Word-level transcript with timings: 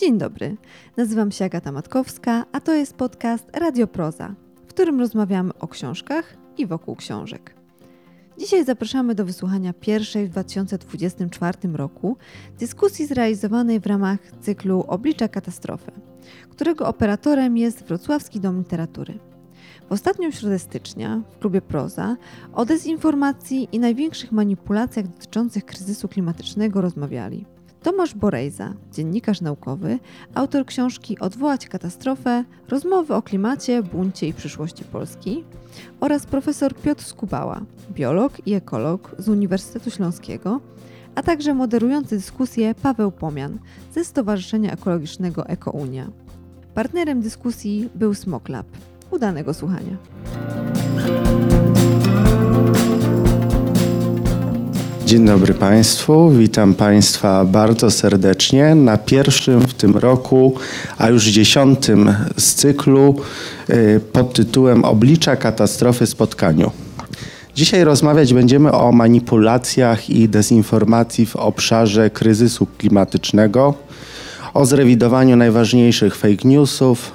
Dzień 0.00 0.18
dobry, 0.18 0.56
nazywam 0.96 1.32
się 1.32 1.44
Agata 1.44 1.72
Matkowska, 1.72 2.44
a 2.52 2.60
to 2.60 2.74
jest 2.74 2.94
podcast 2.94 3.56
Radioproza, 3.56 4.34
w 4.66 4.66
którym 4.66 5.00
rozmawiamy 5.00 5.50
o 5.58 5.68
książkach 5.68 6.36
i 6.58 6.66
wokół 6.66 6.96
książek. 6.96 7.54
Dzisiaj 8.38 8.64
zapraszamy 8.64 9.14
do 9.14 9.24
wysłuchania 9.24 9.72
pierwszej 9.72 10.26
w 10.26 10.30
2024 10.30 11.58
roku 11.72 12.16
dyskusji 12.58 13.06
zrealizowanej 13.06 13.80
w 13.80 13.86
ramach 13.86 14.18
cyklu 14.40 14.84
Oblicza 14.88 15.28
katastrofy, 15.28 15.92
którego 16.50 16.86
operatorem 16.86 17.56
jest 17.56 17.84
Wrocławski 17.84 18.40
Dom 18.40 18.58
Literatury. 18.58 19.18
W 19.88 19.92
ostatnią 19.92 20.30
środę 20.30 20.58
stycznia 20.58 21.22
w 21.30 21.38
klubie 21.38 21.62
Proza 21.62 22.16
o 22.52 22.64
dezinformacji 22.64 23.68
i 23.72 23.78
największych 23.78 24.32
manipulacjach 24.32 25.08
dotyczących 25.08 25.64
kryzysu 25.64 26.08
klimatycznego 26.08 26.80
rozmawiali 26.80 27.46
Tomasz 27.82 28.14
Borejza, 28.14 28.74
dziennikarz 28.92 29.40
naukowy, 29.40 29.98
autor 30.34 30.66
książki 30.66 31.18
Odwołać 31.18 31.68
katastrofę, 31.68 32.44
rozmowy 32.68 33.14
o 33.14 33.22
klimacie, 33.22 33.82
buncie 33.82 34.28
i 34.28 34.32
przyszłości 34.32 34.84
Polski 34.84 35.44
oraz 36.00 36.26
profesor 36.26 36.74
Piotr 36.74 37.04
Skubała, 37.04 37.60
biolog 37.92 38.46
i 38.46 38.52
ekolog 38.52 39.14
z 39.18 39.28
Uniwersytetu 39.28 39.90
Śląskiego, 39.90 40.60
a 41.14 41.22
także 41.22 41.54
moderujący 41.54 42.16
dyskusję 42.16 42.74
Paweł 42.82 43.12
Pomian 43.12 43.58
ze 43.94 44.04
Stowarzyszenia 44.04 44.72
Ekologicznego 44.72 45.46
EkoUnia. 45.46 46.10
Partnerem 46.74 47.20
dyskusji 47.20 47.88
był 47.94 48.14
Smoklab. 48.14 48.66
Udanego 49.10 49.54
słuchania. 49.54 49.96
Dzień 55.10 55.26
dobry 55.26 55.54
Państwu, 55.54 56.30
witam 56.30 56.74
Państwa 56.74 57.44
bardzo 57.44 57.90
serdecznie 57.90 58.74
na 58.74 58.98
pierwszym 58.98 59.60
w 59.60 59.74
tym 59.74 59.96
roku, 59.96 60.54
a 60.98 61.08
już 61.08 61.24
dziesiątym 61.24 62.14
z 62.36 62.54
cyklu 62.54 63.14
y, 63.70 64.00
pod 64.12 64.32
tytułem 64.32 64.84
Oblicza 64.84 65.36
katastrofy 65.36 66.06
spotkaniu. 66.06 66.70
Dzisiaj 67.54 67.84
rozmawiać 67.84 68.34
będziemy 68.34 68.72
o 68.72 68.92
manipulacjach 68.92 70.10
i 70.10 70.28
dezinformacji 70.28 71.26
w 71.26 71.36
obszarze 71.36 72.10
kryzysu 72.10 72.66
klimatycznego, 72.78 73.74
o 74.54 74.66
zrewidowaniu 74.66 75.36
najważniejszych 75.36 76.16
fake 76.16 76.48
newsów, 76.48 77.12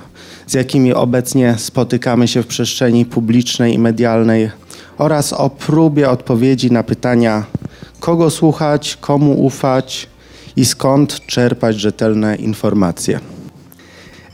z 0.48 0.54
jakimi 0.54 0.94
obecnie 0.94 1.56
spotykamy 1.58 2.28
się 2.28 2.44
w 2.44 2.48
przestrzeni 2.48 3.06
publicznej 3.06 3.74
i 3.74 3.80
medialnej 3.80 4.50
oraz 4.98 5.34
o 5.34 5.50
próbie 5.50 6.10
odpowiedzi 6.10 6.72
na 6.72 6.84
pytania 6.84 7.44
kogo 8.06 8.30
słuchać, 8.30 8.98
komu 9.02 9.46
ufać 9.46 10.08
i 10.56 10.66
skąd 10.66 11.26
czerpać 11.26 11.80
rzetelne 11.80 12.36
informacje. 12.36 13.20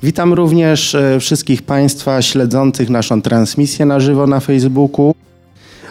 Witam 0.04 0.34
również 0.34 0.96
e, 0.96 1.20
wszystkich 1.20 1.62
Państwa 1.62 2.22
śledzących 2.22 2.90
naszą 2.90 3.22
transmisję 3.22 3.86
na 3.86 4.00
żywo 4.00 4.28
na 4.28 4.40
Facebooku. 4.40 5.16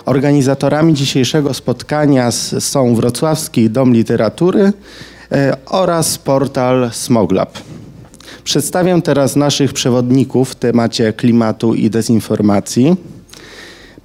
Organizatorami 0.04 0.94
dzisiejszego 0.94 1.54
spotkania 1.54 2.30
są 2.60 2.94
Wrocławski 2.94 3.70
Dom 3.70 3.92
Literatury 3.92 4.72
e, 5.32 5.56
oraz 5.66 6.18
portal 6.18 6.90
Smoglab. 6.92 7.58
Przedstawiam 8.44 9.02
teraz 9.02 9.36
naszych 9.36 9.72
przewodników 9.72 10.50
w 10.50 10.54
temacie 10.54 11.12
klimatu 11.12 11.74
i 11.74 11.90
dezinformacji. 11.90 12.96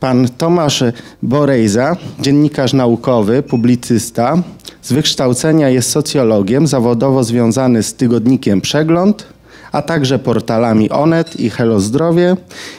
Pan 0.06 0.28
Tomasz 0.38 0.84
Borejza, 1.24 1.96
dziennikarz 2.20 2.74
naukowy, 2.74 3.44
publicysta, 3.44 4.44
z 4.82 4.94
wykształcenia 4.94 5.70
jest 5.70 5.90
socjologiem, 5.90 6.68
zawodowo 6.68 7.24
związany 7.24 7.84
z 7.84 7.94
tygodnikiem 7.94 8.62
Przegląd, 8.62 9.28
a 9.72 9.82
także 9.82 10.20
portalami 10.20 10.90
Onet 10.90 11.40
i 11.40 11.50
Hello 11.50 11.80
Zdrowie. 11.80 12.38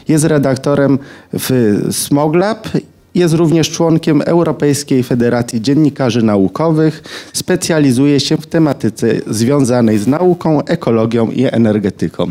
Jest 0.09 0.25
redaktorem 0.25 0.99
w 1.33 1.79
Smoglab 1.91 2.69
jest 3.15 3.35
również 3.35 3.71
członkiem 3.71 4.23
Europejskiej 4.23 5.03
Federacji 5.03 5.63
Dziennikarzy 5.63 6.23
Naukowych. 6.23 7.03
Specjalizuje 7.33 8.21
się 8.21 8.37
w 8.37 8.47
tematyce 8.47 9.07
związanej 9.27 9.99
z 9.99 10.07
nauką, 10.07 10.65
ekologią 10.65 11.31
i 11.31 11.45
energetyką. 11.45 12.31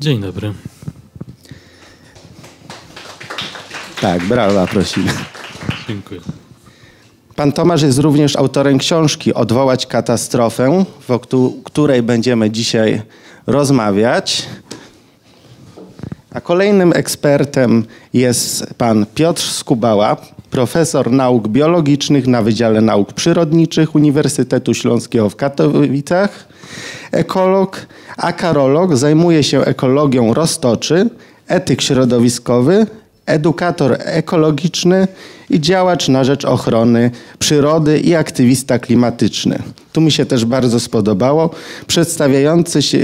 Dzień 0.00 0.20
dobry. 0.20 0.52
Tak, 4.00 4.24
brawa, 4.24 4.66
prosimy. 4.66 5.12
Dziękuję. 5.88 6.20
Pan 7.36 7.52
Tomasz 7.52 7.82
jest 7.82 7.98
również 7.98 8.36
autorem 8.36 8.78
książki 8.78 9.34
Odwołać 9.34 9.86
katastrofę, 9.86 10.84
wokół 11.08 11.62
której 11.62 12.02
będziemy 12.02 12.50
dzisiaj 12.50 13.02
rozmawiać. 13.46 14.46
A 16.30 16.40
kolejnym 16.40 16.92
ekspertem 16.92 17.84
jest 18.12 18.74
pan 18.74 19.06
Piotr 19.14 19.42
Skubała, 19.42 20.16
profesor 20.50 21.10
nauk 21.10 21.48
biologicznych 21.48 22.26
na 22.26 22.42
Wydziale 22.42 22.80
Nauk 22.80 23.12
Przyrodniczych 23.12 23.94
Uniwersytetu 23.94 24.74
Śląskiego 24.74 25.30
w 25.30 25.36
Katowicach, 25.36 26.48
ekolog, 27.12 27.86
a 28.16 28.32
karolog, 28.32 28.96
zajmuje 28.96 29.42
się 29.42 29.64
ekologią 29.64 30.34
roztoczy, 30.34 31.10
etyk 31.48 31.82
środowiskowy, 31.82 32.86
edukator 33.26 33.96
ekologiczny 33.98 35.08
i 35.50 35.60
działacz 35.60 36.08
na 36.08 36.24
rzecz 36.24 36.44
ochrony 36.44 37.10
przyrody 37.38 38.00
i 38.00 38.14
aktywista 38.14 38.78
klimatyczny. 38.78 39.58
Tu 39.92 40.00
mi 40.00 40.12
się 40.12 40.26
też 40.26 40.44
bardzo 40.44 40.80
spodobało. 40.80 41.50
Przedstawiający 41.86 42.82
się, 42.82 42.98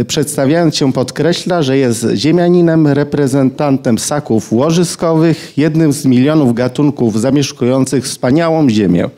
e, 0.00 0.04
przedstawiając 0.04 0.76
się 0.76 0.92
podkreśla, 0.92 1.62
że 1.62 1.78
jest 1.78 2.06
ziemianinem, 2.14 2.86
reprezentantem 2.86 3.98
ssaków 3.98 4.52
łożyskowych, 4.52 5.52
jednym 5.56 5.92
z 5.92 6.04
milionów 6.04 6.54
gatunków 6.54 7.20
zamieszkujących 7.20 8.04
wspaniałą 8.04 8.70
ziemię. 8.70 9.08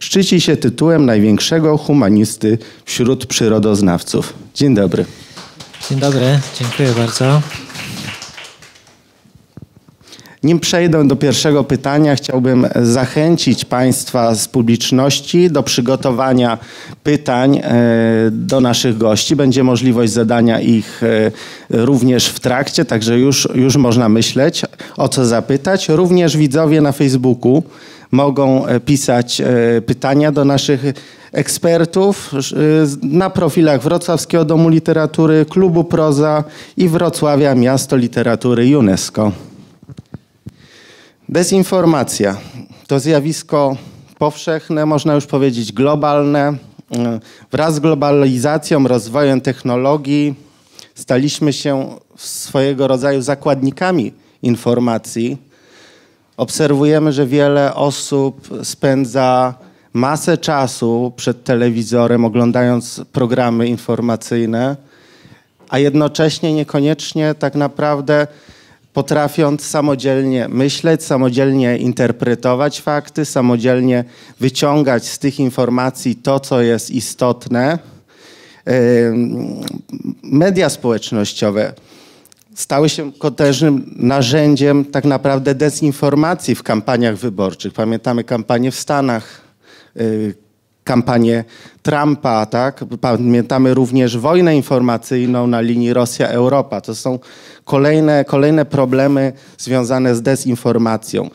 Szczyci 0.00 0.40
się 0.40 0.56
tytułem 0.56 1.06
największego 1.06 1.78
humanisty 1.78 2.58
wśród 2.84 3.26
przyrodoznawców. 3.26 4.32
Dzień 4.54 4.74
dobry. 4.74 5.04
Dzień 5.90 5.98
dobry, 5.98 6.40
dziękuję 6.58 6.92
bardzo. 6.92 7.63
Nim 10.44 10.60
przejdę 10.60 11.08
do 11.08 11.16
pierwszego 11.16 11.64
pytania, 11.64 12.16
chciałbym 12.16 12.66
zachęcić 12.82 13.64
Państwa 13.64 14.34
z 14.34 14.48
publiczności 14.48 15.50
do 15.50 15.62
przygotowania 15.62 16.58
pytań 17.02 17.58
e, 17.58 17.72
do 18.30 18.60
naszych 18.60 18.98
gości. 18.98 19.36
Będzie 19.36 19.64
możliwość 19.64 20.12
zadania 20.12 20.60
ich 20.60 21.02
e, 21.02 21.30
również 21.70 22.26
w 22.26 22.40
trakcie, 22.40 22.84
także 22.84 23.18
już, 23.18 23.48
już 23.54 23.76
można 23.76 24.08
myśleć, 24.08 24.62
o 24.96 25.08
co 25.08 25.24
zapytać. 25.24 25.88
Również 25.88 26.36
widzowie 26.36 26.80
na 26.80 26.92
Facebooku 26.92 27.62
mogą 28.10 28.66
e, 28.66 28.80
pisać 28.80 29.42
pytania 29.86 30.32
do 30.32 30.44
naszych 30.44 30.84
ekspertów 31.32 32.30
na 33.02 33.30
profilach 33.30 33.82
Wrocławskiego 33.82 34.44
Domu 34.44 34.68
Literatury, 34.68 35.46
Klubu 35.50 35.84
Proza 35.84 36.44
i 36.76 36.88
Wrocławia 36.88 37.54
Miasto 37.54 37.96
Literatury 37.96 38.78
UNESCO. 38.78 39.32
Dezinformacja 41.28 42.36
to 42.86 43.00
zjawisko 43.00 43.76
powszechne, 44.18 44.86
można 44.86 45.14
już 45.14 45.26
powiedzieć 45.26 45.72
globalne. 45.72 46.54
Wraz 47.52 47.74
z 47.74 47.80
globalizacją, 47.80 48.88
rozwojem 48.88 49.40
technologii 49.40 50.34
staliśmy 50.94 51.52
się 51.52 51.96
swojego 52.16 52.88
rodzaju 52.88 53.22
zakładnikami 53.22 54.12
informacji. 54.42 55.38
Obserwujemy, 56.36 57.12
że 57.12 57.26
wiele 57.26 57.74
osób 57.74 58.48
spędza 58.62 59.54
masę 59.92 60.38
czasu 60.38 61.12
przed 61.16 61.44
telewizorem, 61.44 62.24
oglądając 62.24 63.02
programy 63.12 63.68
informacyjne, 63.68 64.76
a 65.68 65.78
jednocześnie 65.78 66.52
niekoniecznie 66.54 67.34
tak 67.34 67.54
naprawdę 67.54 68.26
potrafiąc 68.94 69.66
samodzielnie 69.66 70.48
myśleć, 70.48 71.02
samodzielnie 71.02 71.76
interpretować 71.76 72.80
fakty, 72.80 73.24
samodzielnie 73.24 74.04
wyciągać 74.40 75.08
z 75.08 75.18
tych 75.18 75.40
informacji 75.40 76.16
to, 76.16 76.40
co 76.40 76.62
jest 76.62 76.90
istotne. 76.90 77.78
Media 80.22 80.68
społecznościowe 80.68 81.72
stały 82.54 82.88
się 82.88 83.12
potężnym 83.12 83.94
narzędziem 83.96 84.84
tak 84.84 85.04
naprawdę 85.04 85.54
dezinformacji 85.54 86.54
w 86.54 86.62
kampaniach 86.62 87.16
wyborczych. 87.16 87.72
Pamiętamy 87.72 88.24
kampanię 88.24 88.70
w 88.70 88.78
Stanach, 88.78 89.40
y, 89.96 90.34
kampanię 90.84 91.44
Trumpa, 91.82 92.46
tak? 92.46 92.84
Pamiętamy 93.00 93.74
również 93.74 94.18
wojnę 94.18 94.56
informacyjną 94.56 95.46
na 95.46 95.60
linii 95.60 95.92
Rosja-Europa. 95.92 96.80
To 96.80 96.94
są 96.94 97.18
kolejne, 97.64 98.24
kolejne 98.24 98.64
problemy 98.64 99.32
związane 99.58 100.14
z 100.14 100.22
dezinformacją. 100.22 101.30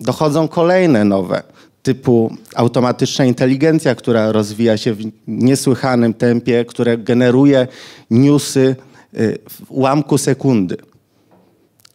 Dochodzą 0.00 0.48
kolejne 0.48 1.04
nowe. 1.04 1.42
typu 1.82 2.36
automatyczna 2.54 3.24
inteligencja, 3.24 3.94
która 3.94 4.32
rozwija 4.32 4.76
się 4.76 4.94
w 4.94 5.00
niesłychanym 5.26 6.14
tempie, 6.14 6.64
które 6.64 6.98
generuje 6.98 7.66
newsy 8.10 8.76
y, 9.14 9.38
w 9.50 9.70
ułamku 9.70 10.18
sekundy. 10.18 10.76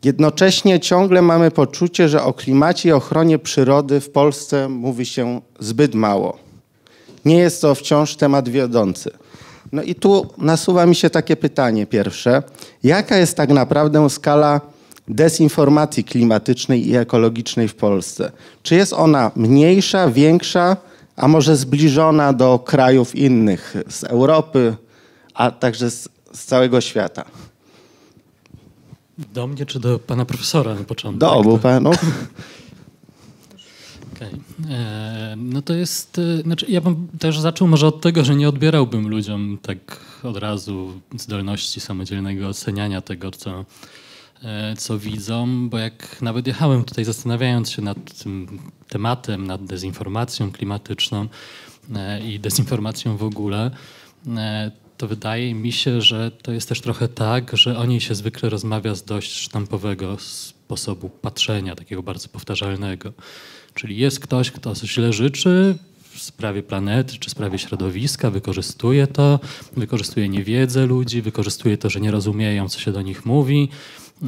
Jednocześnie 0.03 0.79
ciągle 0.79 1.21
mamy 1.21 1.51
poczucie, 1.51 2.09
że 2.09 2.23
o 2.23 2.33
klimacie 2.33 2.89
i 2.89 2.91
ochronie 2.91 3.39
przyrody 3.39 3.99
w 3.99 4.09
Polsce 4.09 4.69
mówi 4.69 5.05
się 5.05 5.41
zbyt 5.59 5.95
mało. 5.95 6.46
Nie 7.27 7.37
jest 7.37 7.61
to 7.61 7.75
wciąż 7.75 8.15
temat 8.15 8.49
wiodący. 8.49 9.09
No 9.71 9.81
i 9.83 9.95
tu 9.95 10.27
nasuwa 10.37 10.85
mi 10.85 10.95
się 10.95 11.09
takie 11.09 11.35
pytanie 11.35 11.85
pierwsze. 11.85 12.43
Jaka 12.83 13.17
jest 13.17 13.37
tak 13.37 13.49
naprawdę 13.49 14.09
skala 14.09 14.61
dezinformacji 15.07 16.03
klimatycznej 16.03 16.89
i 16.89 16.95
ekologicznej 16.95 17.67
w 17.67 17.75
Polsce? 17.75 18.31
Czy 18.63 18.75
jest 18.75 18.93
ona 18.93 19.31
mniejsza, 19.35 20.09
większa, 20.09 20.77
a 21.15 21.27
może 21.27 21.55
zbliżona 21.55 22.33
do 22.33 22.59
krajów 22.59 23.15
innych 23.15 23.75
z 23.89 24.03
Europy, 24.03 24.75
a 25.33 25.51
także 25.51 25.91
z, 25.91 26.09
z 26.33 26.45
całego 26.45 26.81
świata? 26.81 27.25
Do 29.33 29.47
mnie 29.47 29.65
czy 29.65 29.79
do 29.79 29.99
pana 29.99 30.25
profesora 30.25 30.75
na 30.75 30.83
początku? 30.83 31.19
Do 31.19 31.33
obu 31.33 31.57
panów. 31.57 31.95
Okay. 34.17 34.39
E, 34.69 35.35
no 35.37 35.61
to 35.61 35.73
jest, 35.73 36.19
e, 36.19 36.41
znaczy 36.41 36.65
ja 36.69 36.81
bym 36.81 37.07
też 37.19 37.39
zaczął 37.39 37.67
może 37.67 37.87
od 37.87 38.01
tego, 38.01 38.25
że 38.25 38.35
nie 38.35 38.49
odbierałbym 38.49 39.07
ludziom 39.07 39.57
tak 39.61 39.99
od 40.23 40.37
razu 40.37 41.01
zdolności 41.15 41.79
samodzielnego 41.79 42.47
oceniania 42.47 43.01
tego, 43.01 43.31
co, 43.31 43.65
e, 44.43 44.75
co 44.75 44.99
widzą, 44.99 45.69
bo 45.69 45.77
jak 45.77 46.21
nawet 46.21 46.47
jechałem 46.47 46.83
tutaj 46.83 47.05
zastanawiając 47.05 47.71
się 47.71 47.81
nad 47.81 48.23
tym 48.23 48.59
tematem, 48.89 49.47
nad 49.47 49.65
dezinformacją 49.65 50.51
klimatyczną 50.51 51.27
i 52.25 52.39
dezinformacją 52.39 53.17
w 53.17 53.23
ogóle, 53.23 53.71
to 54.97 55.07
wydaje 55.07 55.53
mi 55.53 55.71
się, 55.71 56.01
że 56.01 56.31
to 56.31 56.51
jest 56.51 56.69
też 56.69 56.81
trochę 56.81 57.07
tak, 57.07 57.57
że 57.57 57.77
o 57.77 57.85
niej 57.85 58.01
się 58.01 58.15
zwykle 58.15 58.49
rozmawia 58.49 58.95
z 58.95 59.03
dość 59.03 59.31
sztampowego 59.31 60.17
sposobu 60.19 61.09
patrzenia, 61.09 61.75
takiego 61.75 62.03
bardzo 62.03 62.29
powtarzalnego. 62.29 63.13
Czyli 63.77 63.97
jest 63.97 64.19
ktoś, 64.19 64.51
kto 64.51 64.75
źle 64.75 65.13
życzy 65.13 65.75
w 66.13 66.21
sprawie 66.21 66.63
planety 66.63 67.17
czy 67.19 67.29
w 67.29 67.31
sprawie 67.31 67.59
środowiska, 67.59 68.31
wykorzystuje 68.31 69.07
to, 69.07 69.39
wykorzystuje 69.77 70.29
niewiedzę 70.29 70.85
ludzi, 70.85 71.21
wykorzystuje 71.21 71.77
to, 71.77 71.89
że 71.89 72.01
nie 72.01 72.11
rozumieją, 72.11 72.69
co 72.69 72.79
się 72.79 72.91
do 72.91 73.01
nich 73.01 73.25
mówi, 73.25 73.69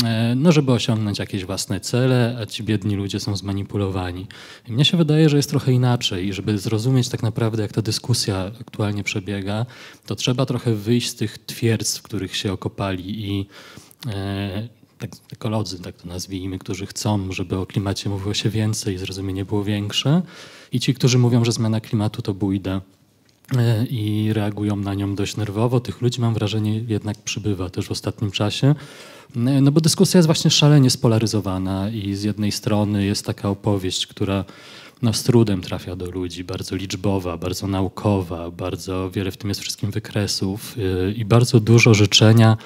e, 0.03 0.35
no 0.35 0.51
żeby 0.51 0.71
osiągnąć 0.71 1.19
jakieś 1.19 1.45
własne 1.45 1.79
cele, 1.79 2.37
a 2.41 2.45
ci 2.45 2.63
biedni 2.63 2.95
ludzie 2.95 3.19
są 3.19 3.35
zmanipulowani. 3.35 4.27
I 4.67 4.71
mnie 4.71 4.85
się 4.85 4.97
wydaje, 4.97 5.29
że 5.29 5.37
jest 5.37 5.49
trochę 5.49 5.71
inaczej 5.71 6.27
i 6.27 6.33
żeby 6.33 6.57
zrozumieć 6.57 7.09
tak 7.09 7.23
naprawdę, 7.23 7.61
jak 7.61 7.71
ta 7.71 7.81
dyskusja 7.81 8.51
aktualnie 8.61 9.03
przebiega, 9.03 9.65
to 10.05 10.15
trzeba 10.15 10.45
trochę 10.45 10.75
wyjść 10.75 11.09
z 11.09 11.15
tych 11.15 11.37
twierdz, 11.37 11.97
w 11.97 12.01
których 12.01 12.35
się 12.35 12.53
okopali 12.53 13.29
i 13.29 13.45
e, 14.07 14.78
tak, 14.99 15.11
ekolodzy, 15.33 15.79
tak 15.79 15.95
to 15.95 16.07
nazwijmy, 16.07 16.59
którzy 16.59 16.85
chcą, 16.85 17.31
żeby 17.31 17.57
o 17.57 17.65
klimacie 17.65 18.09
mówiło 18.09 18.33
się 18.33 18.49
więcej, 18.49 18.97
zrozumienie 18.97 19.45
było 19.45 19.63
większe 19.63 20.21
i 20.71 20.79
ci, 20.79 20.93
którzy 20.93 21.17
mówią, 21.17 21.45
że 21.45 21.51
zmiana 21.51 21.81
klimatu 21.81 22.21
to 22.21 22.33
bójda 22.33 22.81
e, 23.57 23.85
i 23.85 24.33
reagują 24.33 24.75
na 24.75 24.93
nią 24.93 25.15
dość 25.15 25.37
nerwowo. 25.37 25.79
Tych 25.79 26.01
ludzi 26.01 26.21
mam 26.21 26.33
wrażenie 26.33 26.79
jednak 26.87 27.17
przybywa 27.17 27.69
też 27.69 27.87
w 27.87 27.91
ostatnim 27.91 28.31
czasie. 28.31 28.67
E, 29.35 29.39
no 29.61 29.71
bo 29.71 29.81
dyskusja 29.81 30.17
jest 30.17 30.27
właśnie 30.27 30.51
szalenie 30.51 30.89
spolaryzowana 30.89 31.89
i 31.89 32.15
z 32.15 32.23
jednej 32.23 32.51
strony 32.51 33.05
jest 33.05 33.25
taka 33.25 33.49
opowieść, 33.49 34.07
która 34.07 34.45
no, 35.01 35.13
z 35.13 35.23
trudem 35.23 35.61
trafia 35.61 35.95
do 35.95 36.11
ludzi, 36.11 36.43
bardzo 36.43 36.75
liczbowa, 36.75 37.37
bardzo 37.37 37.67
naukowa, 37.67 38.51
bardzo 38.51 39.11
wiele 39.11 39.31
w 39.31 39.37
tym 39.37 39.49
jest 39.49 39.61
wszystkim 39.61 39.91
wykresów 39.91 40.75
e, 40.77 41.11
i 41.11 41.25
bardzo 41.25 41.59
dużo 41.59 41.93
życzenia 41.93 42.57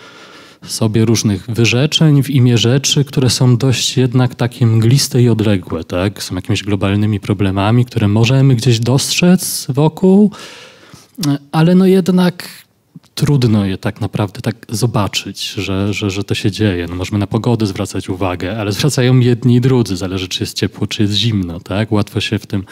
sobie 0.64 1.06
różnych 1.06 1.46
wyrzeczeń 1.48 2.24
w 2.24 2.30
imię 2.30 2.58
rzeczy, 2.58 3.06
które 3.06 3.30
są 3.30 3.58
dość 3.58 3.98
jednak 3.98 4.36
takie 4.36 4.68
mgliste 4.68 5.22
i 5.22 5.30
odległe, 5.30 5.84
tak? 5.84 6.24
Są 6.24 6.36
jakimiś 6.36 6.64
globalnymi 6.64 7.20
problemami, 7.20 7.86
które 7.86 8.08
możemy 8.08 8.56
gdzieś 8.56 8.80
dostrzec 8.80 9.68
wokół, 9.70 10.32
ale 11.52 11.76
no 11.76 11.86
jednak 11.86 12.64
trudno 13.16 13.66
je 13.66 13.78
tak 13.78 14.02
naprawdę 14.02 14.42
tak 14.42 14.56
zobaczyć, 14.70 15.54
że, 15.54 15.94
że, 15.94 16.10
że 16.10 16.24
to 16.24 16.36
się 16.36 16.52
dzieje. 16.52 16.88
No 16.90 16.96
możemy 16.96 17.20
na 17.20 17.28
pogodę 17.28 17.66
zwracać 17.66 18.10
uwagę, 18.10 18.60
ale 18.60 18.72
zwracają 18.72 19.20
jedni 19.20 19.56
i 19.56 19.62
drudzy. 19.62 19.98
Zależy, 19.98 20.28
czy 20.28 20.44
jest 20.44 20.58
ciepło, 20.58 20.88
czy 20.88 21.02
jest 21.02 21.14
zimno. 21.14 21.60
Tak? 21.60 21.92
Łatwo 21.92 22.22
się 22.22 22.40
w 22.40 22.48
tym 22.48 22.64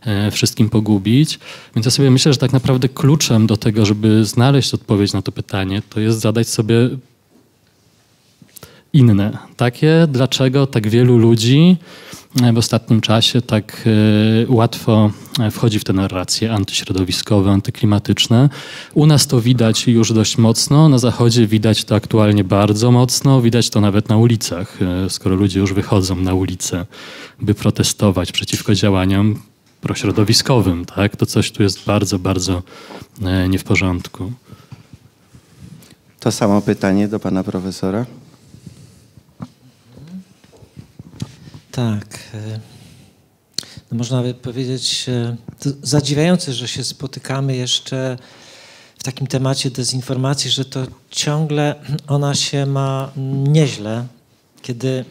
e, 0.00 0.30
wszystkim 0.30 0.70
pogubić. 0.70 1.38
Więc 1.76 1.84
ja 1.84 1.90
sobie 1.90 2.10
myślę, 2.10 2.32
że 2.32 2.38
tak 2.38 2.52
naprawdę 2.52 2.88
kluczem 2.88 3.46
do 3.46 3.56
tego, 3.56 3.86
żeby 3.86 4.24
znaleźć 4.24 4.74
odpowiedź 4.74 5.12
na 5.12 5.22
to 5.22 5.32
pytanie, 5.32 5.82
to 5.90 6.00
jest 6.00 6.20
zadać 6.20 6.48
sobie 6.48 6.90
inne. 8.92 9.38
Takie, 9.56 10.06
dlaczego 10.08 10.66
tak 10.66 10.88
wielu 10.88 11.18
ludzi 11.18 11.76
w 12.52 12.58
ostatnim 12.58 13.00
czasie 13.00 13.42
tak 13.42 13.84
e, 13.86 14.52
łatwo 14.52 15.10
wchodzi 15.50 15.78
w 15.78 15.84
te 15.84 15.92
narracje 15.92 16.52
antyśrodowiskowe, 16.52 17.50
antyklimatyczne. 17.50 18.48
U 18.94 19.06
nas 19.06 19.26
to 19.26 19.40
widać 19.40 19.88
już 19.88 20.12
dość 20.12 20.38
mocno, 20.38 20.88
na 20.88 20.98
zachodzie 20.98 21.46
widać 21.46 21.84
to 21.84 21.94
aktualnie 21.94 22.44
bardzo 22.44 22.90
mocno, 22.90 23.42
widać 23.42 23.70
to 23.70 23.80
nawet 23.80 24.08
na 24.08 24.16
ulicach, 24.16 24.78
e, 24.82 25.10
skoro 25.10 25.36
ludzie 25.36 25.60
już 25.60 25.72
wychodzą 25.72 26.16
na 26.16 26.34
ulicę, 26.34 26.86
by 27.40 27.54
protestować 27.54 28.32
przeciwko 28.32 28.74
działaniom 28.74 29.42
prośrodowiskowym, 29.80 30.84
tak? 30.84 31.16
to 31.16 31.26
coś 31.26 31.50
tu 31.50 31.62
jest 31.62 31.84
bardzo, 31.84 32.18
bardzo 32.18 32.62
e, 33.22 33.48
nie 33.48 33.58
w 33.58 33.64
porządku. 33.64 34.32
To 36.20 36.32
samo 36.32 36.62
pytanie 36.62 37.08
do 37.08 37.20
pana 37.20 37.44
profesora. 37.44 38.06
Tak. 41.72 42.18
E, 42.34 42.60
no 43.90 43.98
można 43.98 44.22
by 44.22 44.34
powiedzieć, 44.34 45.06
e, 45.08 45.36
zadziwiające, 45.82 46.52
że 46.52 46.68
się 46.68 46.84
spotykamy 46.84 47.56
jeszcze 47.56 48.18
w 48.98 49.02
takim 49.02 49.26
temacie 49.26 49.70
dezinformacji, 49.70 50.50
że 50.50 50.64
to 50.64 50.86
ciągle 51.10 51.74
ona 52.08 52.34
się 52.34 52.66
ma 52.66 53.12
nieźle, 53.48 54.06
kiedy 54.62 55.04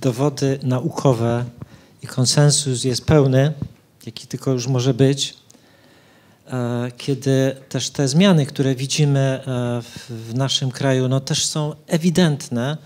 dowody 0.00 0.58
naukowe 0.62 1.44
i 2.02 2.06
konsensus 2.06 2.84
jest 2.84 3.04
pełny, 3.04 3.52
jaki 4.06 4.26
tylko 4.26 4.50
już 4.52 4.66
może 4.66 4.94
być, 4.94 5.34
e, 6.46 6.90
kiedy 6.96 7.56
też 7.68 7.90
te 7.90 8.08
zmiany, 8.08 8.46
które 8.46 8.74
widzimy 8.74 9.40
w 10.10 10.34
naszym 10.34 10.70
kraju, 10.70 11.08
no 11.08 11.20
też 11.20 11.46
są 11.46 11.74
ewidentne 11.86 12.76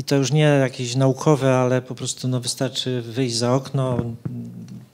i 0.00 0.04
to 0.04 0.16
już 0.16 0.32
nie 0.32 0.40
jakieś 0.40 0.96
naukowe, 0.96 1.56
ale 1.56 1.82
po 1.82 1.94
prostu 1.94 2.28
no, 2.28 2.40
wystarczy 2.40 3.02
wyjść 3.02 3.36
za 3.36 3.54
okno, 3.54 3.98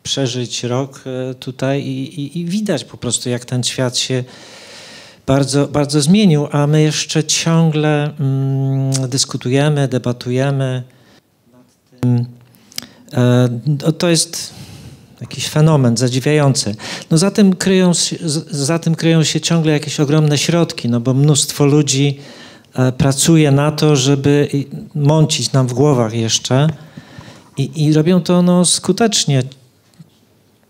przeżyć 0.02 0.64
rok 0.64 1.04
e, 1.06 1.34
tutaj 1.34 1.82
i, 1.82 2.20
i, 2.20 2.40
i 2.40 2.44
widać 2.44 2.84
po 2.84 2.96
prostu, 2.96 3.28
jak 3.28 3.44
ten 3.44 3.62
świat 3.62 3.98
się 3.98 4.24
bardzo, 5.26 5.68
bardzo 5.68 6.00
zmienił, 6.00 6.48
a 6.52 6.66
my 6.66 6.82
jeszcze 6.82 7.24
ciągle 7.24 8.10
mm, 8.20 9.08
dyskutujemy, 9.08 9.88
debatujemy. 9.88 10.82
E, 13.12 13.48
to 13.98 14.08
jest 14.08 14.54
jakiś 15.20 15.48
fenomen 15.48 15.96
zadziwiający. 15.96 16.74
No 17.10 17.18
za 17.18 17.30
tym, 17.30 17.56
kryją, 17.56 17.92
za 18.50 18.78
tym 18.78 18.94
kryją 18.94 19.24
się 19.24 19.40
ciągle 19.40 19.72
jakieś 19.72 20.00
ogromne 20.00 20.38
środki, 20.38 20.88
no 20.88 21.00
bo 21.00 21.14
mnóstwo 21.14 21.66
ludzi 21.66 22.18
pracuje 22.98 23.50
na 23.50 23.72
to, 23.72 23.96
żeby 23.96 24.48
mącić 24.94 25.52
nam 25.52 25.66
w 25.66 25.72
głowach 25.72 26.14
jeszcze 26.14 26.68
i, 27.56 27.84
i 27.84 27.92
robią 27.92 28.20
to 28.20 28.42
no, 28.42 28.64
skutecznie 28.64 29.42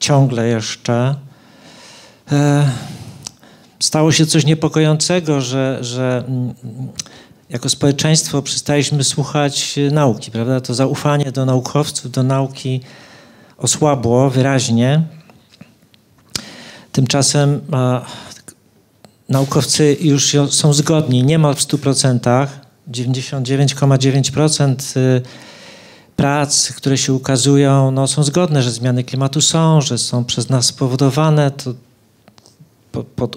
ciągle 0.01 0.49
jeszcze. 0.49 1.15
E, 2.33 2.71
stało 3.81 4.13
się 4.13 4.27
coś 4.27 4.45
niepokojącego, 4.45 5.41
że, 5.41 5.79
że 5.81 6.25
mm, 6.29 6.55
jako 7.51 7.69
społeczeństwo 7.69 8.43
przestaliśmy 8.43 9.05
słuchać 9.05 9.75
nauki, 9.93 10.31
prawda? 10.31 10.61
To 10.61 10.75
zaufanie 10.75 11.33
do 11.33 11.45
naukowców, 11.45 12.11
do 12.11 12.23
nauki 12.23 12.81
osłabło 13.59 14.31
wyraźnie. 14.31 15.03
Tymczasem 16.93 17.61
naukowcy 19.28 19.97
już 20.00 20.37
są 20.50 20.73
zgodni 20.73 21.23
niemal 21.23 21.54
w 21.54 21.61
100%, 21.61 22.47
99,9% 22.90 24.97
y, 24.97 25.23
prac, 26.16 26.73
które 26.73 26.99
się 26.99 27.12
ukazują, 27.12 27.90
no, 27.90 28.06
są 28.06 28.23
zgodne, 28.23 28.62
że 28.62 28.71
zmiany 28.71 29.04
klimatu 29.04 29.40
są, 29.40 29.80
że 29.80 29.99
są 29.99 30.25
przez 30.25 30.49
nas 30.49 30.66
spowodowane. 30.66 31.50
To 31.50 31.75
po, 32.92 33.04
po, 33.04 33.28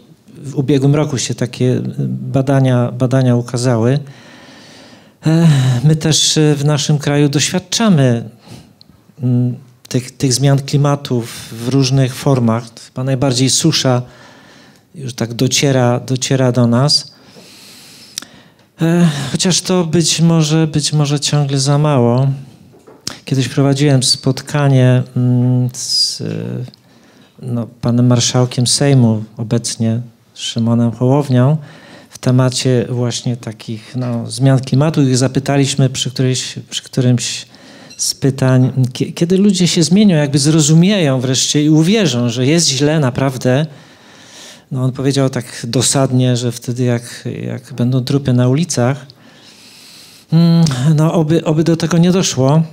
w 0.44 0.56
ubiegłym 0.56 0.96
roku 0.96 1.18
się 1.18 1.36
takie 1.36 1.82
badania, 2.10 2.92
badania 2.92 3.36
ukazały. 3.36 4.00
My 5.84 5.96
też 5.96 6.40
w 6.56 6.66
naszym 6.66 6.98
kraju 6.98 7.30
doświadczamy 7.30 8.30
mm, 9.24 9.56
tych, 9.88 10.12
tych 10.12 10.34
zmian 10.34 10.60
klimatu 10.60 11.24
w 11.52 11.68
różnych 11.68 12.16
formach. 12.16 12.64
Chyba 12.86 13.04
najbardziej 13.04 13.50
susza 13.50 14.02
już 14.96 15.14
tak 15.14 15.34
dociera, 15.34 16.00
dociera 16.00 16.52
do 16.52 16.68
nas. 16.68 17.12
E, 18.82 19.10
chociaż 19.32 19.62
to 19.62 19.86
być 19.86 20.22
może, 20.22 20.68
być 20.68 20.94
może 20.94 21.20
ciągle 21.20 21.60
za 21.60 21.78
mało. 21.78 22.28
Kiedyś 23.26 23.48
prowadziłem 23.48 24.04
spotkanie 24.04 25.04
mm, 25.18 25.70
z 25.74 26.24
no, 27.42 27.68
panem 27.82 28.08
marszałkiem 28.08 28.68
Sejmu, 28.68 29.24
obecnie 29.38 30.02
Szymonem 30.34 30.92
Hołownią, 30.92 31.58
w 32.10 32.18
temacie 32.18 32.86
właśnie 32.90 33.38
takich 33.38 33.96
no, 33.96 34.32
zmian 34.32 34.60
klimatu. 34.60 35.02
I 35.02 35.16
zapytaliśmy 35.16 35.90
przy, 35.90 36.12
którymś, 36.12 36.56
przy 36.70 36.84
którymś 36.84 37.46
z 37.98 38.14
pytań, 38.14 38.72
kiedy 39.16 39.38
ludzie 39.38 39.68
się 39.68 39.84
zmienią, 39.84 40.18
jakby 40.18 40.40
zrozumieją 40.40 41.20
wreszcie 41.20 41.64
i 41.64 41.70
uwierzą, 41.70 42.30
że 42.30 42.46
jest 42.46 42.70
źle 42.70 43.00
naprawdę. 43.00 43.66
No 44.72 44.84
on 44.84 44.92
powiedział 44.92 45.30
tak 45.30 45.46
dosadnie, 45.64 46.38
że 46.38 46.52
wtedy 46.52 46.84
jak, 46.84 47.28
jak 47.42 47.74
będą 47.74 48.04
trupy 48.04 48.34
na 48.34 48.48
ulicach, 48.48 49.06
mm, 50.34 50.66
no 50.96 51.14
oby, 51.14 51.46
oby 51.46 51.64
do 51.64 51.78
tego 51.78 51.98
nie 51.98 52.12
doszło, 52.12 52.64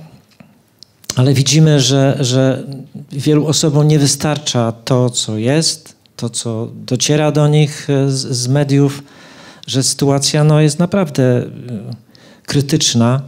ale 1.15 1.33
widzimy, 1.33 1.79
że, 1.79 2.17
że 2.19 2.63
wielu 3.11 3.47
osobom 3.47 3.87
nie 3.87 3.99
wystarcza 3.99 4.71
to, 4.71 5.09
co 5.09 5.37
jest, 5.37 5.95
to, 6.15 6.29
co 6.29 6.67
dociera 6.73 7.31
do 7.31 7.47
nich 7.47 7.87
z, 8.07 8.37
z 8.37 8.47
mediów, 8.47 9.03
że 9.67 9.83
sytuacja 9.83 10.43
no, 10.43 10.61
jest 10.61 10.79
naprawdę 10.79 11.23
e, 11.23 11.49
krytyczna 12.45 13.21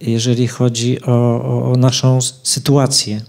jeżeli 0.00 0.48
chodzi 0.48 1.02
o, 1.02 1.42
o, 1.42 1.72
o 1.72 1.76
naszą 1.76 2.18
sytuację. 2.42 3.20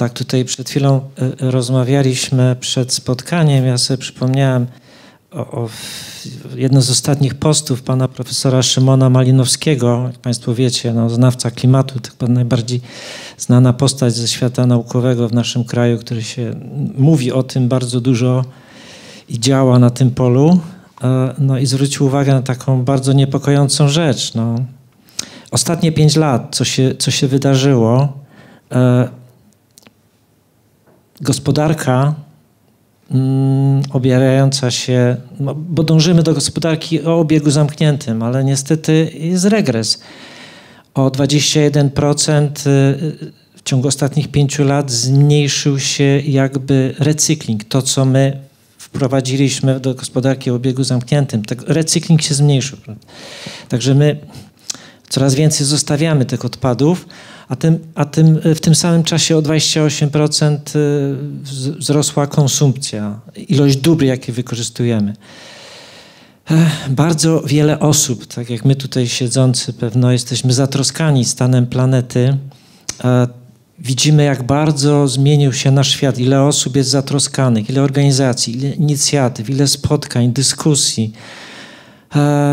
Tak, 0.00 0.12
tutaj 0.12 0.44
przed 0.44 0.70
chwilą 0.70 1.00
e, 1.40 1.50
rozmawialiśmy 1.50 2.56
przed 2.60 2.92
spotkaniem. 2.92 3.66
Ja 3.66 3.78
sobie 3.78 3.98
przypomniałem 3.98 4.66
o, 5.32 5.50
o 5.50 5.68
z 6.80 6.90
ostatnich 6.90 7.34
postów 7.34 7.82
pana 7.82 8.08
profesora 8.08 8.62
Szymona 8.62 9.10
Malinowskiego. 9.10 10.02
Jak 10.06 10.18
Państwo 10.18 10.54
wiecie, 10.54 10.92
no, 10.92 11.10
znawca 11.10 11.50
klimatu, 11.50 12.00
to 12.00 12.10
chyba 12.10 12.32
najbardziej 12.32 12.80
znana 13.38 13.72
postać 13.72 14.14
ze 14.14 14.28
świata 14.28 14.66
naukowego 14.66 15.28
w 15.28 15.32
naszym 15.32 15.64
kraju, 15.64 15.98
który 15.98 16.22
się 16.22 16.54
mówi 16.96 17.32
o 17.32 17.42
tym 17.42 17.68
bardzo 17.68 18.00
dużo 18.00 18.44
i 19.28 19.40
działa 19.40 19.78
na 19.78 19.90
tym 19.90 20.10
polu. 20.10 20.60
E, 21.02 21.34
no 21.38 21.58
i 21.58 21.66
zwrócił 21.66 22.06
uwagę 22.06 22.32
na 22.32 22.42
taką 22.42 22.84
bardzo 22.84 23.12
niepokojącą 23.12 23.88
rzecz. 23.88 24.34
No, 24.34 24.56
Ostatnie 25.50 25.92
pięć 25.92 26.16
lat, 26.16 26.48
co 26.50 26.64
się, 26.64 26.94
co 26.98 27.10
się 27.10 27.26
wydarzyło, 27.26 28.12
e, 28.72 29.19
gospodarka 31.20 32.14
mm, 33.10 33.82
obierająca 33.92 34.70
się, 34.70 35.16
no, 35.40 35.54
bo 35.54 35.82
dążymy 35.82 36.22
do 36.22 36.34
gospodarki 36.34 37.02
o 37.02 37.18
obiegu 37.18 37.50
zamkniętym, 37.50 38.22
ale 38.22 38.44
niestety 38.44 39.12
jest 39.14 39.44
regres. 39.44 40.00
O 40.94 41.10
21% 41.10 42.48
y, 42.66 43.32
w 43.56 43.62
ciągu 43.64 43.88
ostatnich 43.88 44.28
pięciu 44.28 44.64
lat 44.64 44.90
zmniejszył 44.90 45.78
się 45.78 46.20
jakby 46.26 46.94
recykling. 46.98 47.64
To, 47.64 47.82
co 47.82 48.04
my 48.04 48.40
wprowadziliśmy 48.78 49.80
do 49.80 49.94
gospodarki 49.94 50.50
o 50.50 50.54
obiegu 50.54 50.84
zamkniętym, 50.84 51.44
tak, 51.44 51.62
recykling 51.62 52.22
się 52.22 52.34
zmniejszył. 52.34 52.78
Także 53.68 53.94
my 53.94 54.16
coraz 55.08 55.34
więcej 55.34 55.66
zostawiamy 55.66 56.24
tych 56.24 56.44
odpadów, 56.44 57.06
a, 57.50 57.56
tym, 57.56 57.78
a 57.94 58.04
tym, 58.04 58.40
w 58.54 58.60
tym 58.60 58.74
samym 58.74 59.04
czasie 59.04 59.36
o 59.36 59.42
28% 59.42 60.58
y, 60.76 61.78
wzrosła 61.78 62.26
konsumpcja, 62.26 63.20
ilość 63.48 63.76
dóbr, 63.76 64.04
jakie 64.04 64.32
wykorzystujemy. 64.32 65.16
Bardzo 66.88 67.42
wiele 67.46 67.80
osób, 67.80 68.26
tak 68.26 68.50
jak 68.50 68.64
my 68.64 68.76
tutaj 68.76 69.08
siedzący, 69.08 69.72
pewno 69.72 70.12
jesteśmy 70.12 70.52
zatroskani 70.52 71.24
stanem 71.24 71.66
planety. 71.66 72.36
Widzimy, 73.78 74.24
jak 74.24 74.42
bardzo 74.42 75.08
zmienił 75.08 75.52
się 75.52 75.70
nasz 75.70 75.90
świat, 75.90 76.18
ile 76.18 76.42
osób 76.42 76.76
jest 76.76 76.90
zatroskanych, 76.90 77.70
ile 77.70 77.82
organizacji, 77.82 78.56
ile 78.56 78.70
inicjatyw, 78.70 79.50
ile 79.50 79.66
spotkań, 79.66 80.32
dyskusji 80.32 81.12
E, 81.12 81.49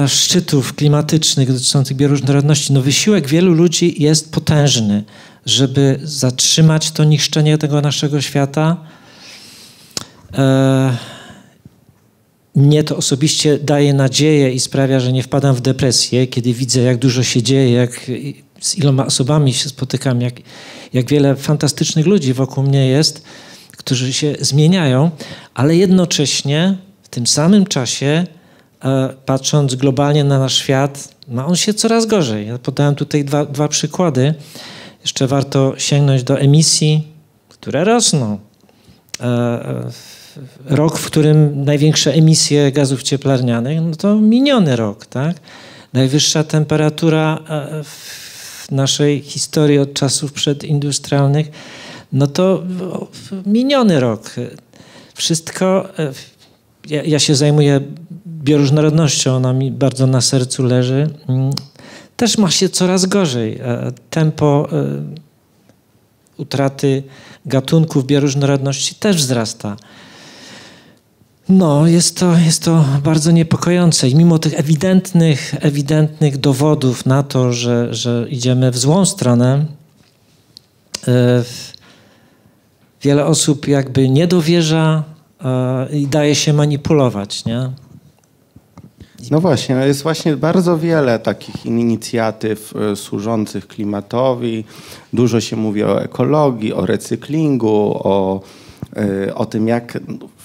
szczytów 0.08 0.74
klimatycznych 0.74 1.54
dotyczących 1.54 1.98
bioróżnorodności, 1.98 2.74
no 2.74 2.82
wysiłek 2.82 3.28
wielu 3.28 3.54
ludzi 3.54 4.04
jest 4.04 4.32
potężny, 4.32 5.04
żeby 5.46 6.00
zatrzymać 6.04 6.92
to 6.92 7.04
niszczenie 7.04 7.58
tego 7.58 7.82
naszego 7.82 8.22
świata. 8.22 8.78
E, 10.34 10.98
mnie 12.56 12.84
to 12.84 12.98
osobiście 12.98 13.60
daje 13.60 13.94
nadzieję 13.94 14.52
i 14.52 14.60
sprawia, 14.60 15.00
że 15.00 15.14
nie 15.14 15.24
wpadam 15.24 15.56
w 15.56 15.62
depresję, 15.62 16.28
kiedy 16.28 16.54
widzę, 16.54 16.82
jak 16.82 16.98
dużo 16.98 17.24
się 17.24 17.44
dzieje, 17.44 17.72
jak, 17.72 18.12
z 18.62 18.78
iloma 18.78 19.06
osobami 19.06 19.54
się 19.54 19.70
spotykam, 19.70 20.22
jak, 20.22 20.34
jak 20.94 21.10
wiele 21.10 21.36
fantastycznych 21.36 22.06
ludzi 22.06 22.34
wokół 22.34 22.64
mnie 22.64 22.88
jest, 22.88 23.24
którzy 23.78 24.14
się 24.14 24.36
zmieniają, 24.40 25.12
ale 25.54 25.76
jednocześnie 25.76 26.78
w 27.04 27.10
tym 27.10 27.28
samym 27.28 27.66
czasie 27.66 28.26
E, 28.28 28.37
patrząc 29.26 29.76
globalnie 29.76 30.24
na 30.24 30.40
nasz 30.40 30.56
świat, 30.56 31.10
ma 31.28 31.46
on 31.46 31.56
się 31.56 31.74
coraz 31.74 32.06
gorzej. 32.06 32.48
Ja 32.48 32.58
podałem 32.58 32.96
tutaj 32.96 33.26
dwa, 33.26 33.46
dwa 33.46 33.68
przykłady. 33.68 34.34
Jeszcze 35.02 35.28
warto 35.28 35.74
sięgnąć 35.78 36.24
do 36.24 36.40
emisji, 36.40 37.08
które 37.50 37.84
rosną. 37.84 38.40
E, 39.20 39.26
e, 39.26 39.92
rok, 40.66 40.98
w 40.98 41.06
którym 41.06 41.66
największe 41.66 42.14
emisje 42.14 42.72
gazów 42.72 43.04
cieplarnianych, 43.04 43.82
no 43.82 43.96
to 43.96 44.16
miniony 44.16 44.76
rok, 44.76 45.06
tak? 45.06 45.38
Najwyższa 45.94 46.44
temperatura 46.44 47.40
w 47.84 48.72
naszej 48.72 49.22
historii 49.22 49.80
od 49.80 49.94
czasów 49.94 50.34
przedindustrialnych, 50.34 51.52
no 52.14 52.28
to 52.28 52.64
miniony 53.46 54.00
rok. 54.00 54.36
Wszystko, 55.14 55.90
ja, 56.90 57.04
ja 57.04 57.20
się 57.20 57.36
zajmuję 57.36 57.82
bioróżnorodnością, 58.48 59.36
ona 59.36 59.54
mi 59.54 59.72
bardzo 59.72 60.08
na 60.08 60.22
sercu 60.22 60.64
leży, 60.64 61.10
mm, 61.30 61.52
też 62.18 62.38
ma 62.38 62.52
się 62.52 62.70
coraz 62.70 63.06
gorzej. 63.06 63.60
E, 63.62 63.92
tempo 64.10 64.68
e, 64.72 64.76
utraty 66.38 67.04
gatunków 67.46 68.06
bioróżnorodności 68.06 68.96
też 68.96 69.18
wzrasta. 69.18 69.78
No, 71.50 71.88
jest 71.88 72.20
to, 72.20 72.38
jest 72.38 72.64
to 72.64 72.86
bardzo 73.04 73.32
niepokojące 73.32 74.10
i 74.10 74.16
mimo 74.16 74.40
tych 74.40 74.60
ewidentnych, 74.60 75.56
ewidentnych 75.60 76.38
dowodów 76.38 77.06
na 77.06 77.24
to, 77.24 77.54
że, 77.54 77.94
że 77.94 78.26
idziemy 78.30 78.72
w 78.72 78.78
złą 78.78 79.06
stronę, 79.06 79.66
e, 81.08 81.44
wiele 83.02 83.26
osób 83.26 83.68
jakby 83.68 84.10
nie 84.10 84.28
dowierza 84.28 85.04
i 85.94 86.08
daje 86.08 86.36
się 86.36 86.54
manipulować, 86.54 87.46
nie? 87.46 87.70
No 89.32 89.42
właśnie, 89.42 89.76
no 89.76 89.86
jest 89.86 90.04
właśnie 90.04 90.38
bardzo 90.38 90.78
wiele 90.78 91.20
takich 91.20 91.66
inicjatyw 91.66 92.74
e, 92.76 92.96
służących 92.96 93.68
klimatowi. 93.68 94.64
Dużo 95.14 95.42
się 95.42 95.56
mówi 95.56 95.84
o 95.84 96.04
ekologii, 96.04 96.74
o 96.74 96.86
recyklingu, 96.86 98.02
o, 98.04 98.42
e, 98.96 99.36
o 99.36 99.46
tym, 99.46 99.68
jak 99.68 100.00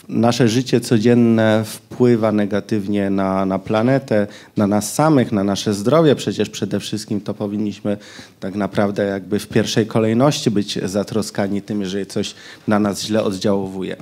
nasze 0.08 0.48
życie 0.48 0.80
codzienne 0.80 1.64
wpływa 1.66 2.32
negatywnie 2.32 3.10
na, 3.10 3.46
na 3.46 3.58
planetę, 3.58 4.26
na 4.56 4.66
nas 4.66 4.94
samych, 4.94 5.32
na 5.32 5.44
nasze 5.44 5.74
zdrowie. 5.74 6.14
Przecież 6.14 6.50
przede 6.50 6.80
wszystkim 6.80 7.20
to 7.20 7.34
powinniśmy 7.34 7.96
tak 8.40 8.54
naprawdę 8.54 9.04
jakby 9.04 9.38
w 9.38 9.48
pierwszej 9.48 9.86
kolejności 9.86 10.50
być 10.50 10.78
zatroskani 10.84 11.62
tym, 11.62 11.80
jeżeli 11.80 12.06
coś 12.06 12.34
na 12.68 12.78
nas 12.78 13.02
źle 13.02 13.24
oddziałuje. 13.24 13.96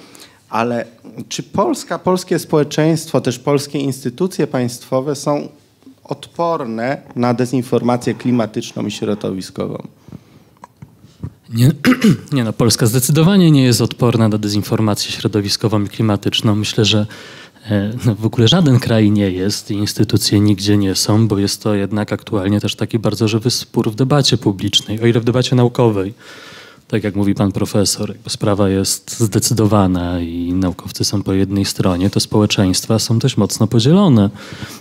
Ale 0.51 0.87
czy 1.29 1.43
Polska, 1.43 1.99
polskie 1.99 2.39
społeczeństwo, 2.39 3.21
też 3.21 3.39
polskie 3.39 3.79
instytucje 3.79 4.47
państwowe 4.47 5.17
są 5.17 5.49
odporne 6.05 7.03
na 7.17 7.35
dezinformację 7.35 8.15
klimatyczną 8.15 8.87
i 8.87 8.91
środowiskową? 8.91 9.83
Nie, 11.55 11.71
nie 12.33 12.45
no, 12.45 12.53
Polska 12.53 12.87
zdecydowanie 12.87 13.51
nie 13.51 13.65
jest 13.65 13.81
odporna 13.81 14.29
na 14.29 14.39
dezinformację 14.39 15.13
środowiskową 15.13 15.85
i 15.85 15.89
klimatyczną. 15.89 16.55
Myślę, 16.55 16.85
że 16.85 17.07
e, 17.71 17.93
no, 18.05 18.15
w 18.15 18.27
ogóle 18.27 18.49
żaden 18.49 18.79
kraj 18.79 19.11
nie 19.11 19.31
jest 19.31 19.71
i 19.71 19.75
instytucje 19.75 20.41
nigdzie 20.41 20.77
nie 20.77 20.95
są, 20.95 21.29
bo 21.29 21.39
jest 21.39 21.63
to 21.63 21.75
jednak 21.75 22.13
aktualnie 22.13 22.61
też 22.61 22.77
taki 22.77 22.99
bardzo 22.99 23.29
żywy 23.29 23.51
spór 23.51 23.91
w 23.91 23.95
debacie 23.95 24.39
publicznej, 24.39 25.01
o 25.01 25.07
ile 25.07 25.21
w 25.21 25.25
debacie 25.25 25.57
naukowej 25.57 26.15
tak 26.91 27.05
jak 27.05 27.17
mówi 27.17 27.35
pan 27.35 27.53
profesor, 27.53 28.15
sprawa 28.29 28.69
jest 28.69 29.21
zdecydowana 29.21 30.21
i 30.21 30.53
naukowcy 30.53 31.05
są 31.05 31.23
po 31.23 31.33
jednej 31.33 31.65
stronie, 31.65 32.11
to 32.11 32.21
społeczeństwa 32.21 32.99
są 32.99 33.19
dość 33.19 33.37
mocno 33.37 33.67
podzielone. 33.67 34.31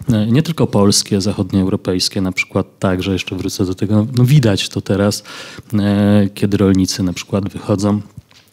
E, 0.10 0.26
nie 0.26 0.44
tylko 0.44 0.68
polskie, 0.68 1.22
zachodnioeuropejskie 1.22 2.22
na 2.22 2.32
przykład 2.32 2.68
także, 2.80 3.14
jeszcze 3.14 3.36
wrócę 3.36 3.66
do 3.66 3.76
tego, 3.76 4.08
no 4.18 4.26
widać 4.26 4.70
to 4.70 4.82
teraz, 4.82 5.24
e, 5.74 6.30
kiedy 6.34 6.58
rolnicy 6.58 7.04
na 7.04 7.14
przykład 7.14 7.50
wychodzą 7.50 8.02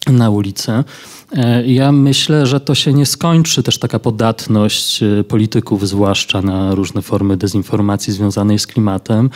na 0.07 0.29
ulicę. 0.29 0.83
E, 1.31 1.67
ja 1.67 1.91
myślę, 1.91 2.47
że 2.47 2.59
to 2.59 2.75
się 2.75 2.93
nie 2.93 3.05
skończy, 3.05 3.63
też 3.63 3.79
taka 3.79 3.99
podatność 3.99 5.03
polityków, 5.27 5.87
zwłaszcza 5.87 6.41
na 6.41 6.75
różne 6.75 7.01
formy 7.01 7.37
dezinformacji 7.37 8.13
związanej 8.13 8.59
z 8.59 8.67
klimatem, 8.67 9.29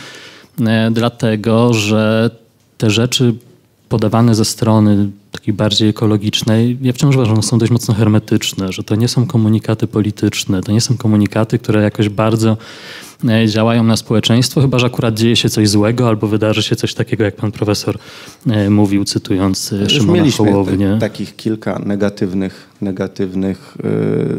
dlatego 0.90 1.74
że 1.74 2.30
te 2.78 2.90
rzeczy 2.90 3.34
podawane 3.92 4.34
ze 4.34 4.44
strony 4.44 5.10
takiej 5.32 5.54
bardziej 5.54 5.88
ekologicznej, 5.88 6.78
ja 6.82 6.92
wciąż 6.92 7.16
uważam, 7.16 7.36
że 7.36 7.42
są 7.42 7.58
dość 7.58 7.72
mocno 7.72 7.94
hermetyczne, 7.94 8.72
że 8.72 8.84
to 8.84 8.96
nie 8.96 9.08
są 9.08 9.26
komunikaty 9.26 9.86
polityczne, 9.86 10.62
to 10.62 10.72
nie 10.72 10.80
są 10.80 10.96
komunikaty, 10.96 11.58
które 11.58 11.82
jakoś 11.82 12.08
bardzo 12.08 12.56
e, 13.28 13.48
działają 13.48 13.84
na 13.84 13.96
społeczeństwo, 13.96 14.60
chyba 14.60 14.78
że 14.78 14.86
akurat 14.86 15.14
dzieje 15.14 15.36
się 15.36 15.48
coś 15.48 15.68
złego 15.68 16.08
albo 16.08 16.26
wydarzy 16.26 16.62
się 16.62 16.76
coś 16.76 16.94
takiego, 16.94 17.24
jak 17.24 17.36
pan 17.36 17.52
profesor 17.52 17.98
e, 18.46 18.70
mówił, 18.70 19.04
cytując 19.04 19.72
e, 19.72 19.76
Już 19.76 19.92
Szymona 19.92 20.12
mieliśmy 20.18 20.52
Hołownię. 20.52 20.96
takich 21.00 21.36
kilka 21.36 21.78
negatywnych, 21.78 22.68
negatywnych 22.80 23.76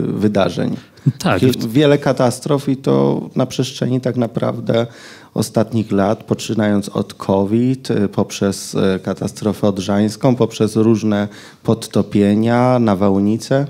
wydarzeń. 0.08 0.76
Tak. 1.20 1.42
Wiele 1.70 1.98
katastrof 1.98 2.70
i 2.70 2.78
to 2.78 3.22
na 3.36 3.46
przestrzeni 3.46 4.02
tak 4.02 4.18
naprawdę 4.18 4.88
ostatnich 5.34 5.92
lat, 5.92 6.24
poczynając 6.24 6.90
od 6.90 7.13
COVID, 7.13 7.92
y, 7.92 8.10
poprzez 8.10 8.75
y, 8.75 9.00
katastrofę 9.04 9.68
odrzańską, 9.68 10.36
poprzez 10.36 10.75
różne 10.75 11.28
podtopienia, 11.63 12.80
nawałnice. 12.80 13.68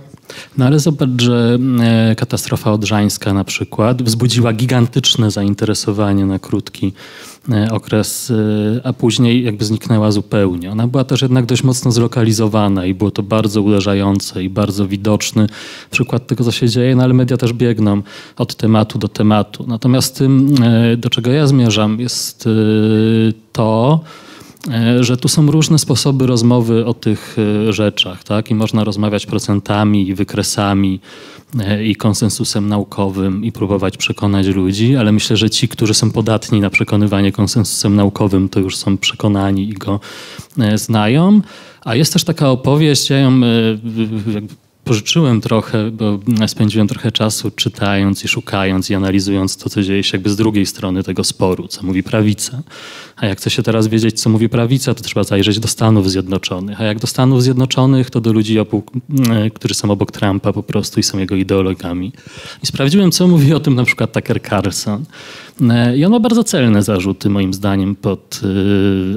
No 0.57 0.65
ale 0.65 0.79
zobacz, 0.79 1.09
że 1.21 1.57
e, 1.79 2.15
katastrofa 2.15 2.71
odrzańska 2.71 3.33
na 3.33 3.43
przykład 3.43 4.03
wzbudziła 4.03 4.53
gigantyczne 4.53 5.31
zainteresowanie 5.31 6.25
na 6.25 6.39
krótki 6.39 6.93
okres, 7.71 8.31
e, 8.31 8.87
a 8.87 8.93
później 8.93 9.43
jakby 9.43 9.65
zniknęła 9.65 10.11
zupełnie. 10.11 10.71
Ona 10.71 10.87
była 10.87 11.03
też 11.03 11.21
jednak 11.21 11.45
dość 11.45 11.63
mocno 11.63 11.91
zlokalizowana 11.91 12.85
i 12.85 12.93
było 12.93 13.11
to 13.11 13.23
bardzo 13.23 13.61
uderzające 13.61 14.43
i 14.43 14.49
bardzo 14.49 14.87
widoczny 14.87 15.47
przykład 15.91 16.27
tego, 16.27 16.43
co 16.43 16.51
się 16.51 16.69
dzieje, 16.69 16.95
no 16.95 17.03
ale 17.03 17.13
media 17.13 17.37
też 17.37 17.53
biegną 17.53 18.01
od 18.37 18.55
tematu 18.55 18.99
do 18.99 19.07
tematu. 19.07 19.65
Natomiast 19.67 20.17
tym, 20.17 20.55
do 20.97 21.09
czego 21.09 21.31
ja 21.31 21.47
zmierzam, 21.47 21.99
jest 21.99 22.49
to, 23.51 23.99
E, 24.71 25.03
że 25.03 25.17
tu 25.17 25.27
są 25.27 25.51
różne 25.51 25.79
sposoby 25.79 26.27
rozmowy 26.27 26.85
o 26.85 26.93
tych 26.93 27.35
e, 27.69 27.73
rzeczach, 27.73 28.23
tak? 28.23 28.51
I 28.51 28.55
można 28.55 28.83
rozmawiać 28.83 29.25
procentami 29.25 30.07
i 30.07 30.15
wykresami 30.15 30.99
e, 30.99 31.42
i 31.83 31.95
konsensusem 31.95 32.67
naukowym 32.67 33.43
i 33.43 33.51
próbować 33.51 33.97
przekonać 33.97 34.47
ludzi, 34.47 34.95
ale 34.95 35.11
myślę, 35.11 35.37
że 35.37 35.49
ci, 35.49 35.67
którzy 35.67 35.93
są 35.93 36.11
podatni 36.11 36.61
na 36.61 36.69
przekonywanie 36.69 37.31
konsensusem 37.31 37.95
naukowym, 37.95 38.49
to 38.49 38.59
już 38.59 38.77
są 38.77 38.97
przekonani 38.97 39.69
i 39.69 39.73
go 39.73 39.99
znają. 40.75 41.41
A 41.81 41.95
jest 41.95 42.13
też 42.13 42.23
taka 42.23 42.49
opowieść, 42.49 43.09
ja 43.09 43.17
ją 43.17 43.41
pożyczyłem 44.83 45.41
trochę, 45.41 45.91
bo 45.91 46.19
spędziłem 46.47 46.87
trochę 46.87 47.11
czasu 47.11 47.51
czytając 47.51 48.25
i 48.25 48.27
szukając 48.27 48.89
i 48.89 48.95
analizując 48.95 49.57
to, 49.57 49.69
co 49.69 49.83
dzieje 49.83 50.03
się 50.03 50.17
jakby 50.17 50.29
z 50.29 50.35
drugiej 50.35 50.65
strony 50.65 51.03
tego 51.03 51.23
sporu, 51.23 51.67
co 51.67 51.83
mówi 51.83 52.03
prawica. 52.03 52.61
A 53.15 53.25
jak 53.25 53.37
chce 53.37 53.49
się 53.49 53.63
teraz 53.63 53.87
wiedzieć, 53.87 54.21
co 54.21 54.29
mówi 54.29 54.49
prawica, 54.49 54.93
to 54.93 55.03
trzeba 55.03 55.23
zajrzeć 55.23 55.59
do 55.59 55.67
Stanów 55.67 56.11
Zjednoczonych. 56.11 56.81
A 56.81 56.83
jak 56.83 56.99
do 56.99 57.07
Stanów 57.07 57.43
Zjednoczonych, 57.43 58.09
to 58.09 58.21
do 58.21 58.33
ludzi, 58.33 58.57
którzy 59.53 59.73
są 59.73 59.91
obok 59.91 60.11
Trumpa 60.11 60.53
po 60.53 60.63
prostu 60.63 60.99
i 60.99 61.03
są 61.03 61.17
jego 61.17 61.35
ideologami. 61.35 62.11
I 62.63 62.67
sprawdziłem, 62.67 63.11
co 63.11 63.27
mówi 63.27 63.53
o 63.53 63.59
tym 63.59 63.75
na 63.75 63.83
przykład 63.83 64.13
Tucker 64.13 64.41
Carlson. 64.41 65.05
E, 65.69 65.97
I 65.97 66.05
on 66.05 66.11
ma 66.11 66.19
bardzo 66.19 66.43
celne 66.43 66.83
zarzuty, 66.83 67.29
moim 67.29 67.53
zdaniem, 67.53 67.95
pod 67.95 68.41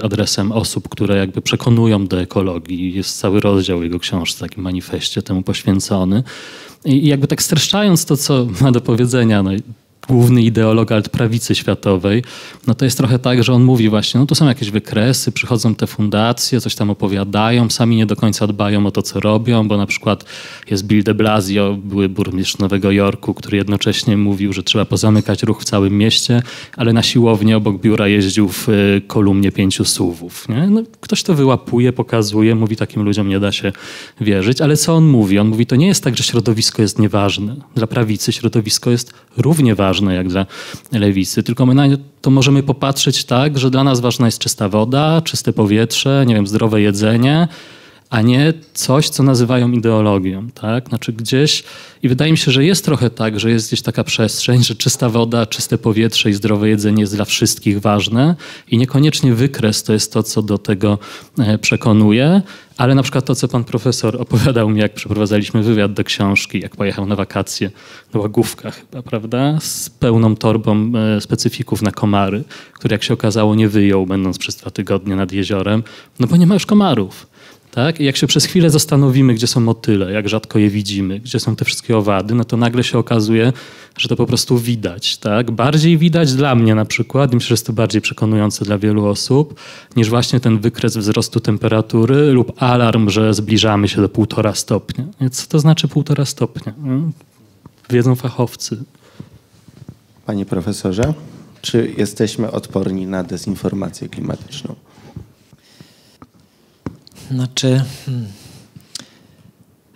e, 0.01 0.05
adresem 0.05 0.53
osób, 0.53 0.89
które 0.89 1.17
jakby 1.17 1.43
przekonują 1.43 2.07
do 2.07 2.21
ekologii. 2.21 2.95
Jest 2.95 3.19
cały 3.19 3.41
rozdział 3.41 3.83
jego 3.83 3.99
książki, 3.99 4.41
takim 4.41 4.63
manifestie 4.63 5.23
temu 5.23 5.43
poświęcony. 5.43 6.23
I 6.85 7.07
jakby 7.07 7.27
tak 7.27 7.43
streszczając 7.43 8.05
to, 8.05 8.17
co 8.17 8.47
ma 8.61 8.73
do 8.73 8.81
powiedzenia, 8.81 9.43
no, 9.43 9.51
główny 10.09 10.43
ideolog 10.43 10.93
altprawicy 10.93 11.55
światowej, 11.55 12.23
no 12.67 12.75
to 12.75 12.85
jest 12.85 12.99
trochę 12.99 13.19
tak, 13.19 13.45
że 13.45 13.53
on 13.53 13.65
mówi 13.65 13.89
właśnie, 13.89 14.21
no 14.21 14.27
tu 14.27 14.35
są 14.35 14.47
jakieś 14.47 14.71
wykresy, 14.71 15.33
przychodzą 15.33 15.75
te 15.75 15.87
fundacje, 15.87 16.61
coś 16.61 16.75
tam 16.75 16.91
opowiadają, 16.91 17.71
sami 17.71 17.97
nie 17.97 18.07
do 18.07 18.17
końca 18.17 18.47
dbają 18.47 18.87
o 18.87 18.91
to, 18.91 19.03
co 19.03 19.21
robią, 19.21 19.69
bo 19.69 19.77
na 19.77 19.87
przykład 19.87 20.25
jest 20.71 20.87
Bill 20.87 21.03
de 21.03 21.15
Blasio, 21.15 21.79
były 21.85 22.09
burmistrz 22.09 22.59
Nowego 22.59 22.91
Jorku, 22.91 23.35
który 23.35 23.57
jednocześnie 23.57 24.17
mówił, 24.17 24.53
że 24.53 24.63
trzeba 24.63 24.85
pozamykać 24.85 25.43
ruch 25.43 25.63
w 25.63 25.65
całym 25.65 25.99
mieście, 25.99 26.43
ale 26.77 26.93
na 26.93 27.03
siłownię 27.03 27.57
obok 27.57 27.81
biura 27.81 28.09
jeździł 28.09 28.49
w 28.49 28.69
y, 28.69 29.03
kolumnie 29.07 29.53
pięciu 29.53 29.85
suwów. 29.85 30.49
Nie? 30.49 30.67
No, 30.67 30.83
ktoś 31.01 31.23
to 31.23 31.35
wyłapuje, 31.35 31.93
pokazuje, 31.93 32.55
mówi 32.55 32.77
takim 32.77 33.03
ludziom 33.03 33.29
nie 33.29 33.41
da 33.41 33.53
się 33.53 33.73
wierzyć, 34.21 34.61
ale 34.61 34.77
co 34.77 34.95
on 34.95 35.05
mówi? 35.05 35.39
On 35.39 35.49
mówi, 35.49 35.67
to 35.67 35.77
nie 35.77 35.87
jest 35.87 36.05
tak, 36.05 36.17
że 36.17 36.25
środowisko 36.25 36.83
jest 36.83 36.99
nieważne. 36.99 37.57
Dla 37.75 37.87
prawicy 37.87 38.33
środowisko 38.33 38.91
jest 38.91 39.13
równie 39.37 39.75
ważne 39.75 39.96
ważne 39.97 40.15
jak 40.15 40.29
dla 40.29 40.47
lewicy, 40.93 41.43
tylko 41.43 41.67
my 41.67 41.75
na 41.75 41.85
to 42.21 42.31
możemy 42.31 42.63
popatrzeć 42.63 43.25
tak, 43.25 43.59
że 43.59 43.71
dla 43.71 43.85
nas 43.85 44.01
ważna 44.01 44.27
jest 44.27 44.39
czysta 44.39 44.69
woda, 44.69 45.21
czyste 45.21 45.53
powietrze, 45.53 46.25
nie 46.27 46.35
wiem, 46.35 46.47
zdrowe 46.47 46.81
jedzenie, 46.81 47.49
a 48.11 48.23
nie 48.23 48.53
coś, 48.75 49.09
co 49.09 49.23
nazywają 49.23 49.73
ideologią. 49.73 50.51
Tak? 50.51 50.89
Znaczy 50.89 51.13
gdzieś, 51.13 51.65
i 52.03 52.09
wydaje 52.09 52.33
mi 52.33 52.39
się, 52.39 52.51
że 52.51 52.65
jest 52.65 52.85
trochę 52.85 53.11
tak, 53.11 53.41
że 53.41 53.51
jest 53.51 53.69
gdzieś 53.69 53.83
taka 53.83 54.05
przestrzeń, 54.05 54.65
że 54.65 54.75
czysta 54.75 55.09
woda, 55.09 55.47
czyste 55.47 55.79
powietrze 55.79 56.31
i 56.31 56.33
zdrowe 56.33 56.69
jedzenie 56.69 57.01
jest 57.01 57.15
dla 57.15 57.25
wszystkich 57.25 57.81
ważne 57.81 58.35
i 58.71 58.79
niekoniecznie 58.79 59.35
wykres 59.35 59.83
to 59.83 59.93
jest 59.93 60.13
to, 60.13 60.23
co 60.23 60.43
do 60.43 60.59
tego 60.59 60.99
e, 61.39 61.59
przekonuje, 61.59 62.43
ale 62.77 62.95
na 62.95 63.03
przykład 63.03 63.25
to, 63.25 63.35
co 63.35 63.49
pan 63.49 63.65
profesor 63.65 64.17
opowiadał 64.23 64.71
mi, 64.71 64.81
jak 64.81 64.95
przeprowadzaliśmy 64.95 65.63
wywiad 65.63 65.93
do 65.93 66.05
książki, 66.05 66.61
jak 66.61 66.77
pojechał 66.77 67.07
na 67.07 67.17
wakacje 67.17 67.71
do 68.13 68.21
Łagówka 68.21 68.71
chyba, 68.71 69.03
prawda, 69.03 69.59
z 69.61 69.91
pełną 69.91 70.37
torbą 70.37 70.93
e, 71.17 71.21
specyfików 71.21 71.83
na 71.83 71.91
komary, 71.91 72.45
który 72.73 72.95
jak 72.95 73.03
się 73.03 73.15
okazało 73.15 73.55
nie 73.55 73.69
wyjął, 73.69 74.07
będąc 74.07 74.39
przez 74.39 74.57
dwa 74.57 74.71
tygodnie 74.71 75.17
nad 75.17 75.33
jeziorem, 75.33 75.83
no 76.21 76.27
bo 76.27 76.37
nie 76.37 76.47
ma 76.47 76.55
już 76.55 76.67
komarów. 76.67 77.36
Tak? 77.77 78.01
I 78.01 78.05
jak 78.05 78.17
się 78.17 78.27
przez 78.27 78.45
chwilę 78.45 78.71
zastanowimy, 78.71 79.35
gdzie 79.35 79.47
są 79.47 79.61
motyle, 79.61 80.13
jak 80.13 80.29
rzadko 80.29 80.59
je 80.59 80.71
widzimy, 80.71 81.21
gdzie 81.21 81.41
są 81.41 81.57
te 81.57 81.65
wszystkie 81.65 81.97
owady, 81.97 82.35
no 82.35 82.45
to 82.45 82.57
nagle 82.57 82.85
się 82.85 82.99
okazuje, 82.99 83.53
że 83.99 84.09
to 84.09 84.17
po 84.17 84.27
prostu 84.27 84.59
widać. 84.59 85.17
Tak? 85.17 85.51
Bardziej 85.51 85.99
widać 85.99 86.35
dla 86.35 86.55
mnie 86.55 86.75
na 86.75 86.85
przykład, 86.85 87.33
i 87.33 87.35
myślę, 87.35 87.49
że 87.49 87.53
jest 87.53 87.67
to 87.67 87.73
bardziej 87.73 88.01
przekonujące 88.01 88.65
dla 88.65 88.79
wielu 88.79 89.07
osób, 89.07 89.61
niż 89.97 90.09
właśnie 90.09 90.41
ten 90.41 90.59
wykres 90.59 90.97
wzrostu 90.97 91.41
temperatury 91.41 92.33
lub 92.33 92.63
alarm, 92.63 93.11
że 93.11 93.35
zbliżamy 93.35 93.89
się 93.89 94.01
do 94.01 94.09
półtora 94.09 94.55
stopnia. 94.55 95.05
Co 95.33 95.47
to 95.47 95.59
znaczy 95.59 95.89
półtora 95.89 96.25
stopnia? 96.25 96.73
Hmm? 96.83 97.13
Wiedzą 97.91 98.15
fachowcy. 98.15 98.77
Panie 100.27 100.47
profesorze, 100.47 101.15
czy 101.63 101.95
jesteśmy 101.97 102.51
odporni 102.51 103.07
na 103.07 103.23
dezinformację 103.23 104.09
klimatyczną? 104.09 104.75
Znaczy, 107.31 107.85
hmm, 108.07 108.27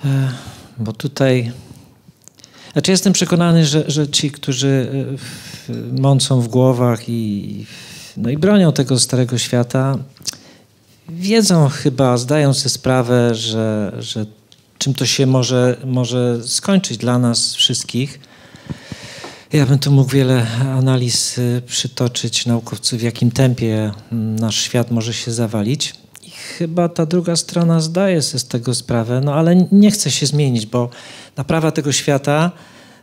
e, 0.04 0.32
bo 0.78 0.92
tutaj. 0.92 1.52
Znaczy, 2.72 2.90
jestem 2.90 3.12
przekonany, 3.12 3.66
że, 3.66 3.84
że 3.90 4.08
ci, 4.08 4.30
którzy 4.30 5.06
e, 5.68 6.00
mącą 6.00 6.40
w 6.40 6.48
głowach 6.48 7.08
i, 7.08 7.66
no 8.16 8.30
i 8.30 8.38
bronią 8.38 8.72
tego 8.72 8.98
starego 8.98 9.38
świata, 9.38 9.98
wiedzą 11.08 11.68
chyba, 11.68 12.16
zdają 12.16 12.54
sobie 12.54 12.70
sprawę, 12.70 13.34
że, 13.34 13.92
że 13.98 14.26
czym 14.78 14.94
to 14.94 15.06
się 15.06 15.26
może, 15.26 15.76
może 15.84 16.48
skończyć 16.48 16.98
dla 16.98 17.18
nas 17.18 17.54
wszystkich. 17.54 18.20
Ja 19.52 19.66
bym 19.66 19.78
tu 19.78 19.92
mógł 19.92 20.10
wiele 20.10 20.46
analiz 20.60 21.38
e, 21.38 21.62
przytoczyć 21.62 22.46
naukowców, 22.46 22.98
w 22.98 23.02
jakim 23.02 23.30
tempie 23.30 23.92
nasz 24.12 24.60
świat 24.60 24.90
może 24.90 25.14
się 25.14 25.32
zawalić 25.32 25.94
chyba 26.58 26.88
ta 26.88 27.06
druga 27.06 27.36
strona 27.36 27.80
zdaje 27.80 28.22
sobie 28.22 28.38
z 28.38 28.48
tego 28.48 28.74
sprawę, 28.74 29.20
no 29.24 29.34
ale 29.34 29.56
nie 29.72 29.90
chce 29.90 30.10
się 30.10 30.26
zmienić, 30.26 30.66
bo 30.66 30.90
naprawa 31.36 31.70
tego 31.70 31.92
świata 31.92 32.50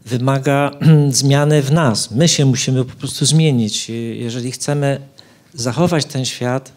wymaga 0.06 0.72
zmiany 1.10 1.62
w 1.62 1.72
nas. 1.72 2.12
My 2.12 2.28
się 2.28 2.46
musimy 2.46 2.86
po 2.86 2.96
prostu 2.96 3.26
zmienić. 3.26 3.90
Jeżeli 4.14 4.52
chcemy 4.52 5.02
zachować 5.54 6.06
ten 6.06 6.26
świat, 6.26 6.72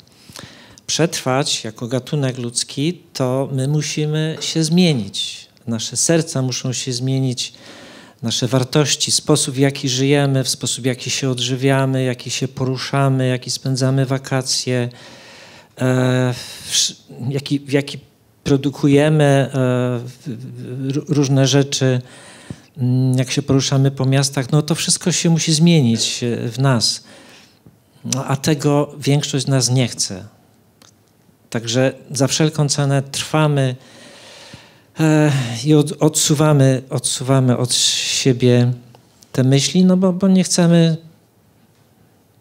przetrwać 0.87 1.65
jako 1.65 1.87
gatunek 1.87 2.39
ludzki, 2.39 3.03
to 3.13 3.49
my 3.53 3.69
musimy 3.69 4.37
się 4.41 4.65
zmienić. 4.65 5.47
Nasze 5.67 5.97
serca 5.97 6.43
muszą 6.43 6.73
się 6.73 6.93
zmienić, 6.93 7.53
nasze 8.23 8.49
wartości, 8.49 9.13
sposób 9.13 9.55
w 9.55 9.59
jaki 9.59 9.89
żyjemy, 9.89 10.45
w 10.45 10.49
sposób 10.49 10.83
w 10.83 10.87
jaki 10.87 11.11
się 11.11 11.31
odżywiamy, 11.31 12.05
jaki 12.05 12.31
się 12.31 12.49
poruszamy, 12.49 13.27
jaki 13.29 13.51
spędzamy 13.51 14.07
wakacje 14.07 14.89
w 15.81 17.31
jaki, 17.31 17.61
w 17.61 17.73
jaki 17.73 17.99
produkujemy 18.45 19.25
e, 19.25 20.01
różne 21.09 21.47
rzeczy, 21.47 22.01
mm, 22.79 23.19
jak 23.19 23.31
się 23.31 23.43
poruszamy 23.43 23.91
po 23.91 24.05
miastach, 24.05 24.53
no 24.53 24.63
to 24.63 24.75
wszystko 24.75 25.13
się 25.13 25.31
musi 25.31 25.53
zmienić 25.53 26.25
e, 26.25 26.49
w 26.49 26.59
nas. 26.59 27.05
No, 28.05 28.25
a 28.25 28.37
tego 28.37 28.95
większość 28.99 29.45
z 29.45 29.49
nas 29.49 29.71
nie 29.71 29.89
chce. 29.89 30.25
Także 31.51 31.93
za 32.11 32.27
wszelką 32.27 32.69
cenę 32.69 33.03
trwamy 33.03 33.77
i 35.65 35.75
odsuwamy, 36.01 36.83
odsuwamy 36.91 37.57
od 37.57 37.75
siebie 37.75 38.73
te 39.33 39.45
myśli, 39.45 39.85
no 39.85 39.97
bo, 39.97 40.13
bo 40.13 40.29
nie 40.29 40.45
chcemy, 40.45 40.97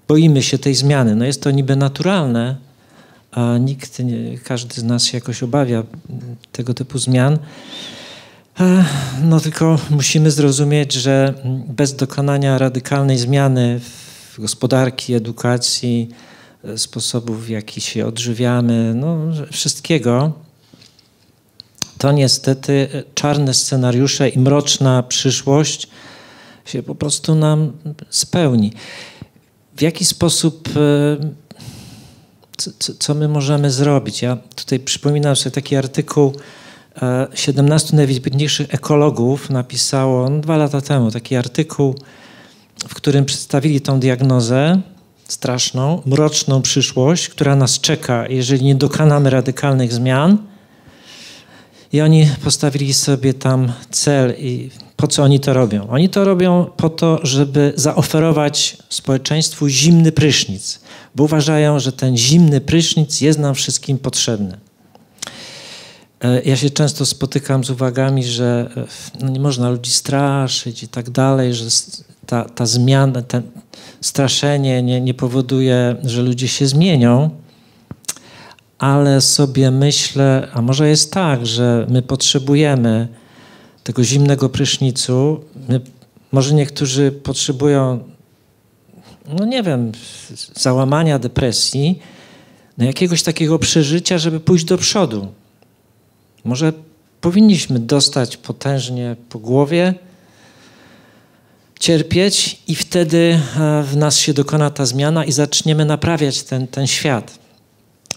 boimy 0.08 0.44
się 0.44 0.58
tej 0.58 0.76
zmiany. 0.76 1.16
No 1.16 1.26
jest 1.26 1.44
to 1.44 1.52
niby 1.52 1.76
naturalne, 1.76 2.56
a 3.32 3.58
nikt, 3.58 4.00
nie, 4.00 4.38
każdy 4.38 4.82
z 4.82 4.84
nas 4.84 5.04
się 5.06 5.18
jakoś 5.18 5.44
obawia 5.44 5.84
tego 6.52 6.74
typu 6.74 6.98
zmian. 6.98 7.40
No 9.24 9.40
tylko 9.40 9.80
musimy 9.90 10.32
zrozumieć, 10.32 10.94
że 10.94 11.34
bez 11.68 11.96
dokonania 11.96 12.58
radykalnej 12.58 13.18
zmiany 13.18 13.80
w 13.80 14.40
gospodarki, 14.40 15.14
edukacji, 15.14 16.10
sposobów, 16.76 17.46
w 17.46 17.50
jaki 17.50 17.82
się 17.82 18.06
odżywiamy, 18.06 18.94
no 18.96 19.18
wszystkiego, 19.52 20.34
to 21.98 22.12
niestety 22.12 23.04
czarne 23.14 23.54
scenariusze 23.54 24.30
i 24.30 24.40
mroczna 24.40 25.04
przyszłość 25.04 25.88
się 26.66 26.84
po 26.84 26.96
prostu 26.96 27.36
nam 27.36 27.72
spełni. 28.10 28.74
W 29.76 29.82
jaki 29.82 30.06
sposób, 30.06 30.70
co, 32.60 32.94
co 33.00 33.16
my 33.16 33.28
możemy 33.28 33.72
zrobić? 33.72 34.22
Ja 34.22 34.38
tutaj 34.56 34.80
przypominam 34.80 35.36
sobie 35.36 35.52
taki 35.52 35.76
artykuł 35.76 36.34
17 37.34 37.94
e, 37.94 37.96
najwybitniejszych 37.96 38.74
ekologów 38.74 39.50
napisało 39.50 40.30
no, 40.30 40.40
dwa 40.40 40.58
lata 40.58 40.82
temu 40.82 41.12
taki 41.12 41.36
artykuł, 41.36 41.96
w 42.88 42.96
którym 42.96 43.26
przedstawili 43.26 43.82
tą 43.82 44.00
diagnozę 44.00 44.82
straszną, 45.28 46.02
mroczną 46.06 46.62
przyszłość, 46.62 47.30
która 47.30 47.56
nas 47.56 47.80
czeka, 47.80 48.28
jeżeli 48.28 48.66
nie 48.66 48.76
dokonamy 48.76 49.30
radykalnych 49.30 49.94
zmian. 49.94 50.38
I 51.94 52.02
oni 52.02 52.30
postawili 52.44 52.94
sobie 52.94 53.34
tam 53.34 53.72
cel 53.92 54.34
i 54.38 54.70
po 55.00 55.08
co 55.08 55.24
oni 55.24 55.40
to 55.40 55.54
robią? 55.54 55.88
Oni 55.90 56.10
to 56.10 56.26
robią 56.26 56.66
po 56.78 56.90
to, 56.90 57.20
żeby 57.24 57.74
zaoferować 57.76 58.78
społeczeństwu 58.90 59.70
zimny 59.70 60.12
prysznic, 60.12 60.80
bo 61.16 61.24
uważają, 61.24 61.80
że 61.80 61.92
ten 61.92 62.18
zimny 62.18 62.62
prysznic 62.62 63.22
jest 63.22 63.40
nam 63.40 63.56
wszystkim 63.56 63.98
potrzebny. 63.98 64.58
E, 66.22 66.42
ja 66.42 66.56
się 66.56 66.70
często 66.70 67.06
spotykam 67.06 67.64
z 67.64 67.70
uwagami, 67.70 68.24
że 68.24 68.70
e, 68.78 69.24
no 69.24 69.30
nie 69.30 69.40
można 69.40 69.70
ludzi 69.70 69.92
straszyć 69.92 70.84
i 70.84 70.88
tak 70.88 71.10
dalej, 71.10 71.54
że 71.54 71.66
ta, 72.26 72.46
ta 72.46 72.66
zmiana, 72.66 73.22
ten 73.22 73.44
straszenie 74.02 74.84
nie, 74.84 75.02
nie 75.02 75.14
powoduje, 75.14 75.96
że 76.04 76.22
ludzie 76.22 76.48
się 76.48 76.68
zmienią 76.68 77.30
ale 78.80 79.22
sobie 79.22 79.72
myślę, 79.72 80.48
a 80.54 80.62
może 80.62 80.90
jest 80.90 81.14
tak, 81.14 81.46
że 81.46 81.88
my 81.90 82.02
potrzebujemy 82.02 83.08
tego 83.90 84.04
zimnego 84.04 84.50
prysznicu. 84.50 85.44
My, 85.70 85.82
może 86.32 86.54
niektórzy 86.54 87.12
potrzebują, 87.12 88.04
no 89.28 89.46
nie 89.46 89.64
wiem, 89.64 89.92
załamania, 90.56 91.20
depresji, 91.20 92.00
no 92.78 92.86
jakiegoś 92.86 93.24
takiego 93.24 93.60
przeżycia, 93.60 94.18
żeby 94.18 94.40
pójść 94.40 94.66
do 94.66 94.78
przodu. 94.78 95.28
Może 96.44 96.74
powinniśmy 97.22 97.80
dostać 97.80 98.38
potężnie 98.38 99.16
po 99.30 99.40
głowie, 99.40 99.94
cierpieć 101.80 102.62
i 102.68 102.76
wtedy 102.76 103.40
e, 103.60 103.84
w 103.84 103.98
nas 103.98 104.18
się 104.18 104.34
dokona 104.34 104.70
ta 104.70 104.86
zmiana 104.86 105.26
i 105.26 105.32
zaczniemy 105.32 105.86
naprawiać 105.86 106.44
ten, 106.44 106.68
ten 106.68 106.88
świat 106.88 107.40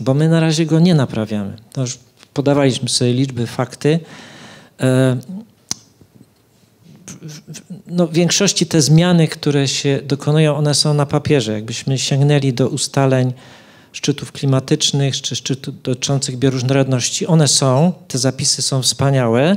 bo 0.00 0.14
my 0.14 0.28
na 0.28 0.40
razie 0.40 0.66
go 0.66 0.80
nie 0.80 0.94
naprawiamy. 0.94 1.56
To 1.72 1.80
już 1.80 1.98
podawaliśmy 2.35 2.88
sobie 2.88 3.12
liczby, 3.12 3.46
fakty. 3.46 4.00
No, 7.87 8.06
w 8.06 8.12
większości 8.12 8.66
te 8.66 8.82
zmiany, 8.82 9.28
które 9.28 9.68
się 9.68 10.00
dokonują, 10.04 10.56
one 10.56 10.74
są 10.74 10.94
na 10.94 11.06
papierze. 11.06 11.52
Jakbyśmy 11.52 11.98
sięgnęli 11.98 12.52
do 12.52 12.68
ustaleń 12.68 13.32
szczytów 13.92 14.32
klimatycznych 14.32 15.20
czy 15.20 15.37
szczytów 15.37 15.82
dotyczących 15.82 16.37
bioróżnorodności, 16.37 17.26
one 17.26 17.48
są, 17.48 17.92
te 18.08 18.18
zapisy 18.18 18.62
są 18.62 18.82
wspaniałe, 18.82 19.56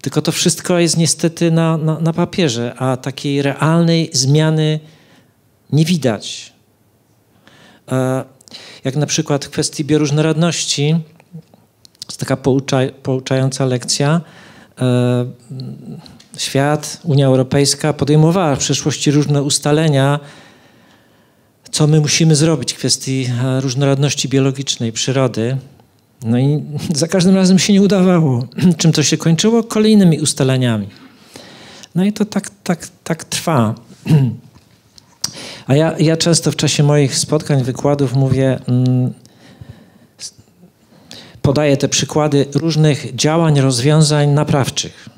tylko 0.00 0.22
to 0.22 0.32
wszystko 0.32 0.78
jest 0.78 0.96
niestety 0.96 1.50
na, 1.50 1.76
na, 1.76 2.00
na 2.00 2.12
papierze, 2.12 2.74
a 2.74 2.96
takiej 2.96 3.42
realnej 3.42 4.10
zmiany 4.12 4.80
nie 5.72 5.84
widać. 5.84 6.52
E, 7.92 8.24
jak 8.84 8.96
na 8.96 9.06
przykład 9.06 9.44
w 9.44 9.50
kwestii 9.50 9.84
bioróżnorodności, 9.84 10.96
jest 12.08 12.20
taka 12.20 12.36
poucza, 12.36 12.78
pouczająca 13.02 13.64
lekcja, 13.64 14.20
e, 14.80 15.26
świat, 16.38 17.00
Unia 17.04 17.26
Europejska 17.26 17.92
podejmowała 17.92 18.56
w 18.56 18.58
przeszłości 18.58 19.10
różne 19.10 19.42
ustalenia, 19.42 20.20
co 21.70 21.86
my 21.86 22.00
musimy 22.00 22.36
zrobić 22.36 22.72
w 22.72 22.76
kwestii 22.76 23.28
e, 23.44 23.60
różnorodności 23.60 24.28
biologicznej, 24.28 24.92
przyrody. 24.92 25.56
No 26.24 26.38
i 26.38 26.62
za 26.94 27.08
każdym 27.08 27.36
razem 27.36 27.58
się 27.58 27.72
nie 27.72 27.82
udawało. 27.82 28.46
Czym 28.78 28.92
to 28.92 29.02
się 29.02 29.16
kończyło? 29.16 29.62
Kolejnymi 29.62 30.20
ustaleniami. 30.20 30.88
No 31.94 32.04
i 32.04 32.12
to 32.12 32.24
tak, 32.24 32.50
tak, 32.64 32.88
tak 33.04 33.24
trwa. 33.24 33.74
A 35.66 35.74
ja, 35.74 35.98
ja 35.98 36.16
często 36.16 36.52
w 36.52 36.56
czasie 36.56 36.82
moich 36.82 37.16
spotkań, 37.18 37.64
wykładów 37.64 38.14
mówię, 38.14 38.58
mm, 38.68 39.12
podaję 41.42 41.76
te 41.76 41.88
przykłady 41.88 42.46
różnych 42.54 43.16
działań, 43.16 43.60
rozwiązań 43.60 44.28
naprawczych. 44.28 45.08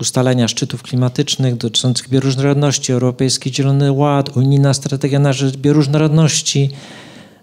Ustalenia 0.00 0.48
szczytów 0.48 0.82
klimatycznych 0.82 1.56
dotyczących 1.56 2.08
bioróżnorodności, 2.08 2.92
Europejski 2.92 3.54
Zielony 3.54 3.92
Ład, 3.92 4.36
Unijna 4.36 4.74
Strategia 4.74 5.18
na 5.18 5.32
rzecz 5.32 5.56
bioróżnorodności. 5.56 6.70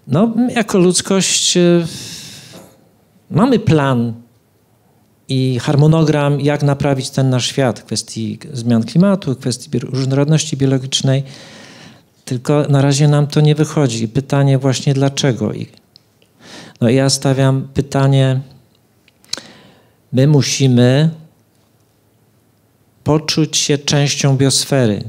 No, 0.06 0.34
jako 0.54 0.78
ludzkość 0.78 1.56
e, 1.56 1.86
mamy 3.30 3.58
plan 3.58 4.14
i 5.28 5.58
harmonogram, 5.58 6.40
jak 6.40 6.62
naprawić 6.62 7.10
ten 7.10 7.30
nasz 7.30 7.46
świat 7.46 7.80
w 7.80 7.84
kwestii 7.84 8.38
zmian 8.52 8.82
klimatu, 8.84 9.34
w 9.34 9.38
kwestii 9.38 9.78
różnorodności 9.78 10.56
biologicznej. 10.56 11.22
Tylko 12.24 12.66
na 12.68 12.82
razie 12.82 13.08
nam 13.08 13.26
to 13.26 13.40
nie 13.40 13.54
wychodzi. 13.54 14.08
Pytanie 14.08 14.58
właśnie 14.58 14.94
dlaczego? 14.94 15.52
No 16.80 16.88
ja 16.88 17.10
stawiam 17.10 17.68
pytanie, 17.74 18.40
my 20.12 20.26
musimy 20.26 21.10
poczuć 23.04 23.56
się 23.56 23.78
częścią 23.78 24.36
biosfery. 24.36 25.04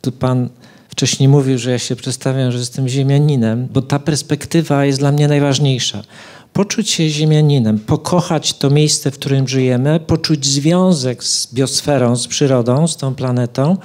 Tu 0.00 0.12
pan 0.12 0.48
wcześniej 0.88 1.28
mówił, 1.28 1.58
że 1.58 1.70
ja 1.70 1.78
się 1.78 1.96
przedstawiam, 1.96 2.52
że 2.52 2.58
jestem 2.58 2.88
ziemianinem, 2.88 3.68
bo 3.72 3.82
ta 3.82 3.98
perspektywa 3.98 4.84
jest 4.84 4.98
dla 4.98 5.12
mnie 5.12 5.28
najważniejsza. 5.28 6.02
Poczuć 6.52 6.90
się 6.90 7.08
ziemianinem, 7.08 7.78
pokochać 7.78 8.54
to 8.54 8.70
miejsce, 8.70 9.10
w 9.10 9.18
którym 9.18 9.48
żyjemy, 9.48 10.00
poczuć 10.00 10.46
związek 10.46 11.24
z 11.24 11.54
biosferą, 11.54 12.16
z 12.16 12.26
przyrodą, 12.26 12.88
z 12.88 12.96
tą 12.96 13.14
planetą 13.14 13.76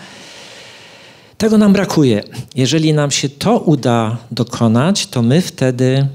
tego 1.40 1.58
nam 1.58 1.74
brakuje. 1.74 2.24
Jeżeli 2.56 2.94
nam 2.94 3.12
się 3.12 3.30
to 3.30 3.60
uda 3.60 4.18
dokonać, 4.32 5.08
to 5.08 5.22
my 5.22 5.42
wtedy 5.42 6.08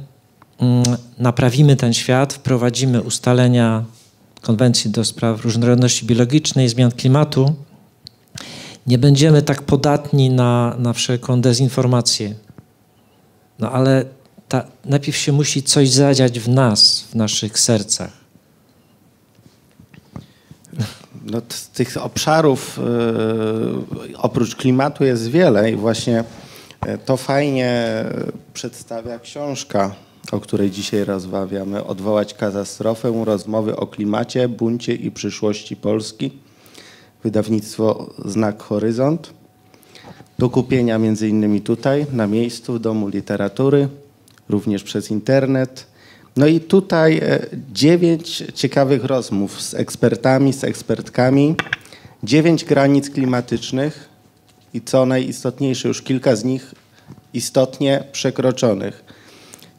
mm, 0.59 0.83
naprawimy 1.18 1.76
ten 1.76 1.94
świat, 1.94 2.33
wprowadzimy 2.33 3.02
ustalenia 3.02 3.85
konwencji 4.44 4.90
do 4.90 5.04
spraw 5.04 5.44
różnorodności 5.44 6.07
biologicznej, 6.07 6.68
zmian 6.68 6.90
klimatu. 6.90 7.54
Nie 8.87 8.98
będziemy 8.98 9.42
tak 9.42 9.62
podatni 9.62 10.30
na, 10.30 10.76
na 10.78 10.92
wszelką 10.92 11.40
dezinformację. 11.40 12.35
No 13.59 13.70
ale 13.70 14.04
ta, 14.48 14.64
najpierw 14.85 15.16
się 15.16 15.33
musi 15.33 15.62
coś 15.62 15.90
zadziać 15.90 16.40
w 16.40 16.48
nas, 16.48 17.00
w 17.11 17.14
naszych 17.14 17.59
sercach. 17.59 18.11
No, 21.24 21.42
tych 21.74 21.96
obszarów 21.96 22.78
y, 24.11 24.18
oprócz 24.18 24.57
klimatu 24.57 25.04
jest 25.04 25.28
wiele 25.28 25.70
i 25.70 25.76
właśnie 25.76 26.24
e, 26.80 26.98
to 26.98 27.16
fajnie 27.16 28.04
przedstawia 28.54 29.18
książka, 29.18 29.94
o 30.33 30.41
której 30.41 30.71
dzisiaj 30.71 31.05
rozmawiamy. 31.05 31.85
Odwołać 31.85 32.35
katastrofę, 32.35 33.23
rozmowy 33.25 33.77
o 33.77 33.87
klimacie, 33.87 34.49
buncie 34.49 34.95
i 34.95 35.11
przyszłości 35.11 35.77
Polski. 35.77 36.31
Wydawnictwo 37.25 38.11
Znak 38.25 38.63
Horyzont. 38.63 39.33
Do 40.39 40.51
kupienia 40.51 40.99
między 40.99 41.29
innymi 41.29 41.61
tutaj, 41.61 42.07
na 42.13 42.27
miejscu, 42.27 42.73
w 42.73 42.81
Domu 42.81 43.09
Literatury, 43.09 43.89
również 44.49 44.83
przez 44.83 45.11
internet. 45.11 45.87
No 46.37 46.47
i 46.47 46.61
tutaj 46.61 47.19
e, 47.19 47.47
dziewięć 47.73 48.45
ciekawych 48.55 49.05
rozmów 49.05 49.63
z 49.63 49.75
ekspertami, 49.75 50.53
z 50.53 50.65
ekspertkami, 50.65 51.55
dziewięć 52.23 52.65
granic 52.65 53.11
klimatycznych 53.11 54.09
i 54.75 54.81
co 54.81 55.07
najistotniejsze, 55.07 55.89
już 55.89 56.03
kilka 56.03 56.37
z 56.37 56.45
nich 56.45 56.75
istotnie 57.35 58.05
przekroczonych. 58.13 59.04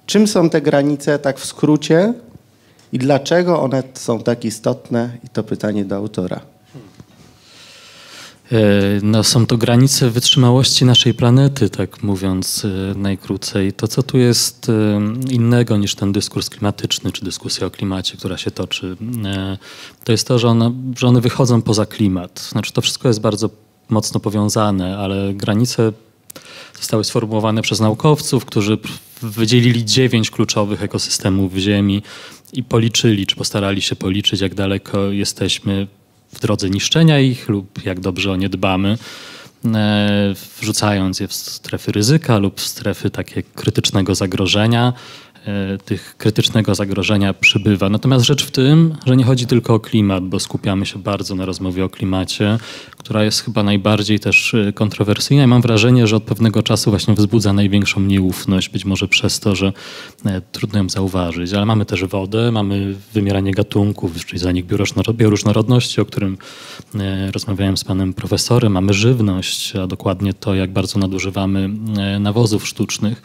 Czym 0.05 0.27
są 0.27 0.49
te 0.49 0.61
granice, 0.61 1.19
tak 1.19 1.39
w 1.39 1.45
skrócie, 1.45 2.13
i 2.93 2.97
dlaczego 2.97 3.61
one 3.61 3.83
są 3.93 4.19
tak 4.19 4.45
istotne? 4.45 5.17
I 5.23 5.29
to 5.29 5.43
pytanie 5.43 5.85
do 5.85 5.95
autora. 5.95 6.41
E, 8.51 8.57
no, 9.03 9.23
są 9.23 9.45
to 9.45 9.57
granice 9.57 10.09
wytrzymałości 10.09 10.85
naszej 10.85 11.13
planety, 11.13 11.69
tak 11.69 12.03
mówiąc 12.03 12.65
e, 12.65 12.97
najkrócej. 12.97 13.73
To, 13.73 13.87
co 13.87 14.03
tu 14.03 14.17
jest 14.17 14.69
e, 14.69 15.01
innego 15.29 15.77
niż 15.77 15.95
ten 15.95 16.11
dyskurs 16.11 16.49
klimatyczny, 16.49 17.11
czy 17.11 17.25
dyskusja 17.25 17.67
o 17.67 17.71
klimacie, 17.71 18.17
która 18.17 18.37
się 18.37 18.51
toczy, 18.51 18.97
to 20.03 20.11
jest 20.11 20.27
to, 20.27 20.39
że 20.39 20.47
one, 20.47 20.71
że 20.97 21.07
one 21.07 21.21
wychodzą 21.21 21.61
poza 21.61 21.85
klimat. 21.85 22.39
Znaczy, 22.51 22.73
to 22.73 22.81
wszystko 22.81 23.07
jest 23.07 23.21
bardzo 23.21 23.49
mocno 23.89 24.19
powiązane, 24.19 24.97
ale 24.97 25.33
granice 25.33 25.91
zostały 26.77 27.03
sformułowane 27.03 27.61
przez 27.61 27.79
naukowców, 27.79 28.45
którzy 28.45 28.77
wydzielili 29.21 29.85
dziewięć 29.85 30.31
kluczowych 30.31 30.83
ekosystemów 30.83 31.53
w 31.53 31.57
Ziemi 31.57 32.03
i 32.53 32.63
policzyli, 32.63 33.27
czy 33.27 33.35
postarali 33.35 33.81
się 33.81 33.95
policzyć, 33.95 34.41
jak 34.41 34.55
daleko 34.55 35.11
jesteśmy 35.11 35.87
w 36.33 36.39
drodze 36.39 36.69
niszczenia 36.69 37.19
ich 37.19 37.49
lub 37.49 37.85
jak 37.85 37.99
dobrze 37.99 38.31
o 38.31 38.35
nie 38.35 38.49
dbamy, 38.49 38.97
e, 39.65 40.35
wrzucając 40.61 41.19
je 41.19 41.27
w 41.27 41.33
strefy 41.33 41.91
ryzyka 41.91 42.37
lub 42.37 42.61
w 42.61 42.67
strefy 42.67 43.09
takie 43.09 43.43
krytycznego 43.43 44.15
zagrożenia. 44.15 44.93
E, 45.45 45.77
tych 45.77 46.15
krytycznego 46.17 46.75
zagrożenia 46.75 47.33
przybywa. 47.33 47.89
Natomiast 47.89 48.25
rzecz 48.25 48.45
w 48.45 48.51
tym, 48.51 48.95
że 49.05 49.15
nie 49.15 49.23
chodzi 49.23 49.45
tylko 49.45 49.73
o 49.73 49.79
klimat, 49.79 50.23
bo 50.23 50.39
skupiamy 50.39 50.85
się 50.85 50.99
bardzo 50.99 51.35
na 51.35 51.45
rozmowie 51.45 51.85
o 51.85 51.89
klimacie, 51.89 52.57
która 52.97 53.23
jest 53.23 53.43
chyba 53.43 53.63
najbardziej 53.63 54.19
też 54.19 54.53
e, 54.53 54.73
kontrowersyjna 54.73 55.43
i 55.43 55.47
mam 55.47 55.61
wrażenie, 55.61 56.07
że 56.07 56.15
od 56.15 56.23
pewnego 56.23 56.63
czasu 56.63 56.89
właśnie 56.89 57.13
wzbudza 57.13 57.53
największą 57.53 58.01
nieufność, 58.01 58.69
być 58.69 58.85
może 58.85 59.07
przez 59.07 59.39
to, 59.39 59.55
że 59.55 59.73
e, 60.25 60.41
trudno 60.51 60.79
ją 60.79 60.89
zauważyć. 60.89 61.53
Ale 61.53 61.65
mamy 61.65 61.85
też 61.85 62.05
wodę, 62.05 62.51
mamy 62.51 62.95
wymieranie 63.13 63.51
gatunków, 63.51 64.25
czyli 64.25 64.39
zanik 64.39 64.65
bioróżnorodności, 65.15 66.01
o 66.01 66.05
którym 66.05 66.37
rozmawiałem 67.31 67.77
z 67.77 67.83
panem 67.83 68.13
profesorem, 68.13 68.71
mamy 68.71 68.93
żywność, 68.93 69.75
a 69.75 69.87
dokładnie 69.87 70.33
to, 70.33 70.55
jak 70.55 70.73
bardzo 70.73 70.99
nadużywamy 70.99 71.69
nawozów 72.19 72.67
sztucznych. 72.67 73.21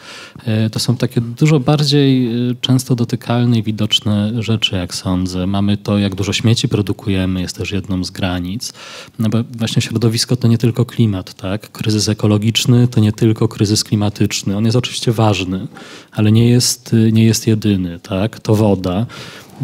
To 0.73 0.79
są 0.79 0.97
takie 0.97 1.21
dużo 1.21 1.61
bardziej 1.61 2.10
Y, 2.11 2.57
często 2.61 2.94
dotykalne 2.94 3.59
i 3.59 3.62
widoczne 3.62 4.42
rzeczy, 4.42 4.77
jak 4.77 4.94
sądzę. 4.94 5.46
Mamy 5.46 5.77
to, 5.77 5.99
jak 5.99 6.14
dużo 6.14 6.33
śmieci 6.33 6.68
produkujemy, 6.68 7.40
jest 7.40 7.57
też 7.57 7.73
jedną 7.73 8.05
z 8.05 8.11
granic. 8.11 8.73
No 9.18 9.29
bo 9.29 9.38
właśnie 9.59 9.83
środowisko 9.83 10.37
to 10.37 10.49
nie 10.49 10.59
tylko 10.59 10.85
klimat, 10.85 11.35
tak? 11.35 11.73
Kryzys 11.73 12.09
ekologiczny 12.09 12.88
to 12.88 13.01
nie 13.01 13.12
tylko 13.12 13.49
kryzys 13.49 13.85
klimatyczny. 13.85 14.57
On 14.57 14.64
jest 14.64 14.77
oczywiście 14.77 15.12
ważny, 15.12 15.66
ale 16.12 16.33
nie 16.33 16.49
jest, 16.49 16.96
nie 17.12 17.25
jest 17.25 17.46
jedyny, 17.46 18.01
tak? 18.01 18.40
To 18.40 18.55
woda. 18.55 19.07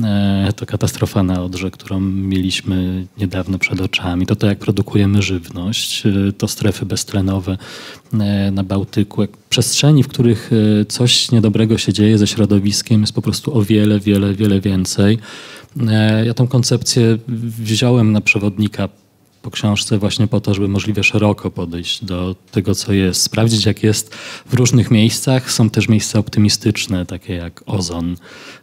E, 0.04 0.52
to 0.56 0.66
katastrofa 0.66 1.22
na 1.22 1.42
Odrze, 1.42 1.70
którą 1.70 2.00
mieliśmy 2.00 3.06
niedawno 3.18 3.58
przed 3.58 3.80
oczami. 3.80 4.26
To 4.26 4.36
to, 4.36 4.46
jak 4.46 4.58
produkujemy 4.58 5.22
żywność, 5.22 6.06
e, 6.06 6.32
to 6.32 6.48
strefy 6.48 6.86
beztlenowe 6.86 7.58
e, 8.12 8.50
na 8.50 8.64
Bałtyku. 8.64 9.22
Przestrzeni, 9.48 10.02
w 10.02 10.08
których 10.08 10.50
coś 10.88 11.32
niedobrego 11.32 11.78
się 11.78 11.92
dzieje 11.92 12.18
ze 12.18 12.26
środowiskiem 12.26 13.00
jest 13.00 13.12
po 13.12 13.22
prostu 13.22 13.58
o 13.58 13.62
wiele, 13.62 14.00
wiele, 14.00 14.34
wiele 14.34 14.60
więcej. 14.60 15.18
Ja 16.24 16.34
tą 16.34 16.48
koncepcję 16.48 17.18
wziąłem 17.28 18.12
na 18.12 18.20
przewodnika 18.20 18.88
po 19.46 19.50
książce 19.50 19.98
właśnie 19.98 20.26
po 20.26 20.40
to, 20.40 20.54
żeby 20.54 20.68
możliwie 20.68 21.04
szeroko 21.04 21.50
podejść 21.50 22.04
do 22.04 22.36
tego, 22.50 22.74
co 22.74 22.92
jest, 22.92 23.22
sprawdzić, 23.22 23.66
jak 23.66 23.82
jest 23.82 24.14
w 24.46 24.54
różnych 24.54 24.90
miejscach. 24.90 25.52
Są 25.52 25.70
też 25.70 25.88
miejsca 25.88 26.18
optymistyczne, 26.18 27.06
takie 27.06 27.34
jak 27.34 27.62
ozon 27.66 28.16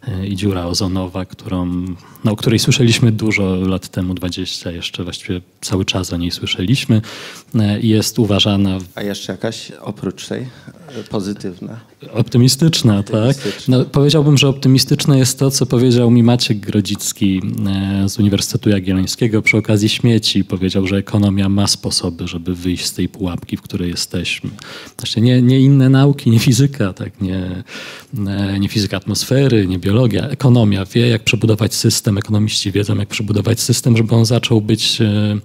e, 0.07 0.27
i 0.27 0.35
dziura 0.35 0.65
ozonowa, 0.65 1.25
którą, 1.25 1.85
no, 2.23 2.31
o 2.31 2.35
której 2.35 2.59
słyszeliśmy 2.59 3.11
dużo 3.11 3.55
lat 3.55 3.87
temu, 3.87 4.13
20 4.13 4.71
jeszcze 4.71 5.03
właściwie 5.03 5.41
cały 5.61 5.85
czas 5.85 6.13
o 6.13 6.17
niej 6.17 6.31
słyszeliśmy. 6.31 7.01
E, 7.55 7.79
jest 7.79 8.19
uważana... 8.19 8.77
A 8.95 9.01
jeszcze 9.01 9.31
jakaś 9.31 9.71
oprócz 9.71 10.27
tej 10.27 10.47
pozytywna? 11.09 11.79
Optymistyczna, 12.11 13.03
tak. 13.03 13.37
No, 13.67 13.85
powiedziałbym, 13.85 14.37
że 14.37 14.47
optymistyczne 14.47 15.19
jest 15.19 15.39
to, 15.39 15.51
co 15.51 15.65
powiedział 15.65 16.11
mi 16.11 16.23
Maciek 16.23 16.59
Grodzicki 16.59 17.41
e, 18.03 18.09
z 18.09 18.19
Uniwersytetu 18.19 18.69
Jagiellońskiego 18.69 19.41
przy 19.41 19.57
okazji 19.57 19.89
śmieci. 19.89 20.43
Powiedział, 20.43 20.87
że 20.87 20.97
ekonomia 20.97 21.49
ma 21.49 21.67
sposoby, 21.67 22.27
żeby 22.27 22.55
wyjść 22.55 22.85
z 22.85 22.93
tej 22.93 23.09
pułapki, 23.09 23.57
w 23.57 23.61
której 23.61 23.89
jesteśmy. 23.89 24.49
Znaczy 24.97 25.21
nie, 25.21 25.41
nie 25.41 25.59
inne 25.59 25.89
nauki, 25.89 26.29
nie 26.29 26.39
fizyka, 26.39 26.93
tak, 26.93 27.21
nie, 27.21 27.63
e, 28.27 28.59
nie 28.59 28.69
fizyka 28.69 28.97
atmosfery, 28.97 29.67
nie 29.67 29.79
biologia. 29.79 30.27
Ekonomia 30.27 30.85
wie, 30.85 31.07
jak 31.07 31.23
przebudować 31.23 31.73
system, 31.73 32.17
ekonomiści 32.17 32.71
wiedzą, 32.71 32.97
jak 32.97 33.09
przebudować 33.09 33.61
system, 33.61 33.97
żeby 33.97 34.15
on 34.15 34.25
zaczął 34.25 34.61
być 34.61 35.01
e, 35.01 35.37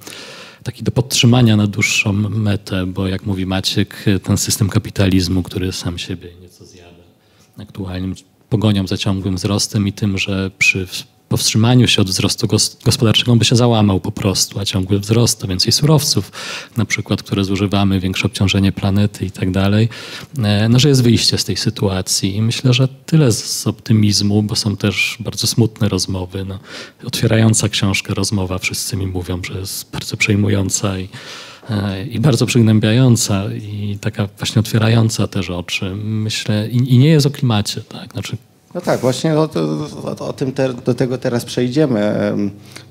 taki 0.62 0.82
do 0.82 0.90
podtrzymania 0.90 1.56
na 1.56 1.66
dłuższą 1.66 2.12
metę, 2.12 2.86
bo 2.86 3.08
jak 3.08 3.26
mówi 3.26 3.46
Maciek, 3.46 4.04
ten 4.22 4.36
system 4.36 4.68
kapitalizmu, 4.68 5.42
który 5.42 5.72
sam 5.72 5.98
siebie 5.98 6.28
nieco 6.40 6.64
zjada 6.64 6.88
aktualnym 7.58 8.14
pogonią 8.48 8.86
za 8.86 8.96
ciągłym 8.96 9.36
wzrostem 9.36 9.88
i 9.88 9.92
tym, 9.92 10.18
że 10.18 10.50
przy 10.58 10.86
powstrzymaniu 11.28 11.88
się 11.88 12.02
od 12.02 12.08
wzrostu 12.08 12.48
gospodarczego 12.84 13.36
by 13.36 13.44
się 13.44 13.56
załamał 13.56 14.00
po 14.00 14.12
prostu, 14.12 14.60
a 14.60 14.64
ciągły 14.64 14.98
wzrost 14.98 15.40
to 15.40 15.46
więcej 15.46 15.72
surowców, 15.72 16.32
na 16.76 16.84
przykład, 16.84 17.22
które 17.22 17.44
zużywamy, 17.44 18.00
większe 18.00 18.26
obciążenie 18.26 18.72
planety 18.72 19.24
i 19.24 19.30
tak 19.30 19.50
dalej, 19.50 19.88
e, 20.44 20.68
no, 20.68 20.78
że 20.78 20.88
jest 20.88 21.02
wyjście 21.02 21.38
z 21.38 21.44
tej 21.44 21.56
sytuacji. 21.56 22.36
I 22.36 22.42
myślę, 22.42 22.74
że 22.74 22.88
tyle 22.88 23.32
z 23.32 23.66
optymizmu, 23.66 24.42
bo 24.42 24.56
są 24.56 24.76
też 24.76 25.16
bardzo 25.20 25.46
smutne 25.46 25.88
rozmowy. 25.88 26.44
No, 26.44 26.58
otwierająca 27.04 27.68
książkę 27.68 28.14
rozmowa, 28.14 28.58
wszyscy 28.58 28.96
mi 28.96 29.06
mówią, 29.06 29.40
że 29.44 29.58
jest 29.58 29.90
bardzo 29.90 30.16
przejmująca 30.16 30.98
i 30.98 31.08
e, 31.70 32.04
i 32.04 32.20
bardzo 32.20 32.46
przygnębiająca 32.46 33.44
i 33.54 33.98
taka 34.00 34.28
właśnie 34.38 34.60
otwierająca 34.60 35.26
też 35.26 35.50
oczy. 35.50 35.94
Myślę, 36.04 36.68
i, 36.68 36.94
i 36.94 36.98
nie 36.98 37.08
jest 37.08 37.26
o 37.26 37.30
klimacie, 37.30 37.80
tak? 37.80 38.12
Znaczy 38.12 38.36
no 38.78 38.84
tak, 38.84 39.00
właśnie 39.00 39.38
o, 39.38 39.48
o, 40.04 40.26
o 40.28 40.32
tym 40.32 40.52
te, 40.52 40.72
do 40.72 40.94
tego 40.94 41.18
teraz 41.18 41.44
przejdziemy, 41.44 42.32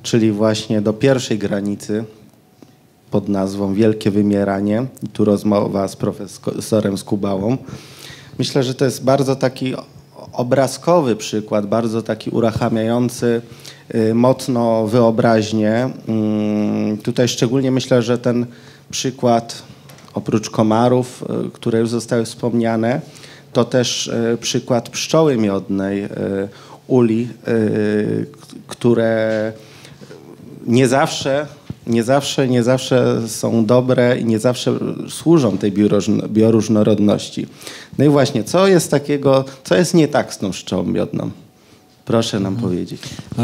czyli 0.04 0.32
właśnie 0.32 0.82
do 0.82 0.94
pierwszej 0.94 1.38
granicy 1.38 2.04
pod 3.12 3.30
nazwą 3.30 3.74
Wielkie 3.74 4.12
Wymieranie. 4.12 4.86
I 5.04 5.08
tu 5.08 5.26
rozmowa 5.26 5.88
z 5.88 5.96
profesorem 5.96 6.98
Skubałą. 6.98 7.58
Myślę, 8.40 8.64
że 8.64 8.76
to 8.76 8.86
jest 8.86 9.04
bardzo 9.04 9.36
taki 9.36 9.74
obrazkowy 10.32 11.16
przykład, 11.16 11.66
bardzo 11.66 12.02
taki 12.02 12.30
uruchamiający 12.30 13.42
y, 13.96 14.14
mocno 14.14 14.88
wyobraźnię. 14.88 15.90
Mm, 16.08 16.98
tutaj 16.98 17.28
szczególnie 17.28 17.72
myślę, 17.72 18.02
że 18.02 18.18
ten 18.18 18.46
przykład 18.90 19.64
oprócz 20.14 20.50
komarów, 20.50 21.24
y, 21.48 21.50
które 21.52 21.80
już 21.80 21.90
zostały 21.90 22.26
wspomniane, 22.26 23.02
to 23.58 23.66
też 23.66 24.08
e, 24.08 24.38
przykład 24.38 24.90
pszczoły 24.90 25.38
miodnej 25.38 26.04
e, 26.04 26.10
uli, 26.88 27.28
e, 27.48 27.52
które 28.68 29.54
nie 30.68 30.88
zawsze, 30.88 31.48
nie 31.88 32.04
zawsze, 32.04 32.48
nie 32.48 32.64
zawsze 32.64 33.22
są 33.28 33.66
dobre 33.66 34.20
i 34.20 34.26
nie 34.26 34.40
zawsze 34.40 34.80
służą 35.10 35.58
tej 35.58 35.72
bioróżnorodności. 36.30 37.48
No 37.98 38.06
i 38.06 38.10
właśnie, 38.10 38.44
co 38.44 38.68
jest 38.68 38.92
takiego, 38.92 39.46
co 39.64 39.76
jest 39.76 39.94
nie 39.94 40.08
tak 40.08 40.34
z 40.34 40.38
tą 40.38 40.52
pszczołą 40.52 40.84
miodną? 40.84 41.32
Proszę 42.06 42.40
nam 42.40 42.54
mhm. 42.54 42.70
powiedzieć. 42.70 43.02
No, 43.38 43.44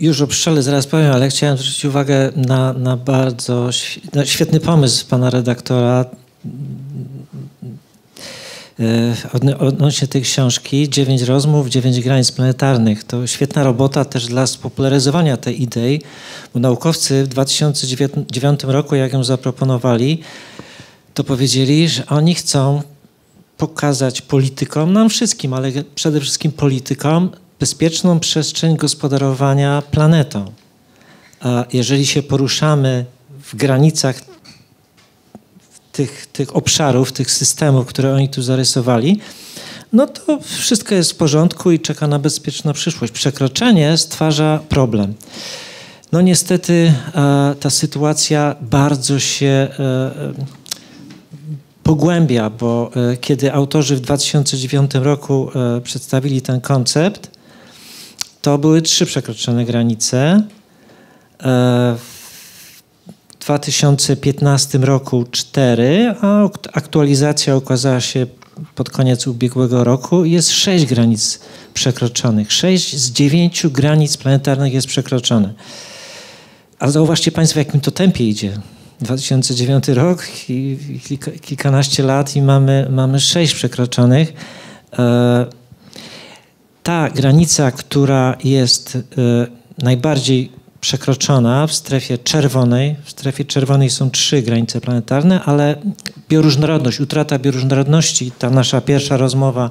już 0.00 0.20
o 0.20 0.26
pszczele 0.26 0.62
zaraz 0.62 0.86
powiem, 0.86 1.12
ale 1.12 1.28
chciałem 1.28 1.56
zwrócić 1.56 1.84
uwagę 1.84 2.32
na, 2.36 2.72
na 2.72 2.96
bardzo 2.96 3.68
świetny 4.24 4.60
pomysł 4.60 5.06
pana 5.08 5.30
redaktora 5.30 6.04
odnośnie 9.58 10.08
tej 10.08 10.22
książki, 10.22 10.88
dziewięć 10.88 11.22
rozmów, 11.22 11.68
dziewięć 11.68 12.00
granic 12.00 12.32
planetarnych. 12.32 13.04
To 13.04 13.26
świetna 13.26 13.64
robota 13.64 14.04
też 14.04 14.26
dla 14.26 14.46
spopularyzowania 14.46 15.36
tej 15.36 15.62
idei, 15.62 16.00
bo 16.54 16.60
naukowcy 16.60 17.24
w 17.24 17.28
2009 17.28 18.64
roku, 18.64 18.94
jak 18.94 19.12
ją 19.12 19.24
zaproponowali, 19.24 20.20
to 21.14 21.24
powiedzieli, 21.24 21.88
że 21.88 22.06
oni 22.06 22.34
chcą 22.34 22.82
pokazać 23.56 24.22
politykom, 24.22 24.92
nam 24.92 25.08
wszystkim, 25.08 25.54
ale 25.54 25.72
przede 25.94 26.20
wszystkim 26.20 26.52
politykom, 26.52 27.30
bezpieczną 27.60 28.20
przestrzeń 28.20 28.76
gospodarowania 28.76 29.82
planetą. 29.90 30.52
A 31.40 31.64
jeżeli 31.72 32.06
się 32.06 32.22
poruszamy 32.22 33.04
w 33.42 33.56
granicach 33.56 34.20
tych, 35.98 36.26
tych 36.26 36.56
obszarów, 36.56 37.12
tych 37.12 37.30
systemów, 37.30 37.86
które 37.86 38.14
oni 38.14 38.28
tu 38.28 38.42
zarysowali, 38.42 39.20
no 39.92 40.06
to 40.06 40.38
wszystko 40.40 40.94
jest 40.94 41.12
w 41.12 41.16
porządku 41.16 41.70
i 41.70 41.80
czeka 41.80 42.06
na 42.06 42.18
bezpieczną 42.18 42.72
przyszłość. 42.72 43.12
Przekroczenie 43.12 43.96
stwarza 43.96 44.60
problem. 44.68 45.14
No 46.12 46.20
niestety 46.20 46.92
e, 47.14 47.54
ta 47.60 47.70
sytuacja 47.70 48.56
bardzo 48.60 49.18
się 49.18 49.46
e, 49.46 50.32
pogłębia, 51.82 52.50
bo 52.50 52.90
e, 53.12 53.16
kiedy 53.16 53.52
autorzy 53.52 53.96
w 53.96 54.00
2009 54.00 54.90
roku 54.94 55.50
e, 55.54 55.80
przedstawili 55.80 56.42
ten 56.42 56.60
koncept, 56.60 57.30
to 58.42 58.58
były 58.58 58.82
trzy 58.82 59.06
przekroczone 59.06 59.64
granice. 59.64 60.42
E, 63.48 63.58
w 63.58 63.60
2015 63.60 64.78
roku 64.78 65.24
cztery, 65.30 66.14
a 66.20 66.48
aktualizacja 66.72 67.56
ukazała 67.56 68.00
się 68.00 68.26
pod 68.74 68.90
koniec 68.90 69.26
ubiegłego 69.26 69.84
roku. 69.84 70.24
Jest 70.24 70.50
sześć 70.50 70.86
granic 70.86 71.40
przekroczonych. 71.74 72.52
Sześć 72.52 72.96
z 72.96 73.10
dziewięciu 73.10 73.70
granic 73.70 74.16
planetarnych 74.16 74.74
jest 74.74 74.86
przekroczone. 74.86 75.54
A 76.78 76.90
zauważcie 76.90 77.32
Państwo, 77.32 77.54
w 77.54 77.64
jakim 77.66 77.80
to 77.80 77.90
tempie 77.90 78.28
idzie. 78.28 78.60
2009 79.00 79.88
rok 79.88 80.26
i 80.48 80.78
kilka, 81.04 81.30
kilkanaście 81.30 82.02
lat 82.02 82.36
i 82.36 82.42
mamy, 82.42 82.86
mamy 82.90 83.20
sześć 83.20 83.54
przekroczonych. 83.54 84.32
E, 84.98 85.46
ta 86.82 87.10
granica, 87.10 87.70
która 87.70 88.36
jest 88.44 88.96
e, 88.96 89.46
najbardziej 89.84 90.57
przekroczona 90.80 91.66
w 91.66 91.72
strefie 91.72 92.18
czerwonej, 92.18 92.96
w 93.04 93.10
strefie 93.10 93.44
czerwonej 93.44 93.90
są 93.90 94.10
trzy 94.10 94.42
granice 94.42 94.80
planetarne, 94.80 95.42
ale 95.44 95.76
bioróżnorodność, 96.28 97.00
utrata 97.00 97.38
bioróżnorodności, 97.38 98.32
ta 98.38 98.50
nasza 98.50 98.80
pierwsza 98.80 99.16
rozmowa 99.16 99.70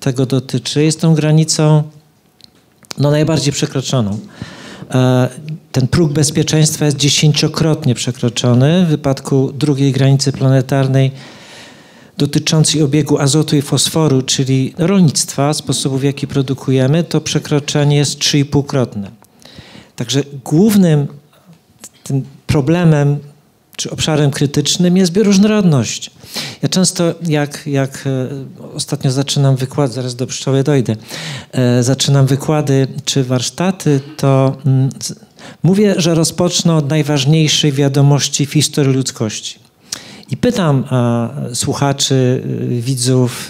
tego 0.00 0.26
dotyczy, 0.26 0.84
jest 0.84 1.00
tą 1.00 1.14
granicą 1.14 1.82
no, 2.98 3.10
najbardziej 3.10 3.52
przekroczoną. 3.52 4.18
E, 4.94 5.28
ten 5.72 5.88
próg 5.88 6.12
bezpieczeństwa 6.12 6.84
jest 6.84 6.96
dziesięciokrotnie 6.96 7.94
przekroczony 7.94 8.84
w 8.84 8.88
wypadku 8.88 9.52
drugiej 9.52 9.92
granicy 9.92 10.32
planetarnej 10.32 11.10
dotyczącej 12.18 12.82
obiegu 12.82 13.18
azotu 13.18 13.56
i 13.56 13.62
fosforu, 13.62 14.22
czyli 14.22 14.74
rolnictwa, 14.78 15.54
sposobów 15.54 16.00
w 16.00 16.04
jaki 16.04 16.26
produkujemy, 16.26 17.04
to 17.04 17.20
przekroczenie 17.20 17.96
jest 17.96 18.18
3,5-krotne. 18.18 19.25
Także 19.96 20.22
głównym 20.44 21.06
tym 22.02 22.22
problemem 22.46 23.18
czy 23.76 23.90
obszarem 23.90 24.30
krytycznym 24.30 24.96
jest 24.96 25.12
bioróżnorodność. 25.12 26.10
Ja 26.62 26.68
często, 26.68 27.14
jak, 27.26 27.66
jak 27.66 28.04
e, 28.06 28.28
ostatnio 28.74 29.10
zaczynam 29.10 29.56
wykłady, 29.56 29.92
zaraz 29.92 30.14
do 30.14 30.26
pszczoły 30.26 30.62
dojdę, 30.62 30.96
e, 31.52 31.82
zaczynam 31.82 32.26
wykłady 32.26 32.86
czy 33.04 33.24
warsztaty, 33.24 34.00
to 34.16 34.56
mm, 34.66 34.88
mówię, 35.62 35.94
że 35.96 36.14
rozpocznę 36.14 36.74
od 36.74 36.88
najważniejszej 36.88 37.72
wiadomości 37.72 38.46
w 38.46 38.52
historii 38.52 38.94
ludzkości. 38.94 39.58
I 40.30 40.36
pytam 40.36 40.84
słuchaczy, 41.54 42.42
e, 42.44 42.80
widzów, 42.80 43.48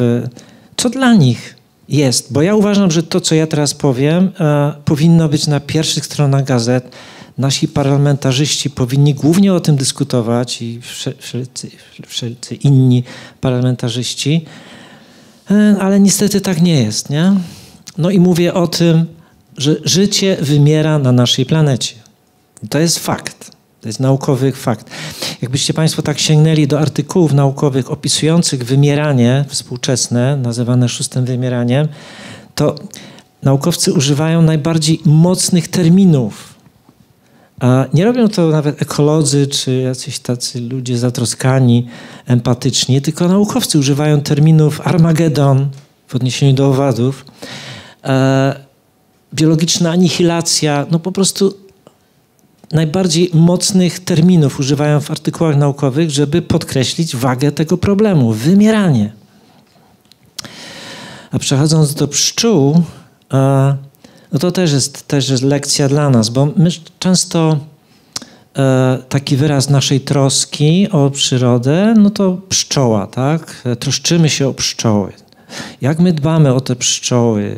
co 0.76 0.90
dla 0.90 1.14
nich 1.14 1.55
jest, 1.88 2.32
bo 2.32 2.42
ja 2.42 2.54
uważam, 2.54 2.90
że 2.90 3.02
to, 3.02 3.20
co 3.20 3.34
ja 3.34 3.46
teraz 3.46 3.74
powiem, 3.74 4.32
powinno 4.84 5.28
być 5.28 5.46
na 5.46 5.60
pierwszych 5.60 6.06
stronach 6.06 6.44
gazet, 6.44 6.90
nasi 7.38 7.68
parlamentarzyści 7.68 8.70
powinni 8.70 9.14
głównie 9.14 9.54
o 9.54 9.60
tym 9.60 9.76
dyskutować 9.76 10.62
i 10.62 10.80
wszelcy 12.06 12.54
inni 12.54 13.04
parlamentarzyści, 13.40 14.44
e, 15.50 15.76
ale 15.80 16.00
niestety 16.00 16.40
tak 16.40 16.62
nie 16.62 16.82
jest. 16.82 17.10
Nie? 17.10 17.32
No 17.98 18.10
i 18.10 18.20
mówię 18.20 18.54
o 18.54 18.66
tym, 18.66 19.06
że 19.56 19.76
życie 19.84 20.36
wymiera 20.40 20.98
na 20.98 21.12
naszej 21.12 21.46
planecie. 21.46 21.94
To 22.70 22.78
jest 22.78 22.98
fakt. 22.98 23.55
To 23.86 23.88
jest 23.88 24.00
naukowy 24.00 24.52
fakt. 24.52 24.90
Jakbyście 25.42 25.74
Państwo 25.74 26.02
tak 26.02 26.18
sięgnęli 26.18 26.66
do 26.66 26.80
artykułów 26.80 27.32
naukowych 27.32 27.90
opisujących 27.90 28.64
wymieranie 28.64 29.44
współczesne, 29.48 30.36
nazywane 30.36 30.88
szóstym 30.88 31.24
wymieraniem, 31.24 31.88
to 32.54 32.74
naukowcy 33.42 33.92
używają 33.92 34.42
najbardziej 34.42 35.00
mocnych 35.04 35.68
terminów 35.68 36.54
a 37.60 37.84
nie 37.94 38.04
robią 38.04 38.28
to 38.28 38.46
nawet 38.46 38.82
ekolodzy 38.82 39.46
czy 39.46 39.72
jacyś 39.72 40.18
tacy 40.18 40.60
ludzie 40.60 40.98
zatroskani, 40.98 41.86
empatyczni, 42.26 43.02
tylko 43.02 43.28
naukowcy 43.28 43.78
używają 43.78 44.20
terminów 44.20 44.80
Armagedon 44.86 45.68
w 46.06 46.14
odniesieniu 46.14 46.52
do 46.52 46.68
owadów, 46.68 47.24
e, 48.04 48.60
biologiczna 49.34 49.90
anihilacja, 49.90 50.86
no 50.90 50.98
po 50.98 51.12
prostu 51.12 51.65
najbardziej 52.72 53.30
mocnych 53.34 54.00
terminów 54.00 54.60
używają 54.60 55.00
w 55.00 55.10
artykułach 55.10 55.56
naukowych, 55.56 56.10
żeby 56.10 56.42
podkreślić 56.42 57.16
wagę 57.16 57.52
tego 57.52 57.78
problemu 57.78 58.32
wymieranie. 58.32 59.12
A 61.30 61.38
przechodząc 61.38 61.94
do 61.94 62.08
pszczół, 62.08 62.82
e, 63.32 63.76
no 64.32 64.38
to 64.38 64.52
też 64.52 64.72
jest, 64.72 65.08
też 65.08 65.28
jest 65.28 65.42
lekcja 65.42 65.88
dla 65.88 66.10
nas, 66.10 66.28
bo 66.28 66.48
my 66.56 66.70
często 66.98 67.58
e, 68.58 68.98
taki 69.08 69.36
wyraz 69.36 69.70
naszej 69.70 70.00
troski 70.00 70.88
o 70.90 71.10
przyrodę, 71.10 71.94
no 71.98 72.10
to 72.10 72.38
pszczoła, 72.48 73.06
tak? 73.06 73.62
Troszczymy 73.78 74.28
się 74.28 74.48
o 74.48 74.54
pszczoły. 74.54 75.12
Jak 75.80 75.98
my 75.98 76.12
dbamy 76.12 76.54
o 76.54 76.60
te 76.60 76.76
pszczoły? 76.76 77.56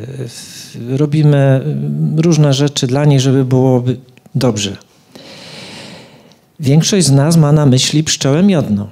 Robimy 0.89 1.61
różne 2.17 2.53
rzeczy 2.53 2.87
dla 2.87 3.05
niej, 3.05 3.19
żeby 3.19 3.45
było 3.45 3.83
dobrze. 4.35 4.77
Większość 6.59 7.07
z 7.07 7.11
nas 7.11 7.37
ma 7.37 7.51
na 7.51 7.65
myśli 7.65 8.03
pszczołę 8.03 8.43
miodną. 8.43 8.87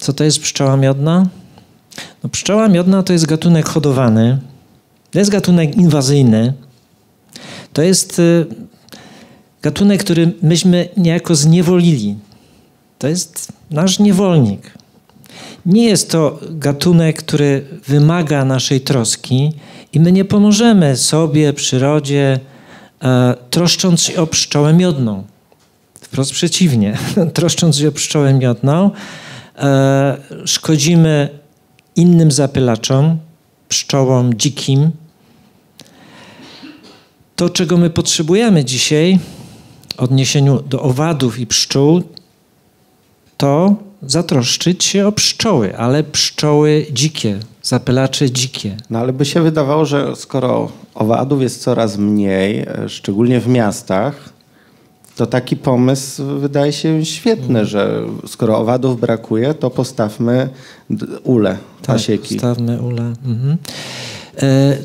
Co 0.00 0.12
to 0.12 0.24
jest 0.24 0.40
pszczoła 0.40 0.76
miodna? 0.76 1.26
No, 2.22 2.28
pszczoła 2.28 2.68
miodna 2.68 3.02
to 3.02 3.12
jest 3.12 3.26
gatunek 3.26 3.68
hodowany, 3.68 4.38
to 5.10 5.18
jest 5.18 5.30
gatunek 5.30 5.76
inwazyjny, 5.76 6.52
to 7.72 7.82
jest 7.82 8.18
y, 8.18 8.46
gatunek, 9.62 10.04
który 10.04 10.32
myśmy 10.42 10.88
niejako 10.96 11.34
zniewolili. 11.34 12.16
To 12.98 13.08
jest 13.08 13.52
nasz 13.70 13.98
niewolnik. 13.98 14.74
Nie 15.66 15.84
jest 15.84 16.10
to 16.10 16.40
gatunek, 16.50 17.22
który 17.22 17.64
wymaga 17.86 18.44
naszej 18.44 18.80
troski 18.80 19.52
i 19.92 20.00
my 20.00 20.12
nie 20.12 20.24
pomożemy 20.24 20.96
sobie, 20.96 21.52
przyrodzie, 21.52 22.40
e, 23.02 23.34
troszcząc 23.50 24.02
się 24.02 24.20
o 24.20 24.26
pszczołę 24.26 24.74
miodną. 24.74 25.24
Wprost 26.10 26.32
przeciwnie. 26.32 26.98
troszcząc 27.34 27.76
się 27.76 27.88
o 27.88 27.92
pszczołę 27.92 28.34
miodną, 28.34 28.90
e, 29.56 30.16
szkodzimy 30.44 31.28
innym 31.96 32.32
zapylaczom, 32.32 33.18
pszczołom 33.68 34.34
dzikim, 34.34 34.90
to, 37.36 37.50
czego 37.50 37.76
my 37.76 37.90
potrzebujemy 37.90 38.64
dzisiaj 38.64 39.18
w 39.96 40.00
odniesieniu 40.00 40.62
do 40.62 40.82
owadów 40.82 41.38
i 41.38 41.46
pszczół, 41.46 42.02
to 43.36 43.76
zatroszczyć 44.02 44.84
się 44.84 45.06
o 45.06 45.12
pszczoły, 45.12 45.78
ale 45.78 46.04
pszczoły 46.04 46.86
dzikie, 46.92 47.38
zapylacze 47.62 48.30
dzikie. 48.30 48.76
No 48.90 48.98
ale 48.98 49.12
by 49.12 49.24
się 49.24 49.42
wydawało, 49.42 49.84
że 49.84 50.16
skoro 50.16 50.72
owadów 50.94 51.42
jest 51.42 51.62
coraz 51.62 51.96
mniej, 51.96 52.58
e, 52.58 52.88
szczególnie 52.88 53.40
w 53.40 53.48
miastach, 53.48 54.39
to 55.20 55.26
taki 55.26 55.56
pomysł 55.56 56.24
wydaje 56.38 56.72
się 56.72 57.04
świetny, 57.04 57.66
że 57.66 58.02
skoro 58.26 58.58
owadów 58.58 59.00
brakuje, 59.00 59.54
to 59.54 59.70
postawmy 59.70 60.48
ule, 61.24 61.58
tak, 61.82 61.96
pasieki. 61.96 62.34
postawmy 62.34 62.82
ule. 62.82 63.02
Mhm. 63.24 63.56
E, 64.42 64.76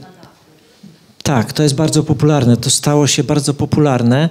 tak, 1.24 1.54
to 1.54 1.64
jest 1.64 1.76
bardzo 1.76 2.04
popularne. 2.04 2.58
To 2.58 2.70
stało 2.70 3.08
się 3.08 3.24
bardzo 3.24 3.54
popularne. 3.54 4.30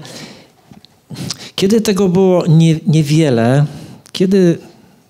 Kiedy 1.56 1.80
tego 1.80 2.08
było 2.08 2.46
nie, 2.46 2.76
niewiele, 2.86 3.66
kiedy 4.12 4.58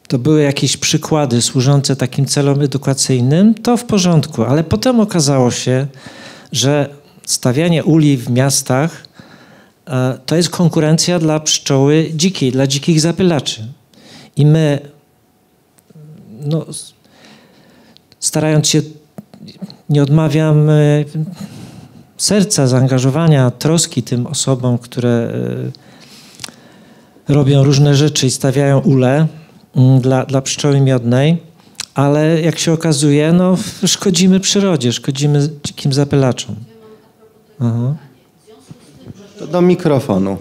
to 0.08 0.18
były 0.18 0.42
jakieś 0.42 0.76
przykłady 0.76 1.42
służące 1.42 1.96
takim 1.96 2.26
celom 2.26 2.60
edukacyjnym, 2.60 3.54
to 3.54 3.76
w 3.76 3.84
porządku, 3.84 4.42
ale 4.42 4.64
potem 4.64 5.00
okazało 5.00 5.50
się, 5.50 5.86
że 6.52 6.88
stawianie 7.26 7.84
uli 7.84 8.16
w 8.16 8.30
miastach 8.30 9.13
to 10.26 10.36
jest 10.36 10.50
konkurencja 10.50 11.18
dla 11.18 11.40
pszczoły 11.40 12.10
dzikiej, 12.14 12.52
dla 12.52 12.66
dzikich 12.66 13.00
zapylaczy. 13.00 13.66
I 14.36 14.46
my, 14.46 14.78
no, 16.40 16.66
starając 18.20 18.68
się, 18.68 18.82
nie 19.88 20.02
odmawiam 20.02 20.68
serca, 22.16 22.66
zaangażowania, 22.66 23.50
troski 23.50 24.02
tym 24.02 24.26
osobom, 24.26 24.78
które 24.78 25.32
e, 27.28 27.32
robią 27.34 27.64
różne 27.64 27.94
rzeczy 27.94 28.26
i 28.26 28.30
stawiają 28.30 28.78
ule 28.78 29.26
mm, 29.76 30.00
dla, 30.00 30.26
dla 30.26 30.42
pszczoły 30.42 30.80
miodnej, 30.80 31.42
ale 31.94 32.40
jak 32.40 32.58
się 32.58 32.72
okazuje, 32.72 33.32
no, 33.32 33.56
szkodzimy 33.86 34.40
przyrodzie, 34.40 34.92
szkodzimy 34.92 35.48
dzikim 35.64 35.92
zapylaczom. 35.92 36.56
Aha. 37.60 37.94
To 39.38 39.46
do 39.46 39.62
mikrofonu. 39.62 40.38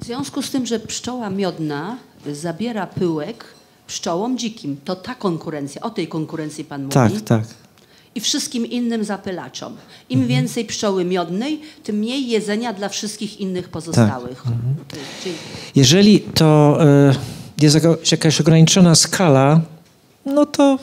W 0.00 0.04
związku 0.04 0.42
z 0.42 0.50
tym, 0.50 0.66
że 0.66 0.80
pszczoła 0.80 1.30
miodna 1.30 1.96
zabiera 2.32 2.86
pyłek 2.86 3.44
pszczołom 3.86 4.38
dzikim, 4.38 4.76
to 4.84 4.96
ta 4.96 5.14
konkurencja, 5.14 5.80
o 5.82 5.90
tej 5.90 6.08
konkurencji 6.08 6.64
Pan 6.64 6.82
mówi. 6.82 6.94
Tak, 6.94 7.12
tak. 7.24 7.42
I 8.14 8.20
wszystkim 8.20 8.66
innym 8.66 9.04
zapylaczom. 9.04 9.76
Im 10.08 10.26
więcej 10.26 10.64
pszczoły 10.64 11.04
miodnej, 11.04 11.60
tym 11.84 11.96
mniej 11.96 12.28
jedzenia 12.28 12.72
dla 12.72 12.88
wszystkich 12.88 13.40
innych 13.40 13.68
pozostałych. 13.68 14.42
Dziękuję. 14.44 15.34
Jeżeli 15.74 16.20
to 16.20 16.78
e, 16.84 17.14
jest 17.60 17.76
jaka- 17.76 18.12
jakaś 18.12 18.40
ograniczona 18.40 18.94
skala, 18.94 19.60
no 20.26 20.46
to 20.46 20.78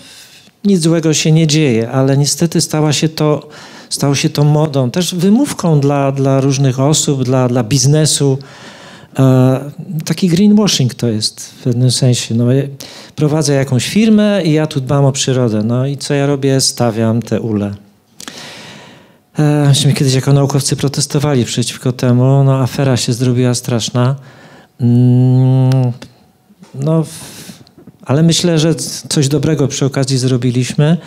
nic 0.64 0.82
złego 0.82 1.14
się 1.14 1.32
nie 1.32 1.48
dzieje, 1.48 1.92
ale 1.92 2.18
niestety 2.18 2.62
stała 2.62 2.94
się 2.94 3.10
to, 3.10 3.50
stało 3.94 4.16
się 4.16 4.30
to 4.30 4.44
modą, 4.44 4.92
też 4.92 5.16
wymówką 5.16 5.80
dla, 5.80 6.12
dla 6.12 6.42
różnych 6.42 6.80
osób, 6.80 7.24
dla, 7.24 7.48
dla 7.48 7.64
biznesu. 7.64 8.38
E, 9.20 9.72
taki 10.06 10.28
greenwashing 10.28 10.94
to 10.94 11.08
jest 11.08 11.50
w 11.50 11.64
pewnym 11.64 11.92
sensie. 11.92 12.36
No, 12.36 12.46
prowadzę 13.16 13.54
jakąś 13.54 13.90
firmę 13.90 14.42
i 14.46 14.54
ja 14.54 14.68
tu 14.68 14.82
dbam 14.82 15.06
o 15.06 15.12
przyrodę. 15.12 15.64
No 15.64 15.88
i 15.88 15.98
co 15.98 16.14
ja 16.14 16.26
robię? 16.26 16.62
Stawiam 16.62 17.22
te 17.22 17.42
ule. 17.42 17.74
E, 19.40 19.74
kiedyś 19.96 20.14
jako 20.14 20.34
naukowcy 20.34 20.76
protestowali 20.76 21.46
przeciwko 21.46 21.92
temu. 21.92 22.44
No, 22.44 22.62
afera 22.62 22.98
się 22.98 23.14
zrobiła 23.14 23.54
straszna. 23.54 24.16
Mm, 24.82 25.92
No, 26.76 27.04
ale 28.06 28.24
myślę, 28.24 28.60
że 28.60 28.76
coś 29.10 29.28
dobrego 29.28 29.68
przy 29.68 29.86
okazji 29.86 30.18
zrobiliśmy, 30.18 30.98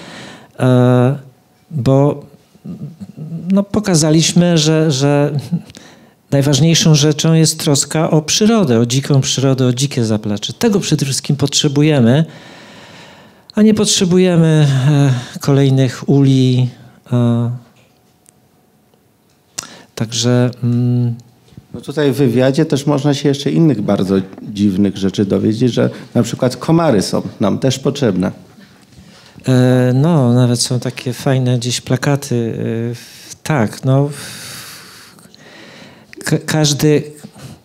e, 0.59 1.19
bo 1.71 2.26
no, 3.53 3.63
pokazaliśmy, 3.63 4.59
że, 4.59 4.91
że 4.91 5.39
najważniejszą 6.31 6.95
rzeczą 6.95 7.33
jest 7.33 7.61
troska 7.61 8.11
o 8.11 8.23
przyrodę, 8.23 8.79
o 8.79 8.87
dziką 8.87 9.21
przyrodę, 9.21 9.67
o 9.67 9.73
dzikie 9.73 10.05
zaplecze. 10.05 10.53
Tego 10.53 10.81
przede 10.81 11.05
wszystkim 11.05 11.37
potrzebujemy, 11.37 12.25
a 13.55 13.63
nie 13.63 13.75
potrzebujemy 13.75 14.67
e, 14.89 15.39
kolejnych 15.41 16.09
uli. 16.09 16.69
E, 17.13 17.51
także 19.95 20.51
No 21.75 21.83
tutaj 21.83 22.13
w 22.13 22.17
wywiadzie 22.17 22.65
też 22.65 22.87
można 22.87 23.15
się 23.15 23.29
jeszcze 23.29 23.51
innych 23.51 23.83
bardzo 23.83 24.15
dziwnych 24.43 24.97
rzeczy 24.97 25.25
dowiedzieć, 25.25 25.73
że 25.73 25.91
na 26.15 26.23
przykład 26.23 26.57
komary 26.57 27.03
są 27.03 27.23
nam 27.41 27.59
też 27.59 27.79
potrzebne. 27.79 28.46
E, 29.49 29.93
No, 29.95 30.33
nawet 30.33 30.61
są 30.61 30.81
takie 30.81 31.13
fajne 31.13 31.59
gdzieś 31.59 31.81
plakaty. 31.81 32.59
E, 32.93 33.37
Tak, 33.43 33.85
no. 33.85 34.11
Ka- 36.25 36.39
każdy, 36.47 37.03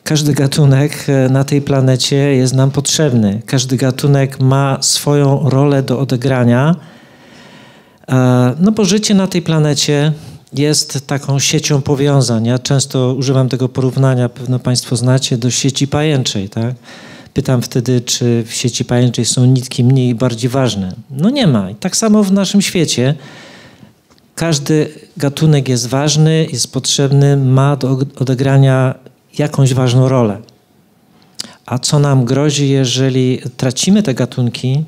każdy 0.04 0.34
gatunek 0.34 1.06
e, 1.08 1.30
na 1.30 1.44
tej 1.44 1.62
planecie 1.62 2.16
jest 2.16 2.54
nam 2.54 2.72
potrzebny. 2.72 3.42
Każdy 3.46 3.78
gatunek 3.78 4.40
ma 4.40 4.78
swoją 4.82 5.50
rolę 5.50 5.84
do 5.84 6.00
odegrania. 6.00 6.76
No 8.60 8.72
bo 8.72 8.86
życie 8.86 9.14
na 9.14 9.28
tej 9.28 9.42
planecie 9.42 10.14
jest 10.54 11.08
taką 11.08 11.40
siecią 11.40 11.82
powiązań. 11.82 12.46
Ja 12.46 12.60
często 12.60 13.14
używam 13.14 13.50
tego 13.50 13.70
porównania, 13.70 14.30
pewno 14.30 14.60
Państwo 14.60 14.96
znacie, 14.96 15.38
do 15.38 15.52
sieci 15.52 15.88
pajęczej. 15.88 16.50
Tak? 16.50 16.74
Pytam 17.34 17.62
wtedy, 17.62 18.02
czy 18.02 18.44
w 18.48 18.54
sieci 18.54 18.86
pajęczej 18.86 19.26
są 19.26 19.46
nitki 19.46 19.84
mniej 19.84 20.10
i 20.10 20.16
bardziej 20.16 20.50
ważne. 20.50 20.96
No 21.10 21.30
nie 21.30 21.48
ma. 21.48 21.70
I 21.70 21.76
tak 21.76 21.98
samo 21.98 22.24
w 22.24 22.32
naszym 22.32 22.62
świecie. 22.62 23.16
Każdy 24.36 24.90
gatunek 25.18 25.70
jest 25.70 25.88
ważny, 25.88 26.48
jest 26.52 26.74
potrzebny, 26.74 27.38
ma 27.38 27.76
do 27.76 27.98
odegrania 28.20 28.96
jakąś 29.38 29.74
ważną 29.74 30.10
rolę. 30.10 30.38
A 31.66 31.80
co 31.80 32.00
nam 32.00 32.26
grozi, 32.26 32.70
jeżeli 32.70 33.42
tracimy 33.58 34.04
te 34.04 34.14
gatunki, 34.14 34.84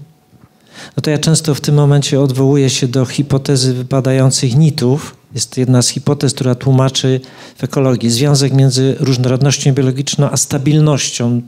no 0.98 1.02
to 1.02 1.10
ja 1.10 1.18
często 1.18 1.56
w 1.56 1.62
tym 1.62 1.76
momencie 1.76 2.22
odwołuję 2.22 2.70
się 2.70 2.88
do 2.88 3.06
hipotezy 3.06 3.74
wypadających 3.74 4.56
nitów. 4.56 5.18
Jest 5.34 5.58
jedna 5.58 5.82
z 5.82 5.88
hipotez, 5.88 6.34
która 6.34 6.56
tłumaczy 6.56 7.22
w 7.58 7.64
ekologii 7.64 8.10
związek 8.10 8.54
między 8.54 8.96
różnorodnością 9.00 9.74
biologiczną 9.74 10.30
a 10.30 10.38
stabilnością 10.38 11.41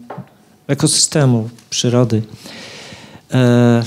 ekosystemu, 0.68 1.50
przyrody. 1.70 2.22
E, 3.34 3.84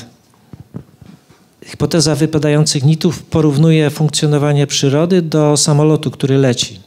hipoteza 1.66 2.14
wypadających 2.14 2.84
nitów 2.84 3.22
porównuje 3.22 3.90
funkcjonowanie 3.90 4.66
przyrody 4.66 5.22
do 5.22 5.56
samolotu, 5.56 6.10
który 6.10 6.38
leci. 6.38 6.80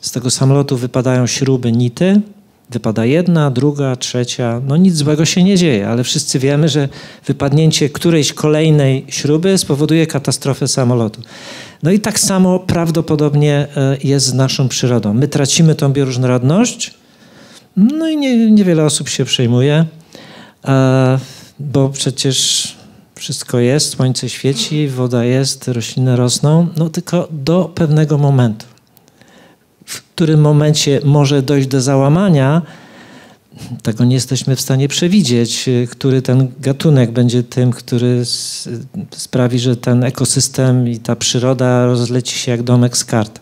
Z 0.00 0.10
tego 0.10 0.30
samolotu 0.30 0.76
wypadają 0.76 1.26
śruby, 1.26 1.72
nity, 1.72 2.20
wypada 2.70 3.04
jedna, 3.04 3.50
druga, 3.50 3.96
trzecia. 3.96 4.60
No 4.66 4.76
nic 4.76 4.94
złego 4.94 5.24
się 5.24 5.42
nie 5.42 5.56
dzieje, 5.56 5.88
ale 5.88 6.04
wszyscy 6.04 6.38
wiemy, 6.38 6.68
że 6.68 6.88
wypadnięcie 7.26 7.88
którejś 7.88 8.32
kolejnej 8.32 9.04
śruby 9.08 9.58
spowoduje 9.58 10.06
katastrofę 10.06 10.68
samolotu. 10.68 11.22
No 11.82 11.90
i 11.90 12.00
tak 12.00 12.20
samo 12.20 12.58
prawdopodobnie 12.58 13.66
e, 13.76 13.96
jest 14.04 14.26
z 14.26 14.34
naszą 14.34 14.68
przyrodą. 14.68 15.14
My 15.14 15.28
tracimy 15.28 15.74
tą 15.74 15.92
bioróżnorodność, 15.92 16.94
no 17.76 18.08
i 18.08 18.16
nie, 18.16 18.50
niewiele 18.50 18.84
osób 18.84 19.08
się 19.08 19.24
przejmuje, 19.24 19.84
e, 20.64 21.18
bo 21.60 21.88
przecież 21.88 22.74
wszystko 23.14 23.58
jest, 23.58 23.88
słońce 23.88 24.28
świeci, 24.28 24.88
woda 24.88 25.24
jest, 25.24 25.68
rośliny 25.68 26.16
rosną, 26.16 26.66
no 26.76 26.88
tylko 26.90 27.28
do 27.30 27.64
pewnego 27.74 28.18
momentu. 28.18 28.66
W 29.86 30.02
którym 30.02 30.40
momencie 30.40 31.00
może 31.04 31.42
dojść 31.42 31.68
do 31.68 31.80
załamania, 31.80 32.62
tego 33.82 34.04
nie 34.04 34.14
jesteśmy 34.14 34.56
w 34.56 34.60
stanie 34.60 34.88
przewidzieć, 34.88 35.68
y, 35.68 35.88
który 35.90 36.22
ten 36.22 36.48
gatunek 36.60 37.10
będzie 37.10 37.42
tym, 37.42 37.70
który 37.72 38.06
s- 38.20 38.68
sprawi, 39.10 39.58
że 39.58 39.76
ten 39.76 40.04
ekosystem 40.04 40.88
i 40.88 40.98
ta 40.98 41.16
przyroda 41.16 41.86
rozleci 41.86 42.38
się 42.38 42.50
jak 42.50 42.62
domek 42.62 42.96
z 42.96 43.04
kart. 43.04 43.40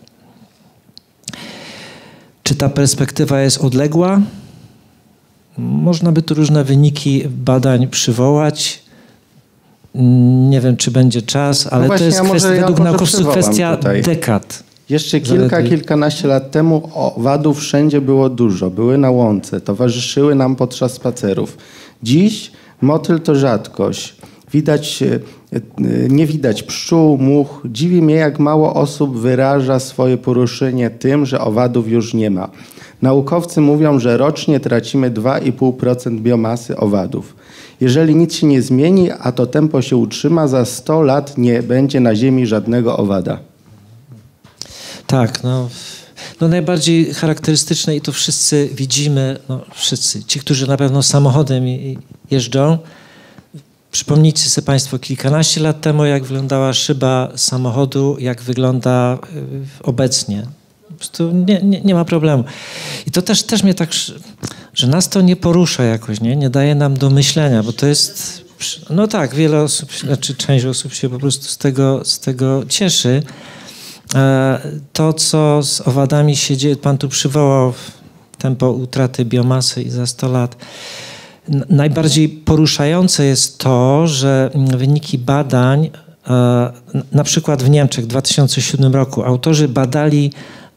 Czy 2.43 2.55
ta 2.55 2.69
perspektywa 2.69 3.41
jest 3.41 3.57
odległa? 3.57 4.21
Można 5.57 6.11
by 6.11 6.21
tu 6.21 6.33
różne 6.33 6.63
wyniki 6.63 7.23
badań 7.29 7.87
przywołać. 7.87 8.83
Nie 10.49 10.61
wiem, 10.61 10.77
czy 10.77 10.91
będzie 10.91 11.21
czas, 11.21 11.67
ale 11.73 11.81
No 11.81 11.87
właśnie, 11.87 12.11
to 12.11 12.15
jest 12.15 12.29
kwestia, 12.29 12.53
ja 12.53 12.61
według 12.61 12.79
może 12.79 12.89
naukowców 12.91 13.27
kwestia 13.27 13.77
tutaj. 13.77 14.01
dekad. 14.01 14.63
Jeszcze 14.89 15.19
kilka, 15.21 15.49
Zaledwie. 15.49 15.69
kilkanaście 15.69 16.27
lat 16.27 16.51
temu 16.51 16.89
owadów 16.93 17.59
wszędzie 17.59 18.01
było 18.01 18.29
dużo. 18.29 18.69
Były 18.69 18.97
na 18.97 19.11
łące, 19.11 19.61
towarzyszyły 19.61 20.35
nam 20.35 20.55
podczas 20.55 20.93
spacerów. 20.93 21.57
Dziś 22.03 22.51
motyl 22.81 23.19
to 23.19 23.35
rzadkość. 23.35 24.15
Widać, 24.51 25.03
e, 25.03 25.19
nie 26.09 26.27
widać 26.27 26.63
pszczół, 26.63 27.17
much. 27.17 27.61
Dziwi 27.65 28.01
mnie, 28.01 28.15
jak 28.15 28.39
mało 28.39 28.73
osób 28.73 29.17
wyraża 29.17 29.79
swoje 29.79 30.17
poruszenie 30.17 30.89
tym, 30.89 31.25
że 31.25 31.41
owadów 31.41 31.87
już 31.87 32.13
nie 32.13 32.29
ma. 32.29 32.49
Naukowcy 33.01 33.61
mówią, 33.61 33.99
że 33.99 34.17
rocznie 34.17 34.59
tracimy 34.59 35.11
2,5% 35.11 36.19
biomasy 36.19 36.77
owadów. 36.77 37.35
Jeżeli 37.81 38.15
nic 38.15 38.33
się 38.33 38.47
nie 38.47 38.61
zmieni, 38.61 39.11
a 39.11 39.31
to 39.31 39.45
tempo 39.45 39.81
się 39.81 39.97
utrzyma, 39.97 40.47
za 40.47 40.65
100 40.65 41.01
lat 41.01 41.37
nie 41.37 41.63
będzie 41.63 41.99
na 41.99 42.15
Ziemi 42.15 42.47
żadnego 42.47 42.97
owada. 42.97 43.39
Tak, 45.07 45.43
no, 45.43 45.69
no 46.41 46.47
najbardziej 46.47 47.13
charakterystyczne 47.13 47.95
i 47.95 48.01
to 48.01 48.11
wszyscy 48.11 48.69
widzimy, 48.73 49.39
no 49.49 49.61
wszyscy, 49.73 50.23
ci, 50.23 50.39
którzy 50.39 50.67
na 50.67 50.77
pewno 50.77 51.03
samochodem 51.03 51.63
jeżdżą. 52.31 52.77
Przypomnijcie 53.93 54.49
sobie 54.49 54.65
Państwo 54.65 54.99
kilkanaście 54.99 55.61
lat 55.61 55.81
temu, 55.81 56.05
jak 56.05 56.23
wyglądała 56.23 56.73
szyba 56.73 57.31
samochodu, 57.35 58.17
jak 58.19 58.41
wygląda 58.41 59.17
y, 59.35 59.83
obecnie. 59.83 60.47
Po 60.87 60.93
prostu 60.93 61.31
nie, 61.31 61.61
nie, 61.63 61.81
nie 61.81 61.93
ma 61.93 62.05
problemu. 62.05 62.43
I 63.07 63.11
to 63.11 63.21
też, 63.21 63.43
też 63.43 63.63
mnie 63.63 63.73
tak, 63.73 63.89
że 64.73 64.87
nas 64.87 65.09
to 65.09 65.21
nie 65.21 65.35
porusza 65.35 65.83
jakoś, 65.83 66.21
nie? 66.21 66.35
nie 66.35 66.49
daje 66.49 66.75
nam 66.75 66.97
do 66.97 67.09
myślenia, 67.09 67.63
bo 67.63 67.73
to 67.73 67.87
jest, 67.87 68.41
no 68.89 69.07
tak, 69.07 69.35
wiele 69.35 69.61
osób, 69.61 69.93
znaczy 69.93 70.35
część 70.35 70.65
osób 70.65 70.93
się 70.93 71.09
po 71.09 71.19
prostu 71.19 71.45
z 71.45 71.57
tego, 71.57 72.01
z 72.05 72.19
tego 72.19 72.63
cieszy. 72.69 73.23
E, 74.15 74.59
To, 74.93 75.13
co 75.13 75.63
z 75.63 75.81
owadami 75.81 76.35
się 76.35 76.57
dzieje, 76.57 76.75
pan 76.75 76.97
tu 76.97 77.09
przywołał 77.09 77.73
tempo 78.37 78.71
utraty 78.71 79.25
biomasy 79.25 79.83
i 79.83 79.89
za 79.89 80.07
100 80.07 80.27
lat. 80.27 80.55
Najbardziej 81.69 82.29
poruszające 82.29 83.25
jest 83.25 83.57
to, 83.57 84.07
że 84.07 84.51
wyniki 84.77 85.17
badań, 85.17 85.89
e, 86.27 86.71
na 87.11 87.23
przykład 87.23 87.63
w 87.63 87.69
Niemczech 87.69 88.05
w 88.05 88.07
2007 88.07 88.95
roku, 88.95 89.23
autorzy 89.23 89.67
badali, 89.67 90.31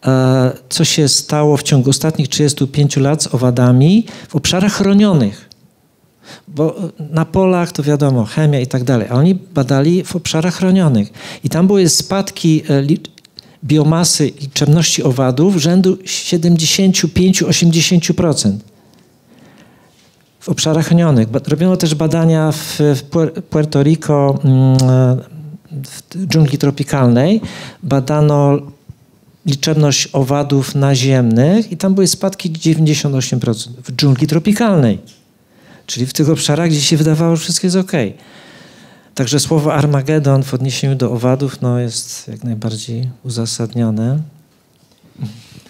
e, 0.07 0.53
co 0.69 0.85
się 0.85 1.09
stało 1.09 1.57
w 1.57 1.62
ciągu 1.62 1.91
ostatnich 1.91 2.29
35 2.29 3.01
lat 3.01 3.23
z 3.23 3.35
owadami 3.35 4.07
w 4.29 4.37
obszarach 4.37 4.73
chronionych. 4.73 5.49
Bo 6.49 6.77
na 6.99 7.25
polach 7.25 7.73
to 7.73 7.83
wiadomo, 7.83 8.25
chemia 8.25 8.61
i 8.61 8.67
tak 8.67 8.85
dalej, 8.85 9.09
a 9.11 9.14
oni 9.14 9.35
badali 9.35 10.05
w 10.05 10.17
obszarach 10.17 10.55
chronionych. 10.55 11.12
I 11.45 11.49
tam 11.49 11.67
były 11.67 11.89
spadki 11.89 12.62
e, 12.69 12.83
biomasy 13.64 14.29
i 14.29 14.41
liczebności 14.41 15.03
owadów 15.03 15.57
rzędu 15.57 15.95
75-80% 15.95 18.76
w 20.47 20.49
obszarach 20.49 20.86
chronionych. 20.86 21.28
Robiono 21.47 21.76
też 21.76 21.94
badania 21.94 22.53
w, 22.53 22.78
Puerto 23.51 23.82
Rico, 23.82 24.38
mm, 24.44 24.76
w 26.16 26.26
dżungli 26.26 26.59
tropikalnej. 26.59 27.40
Badano 27.82 28.59
liczebność 29.47 30.09
owadów 30.12 30.74
naziemnych 30.74 31.72
i 31.72 31.76
tam 31.76 31.94
były 31.94 32.07
spadki 32.07 32.51
98% 32.51 33.68
w 33.84 33.92
dżungli 33.92 34.26
tropikalnej. 34.26 34.99
Czyli 35.86 36.07
w 36.07 36.12
tych 36.12 36.30
obszarach, 36.30 36.70
gdzie 36.70 36.80
się 36.80 36.97
wydawało, 36.97 37.36
że 37.36 37.42
wszystko 37.42 37.66
jest 37.66 37.76
ok. 37.76 37.92
Także 39.14 39.40
słowo 39.40 39.74
Armagedon 39.74 40.42
w 40.42 40.55
odniesieniu 40.55 40.94
do 40.94 41.12
owadów 41.12 41.62
no, 41.62 41.78
jest 41.78 42.28
jak 42.28 42.44
najbardziej 42.44 43.09
uzasadnione. 43.24 44.18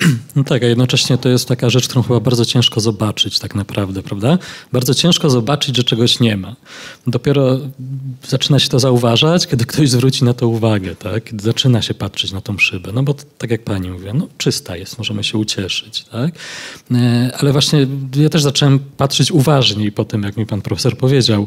No 0.36 0.44
tak, 0.44 0.62
a 0.62 0.66
jednocześnie 0.66 1.18
to 1.18 1.28
jest 1.28 1.48
taka 1.48 1.70
rzecz, 1.70 1.88
którą 1.88 2.02
chyba 2.02 2.20
bardzo 2.20 2.44
ciężko 2.44 2.80
zobaczyć 2.80 3.38
tak 3.38 3.54
naprawdę, 3.54 4.02
prawda? 4.02 4.38
Bardzo 4.72 4.94
ciężko 4.94 5.30
zobaczyć, 5.30 5.76
że 5.76 5.84
czegoś 5.84 6.20
nie 6.20 6.36
ma. 6.36 6.56
Dopiero 7.06 7.58
zaczyna 8.28 8.58
się 8.58 8.68
to 8.68 8.78
zauważać, 8.78 9.46
kiedy 9.46 9.64
ktoś 9.64 9.90
zwróci 9.90 10.24
na 10.24 10.34
to 10.34 10.48
uwagę, 10.48 10.96
tak? 10.96 11.24
Kiedy 11.24 11.44
zaczyna 11.44 11.82
się 11.82 11.94
patrzeć 11.94 12.32
na 12.32 12.40
tą 12.40 12.58
szybę. 12.58 12.92
No 12.92 13.02
bo 13.02 13.14
tak 13.38 13.50
jak 13.50 13.62
pani 13.62 13.90
mówiła, 13.90 14.14
no 14.14 14.28
czysta 14.38 14.76
jest, 14.76 14.98
możemy 14.98 15.24
się 15.24 15.38
ucieszyć, 15.38 16.04
tak? 16.04 16.34
E, 16.92 17.30
ale 17.38 17.52
właśnie 17.52 17.86
ja 18.16 18.28
też 18.28 18.42
zacząłem 18.42 18.78
patrzeć 18.78 19.32
uważniej 19.32 19.92
po 19.92 20.04
tym, 20.04 20.22
jak 20.22 20.36
mi 20.36 20.46
pan 20.46 20.62
profesor 20.62 20.96
powiedział, 20.96 21.46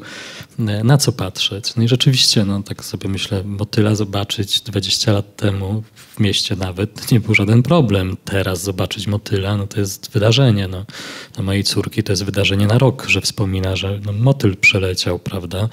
na 0.59 0.97
co 0.97 1.11
patrzeć. 1.11 1.75
No 1.75 1.83
i 1.83 1.87
rzeczywiście, 1.87 2.45
no 2.45 2.63
tak 2.63 2.85
sobie 2.85 3.09
myślę, 3.09 3.43
motyla 3.43 3.95
zobaczyć 3.95 4.61
20 4.61 5.11
lat 5.11 5.35
temu 5.35 5.83
w 5.95 6.19
mieście 6.19 6.55
nawet 6.55 7.11
nie 7.11 7.19
był 7.19 7.35
żaden 7.35 7.63
problem. 7.63 8.17
Teraz 8.25 8.63
zobaczyć 8.63 9.07
motyla, 9.07 9.57
no 9.57 9.67
to 9.67 9.79
jest 9.79 10.11
wydarzenie. 10.11 10.67
No. 10.67 10.85
Dla 11.33 11.43
mojej 11.43 11.63
córki 11.63 12.03
to 12.03 12.11
jest 12.11 12.23
wydarzenie 12.23 12.67
na 12.67 12.77
rok, 12.77 13.05
że 13.07 13.21
wspomina, 13.21 13.75
że 13.75 13.99
no, 14.05 14.13
motyl 14.13 14.57
przeleciał, 14.57 15.19
prawda? 15.19 15.69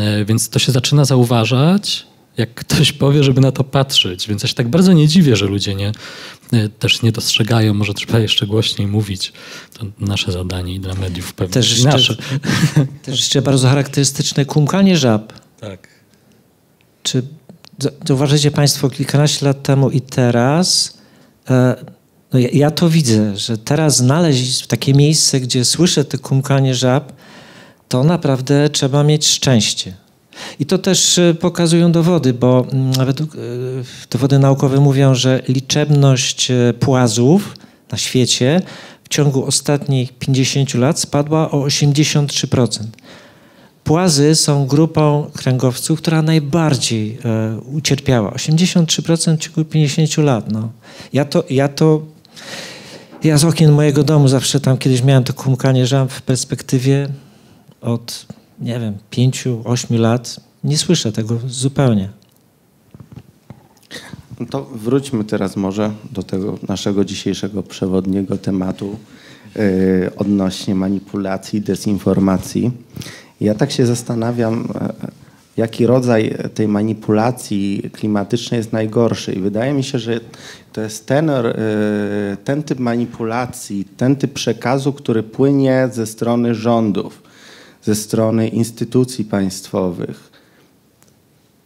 E, 0.00 0.24
więc 0.24 0.48
to 0.48 0.58
się 0.58 0.72
zaczyna 0.72 1.04
zauważać, 1.04 2.06
jak 2.36 2.54
ktoś 2.54 2.92
powie, 2.92 3.24
żeby 3.24 3.40
na 3.40 3.52
to 3.52 3.64
patrzeć. 3.64 4.28
Więc 4.28 4.42
ja 4.42 4.48
się 4.48 4.54
tak 4.54 4.68
bardzo 4.68 4.92
nie 4.92 5.08
dziwię, 5.08 5.36
że 5.36 5.46
ludzie 5.46 5.74
nie, 5.74 5.88
e, 5.88 5.92
też 6.78 7.02
nie 7.02 7.12
dostrzegają. 7.12 7.74
Może 7.74 7.94
trzeba 7.94 8.18
jeszcze 8.18 8.46
głośniej 8.46 8.88
mówić. 8.88 9.32
To 9.78 9.86
nasze 9.98 10.32
zadanie 10.32 10.74
i 10.74 10.80
dla 10.80 10.94
mediów 10.94 11.34
pewnie. 11.34 11.54
Też 11.54 11.70
jeszcze, 11.70 11.88
nasze. 11.88 12.16
też 13.04 13.20
jeszcze 13.20 13.42
bardzo 13.42 13.68
charakterystyczne 13.68 14.44
kumkanie 14.44 14.96
żab. 14.96 15.32
Tak. 15.60 15.88
Czy 17.02 17.22
zauważycie 18.06 18.50
Państwo 18.50 18.90
kilkanaście 18.90 19.46
lat 19.46 19.62
temu 19.62 19.90
i 19.90 20.00
teraz 20.00 20.98
e, 21.50 21.84
no 22.32 22.38
ja, 22.38 22.48
ja, 22.52 22.70
to 22.70 22.90
widzę, 22.90 23.36
że 23.36 23.58
teraz 23.58 23.96
znaleźć 23.96 24.66
takie 24.66 24.94
miejsce, 24.94 25.40
gdzie 25.40 25.64
słyszę 25.64 26.04
te 26.04 26.18
kumkanie 26.18 26.74
żab, 26.74 27.12
to 27.88 28.04
naprawdę 28.04 28.70
trzeba 28.70 29.04
mieć 29.04 29.26
szczęście. 29.26 29.94
I 30.60 30.66
to 30.66 30.78
też 30.78 31.18
e, 31.18 31.34
pokazują 31.34 31.92
dowody, 31.92 32.34
bo 32.34 32.66
mm, 32.72 32.92
e, 33.00 33.14
dowody 34.10 34.38
naukowe 34.38 34.80
mówią, 34.80 35.14
że 35.14 35.42
liczebność 35.48 36.50
e, 36.50 36.74
płazów 36.80 37.56
na 37.92 37.98
świecie 37.98 38.62
w 39.04 39.08
ciągu 39.08 39.46
ostatnich 39.46 40.12
50 40.12 40.74
lat 40.74 41.00
spadła 41.00 41.50
o 41.50 41.58
83%. 41.66 42.84
Płazy 43.84 44.34
są 44.34 44.66
grupą 44.66 45.30
kręgowców, 45.36 45.98
która 45.98 46.22
najbardziej 46.22 47.18
ucierpiała. 47.72 48.30
83% 48.30 49.36
w 49.36 49.38
ciągu 49.38 49.64
50 49.64 50.16
lat. 50.18 50.52
No. 50.52 50.70
Ja, 51.12 51.24
to, 51.24 51.44
ja 51.50 51.68
to 51.68 52.02
ja 53.24 53.38
z 53.38 53.44
okien 53.44 53.72
mojego 53.72 54.02
domu 54.02 54.28
zawsze 54.28 54.60
tam 54.60 54.78
kiedyś 54.78 55.02
miałem 55.02 55.24
to 55.24 55.32
kumkanie 55.32 55.86
żab 55.86 56.12
w 56.12 56.22
perspektywie 56.22 57.08
od, 57.80 58.26
nie 58.60 58.80
wiem, 58.80 58.94
pięciu, 59.10 59.62
ośmiu 59.64 60.00
lat. 60.00 60.40
Nie 60.64 60.78
słyszę 60.78 61.12
tego 61.12 61.38
zupełnie. 61.46 62.08
No 64.40 64.46
to 64.46 64.64
wróćmy 64.64 65.24
teraz 65.24 65.56
może 65.56 65.90
do 66.12 66.22
tego 66.22 66.58
naszego 66.68 67.04
dzisiejszego 67.04 67.62
przewodniego 67.62 68.38
tematu 68.38 68.96
yy, 69.56 69.62
odnośnie 70.16 70.74
manipulacji, 70.74 71.60
dezinformacji. 71.60 72.70
Ja 73.40 73.54
tak 73.54 73.70
się 73.70 73.86
zastanawiam, 73.86 74.68
e, 74.74 74.92
jaki 75.56 75.86
rodzaj 75.86 76.36
tej 76.54 76.68
manipulacji 76.68 77.90
klimatycznej 77.92 78.58
jest 78.58 78.72
najgorszy. 78.72 79.32
I 79.32 79.40
wydaje 79.40 79.72
mi 79.72 79.84
się, 79.84 79.98
że 79.98 80.20
to 80.72 80.80
jest 80.80 81.06
ten, 81.06 81.30
e, 81.30 81.44
ten 82.44 82.62
typ 82.62 82.78
manipulacji, 82.78 83.84
ten 83.96 84.16
typ 84.16 84.32
przekazu, 84.32 84.92
który 84.92 85.22
płynie 85.22 85.88
ze 85.92 86.06
strony 86.06 86.54
rządów, 86.54 87.19
ze 87.82 87.94
strony 87.94 88.48
instytucji 88.48 89.24
państwowych. 89.24 90.30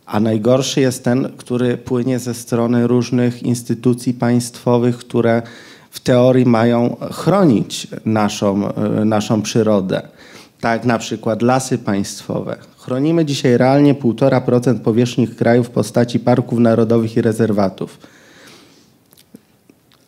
A 0.07 0.21
najgorszy 0.21 0.81
jest 0.81 1.05
ten, 1.05 1.33
który 1.37 1.77
płynie 1.77 2.19
ze 2.19 2.35
strony 2.35 2.87
różnych 2.87 3.43
instytucji 3.43 4.15
państwowych, 4.15 4.99
które 4.99 5.43
w 5.91 6.01
teorii 6.01 6.47
mają 6.47 6.97
chronić 7.13 7.87
naszą, 8.05 8.75
e, 8.75 9.05
naszą 9.05 9.43
przyrodę. 9.43 10.03
Tak 10.61 10.85
na 10.85 10.99
przykład 10.99 11.43
lasy 11.43 11.79
państwowe. 11.79 12.57
Chronimy 12.79 13.25
dzisiaj 13.25 13.57
realnie 13.57 13.95
1,5% 13.95 14.81
powierzchni 14.81 15.29
kraju 15.29 15.65
w 15.65 15.71
postaci 15.71 16.21
parków 16.21 16.59
narodowych 16.59 17.17
i 17.17 17.23
rezerwatów. 17.23 17.99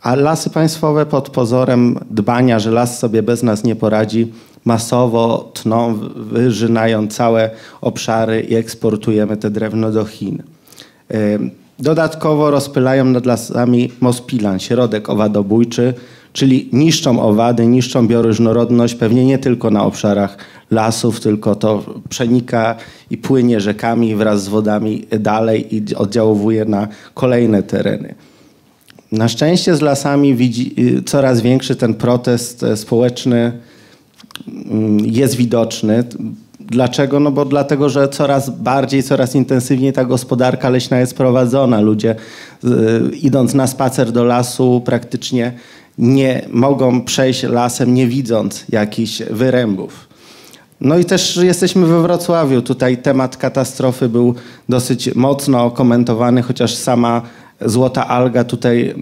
A 0.03 0.15
lasy 0.15 0.51
państwowe 0.51 1.07
pod 1.07 1.31
pozorem 1.31 1.99
dbania, 2.11 2.59
że 2.59 2.71
las 2.71 2.99
sobie 2.99 3.23
bez 3.23 3.43
nas 3.43 3.65
nie 3.65 3.77
poradzi, 3.77 4.33
masowo 4.67 5.51
tną, 5.55 5.99
wyżynają 6.17 7.09
całe 7.09 7.51
obszary 7.81 8.41
i 8.41 8.55
eksportujemy 8.55 9.37
te 9.37 9.51
drewno 9.51 9.93
do 9.93 10.05
Chin. 10.05 10.43
Dodatkowo 11.79 12.51
rozpylają 12.51 13.05
nad 13.05 13.27
lasami 13.27 13.93
Mospilan, 14.01 14.61
środek 14.61 15.09
owadobójczy, 15.09 15.95
czyli 16.33 16.69
niszczą 16.73 17.23
owady, 17.23 17.67
niszczą 17.67 18.09
bioróżnorodność, 18.09 18.95
pewnie 18.95 19.25
nie 19.25 19.39
tylko 19.39 19.71
na 19.71 19.85
obszarach 19.85 20.37
lasów, 20.71 21.21
tylko 21.21 21.55
to 21.55 21.85
przenika 22.09 22.77
i 23.11 23.17
płynie 23.19 23.61
rzekami 23.61 24.14
wraz 24.14 24.43
z 24.43 24.49
wodami 24.49 25.07
dalej 25.21 25.77
i 25.77 25.95
oddziałuje 25.95 26.64
na 26.64 26.89
kolejne 27.14 27.62
tereny. 27.62 28.14
Na 29.12 29.29
szczęście 29.29 29.77
z 29.77 29.81
lasami 29.81 30.35
widzi, 30.35 30.75
y, 30.99 31.03
coraz 31.03 31.41
większy 31.41 31.77
ten 31.77 31.95
protest 31.95 32.62
e, 32.62 32.77
społeczny 32.77 33.53
jest 35.03 35.37
widoczny. 35.37 36.05
Dlaczego? 36.61 37.20
No 37.20 37.30
bo 37.30 37.45
dlatego, 37.45 37.89
że 37.89 38.09
coraz 38.09 38.51
bardziej, 38.51 39.03
coraz 39.03 39.34
intensywniej 39.34 39.93
ta 39.93 40.05
gospodarka 40.05 40.70
leśna 40.70 41.01
jest 41.01 41.14
prowadzona. 41.14 41.80
Ludzie 41.80 42.14
y, 42.64 42.68
idąc 43.22 43.55
na 43.55 43.66
spacer 43.66 44.12
do 44.12 44.24
lasu 44.24 44.82
praktycznie 44.84 45.53
nie 45.99 46.43
mogą 46.51 47.03
przejść 47.03 47.43
lasem 47.43 47.95
nie 47.95 48.07
widząc 48.07 48.64
jakichś 48.68 49.22
wyrębów. 49.22 50.09
No 50.80 50.99
i 50.99 51.05
też 51.05 51.37
jesteśmy 51.37 51.87
we 51.87 52.03
Wrocławiu. 52.03 52.62
Tutaj 52.62 52.99
temat 52.99 53.37
katastrofy 53.37 54.09
był 54.09 54.34
dosyć 54.68 55.14
mocno 55.14 55.70
komentowany, 55.70 56.43
chociaż 56.43 56.74
sama 56.74 57.22
Złota 57.61 58.09
Alga 58.09 58.45
tutaj 58.45 58.95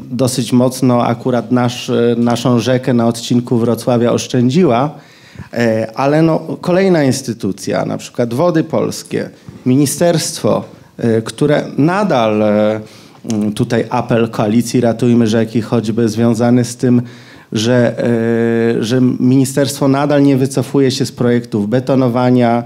dosyć 0.00 0.52
mocno 0.52 1.06
akurat 1.06 1.52
nasz, 1.52 1.90
naszą 2.16 2.58
rzekę 2.58 2.94
na 2.94 3.06
odcinku 3.06 3.58
Wrocławia 3.58 4.12
oszczędziła. 4.12 4.90
E, 5.52 5.90
ale 5.94 6.22
no, 6.22 6.38
kolejna 6.60 7.04
instytucja, 7.04 7.84
na 7.84 7.98
przykład 7.98 8.34
Wody 8.34 8.64
Polskie, 8.64 9.30
ministerstwo, 9.66 10.64
e, 10.98 11.22
które 11.22 11.64
nadal 11.78 12.42
e, 12.42 12.80
tutaj 13.54 13.84
apel 13.90 14.28
koalicji 14.28 14.80
Ratujmy 14.80 15.26
Rzeki, 15.26 15.62
choćby 15.62 16.08
związany 16.08 16.64
z 16.64 16.76
tym, 16.76 17.02
że, 17.52 17.94
że 18.80 19.00
ministerstwo 19.20 19.88
nadal 19.88 20.22
nie 20.22 20.36
wycofuje 20.36 20.90
się 20.90 21.06
z 21.06 21.12
projektów 21.12 21.68
betonowania, 21.68 22.64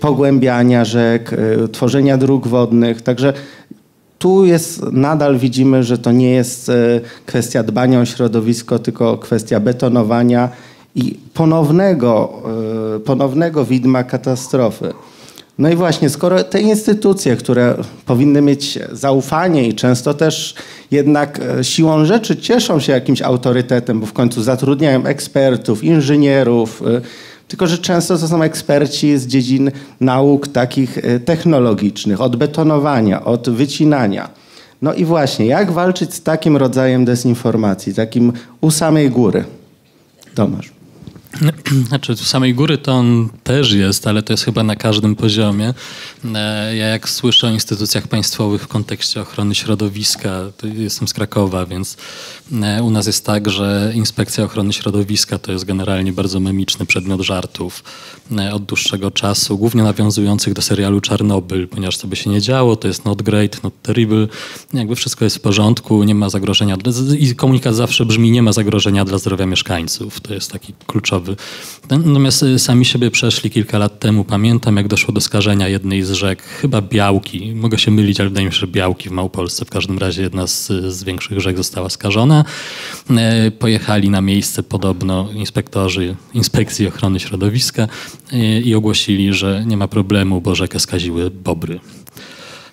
pogłębiania 0.00 0.84
rzek, 0.84 1.30
tworzenia 1.72 2.18
dróg 2.18 2.48
wodnych. 2.48 3.02
Także 3.02 3.32
tu 4.24 4.44
jest, 4.44 4.82
nadal 4.92 5.38
widzimy, 5.38 5.82
że 5.82 5.98
to 5.98 6.12
nie 6.12 6.30
jest 6.30 6.70
kwestia 7.26 7.62
dbania 7.62 8.00
o 8.00 8.04
środowisko, 8.04 8.78
tylko 8.78 9.18
kwestia 9.18 9.60
betonowania 9.60 10.48
i 10.94 11.18
ponownego, 11.34 12.42
e, 12.96 13.00
ponownego 13.00 13.64
widma 13.64 14.04
katastrofy. 14.04 14.92
No 15.58 15.68
i 15.70 15.76
właśnie, 15.76 16.10
skoro 16.10 16.44
te 16.44 16.60
instytucje, 16.60 17.36
które 17.36 17.74
powinny 18.06 18.42
mieć 18.42 18.78
zaufanie 18.92 19.68
i 19.68 19.74
często 19.74 20.14
też 20.14 20.54
jednak 20.90 21.40
e, 21.40 21.64
siłą 21.64 22.04
rzeczy 22.04 22.36
cieszą 22.36 22.80
się 22.80 22.92
jakimś 22.92 23.22
autorytetem, 23.22 24.00
bo 24.00 24.06
w 24.06 24.12
końcu 24.12 24.42
zatrudniają 24.42 25.04
ekspertów, 25.04 25.84
inżynierów, 25.84 26.82
e, 26.82 27.00
tylko 27.48 27.66
że 27.66 27.78
często 27.78 28.18
to 28.18 28.28
są 28.28 28.42
eksperci 28.42 29.18
z 29.18 29.26
dziedzin 29.26 29.70
nauk 30.00 30.48
takich 30.48 30.98
e, 30.98 31.20
technologicznych, 31.20 32.20
od 32.20 32.36
betonowania, 32.36 33.24
od 33.24 33.50
wycinania. 33.50 34.28
No 34.82 34.94
i 34.94 35.04
właśnie, 35.04 35.46
jak 35.46 35.72
walczyć 35.72 36.14
z 36.14 36.22
takim 36.22 36.56
rodzajem 36.56 37.04
dezinformacji, 37.04 37.94
takim 37.94 38.32
u 38.60 38.70
samej 38.70 39.10
góry? 39.10 39.44
Tomasz. 40.34 40.73
Znaczy, 41.88 42.12
u 42.12 42.16
samej 42.16 42.54
góry 42.54 42.78
to 42.78 42.92
on 42.92 43.28
też 43.44 43.72
jest, 43.72 44.06
ale 44.06 44.22
to 44.22 44.32
jest 44.32 44.44
chyba 44.44 44.62
na 44.62 44.76
każdym 44.76 45.16
poziomie. 45.16 45.74
E, 46.34 46.76
ja 46.76 46.86
jak 46.86 47.08
słyszę 47.08 47.46
o 47.46 47.50
instytucjach 47.50 48.08
państwowych 48.08 48.62
w 48.62 48.68
kontekście 48.68 49.20
ochrony 49.20 49.54
środowiska, 49.54 50.40
to 50.56 50.66
jestem 50.66 51.08
z 51.08 51.12
Krakowa, 51.12 51.66
więc 51.66 51.96
e, 52.62 52.82
u 52.82 52.90
nas 52.90 53.06
jest 53.06 53.26
tak, 53.26 53.50
że 53.50 53.92
inspekcja 53.94 54.44
ochrony 54.44 54.72
środowiska 54.72 55.38
to 55.38 55.52
jest 55.52 55.64
generalnie 55.64 56.12
bardzo 56.12 56.40
memiczny 56.40 56.86
przedmiot 56.86 57.20
żartów 57.20 57.84
e, 58.38 58.54
od 58.54 58.64
dłuższego 58.64 59.10
czasu, 59.10 59.58
głównie 59.58 59.82
nawiązujących 59.82 60.54
do 60.54 60.62
serialu 60.62 61.00
Czarnobyl, 61.00 61.68
ponieważ 61.68 61.96
co 61.96 62.08
by 62.08 62.16
się 62.16 62.30
nie 62.30 62.40
działo, 62.40 62.76
to 62.76 62.88
jest 62.88 63.04
not 63.04 63.22
great, 63.22 63.62
not 63.62 63.74
terrible, 63.82 64.26
jakby 64.72 64.96
wszystko 64.96 65.24
jest 65.24 65.36
w 65.36 65.40
porządku, 65.40 66.04
nie 66.04 66.14
ma 66.14 66.30
zagrożenia 66.30 66.76
i 67.18 67.34
komunikat 67.34 67.74
zawsze 67.74 68.06
brzmi, 68.06 68.30
nie 68.30 68.42
ma 68.42 68.52
zagrożenia 68.52 69.04
dla 69.04 69.18
zdrowia 69.18 69.46
mieszkańców. 69.46 70.20
To 70.20 70.34
jest 70.34 70.52
taki 70.52 70.72
kluczowy 70.86 71.23
Natomiast 71.90 72.42
y, 72.42 72.58
sami 72.58 72.84
siebie 72.84 73.10
przeszli 73.10 73.50
kilka 73.50 73.78
lat 73.78 73.98
temu. 73.98 74.24
Pamiętam, 74.24 74.76
jak 74.76 74.88
doszło 74.88 75.14
do 75.14 75.20
skażenia 75.20 75.68
jednej 75.68 76.02
z 76.02 76.10
rzek, 76.10 76.42
chyba 76.42 76.82
Białki. 76.82 77.54
Mogę 77.54 77.78
się 77.78 77.90
mylić, 77.90 78.20
ale 78.20 78.28
wydaje 78.28 78.46
mi 78.46 78.52
się, 78.52 78.58
że 78.58 78.66
Białki 78.66 79.08
w 79.08 79.12
Małopolsce. 79.12 79.64
W 79.64 79.70
każdym 79.70 79.98
razie 79.98 80.22
jedna 80.22 80.46
z, 80.46 80.66
z 80.88 81.04
większych 81.04 81.40
rzek 81.40 81.56
została 81.56 81.88
skażona. 81.88 82.44
E, 83.10 83.50
pojechali 83.50 84.10
na 84.10 84.20
miejsce 84.20 84.62
podobno 84.62 85.28
inspektorzy 85.32 86.16
Inspekcji 86.34 86.86
Ochrony 86.86 87.20
Środowiska 87.20 87.88
e, 88.32 88.60
i 88.60 88.74
ogłosili, 88.74 89.32
że 89.32 89.64
nie 89.66 89.76
ma 89.76 89.88
problemu, 89.88 90.40
bo 90.40 90.54
rzekę 90.54 90.80
skaziły 90.80 91.30
bobry. 91.30 91.80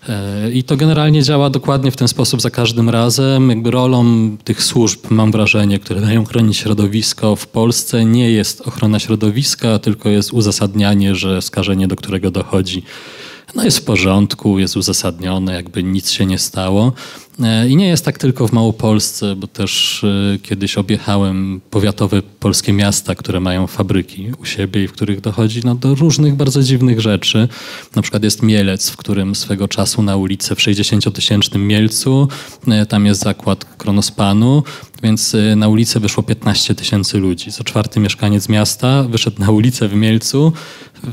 E, 0.10 0.52
I 0.52 0.64
to 0.64 0.78
generalnie 0.78 1.24
działa 1.24 1.50
dokładnie 1.50 1.92
w 1.92 1.96
ten 1.96 2.08
sposób 2.08 2.42
za 2.42 2.50
każdym 2.50 2.90
razem. 2.90 3.50
Jakby 3.50 3.72
rolą 3.72 4.06
tych 4.44 4.64
służb, 4.64 5.00
mam 5.10 5.32
wrażenie, 5.32 5.80
które 5.80 6.02
dają 6.02 6.26
chronić 6.26 6.58
środowisko 6.58 7.36
w 7.36 7.48
Polsce 7.48 8.06
nie 8.06 8.32
jest 8.32 8.62
ochrona 8.62 9.00
środowiska, 9.00 9.80
tylko 9.80 10.10
jest 10.10 10.34
uzasadnianie, 10.34 11.16
że 11.16 11.42
skażenie, 11.42 11.88
do 11.88 11.96
którego 11.96 12.32
dochodzi, 12.32 12.84
no 13.56 13.64
jest 13.64 13.78
w 13.78 13.84
porządku, 13.84 14.60
jest 14.60 14.78
uzasadnione, 14.78 15.54
jakby 15.54 15.84
nic 15.84 16.12
się 16.12 16.26
nie 16.26 16.40
stało. 16.40 16.94
E, 17.44 17.70
I 17.70 17.76
nie 17.76 17.88
jest 17.88 18.06
tak 18.06 18.18
tylko 18.18 18.48
w 18.48 18.52
Małopolsce, 18.52 19.36
bo 19.36 19.48
też 19.48 20.04
e, 20.04 20.40
kiedyś 20.40 20.78
objechałem 20.78 21.62
powiatowe 21.70 22.22
polskie 22.22 22.74
miasta, 22.74 23.16
które 23.16 23.40
mają 23.40 23.68
fabryki 23.68 24.32
u 24.42 24.46
siebie 24.46 24.84
i 24.84 24.88
w 24.88 24.92
których 24.92 25.22
dochodzi 25.22 25.62
no, 25.64 25.76
do 25.76 25.96
różnych 25.96 26.36
bardzo 26.36 26.64
dziwnych 26.64 27.02
rzeczy. 27.02 27.48
Na 27.96 28.02
przykład 28.02 28.24
jest 28.24 28.44
Mielec, 28.44 28.90
w 28.90 28.98
którym 28.98 29.36
swego 29.36 29.68
czasu 29.68 30.02
na 30.02 30.16
ulicę 30.16 30.56
w 30.56 30.60
60-tysięcznym 30.60 31.60
Mielcu, 31.60 32.28
e, 32.68 32.86
tam 32.86 33.06
jest 33.06 33.22
zakład 33.22 33.66
Kronospanu, 33.78 34.64
więc 35.04 35.36
na 35.56 35.68
ulicę 35.68 36.00
wyszło 36.00 36.24
15 36.24 36.76
tysięcy 36.76 37.18
ludzi. 37.18 37.52
Co 37.52 37.64
czwarty 37.64 38.00
mieszkaniec 38.00 38.50
miasta 38.50 39.04
wyszedł 39.04 39.42
na 39.42 39.52
ulicę 39.52 39.88
w 39.88 39.94
Mielcu, 39.94 40.54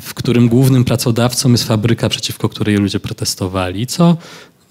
w 0.01 0.15
którym 0.15 0.49
głównym 0.49 0.85
pracodawcą 0.85 1.51
jest 1.51 1.65
fabryka, 1.65 2.09
przeciwko 2.09 2.49
której 2.49 2.77
ludzie 2.77 3.01
protestowali, 3.01 3.87
co 3.87 4.17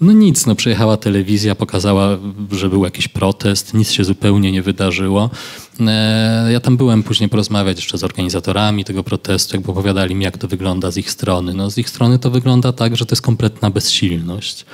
no 0.00 0.12
nic, 0.12 0.46
no 0.46 0.54
przyjechała 0.54 0.96
telewizja, 0.96 1.54
pokazała, 1.54 2.18
że 2.52 2.68
był 2.68 2.84
jakiś 2.84 3.08
protest, 3.08 3.74
nic 3.74 3.90
się 3.90 4.04
zupełnie 4.04 4.52
nie 4.52 4.62
wydarzyło. 4.62 5.30
E, 5.80 6.52
ja 6.52 6.60
tam 6.60 6.76
byłem 6.76 7.02
później 7.02 7.28
porozmawiać 7.28 7.76
jeszcze 7.76 7.98
z 7.98 8.04
organizatorami 8.04 8.84
tego 8.84 9.04
protestu, 9.04 9.56
jakby 9.56 9.72
opowiadali 9.72 10.14
mi, 10.14 10.24
jak 10.24 10.38
to 10.38 10.48
wygląda 10.48 10.90
z 10.90 10.96
ich 10.96 11.10
strony. 11.10 11.54
No 11.54 11.70
z 11.70 11.78
ich 11.78 11.88
strony 11.88 12.18
to 12.18 12.30
wygląda 12.30 12.72
tak, 12.72 12.96
że 12.96 13.06
to 13.06 13.12
jest 13.12 13.22
kompletna 13.22 13.70
bezsilność. 13.70 14.66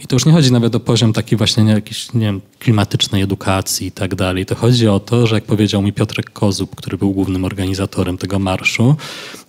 I 0.00 0.06
to 0.06 0.16
już 0.16 0.26
nie 0.26 0.32
chodzi 0.32 0.52
nawet 0.52 0.74
o 0.74 0.80
poziom 0.80 1.12
taki 1.12 1.36
właśnie 1.36 1.64
nie, 1.64 1.72
jakiejś, 1.72 2.12
nie 2.14 2.26
wiem, 2.26 2.40
klimatycznej 2.58 3.22
edukacji 3.22 3.86
i 3.86 3.92
tak 3.92 4.14
dalej. 4.14 4.46
To 4.46 4.54
chodzi 4.54 4.88
o 4.88 5.00
to, 5.00 5.26
że 5.26 5.34
jak 5.34 5.44
powiedział 5.44 5.82
mi 5.82 5.92
Piotrek 5.92 6.30
Kozub, 6.30 6.76
który 6.76 6.98
był 6.98 7.12
głównym 7.12 7.44
organizatorem 7.44 8.18
tego 8.18 8.38
marszu, 8.38 8.96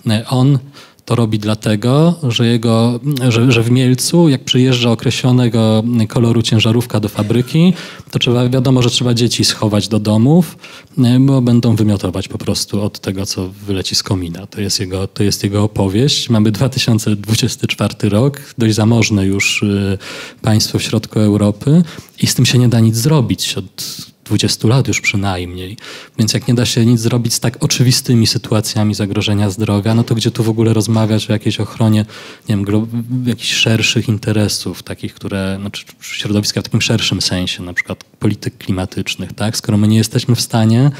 e, 0.10 0.28
on 0.28 0.60
to 1.06 1.16
robi 1.16 1.40
dlatego, 1.40 2.16
że, 2.30 2.48
jego, 2.48 3.00
że, 3.30 3.52
że 3.52 3.64
w 3.64 3.72
Mielcu, 3.72 4.30
jak 4.30 4.44
przyjeżdża 4.44 4.92
określonego 4.92 5.84
koloru 6.08 6.42
ciężarówka 6.42 7.00
do 7.00 7.10
fabryki, 7.10 7.74
to 8.12 8.20
trzeba, 8.20 8.50
wiadomo, 8.50 8.82
że 8.82 8.90
trzeba 8.90 9.14
dzieci 9.14 9.46
schować 9.46 9.88
do 9.88 10.00
domów, 10.00 10.58
bo 11.20 11.42
będą 11.42 11.76
wymiotować 11.76 12.28
po 12.28 12.38
prostu 12.38 12.82
od 12.82 13.00
tego, 13.00 13.26
co 13.26 13.50
wyleci 13.68 13.96
z 13.96 14.04
komina. 14.04 14.48
To 14.48 14.62
jest 14.62 14.80
jego, 14.80 15.08
to 15.08 15.24
jest 15.24 15.44
jego 15.44 15.64
opowieść. 15.64 16.30
Mamy 16.30 16.52
2024 16.52 18.10
rok, 18.10 18.42
dość 18.58 18.76
zamożne 18.76 19.26
już 19.26 19.64
y, 19.64 19.98
państwo 20.42 20.80
w 20.80 20.84
środku 20.84 21.20
Europy 21.20 21.84
i 22.22 22.28
z 22.28 22.36
tym 22.36 22.46
się 22.46 22.58
nie 22.58 22.70
da 22.70 22.80
nic 22.80 22.96
zrobić. 22.96 23.58
Od 23.58 24.13
20 24.26 24.68
lat 24.68 24.88
już 24.88 25.02
przynajmniej. 25.02 25.78
Więc 26.18 26.34
jak 26.34 26.48
nie 26.48 26.54
da 26.54 26.66
się 26.66 26.86
nic 26.86 27.00
zrobić 27.00 27.34
z 27.34 27.40
tak 27.40 27.64
oczywistymi 27.64 28.28
sytuacjami 28.28 28.96
zagrożenia 28.96 29.50
zdrowia, 29.50 29.96
no 29.96 30.04
to 30.04 30.16
gdzie 30.16 30.32
tu 30.32 30.44
w 30.44 30.50
ogóle 30.50 30.74
rozmawiać 30.74 31.30
o 31.30 31.34
jakiejś 31.34 31.60
ochronie, 31.60 32.06
nie 32.50 32.58
wiem, 32.58 32.88
jakichś 33.26 33.54
szerszych 33.54 34.08
interesów, 34.10 34.84
takich, 34.84 35.14
które, 35.14 35.58
znaczy 35.60 35.86
środowiska 36.02 36.62
w 36.62 36.64
takim 36.64 36.82
szerszym 36.82 37.22
sensie, 37.22 37.64
na 37.64 37.74
przykład 37.74 38.04
polityk 38.04 38.58
klimatycznych, 38.58 39.34
tak? 39.34 39.58
Skoro 39.58 39.78
my 39.78 39.88
nie 39.88 39.98
jesteśmy 39.98 40.36
w 40.36 40.42
stanie 40.42 40.92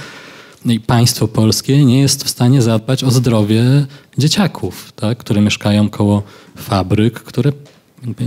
i 0.66 0.80
państwo 0.80 1.28
polskie 1.28 1.86
nie 1.86 2.00
jest 2.00 2.24
w 2.24 2.30
stanie 2.30 2.62
zadbać 2.62 3.04
o 3.04 3.12
zdrowie 3.12 3.86
dzieciaków, 4.18 4.92
tak? 4.96 5.18
które 5.18 5.42
mieszkają 5.42 5.90
koło 5.90 6.24
fabryk, 6.56 7.20
które 7.20 7.52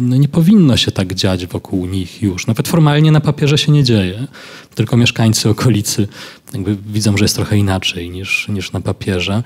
no 0.01 0.17
nie 0.17 0.29
powinno 0.29 0.77
się 0.77 0.93
tak 0.93 1.15
dziać 1.15 1.47
wokół 1.47 1.87
nich 1.87 2.23
już. 2.23 2.47
Nawet 2.47 2.69
formalnie 2.69 3.13
na 3.13 3.21
papierze 3.21 3.59
się 3.59 3.73
nie 3.73 3.85
dzieje, 3.85 4.27
tylko 4.75 4.97
mieszkańcy 4.97 5.49
okolicy 5.49 6.09
widzą, 6.87 7.17
że 7.17 7.25
jest 7.25 7.37
trochę 7.37 7.57
inaczej 7.57 8.11
niż, 8.11 8.49
niż 8.49 8.73
na 8.73 8.81
papierze. 8.81 9.43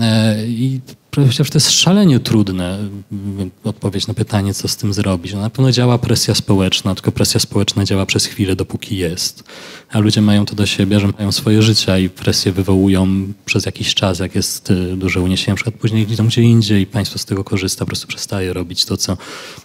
E, 0.00 0.46
I 0.46 0.80
Przecież 1.22 1.50
to 1.50 1.56
jest 1.56 1.70
szalenie 1.70 2.20
trudne 2.20 2.78
mm, 3.12 3.50
odpowiedź 3.64 4.06
na 4.06 4.14
pytanie, 4.14 4.54
co 4.54 4.68
z 4.68 4.76
tym 4.76 4.92
zrobić. 4.92 5.32
No, 5.32 5.40
na 5.40 5.50
pewno 5.50 5.72
działa 5.72 5.98
presja 5.98 6.34
społeczna, 6.34 6.94
tylko 6.94 7.12
presja 7.12 7.40
społeczna 7.40 7.84
działa 7.84 8.06
przez 8.06 8.26
chwilę, 8.26 8.56
dopóki 8.56 8.96
jest. 8.96 9.44
A 9.90 9.98
ludzie 9.98 10.20
mają 10.20 10.46
to 10.46 10.54
do 10.54 10.66
siebie, 10.66 11.00
że 11.00 11.08
mają 11.18 11.32
swoje 11.32 11.62
życia 11.62 11.98
i 11.98 12.08
presję 12.08 12.52
wywołują 12.52 13.32
przez 13.44 13.66
jakiś 13.66 13.94
czas, 13.94 14.18
jak 14.18 14.34
jest 14.34 14.70
y, 14.70 14.96
duże 14.96 15.20
uniesienie. 15.20 15.52
Na 15.52 15.56
przykład 15.56 15.74
później 15.74 16.12
idą 16.12 16.26
gdzie 16.26 16.42
indziej 16.42 16.82
i 16.82 16.86
państwo 16.86 17.18
z 17.18 17.24
tego 17.24 17.44
korzysta, 17.44 17.84
po 17.84 17.86
prostu 17.86 18.06
przestaje 18.06 18.52
robić 18.52 18.84
to, 18.84 18.96
co 18.96 19.16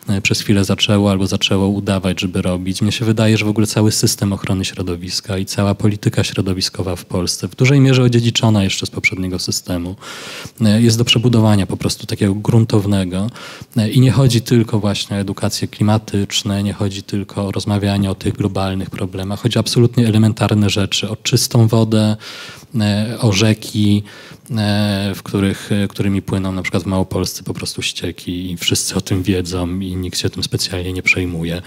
y, 0.10 0.22
przez 0.22 0.42
chwilę 0.42 0.66
zaczęło 0.66 1.12
albo 1.12 1.28
zaczęło 1.28 1.68
udawać, 1.68 2.22
żeby 2.22 2.42
robić. 2.42 2.82
Mnie 2.82 2.92
się 2.92 3.06
wydaje, 3.06 3.38
że 3.38 3.46
w 3.46 3.50
ogóle 3.50 3.68
cały 3.68 3.92
system 3.92 4.34
ochrony 4.34 4.66
środowiska 4.66 5.38
i 5.38 5.46
cała 5.46 5.76
polityka 5.76 6.24
środowiskowa 6.24 6.96
w 6.96 7.06
Polsce, 7.06 7.48
w 7.48 7.56
dużej 7.56 7.80
mierze 7.80 8.04
odziedziczona 8.04 8.64
jeszcze 8.64 8.86
z 8.86 8.90
poprzedniego 8.90 9.40
systemu, 9.40 9.96
y, 10.62 10.82
jest 10.82 10.98
do 10.98 11.06
przebudowania 11.06 11.39
po 11.68 11.78
prostu 11.78 12.06
takiego 12.06 12.36
gruntownego. 12.36 13.30
I 13.92 14.00
nie 14.00 14.12
chodzi 14.12 14.42
tylko 14.42 14.80
właśnie 14.80 15.18
o 15.18 15.20
edukację 15.20 15.68
klimatyczną, 15.68 16.62
nie 16.62 16.74
chodzi 16.74 17.04
tylko 17.04 17.48
o 17.48 17.52
rozmawianie 17.52 18.12
o 18.12 18.16
tych 18.16 18.34
globalnych 18.34 18.90
problemach. 18.90 19.40
Chodzi 19.40 19.58
o 19.58 19.60
absolutnie 19.60 20.08
elementarne 20.08 20.70
rzeczy, 20.70 21.10
o 21.10 21.16
czystą 21.16 21.68
wodę, 21.68 22.18
e, 22.76 23.18
o 23.22 23.32
rzeki, 23.32 24.04
e, 24.52 25.12
w 25.16 25.24
których, 25.24 25.72
e, 25.72 25.88
którymi 25.88 26.22
płyną 26.22 26.52
na 26.52 26.62
przykład 26.62 26.84
w 26.84 26.86
Małopolsce 26.86 27.44
po 27.44 27.54
prostu 27.54 27.82
ścieki 27.82 28.52
i 28.52 28.58
wszyscy 28.58 28.96
o 28.96 29.02
tym 29.02 29.24
wiedzą 29.24 29.80
i 29.80 29.96
nikt 29.96 30.20
się 30.20 30.30
tym 30.30 30.44
specjalnie 30.44 30.94
nie 30.94 31.04
przejmuje. 31.04 31.62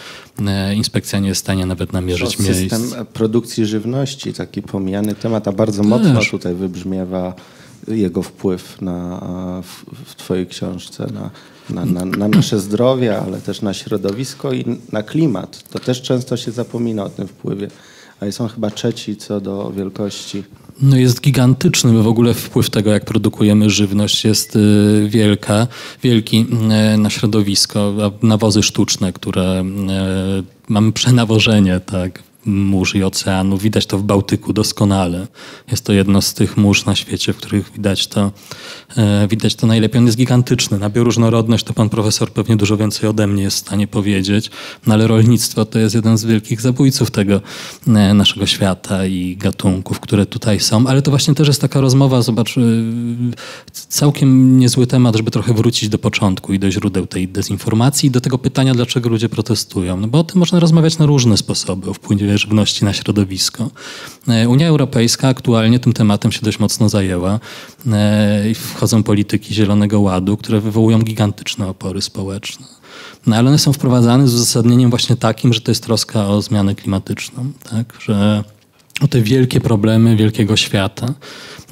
Inspekcja 0.75 1.19
nie 1.19 1.29
jest 1.29 1.41
w 1.41 1.45
stanie 1.45 1.67
nawet 1.67 1.93
namierzyć 1.93 2.39
miejsc. 2.39 2.61
System 2.61 3.07
produkcji 3.07 3.67
żywności, 3.67 4.33
taki 4.33 4.63
pomijany 4.63 5.15
temat, 5.15 5.49
a 5.49 5.53
bardzo 5.53 5.83
mocno 5.83 6.15
Też. 6.15 6.31
tutaj 6.31 6.55
wybrzmiewa 6.55 7.35
jego 7.89 8.23
wpływ 8.23 8.83
na, 8.83 9.21
w, 9.63 9.85
w 10.11 10.15
Twojej 10.15 10.47
książce 10.47 11.07
na, 11.13 11.31
na, 11.71 11.85
na, 11.85 12.05
na, 12.05 12.29
nasze 12.29 12.61
zdrowie, 12.61 13.19
ale 13.19 13.41
też 13.41 13.63
na 13.63 13.75
środowisko 13.75 14.53
i 14.53 14.65
na 14.93 15.03
klimat. 15.03 15.71
To 15.71 15.79
też 15.79 16.03
często 16.03 16.37
się 16.37 16.51
zapomina 16.51 17.05
o 17.05 17.09
tym 17.09 17.29
wpływie, 17.29 17.69
a 18.21 18.27
jest 18.27 18.41
on 18.41 18.49
chyba 18.49 18.71
trzeci 18.71 19.17
co 19.17 19.41
do 19.41 19.73
wielkości. 19.77 20.45
No 20.81 20.97
jest 20.97 21.21
gigantyczny, 21.21 22.03
w 22.03 22.07
ogóle 22.07 22.35
wpływ 22.35 22.71
tego, 22.71 22.91
jak 22.91 23.05
produkujemy 23.05 23.71
żywność 23.71 24.25
jest 24.25 24.57
y, 24.57 25.07
wielka, 25.09 25.67
wielki 26.03 26.47
y, 26.95 26.99
na 26.99 27.11
środowisko. 27.11 27.95
Nawozy 28.23 28.63
sztuczne, 28.63 29.13
które 29.13 29.61
y, 29.61 29.65
mamy 30.69 30.93
przenawożenie, 30.93 31.81
tak, 31.81 32.23
mórz 32.45 32.95
i 32.95 33.05
oceanu. 33.05 33.59
Widać 33.59 33.87
to 33.87 33.99
w 33.99 34.03
Bałtyku 34.03 34.53
doskonale. 34.53 35.27
Jest 35.71 35.85
to 35.85 35.93
jedno 35.93 36.23
z 36.23 36.35
tych 36.35 36.57
mórz 36.57 36.85
na 36.85 36.95
świecie, 36.97 37.33
w 37.33 37.37
których 37.37 37.73
widać 37.73 38.07
to, 38.07 38.33
e, 38.97 39.29
widać 39.29 39.55
to 39.55 39.67
najlepiej. 39.67 39.99
On 39.99 40.07
jest 40.07 40.19
gigantyczny. 40.19 40.79
Na 40.79 40.91
bioróżnorodność 40.91 41.65
to 41.65 41.73
pan 41.73 41.89
profesor 41.89 42.33
pewnie 42.33 42.57
dużo 42.57 42.77
więcej 42.77 43.09
ode 43.09 43.27
mnie 43.27 43.43
jest 43.43 43.57
w 43.57 43.61
stanie 43.61 43.87
powiedzieć, 43.87 44.51
no 44.87 44.95
ale 44.95 45.07
rolnictwo 45.07 45.65
to 45.65 45.79
jest 45.79 45.95
jeden 45.95 46.19
z 46.19 46.25
wielkich 46.25 46.61
zabójców 46.61 47.11
tego 47.11 47.41
e, 47.87 48.15
naszego 48.15 48.47
świata 48.47 49.07
i 49.07 49.37
gatunków, 49.37 50.01
które 50.01 50.27
tutaj 50.27 50.61
są. 50.61 50.87
Ale 50.87 51.03
to 51.03 51.11
właśnie 51.11 51.35
też 51.35 51.49
jest 51.49 51.61
taka 51.61 51.81
rozmowa, 51.81 52.23
zobacz, 52.23 52.59
e, 52.59 52.63
całkiem 53.73 54.59
niezły 54.59 54.87
temat, 54.87 55.17
żeby 55.17 55.31
trochę 55.31 55.55
wrócić 55.55 55.89
do 55.89 55.99
początku 55.99 56.53
i 56.53 56.59
do 56.59 56.71
źródeł 56.71 57.07
tej 57.07 57.29
dezinformacji 57.29 58.07
i 58.07 58.11
do 58.11 58.21
tego 58.21 58.39
pytania, 58.39 58.75
dlaczego 58.75 59.09
ludzie 59.09 59.29
protestują. 59.29 59.97
No 59.97 60.09
bo 60.09 60.19
o 60.19 60.25
tym 60.25 60.39
można 60.39 60.61
rozmawiać 60.61 60.99
na 60.99 61.07
różne 61.07 61.37
sposoby, 61.37 61.91
o 61.91 61.95
wpływie 61.95 62.32
żywności 62.39 62.85
na 62.85 62.93
środowisko. 62.93 63.71
E, 64.29 64.49
Unia 64.49 64.69
Europejska 64.69 65.29
aktualnie 65.29 65.79
tym 65.79 65.93
tematem 65.93 66.33
się 66.33 66.41
dość 66.43 66.59
mocno 66.59 66.89
zajęła 66.89 67.41
e, 67.93 68.55
wchodzą 68.55 69.03
polityki 69.03 69.55
Zielonego 69.55 70.01
Ładu, 70.01 70.37
które 70.37 70.61
wywołują 70.61 70.99
gigantyczne 70.99 71.69
opory 71.69 72.03
społeczne. 72.03 72.67
No 73.27 73.37
ale 73.37 73.49
one 73.49 73.59
są 73.59 73.73
wprowadzane 73.73 74.29
z 74.29 74.35
uzasadnieniem 74.35 74.91
właśnie 74.91 75.17
takim, 75.17 75.53
że 75.53 75.61
to 75.61 75.71
jest 75.71 75.85
troska 75.85 76.29
o 76.29 76.43
zmianę 76.43 76.75
klimatyczną, 76.75 77.53
tak? 77.71 77.95
że 78.01 78.45
o 79.01 79.09
te 79.09 79.21
wielkie 79.21 79.61
problemy 79.61 80.17
wielkiego 80.17 80.57
świata. 80.57 81.15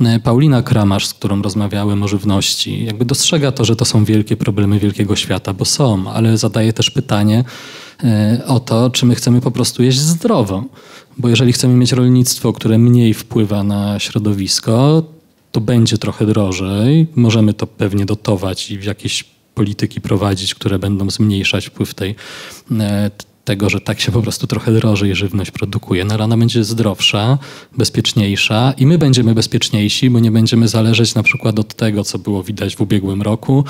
E, 0.01 0.21
Paulina 0.21 0.63
Kramarz, 0.63 1.07
z 1.07 1.15
którą 1.15 1.43
rozmawiałem 1.43 2.03
o 2.03 2.09
żywności, 2.09 2.85
jakby 2.85 3.05
dostrzega 3.05 3.53
to, 3.53 3.65
że 3.65 3.77
to 3.77 3.85
są 3.85 4.05
wielkie 4.05 4.37
problemy 4.37 4.79
wielkiego 4.79 5.17
świata, 5.17 5.53
bo 5.55 5.65
są, 5.65 6.11
ale 6.11 6.39
zadaje 6.39 6.73
też 6.73 6.91
pytanie 6.91 7.45
e, 8.05 8.43
o 8.47 8.61
to, 8.61 8.91
czy 8.91 9.07
my 9.07 9.15
chcemy 9.15 9.41
po 9.41 9.51
prostu 9.51 9.83
jeść 9.83 9.99
zdrowo. 9.99 10.65
Bo 11.19 11.29
jeżeli 11.29 11.53
chcemy 11.53 11.75
mieć 11.75 11.93
rolnictwo, 11.93 12.53
które 12.53 12.79
mniej 12.79 13.15
wpływa 13.15 13.63
na 13.63 13.99
środowisko, 13.99 15.03
to 15.53 15.61
będzie 15.61 15.99
trochę 15.99 16.27
drożej. 16.27 17.07
Możemy 17.17 17.55
to 17.55 17.67
pewnie 17.67 18.07
dotować 18.07 18.71
i 18.71 18.79
w 18.79 18.85
jakieś 18.85 19.25
polityki 19.55 20.01
prowadzić, 20.01 20.55
które 20.55 20.79
będą 20.79 21.11
zmniejszać 21.11 21.67
wpływ 21.67 21.95
tej, 21.95 22.15
e, 22.81 23.11
tego, 23.45 23.71
że 23.71 23.81
tak 23.81 24.01
się 24.01 24.13
po 24.13 24.23
prostu 24.23 24.47
trochę 24.47 24.73
drożej 24.73 25.15
żywność 25.15 25.51
produkuje. 25.51 26.05
No 26.05 26.15
ale 26.15 26.25
ona 26.25 26.37
będzie 26.37 26.65
zdrowsza, 26.65 27.39
bezpieczniejsza 27.77 28.75
i 28.77 28.87
my 28.87 28.99
będziemy 28.99 29.35
bezpieczniejsi, 29.35 30.11
bo 30.11 30.21
nie 30.21 30.31
będziemy 30.31 30.69
zależeć 30.69 31.15
na 31.15 31.23
przykład 31.23 31.59
od 31.59 31.75
tego, 31.75 32.05
co 32.05 32.19
było 32.19 32.43
widać 32.43 32.77
w 32.77 32.81
ubiegłym 32.81 33.23
roku, 33.23 33.65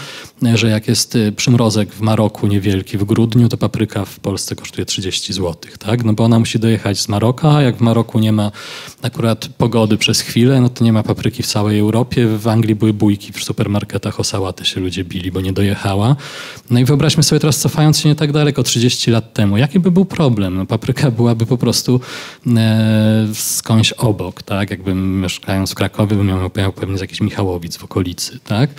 że 0.54 0.68
jak 0.68 0.88
jest 0.88 1.16
y, 1.16 1.32
przymrozek 1.32 1.92
w 1.92 2.00
Maroku 2.00 2.46
niewielki 2.46 2.98
w 2.98 3.04
grudniu, 3.04 3.48
to 3.48 3.56
papryka 3.56 4.04
w 4.04 4.20
Polsce 4.20 4.56
kosztuje 4.56 4.84
30 4.84 5.32
zł, 5.32 5.56
tak? 5.78 6.04
No 6.04 6.12
bo 6.12 6.24
ona 6.24 6.38
musi 6.38 6.58
dojechać 6.58 7.00
z 7.00 7.08
Maroka, 7.08 7.54
a 7.56 7.62
jak 7.62 7.76
w 7.76 7.80
Maroku 7.80 8.18
nie 8.18 8.32
ma 8.32 8.52
akurat 9.02 9.48
pogody 9.58 9.98
przez 9.98 10.20
chwilę, 10.20 10.60
no 10.60 10.68
to 10.68 10.84
nie 10.84 10.92
ma 10.92 11.02
papryki 11.02 11.42
w 11.42 11.46
całej 11.46 11.78
Europie. 11.78 12.26
W 12.26 12.48
Anglii 12.48 12.74
były 12.74 12.92
bójki 12.92 13.32
w 13.32 13.44
supermarketach 13.44 14.20
o 14.20 14.24
sałatę 14.24 14.64
się 14.64 14.80
ludzie 14.80 15.04
bili, 15.04 15.32
bo 15.32 15.40
nie 15.40 15.52
dojechała. 15.52 16.16
No 16.70 16.80
i 16.80 16.84
wyobraźmy 16.84 17.22
sobie 17.22 17.40
teraz, 17.40 17.58
cofając 17.58 17.98
się 17.98 18.08
nie 18.08 18.14
tak 18.14 18.32
daleko, 18.32 18.62
30 18.62 19.10
lat 19.10 19.32
temu, 19.32 19.58
jaki 19.70 19.80
by 19.80 19.90
był 19.90 20.04
problem? 20.04 20.56
No, 20.56 20.66
papryka 20.66 21.10
byłaby 21.20 21.46
po 21.46 21.56
prostu 21.56 22.00
e, 22.56 23.26
skądś 23.34 23.92
obok, 23.92 24.42
tak? 24.42 24.70
Jakbym 24.70 25.20
mieszkając 25.20 25.70
w 25.70 25.74
Krakowie, 25.74 26.16
bym 26.16 26.26
miał, 26.26 26.50
miał 26.56 26.72
pewnie 26.72 26.98
z 26.98 27.00
jakiś 27.00 27.20
Michałowic 27.20 27.76
w 27.76 27.84
okolicy, 27.84 28.38
tak? 28.44 28.70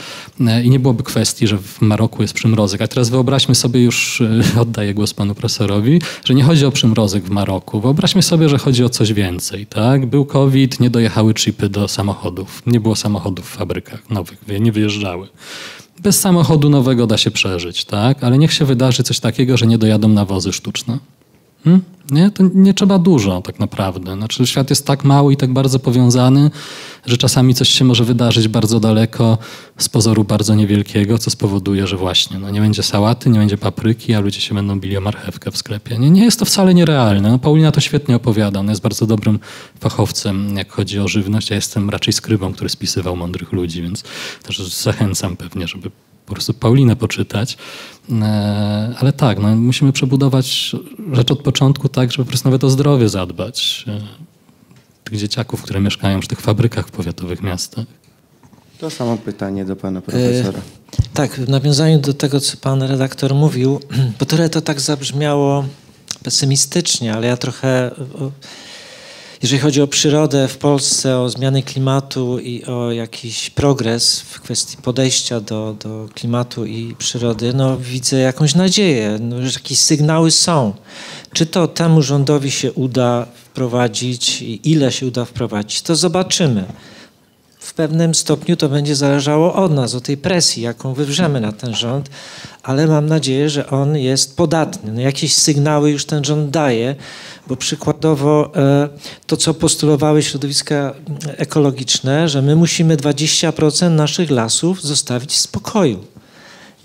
E, 0.47 0.63
I 0.63 0.69
nie 0.69 0.79
byłoby 0.79 1.03
kwestii, 1.03 1.47
że 1.47 1.57
w 1.57 1.81
Maroku 1.81 2.21
jest 2.21 2.33
przymrozek. 2.33 2.81
A 2.81 2.87
teraz 2.87 3.09
wyobraźmy 3.09 3.55
sobie 3.55 3.83
już, 3.83 4.21
e, 4.21 4.59
oddaję 4.61 4.93
głos 4.93 5.13
panu 5.13 5.35
profesorowi, 5.35 6.01
że 6.25 6.33
nie 6.33 6.43
chodzi 6.43 6.65
o 6.65 6.71
przymrozek 6.71 7.23
w 7.23 7.29
Maroku. 7.29 7.81
Wyobraźmy 7.81 8.21
sobie, 8.21 8.49
że 8.49 8.57
chodzi 8.57 8.83
o 8.83 8.89
coś 8.89 9.13
więcej, 9.13 9.65
tak? 9.65 10.05
Był 10.05 10.25
COVID, 10.25 10.79
nie 10.79 10.89
dojechały 10.89 11.33
chipy 11.33 11.69
do 11.69 11.87
samochodów. 11.87 12.61
Nie 12.65 12.79
było 12.79 12.95
samochodów 12.95 13.45
w 13.49 13.55
fabrykach 13.55 14.09
nowych, 14.09 14.39
nie 14.59 14.71
wyjeżdżały 14.71 15.27
bez 16.01 16.19
samochodu 16.19 16.69
nowego 16.69 17.07
da 17.07 17.17
się 17.17 17.31
przeżyć, 17.31 17.85
tak? 17.85 18.23
Ale 18.23 18.37
niech 18.37 18.53
się 18.53 18.65
wydarzy 18.65 19.03
coś 19.03 19.19
takiego, 19.19 19.57
że 19.57 19.67
nie 19.67 19.77
dojadą 19.77 20.07
nawozy 20.07 20.53
sztuczne. 20.53 20.97
Hmm? 21.63 21.81
Nie? 22.11 22.31
To 22.31 22.43
nie 22.53 22.73
trzeba 22.73 22.99
dużo 22.99 23.41
tak 23.41 23.59
naprawdę. 23.59 24.15
Znaczy, 24.15 24.47
świat 24.47 24.69
jest 24.69 24.85
tak 24.85 25.03
mały 25.03 25.33
i 25.33 25.37
tak 25.37 25.53
bardzo 25.53 25.79
powiązany, 25.79 26.51
że 27.05 27.17
czasami 27.17 27.55
coś 27.55 27.69
się 27.69 27.85
może 27.85 28.03
wydarzyć 28.03 28.47
bardzo 28.47 28.79
daleko, 28.79 29.37
z 29.77 29.89
pozoru 29.89 30.23
bardzo 30.23 30.55
niewielkiego, 30.55 31.17
co 31.17 31.29
spowoduje, 31.29 31.87
że 31.87 31.97
właśnie 31.97 32.39
no, 32.39 32.49
nie 32.49 32.61
będzie 32.61 32.83
sałaty, 32.83 33.29
nie 33.29 33.39
będzie 33.39 33.57
papryki, 33.57 34.13
a 34.13 34.19
ludzie 34.19 34.41
się 34.41 34.55
będą 34.55 34.79
bili 34.79 34.97
o 34.97 35.01
marchewkę 35.01 35.51
w 35.51 35.57
sklepie. 35.57 35.97
Nie, 35.97 36.09
nie 36.09 36.23
jest 36.23 36.39
to 36.39 36.45
wcale 36.45 36.73
nierealne. 36.73 37.31
No, 37.31 37.39
Paulina 37.39 37.71
to 37.71 37.81
świetnie 37.81 38.15
opowiada. 38.15 38.59
Ona 38.59 38.71
jest 38.71 38.81
bardzo 38.81 39.07
dobrym 39.07 39.39
fachowcem, 39.79 40.57
jak 40.57 40.71
chodzi 40.71 40.99
o 40.99 41.07
żywność. 41.07 41.49
Ja 41.49 41.55
jestem 41.55 41.89
raczej 41.89 42.13
skrybą, 42.13 42.53
który 42.53 42.69
spisywał 42.69 43.15
mądrych 43.15 43.51
ludzi, 43.51 43.81
więc 43.81 44.03
też 44.43 44.59
zachęcam 44.59 45.37
pewnie, 45.37 45.67
żeby 45.67 45.91
po 46.31 46.35
prostu 46.35 46.53
Paulinę 46.53 46.95
poczytać. 46.95 47.57
E, 48.11 48.95
ale 48.97 49.13
tak, 49.13 49.39
no, 49.39 49.55
musimy 49.55 49.91
przebudować 49.91 50.75
rzecz 51.13 51.31
od 51.31 51.39
początku 51.39 51.89
tak, 51.89 52.11
żeby 52.11 52.25
po 52.25 52.29
prostu 52.29 52.47
nawet 52.47 52.63
o 52.63 52.69
zdrowie 52.69 53.09
zadbać 53.09 53.85
e, 53.87 54.01
tych 55.03 55.19
dzieciaków, 55.19 55.61
które 55.61 55.79
mieszkają 55.81 56.21
w 56.21 56.27
tych 56.27 56.41
fabrykach 56.41 56.87
w 56.87 56.91
powiatowych 56.91 57.41
miastach. 57.41 57.85
To 58.79 58.89
samo 58.89 59.17
pytanie 59.17 59.65
do 59.65 59.75
pana 59.75 60.01
profesora. 60.01 60.59
E, 60.59 61.03
tak, 61.13 61.31
w 61.31 61.49
nawiązaniu 61.49 61.99
do 61.99 62.13
tego, 62.13 62.39
co 62.39 62.57
pan 62.57 62.81
redaktor 62.81 63.35
mówił, 63.35 63.79
bo 64.19 64.25
trochę 64.25 64.49
to 64.49 64.61
tak 64.61 64.81
zabrzmiało 64.81 65.65
pesymistycznie, 66.23 67.13
ale 67.13 67.27
ja 67.27 67.37
trochę 67.37 67.91
jeżeli 69.41 69.61
chodzi 69.61 69.81
o 69.81 69.87
przyrodę 69.87 70.47
w 70.47 70.57
Polsce, 70.57 71.19
o 71.19 71.29
zmiany 71.29 71.63
klimatu 71.63 72.39
i 72.39 72.65
o 72.65 72.91
jakiś 72.91 73.49
progres 73.49 74.19
w 74.21 74.41
kwestii 74.41 74.77
podejścia 74.77 75.39
do, 75.39 75.75
do 75.79 76.09
klimatu 76.13 76.65
i 76.65 76.95
przyrody, 76.97 77.53
no 77.53 77.77
widzę 77.77 78.19
jakąś 78.19 78.55
nadzieję, 78.55 79.17
no, 79.21 79.41
że 79.41 79.53
jakieś 79.53 79.79
sygnały 79.79 80.31
są. 80.31 80.73
Czy 81.33 81.45
to 81.45 81.67
temu 81.67 82.01
rządowi 82.01 82.51
się 82.51 82.73
uda 82.73 83.27
wprowadzić 83.35 84.41
i 84.41 84.71
ile 84.71 84.91
się 84.91 85.07
uda 85.07 85.25
wprowadzić, 85.25 85.81
to 85.81 85.95
zobaczymy. 85.95 86.65
W 87.71 87.73
pewnym 87.73 88.15
stopniu 88.15 88.55
to 88.55 88.69
będzie 88.69 88.95
zależało 88.95 89.53
od 89.53 89.71
nas, 89.71 89.95
od 89.95 90.03
tej 90.03 90.17
presji, 90.17 90.63
jaką 90.63 90.93
wywrzemy 90.93 91.41
na 91.41 91.51
ten 91.51 91.75
rząd, 91.75 92.09
ale 92.63 92.87
mam 92.87 93.05
nadzieję, 93.05 93.49
że 93.49 93.69
on 93.69 93.97
jest 93.97 94.37
podatny. 94.37 94.91
No 94.91 95.01
jakieś 95.01 95.33
sygnały 95.33 95.91
już 95.91 96.05
ten 96.05 96.23
rząd 96.23 96.49
daje, 96.49 96.95
bo 97.47 97.55
przykładowo 97.55 98.51
e, 98.55 98.89
to, 99.27 99.37
co 99.37 99.53
postulowały 99.53 100.23
środowiska 100.23 100.93
ekologiczne, 101.37 102.29
że 102.29 102.41
my 102.41 102.55
musimy 102.55 102.97
20% 102.97 103.89
naszych 103.91 104.31
lasów 104.31 104.83
zostawić 104.83 105.31
w 105.31 105.37
spokoju, 105.37 106.03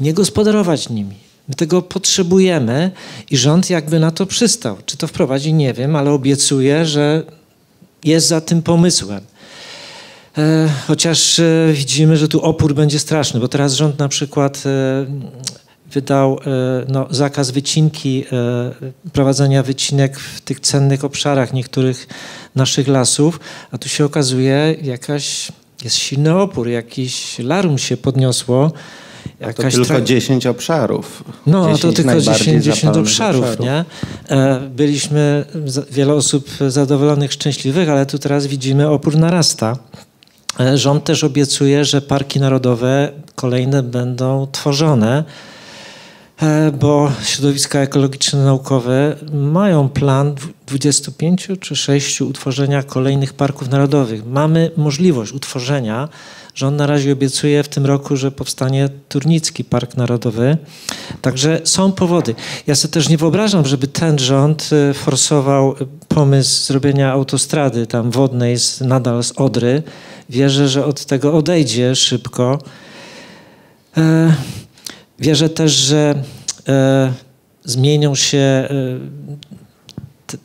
nie 0.01 0.15
gospodarować 0.15 0.89
nimi. 0.89 1.17
My 1.49 1.55
tego 1.55 1.83
potrzebujemy 1.83 2.91
i 3.31 3.37
rząd 3.37 3.71
jakby 3.71 4.01
na 4.01 4.11
to 4.11 4.27
przystał. 4.27 4.77
Czy 4.87 4.97
to 4.97 5.07
wprowadzi, 5.07 5.53
nie 5.53 5.75
wiem, 5.75 5.97
ale 5.97 6.11
obiecuję, 6.11 6.87
że 6.87 7.23
jest 8.05 8.29
za 8.29 8.41
tym 8.41 8.63
pomysłem. 8.63 9.21
E, 10.39 10.69
chociaż 10.87 11.39
e, 11.39 11.73
widzimy, 11.73 12.17
że 12.17 12.29
tu 12.29 12.41
opór 12.41 12.75
będzie 12.75 12.99
straszny, 12.99 13.41
bo 13.41 13.49
teraz 13.49 13.75
rząd 13.75 13.99
na 13.99 14.09
przykład 14.09 14.65
wydał 15.93 16.39
e, 16.47 16.87
no, 16.89 17.07
zakaz 17.11 17.51
wycinki, 17.51 18.25
prowadzenia 19.13 19.63
wycinek 19.63 20.19
w 20.19 20.41
tych 20.41 20.61
cennych 20.61 21.05
obszarach 21.05 21.53
niektórych 21.53 22.07
naszych 22.55 22.89
lasów, 22.89 23.41
a 23.71 23.79
tu 23.79 23.89
się 23.89 24.05
okazuje 24.05 24.75
jakaś, 24.83 25.53
jest 25.85 25.97
silny 25.97 26.39
opór, 26.39 26.69
jakiś 26.69 27.39
larum 27.39 27.79
się 27.79 27.97
podniosło. 27.97 28.73
To 29.57 29.63
tylko 29.63 29.85
tra... 29.85 30.01
10 30.01 30.47
obszarów. 30.47 31.25
No, 31.47 31.65
10 31.65 31.81
to 31.81 31.93
tylko 31.93 32.21
10, 32.21 32.65
10 32.65 32.97
obszarów, 32.97 33.45
obszarów, 33.45 33.61
nie? 33.61 33.85
Byliśmy, 34.71 35.45
wiele 35.91 36.15
osób 36.15 36.49
zadowolonych, 36.69 37.33
szczęśliwych, 37.33 37.89
ale 37.89 38.07
tu 38.07 38.19
teraz 38.19 38.47
widzimy 38.47 38.89
opór 38.89 39.17
narasta. 39.17 39.77
Rząd 40.75 41.05
też 41.05 41.25
obiecuje, 41.25 41.85
że 41.85 42.03
parki 42.03 42.41
narodowe 42.41 43.13
kolejne 43.35 43.83
będą 43.83 44.47
tworzone. 44.53 45.25
E, 46.43 46.73
bo 46.73 47.13
środowiska 47.23 47.79
ekologiczne 47.79 48.45
naukowe 48.45 49.17
mają 49.33 49.89
plan 49.89 50.35
25 50.67 51.49
czy 51.61 51.77
6 51.77 52.21
utworzenia 52.21 52.83
kolejnych 52.83 53.33
parków 53.33 53.69
narodowych. 53.69 54.27
Mamy 54.27 54.71
możliwość 54.77 55.33
utworzenia, 55.33 56.09
rząd 56.55 56.77
na 56.77 56.87
razie 56.87 57.13
obiecuje 57.13 57.63
w 57.63 57.69
tym 57.69 57.87
roku, 57.87 58.17
że 58.17 58.31
powstanie 58.31 58.89
Turnicki 59.09 59.65
Park 59.65 59.97
Narodowy. 59.97 60.57
Także 61.23 61.61
są 61.65 61.93
powody. 61.93 62.35
Ja 62.67 62.75
sobie 62.75 62.93
też 62.93 63.09
nie 63.09 63.19
wyobrażam, 63.19 63.67
żeby 63.67 63.87
ten 63.87 64.19
rząd 64.19 64.71
e, 64.91 64.95
forsował 64.95 65.75
pomysł 66.09 66.67
zrobienia 66.67 67.13
autostrady 67.13 67.87
tam 67.87 68.11
wodnej 68.11 68.59
z, 68.59 68.81
nadal 68.81 69.23
z 69.23 69.33
Odry. 69.33 69.83
Wierzę, 70.31 70.69
że 70.69 70.85
od 70.85 71.05
tego 71.05 71.35
odejdzie 71.35 71.97
szybko. 71.97 72.59
E 73.97 74.33
Wierzę 75.19 75.49
też, 75.49 75.73
że 75.73 76.23
e, 76.69 77.13
zmienią 77.65 78.15
się 78.15 78.39
e, 78.39 78.69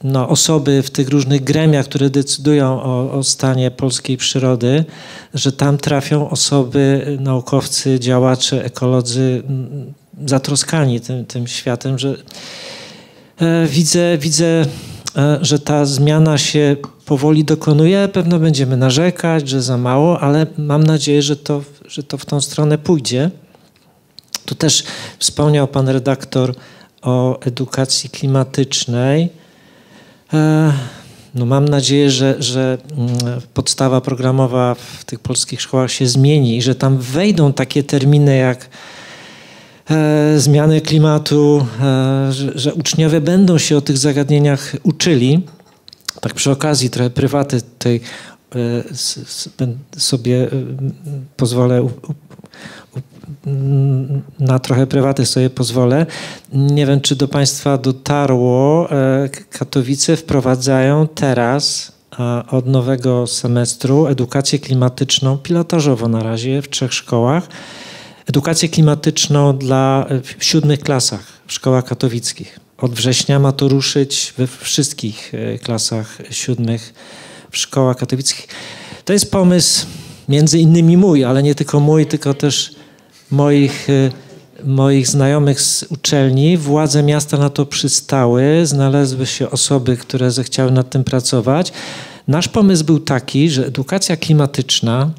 no, 0.03 0.29
osoby 0.29 0.83
w 0.83 0.89
tych 0.89 1.09
różnych 1.09 1.43
gremiach, 1.43 1.85
które 1.85 2.09
decydują 2.09 2.83
o, 2.83 3.11
o, 3.11 3.23
stanie 3.23 3.71
polskiej 3.71 4.17
przyrody, 4.17 4.85
że 5.33 5.51
tam 5.51 5.77
trafią 5.77 6.29
osoby, 6.29 7.17
naukowcy, 7.19 7.99
działacze, 7.99 8.65
ekolodzy 8.65 9.43
zatroskani 10.25 11.01
tym, 11.01 11.25
tym 11.25 11.47
światem, 11.47 11.99
że 11.99 12.15
e, 13.39 13.67
widzę, 13.67 14.17
widzę, 14.17 14.65
e, 15.15 15.39
że 15.41 15.59
ta 15.59 15.85
zmiana 15.85 16.37
się 16.37 16.75
powoli 17.11 17.43
dokonuje. 17.43 18.07
Pewno 18.07 18.39
będziemy 18.39 18.77
narzekać, 18.77 19.49
że 19.49 19.61
za 19.61 19.77
mało, 19.77 20.19
ale 20.19 20.47
mam 20.57 20.83
nadzieję, 20.83 21.21
że 21.21 21.35
to, 21.35 21.63
że 21.87 22.03
to 22.03 22.17
w 22.17 22.25
tą 22.25 22.41
stronę 22.41 22.77
pójdzie. 22.77 23.31
Tu 24.45 24.55
też 24.55 24.83
wspomniał 25.19 25.67
pan 25.67 25.89
redaktor 25.89 26.55
o 27.01 27.39
edukacji 27.39 28.09
klimatycznej. 28.09 29.29
E, 30.33 30.73
no 31.35 31.45
mam 31.45 31.67
nadzieję, 31.67 32.11
że, 32.11 32.35
że 32.39 32.77
mm, 32.97 33.41
podstawa 33.53 34.01
programowa 34.01 34.75
w 34.75 35.05
tych 35.05 35.19
polskich 35.19 35.61
szkołach 35.61 35.91
się 35.91 36.07
zmieni 36.07 36.57
i 36.57 36.61
że 36.61 36.75
tam 36.75 36.97
wejdą 36.97 37.53
takie 37.53 37.83
terminy 37.83 38.37
jak 38.37 38.69
e, 39.89 40.39
zmiany 40.39 40.81
klimatu, 40.81 41.67
e, 41.81 42.31
że, 42.33 42.51
że, 42.55 42.73
uczniowie 42.73 43.21
będą 43.21 43.57
się 43.57 43.77
o 43.77 43.81
tych 43.81 43.97
zagadnieniach 43.97 44.75
uczyli. 44.83 45.41
Tak 46.21 46.33
przy 46.33 46.51
okazji 46.51 46.89
trochę 46.89 47.09
prywaty 47.09 47.61
tej 47.79 48.01
sobie 49.97 50.47
pozwolę 51.37 51.87
na 54.39 54.59
trochę 54.59 54.87
prywaty 54.87 55.25
sobie 55.25 55.49
pozwolę. 55.49 56.05
Nie 56.53 56.85
wiem, 56.85 57.01
czy 57.01 57.15
do 57.15 57.27
Państwa 57.27 57.77
dotarło. 57.77 58.91
E, 58.91 59.29
Katowice 59.49 60.17
wprowadzają 60.17 61.07
teraz 61.07 61.91
e, 62.19 62.43
od 62.47 62.67
nowego 62.67 63.27
semestru 63.27 64.07
edukację 64.07 64.59
klimatyczną, 64.59 65.37
pilotażowo 65.37 66.07
na 66.07 66.23
razie 66.23 66.61
w 66.61 66.69
trzech 66.69 66.93
szkołach. 66.93 67.47
Edukację 68.27 68.69
klimatyczną 68.69 69.57
dla 69.57 70.05
e, 70.09 70.21
w 70.21 70.43
siódmych 70.43 70.79
klasach 70.79 71.23
w 71.47 71.53
szkołach 71.53 71.85
katowickich. 71.85 72.59
Od 72.81 72.91
września 72.91 73.39
ma 73.39 73.51
to 73.51 73.67
ruszyć 73.67 74.33
we 74.37 74.47
wszystkich 74.47 75.31
klasach 75.63 76.17
siódmych 76.31 76.93
w 77.51 77.57
szkołach 77.57 77.97
katowickich. 77.97 78.47
To 79.05 79.13
jest 79.13 79.31
pomysł 79.31 79.85
między 80.29 80.59
innymi 80.59 80.97
mój, 80.97 81.23
ale 81.23 81.43
nie 81.43 81.55
tylko 81.55 81.79
mój, 81.79 82.05
tylko 82.05 82.33
też 82.33 82.75
moich, 83.31 83.89
y, 83.89 84.11
moich 84.63 85.07
znajomych 85.07 85.61
z 85.61 85.83
uczelni. 85.83 86.57
Władze 86.57 87.03
miasta 87.03 87.37
na 87.37 87.49
to 87.49 87.65
przystały, 87.65 88.65
znalazły 88.65 89.25
się 89.25 89.49
osoby, 89.49 89.97
które 89.97 90.31
zechciały 90.31 90.71
nad 90.71 90.89
tym 90.89 91.03
pracować. 91.03 91.73
Nasz 92.27 92.47
pomysł 92.47 92.83
był 92.83 92.99
taki, 92.99 93.49
że 93.49 93.65
edukacja 93.65 94.17
klimatyczna 94.17 95.11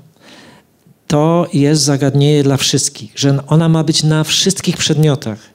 to 1.06 1.46
jest 1.52 1.82
zagadnienie 1.82 2.42
dla 2.42 2.56
wszystkich, 2.56 3.12
że 3.14 3.38
ona 3.46 3.68
ma 3.68 3.84
być 3.84 4.02
na 4.02 4.24
wszystkich 4.24 4.76
przedmiotach. 4.76 5.51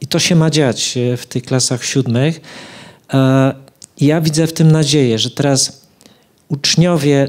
I 0.00 0.06
to 0.06 0.18
się 0.18 0.36
ma 0.36 0.50
dziać 0.50 0.96
y, 0.96 1.16
w 1.16 1.26
tych 1.26 1.42
klasach 1.42 1.84
siódmych. 1.84 2.40
E, 3.14 3.54
ja 4.00 4.20
widzę 4.20 4.46
w 4.46 4.52
tym 4.52 4.72
nadzieję, 4.72 5.18
że 5.18 5.30
teraz 5.30 5.86
uczniowie 6.48 7.28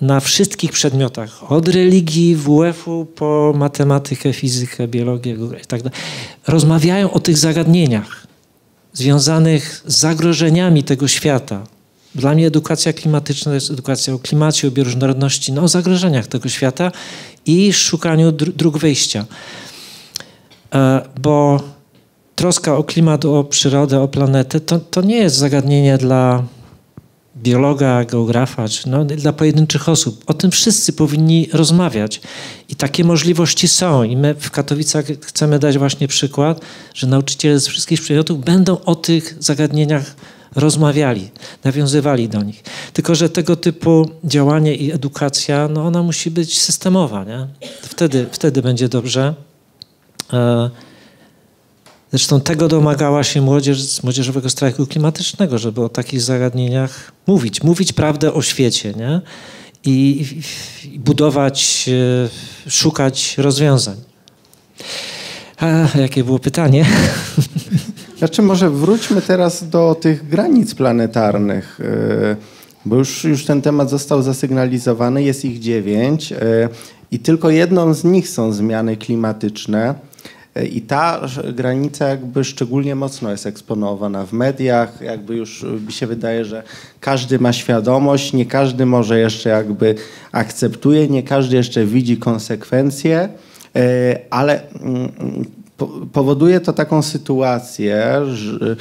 na 0.00 0.20
wszystkich 0.20 0.72
przedmiotach, 0.72 1.52
od 1.52 1.68
religii, 1.68 2.36
WF-u 2.36 3.04
po 3.04 3.52
matematykę, 3.56 4.32
fizykę, 4.32 4.88
biologię 4.88 5.36
tak 5.68 5.82
dalej, 5.82 5.98
rozmawiają 6.46 7.10
o 7.10 7.20
tych 7.20 7.38
zagadnieniach 7.38 8.26
związanych 8.92 9.82
z 9.86 9.98
zagrożeniami 9.98 10.84
tego 10.84 11.08
świata. 11.08 11.66
Dla 12.14 12.34
mnie 12.34 12.46
edukacja 12.46 12.92
klimatyczna 12.92 13.54
jest 13.54 13.70
edukacja 13.70 14.14
o 14.14 14.18
klimacie, 14.18 14.68
o 14.68 14.70
bioróżnorodności, 14.70 15.52
no, 15.52 15.62
o 15.62 15.68
zagrożeniach 15.68 16.26
tego 16.26 16.48
świata 16.48 16.92
i 17.46 17.72
szukaniu 17.72 18.32
dróg 18.32 18.78
wyjścia. 18.78 19.24
E, 20.74 21.02
bo 21.20 21.62
troska 22.38 22.76
o 22.76 22.84
klimat, 22.84 23.24
o 23.24 23.44
przyrodę, 23.44 24.00
o 24.00 24.08
planetę 24.08 24.60
to, 24.60 24.78
to 24.78 25.02
nie 25.02 25.16
jest 25.16 25.36
zagadnienie 25.36 25.98
dla 25.98 26.42
biologa, 27.36 28.04
geografa, 28.04 28.68
czy 28.68 28.88
no, 28.88 29.04
dla 29.04 29.32
pojedynczych 29.32 29.88
osób. 29.88 30.24
O 30.26 30.34
tym 30.34 30.50
wszyscy 30.50 30.92
powinni 30.92 31.48
rozmawiać. 31.52 32.20
I 32.68 32.76
takie 32.76 33.04
możliwości 33.04 33.68
są. 33.68 34.02
I 34.02 34.16
my 34.16 34.34
w 34.34 34.50
Katowicach 34.50 35.04
chcemy 35.22 35.58
dać 35.58 35.78
właśnie 35.78 36.08
przykład, 36.08 36.60
że 36.94 37.06
nauczyciele 37.06 37.60
z 37.60 37.66
wszystkich 37.66 38.00
przedmiotów 38.00 38.44
będą 38.44 38.80
o 38.80 38.94
tych 38.94 39.36
zagadnieniach 39.40 40.14
rozmawiali, 40.54 41.30
nawiązywali 41.64 42.28
do 42.28 42.42
nich. 42.42 42.62
Tylko, 42.92 43.14
że 43.14 43.28
tego 43.28 43.56
typu 43.56 44.10
działanie 44.24 44.74
i 44.74 44.92
edukacja, 44.92 45.68
no 45.68 45.86
ona 45.86 46.02
musi 46.02 46.30
być 46.30 46.60
systemowa. 46.60 47.24
Nie? 47.24 47.46
Wtedy, 47.82 48.26
wtedy 48.32 48.62
będzie 48.62 48.88
dobrze. 48.88 49.34
E 50.32 50.87
Zresztą 52.10 52.40
tego 52.40 52.68
domagała 52.68 53.24
się 53.24 53.40
młodzież 53.40 53.82
z 53.82 54.02
młodzieżowego 54.02 54.50
strajku 54.50 54.86
klimatycznego, 54.86 55.58
żeby 55.58 55.84
o 55.84 55.88
takich 55.88 56.20
zagadnieniach 56.20 57.12
mówić, 57.26 57.62
mówić 57.62 57.92
prawdę 57.92 58.32
o 58.32 58.42
świecie, 58.42 58.92
nie? 58.96 59.20
I, 59.84 60.26
i 60.84 60.98
budować, 60.98 61.88
e, 62.66 62.70
szukać 62.70 63.38
rozwiązań. 63.38 63.96
A 65.58 65.98
jakie 65.98 66.24
było 66.24 66.38
pytanie? 66.38 66.86
Znaczy 68.18 68.42
może 68.42 68.70
wróćmy 68.70 69.22
teraz 69.22 69.68
do 69.68 69.96
tych 70.00 70.28
granic 70.28 70.74
planetarnych, 70.74 71.80
e, 71.80 72.36
bo 72.84 72.96
już, 72.96 73.24
już 73.24 73.44
ten 73.44 73.62
temat 73.62 73.90
został 73.90 74.22
zasygnalizowany, 74.22 75.22
jest 75.22 75.44
ich 75.44 75.60
dziewięć 75.60 76.32
e, 76.32 76.68
i 77.10 77.18
tylko 77.18 77.50
jedną 77.50 77.94
z 77.94 78.04
nich 78.04 78.28
są 78.28 78.52
zmiany 78.52 78.96
klimatyczne. 78.96 79.94
I 80.64 80.80
ta 80.80 81.20
granica 81.54 82.08
jakby 82.08 82.44
szczególnie 82.44 82.94
mocno 82.94 83.30
jest 83.30 83.46
eksponowana 83.46 84.26
w 84.26 84.32
mediach. 84.32 85.00
Jakby 85.00 85.36
już 85.36 85.66
mi 85.86 85.92
się 85.92 86.06
wydaje, 86.06 86.44
że 86.44 86.62
każdy 87.00 87.38
ma 87.38 87.52
świadomość, 87.52 88.32
nie 88.32 88.46
każdy 88.46 88.86
może 88.86 89.18
jeszcze 89.18 89.50
jakby 89.50 89.94
akceptuje, 90.32 91.08
nie 91.08 91.22
każdy 91.22 91.56
jeszcze 91.56 91.84
widzi 91.84 92.16
konsekwencje, 92.16 93.28
e, 93.76 94.18
ale 94.30 94.70
mm, 94.80 95.12
powoduje 96.12 96.60
to 96.60 96.72
taką 96.72 97.02
sytuację, 97.02 98.20
że 98.32 98.76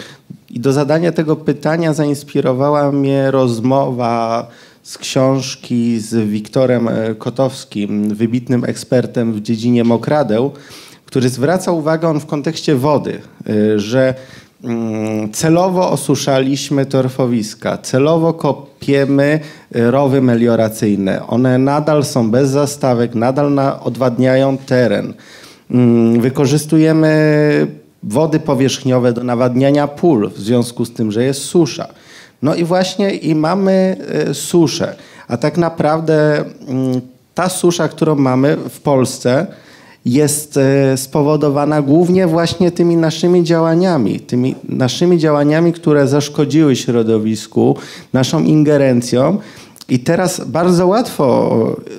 i 0.50 0.60
do 0.60 0.74
zadania 0.74 1.12
tego 1.12 1.36
pytania 1.36 1.94
zainspirowała 1.94 2.92
mnie 2.92 3.32
rozmowa 3.32 4.48
z 4.84 4.98
książki 4.98 6.00
z 6.00 6.30
Wiktorem 6.30 6.88
e, 6.88 7.16
Kotowskim, 7.16 8.16
wybitnym 8.16 8.64
ekspertem 8.64 9.34
w 9.34 9.42
dziedzinie 9.42 9.84
mokradeł, 9.84 10.52
który 11.08 11.30
zwraca 11.30 11.72
uwagę 11.72 12.08
on 12.08 12.20
w 12.20 12.26
kontekście 12.26 12.76
wody, 12.76 13.22
y, 13.50 13.80
że 13.80 14.14
mm, 14.64 15.32
celowo 15.32 15.92
osuszaliśmy 15.92 16.86
torfowiska, 16.86 17.78
celowo 17.78 18.34
kopiemy 18.34 19.40
y, 19.76 19.92
rowy 19.92 20.22
melioracyjne. 20.22 21.28
One 21.28 21.58
nadal 21.58 22.06
są 22.06 22.32
bez 22.32 22.50
zastawek, 22.50 23.16
nadal 23.16 23.60
odwadniają 23.84 24.58
teren. 24.58 25.14
Mm, 25.72 26.22
wykorzystujemy 26.22 27.68
wody 28.04 28.40
powierzchniowe 28.40 29.14
do 29.14 29.24
nawadniania 29.24 29.88
pól 29.88 30.30
w 30.30 30.40
związku 30.40 30.86
z 30.86 30.94
tym, 30.94 31.12
że 31.12 31.24
jest 31.24 31.42
susza. 31.42 31.88
No 32.42 32.56
i 32.56 32.64
właśnie 32.64 33.12
i 33.16 33.36
mamy 33.36 33.98
y, 34.30 34.34
suszę. 34.34 34.96
A 35.28 35.38
tak 35.38 35.58
naprawdę 35.58 36.46
mm, 36.68 37.02
ta 37.36 37.50
susza, 37.50 37.88
którą 37.88 38.16
mamy 38.16 38.58
w 38.70 38.80
Polsce, 38.80 39.48
jest 40.08 40.58
e, 40.58 40.98
spowodowana 40.98 41.82
głównie 41.82 42.28
właśnie 42.28 42.72
tymi 42.72 42.98
naszymi 42.98 43.44
działaniami, 43.44 44.20
tymi 44.20 44.56
naszymi 44.70 45.18
działaniami, 45.18 45.74
które 45.74 46.08
zaszkodziły 46.08 46.76
środowisku, 46.76 47.76
naszą 48.14 48.44
ingerencją. 48.44 49.38
I 49.90 50.00
teraz 50.00 50.42
bardzo 50.46 50.88
łatwo 50.88 51.76
e, 51.80 51.98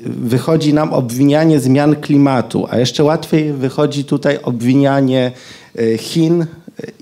wychodzi 0.00 0.74
nam 0.74 0.92
obwinianie 0.92 1.60
zmian 1.60 1.96
klimatu, 1.96 2.66
a 2.70 2.78
jeszcze 2.78 3.04
łatwiej 3.04 3.52
wychodzi 3.52 4.04
tutaj 4.04 4.38
obwinianie 4.42 5.32
e, 5.78 5.98
Chin 5.98 6.46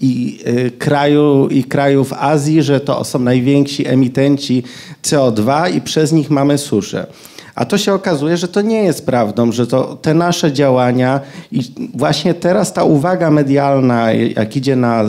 i 0.00 0.38
kraju 0.78 1.48
i 1.48 1.64
krajów 1.64 2.12
Azji, 2.12 2.62
że 2.62 2.80
to 2.80 3.04
są 3.04 3.18
najwięksi 3.18 3.86
emitenci 3.86 4.62
CO2 5.02 5.74
i 5.76 5.80
przez 5.80 6.12
nich 6.12 6.30
mamy 6.30 6.58
suszę. 6.58 7.06
A 7.54 7.64
to 7.64 7.78
się 7.78 7.94
okazuje, 7.94 8.36
że 8.36 8.48
to 8.48 8.60
nie 8.60 8.82
jest 8.82 9.06
prawdą, 9.06 9.52
że 9.52 9.66
to 9.66 9.96
te 9.96 10.14
nasze 10.14 10.52
działania 10.52 11.20
i 11.52 11.60
właśnie 11.94 12.34
teraz 12.34 12.72
ta 12.72 12.84
uwaga 12.84 13.30
medialna, 13.30 14.12
jak 14.12 14.56
idzie 14.56 14.76
na 14.76 15.04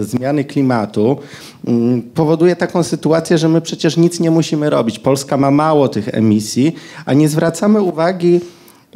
zmiany 0.00 0.44
klimatu, 0.44 1.16
mm, 1.66 2.02
powoduje 2.02 2.56
taką 2.56 2.82
sytuację, 2.82 3.38
że 3.38 3.48
my 3.48 3.60
przecież 3.60 3.96
nic 3.96 4.20
nie 4.20 4.30
musimy 4.30 4.70
robić. 4.70 4.98
Polska 4.98 5.36
ma 5.36 5.50
mało 5.50 5.88
tych 5.88 6.08
emisji, 6.14 6.74
a 7.06 7.14
nie 7.14 7.28
zwracamy 7.28 7.82
uwagi 7.82 8.40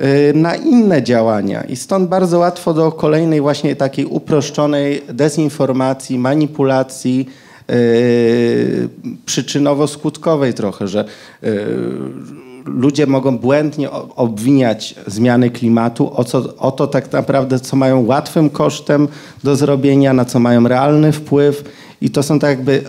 y, 0.01 0.33
na 0.35 0.57
inne 0.57 1.03
działania. 1.03 1.63
I 1.63 1.77
stąd 1.77 2.09
bardzo 2.09 2.39
łatwo 2.39 2.75
do 2.75 2.93
kolejnej 2.93 3.41
właśnie 3.41 3.77
takiej 3.77 4.07
uproszczonej 4.07 5.03
dezinformacji, 5.09 6.19
manipulacji 6.19 7.29
yy, 7.69 8.89
przyczynowo-skutkowej 9.27 10.53
trochę, 10.53 10.89
że 10.89 11.05
yy, 11.43 12.52
ludzie 12.65 13.07
mogą 13.07 13.39
błędnie 13.39 13.91
obwiniać 14.17 14.95
zmiany 15.07 15.51
klimatu 15.51 16.17
o, 16.17 16.25
co, 16.25 16.57
o 16.57 16.71
to 16.71 16.87
tak 16.87 17.13
naprawdę, 17.13 17.61
co 17.61 17.77
mają 17.77 18.07
łatwym 18.07 18.51
kosztem 18.51 19.09
do 19.45 19.57
zrobienia, 19.57 20.13
na 20.13 20.25
co 20.25 20.39
mają 20.39 20.69
realny 20.69 21.13
wpływ 21.13 21.65
i 22.01 22.11
to 22.11 22.23
są 22.23 22.39
tak 22.39 22.51
jakby 22.59 22.85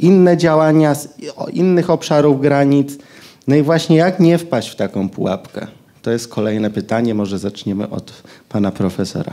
inne 0.00 0.36
działania 0.36 0.94
z 0.94 1.08
innych 1.52 1.90
obszarów 1.90 2.40
granic. 2.40 2.98
No 3.48 3.56
i 3.56 3.62
właśnie 3.62 3.96
jak 3.96 4.20
nie 4.20 4.38
wpaść 4.38 4.68
w 4.68 4.76
taką 4.76 5.08
pułapkę? 5.08 5.66
To 6.02 6.10
jest 6.10 6.28
kolejne 6.28 6.70
pytanie, 6.70 7.14
może 7.14 7.38
zaczniemy 7.38 7.90
od 7.90 8.12
pana 8.48 8.70
profesora. 8.70 9.32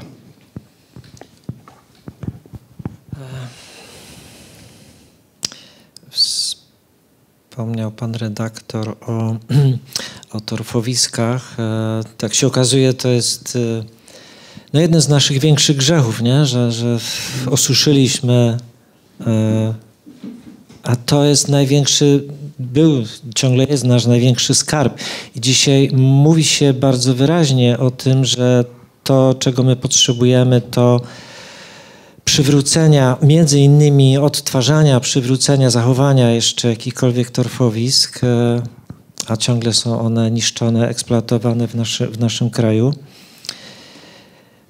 Wspomniał 7.52 7.92
pan 7.92 8.16
redaktor 8.16 8.96
o, 9.08 9.36
o 10.38 10.42
torfowiskach. 10.42 11.60
E, 11.60 12.04
Tak 12.18 12.34
się 12.34 12.48
okazuje, 12.48 12.94
to 12.94 13.08
jest 13.08 13.56
e, 13.56 13.84
no 14.74 14.82
jeden 14.82 15.02
z 15.02 15.10
naszych 15.10 15.40
większych 15.40 15.78
grzechów, 15.78 16.22
nie? 16.22 16.46
Że, 16.46 16.72
że 16.72 17.00
osuszyliśmy, 17.50 18.58
e, 19.28 19.74
a 20.84 20.96
to 20.96 21.26
jest 21.26 21.48
największy, 21.48 22.24
był, 22.60 23.04
ciągle 23.36 23.64
jest 23.64 23.84
nasz 23.84 24.06
największy 24.06 24.56
skarb. 24.56 24.98
I 25.36 25.42
dzisiaj 25.42 25.90
mówi 25.94 26.44
się 26.44 26.74
bardzo 26.74 27.16
wyraźnie 27.16 27.80
o 27.80 27.92
tym, 27.92 28.26
że 28.26 28.66
to, 29.04 29.36
czego 29.40 29.64
my 29.64 29.76
potrzebujemy, 29.76 30.62
to 30.62 31.02
przywrócenia, 32.32 33.18
między 33.22 33.60
innymi 33.60 34.18
odtwarzania, 34.18 35.00
przywrócenia, 35.00 35.70
zachowania 35.70 36.32
jeszcze 36.32 36.70
jakichkolwiek 36.70 37.32
torfowisk, 37.32 38.24
e, 38.24 38.62
a 39.28 39.38
ciągle 39.38 39.74
są 39.74 40.00
one 40.02 40.32
niszczone, 40.32 40.90
eksploatowane 40.90 41.68
w, 41.68 41.76
nasze, 41.76 42.08
w 42.08 42.20
naszym 42.20 42.50
kraju. 42.50 42.94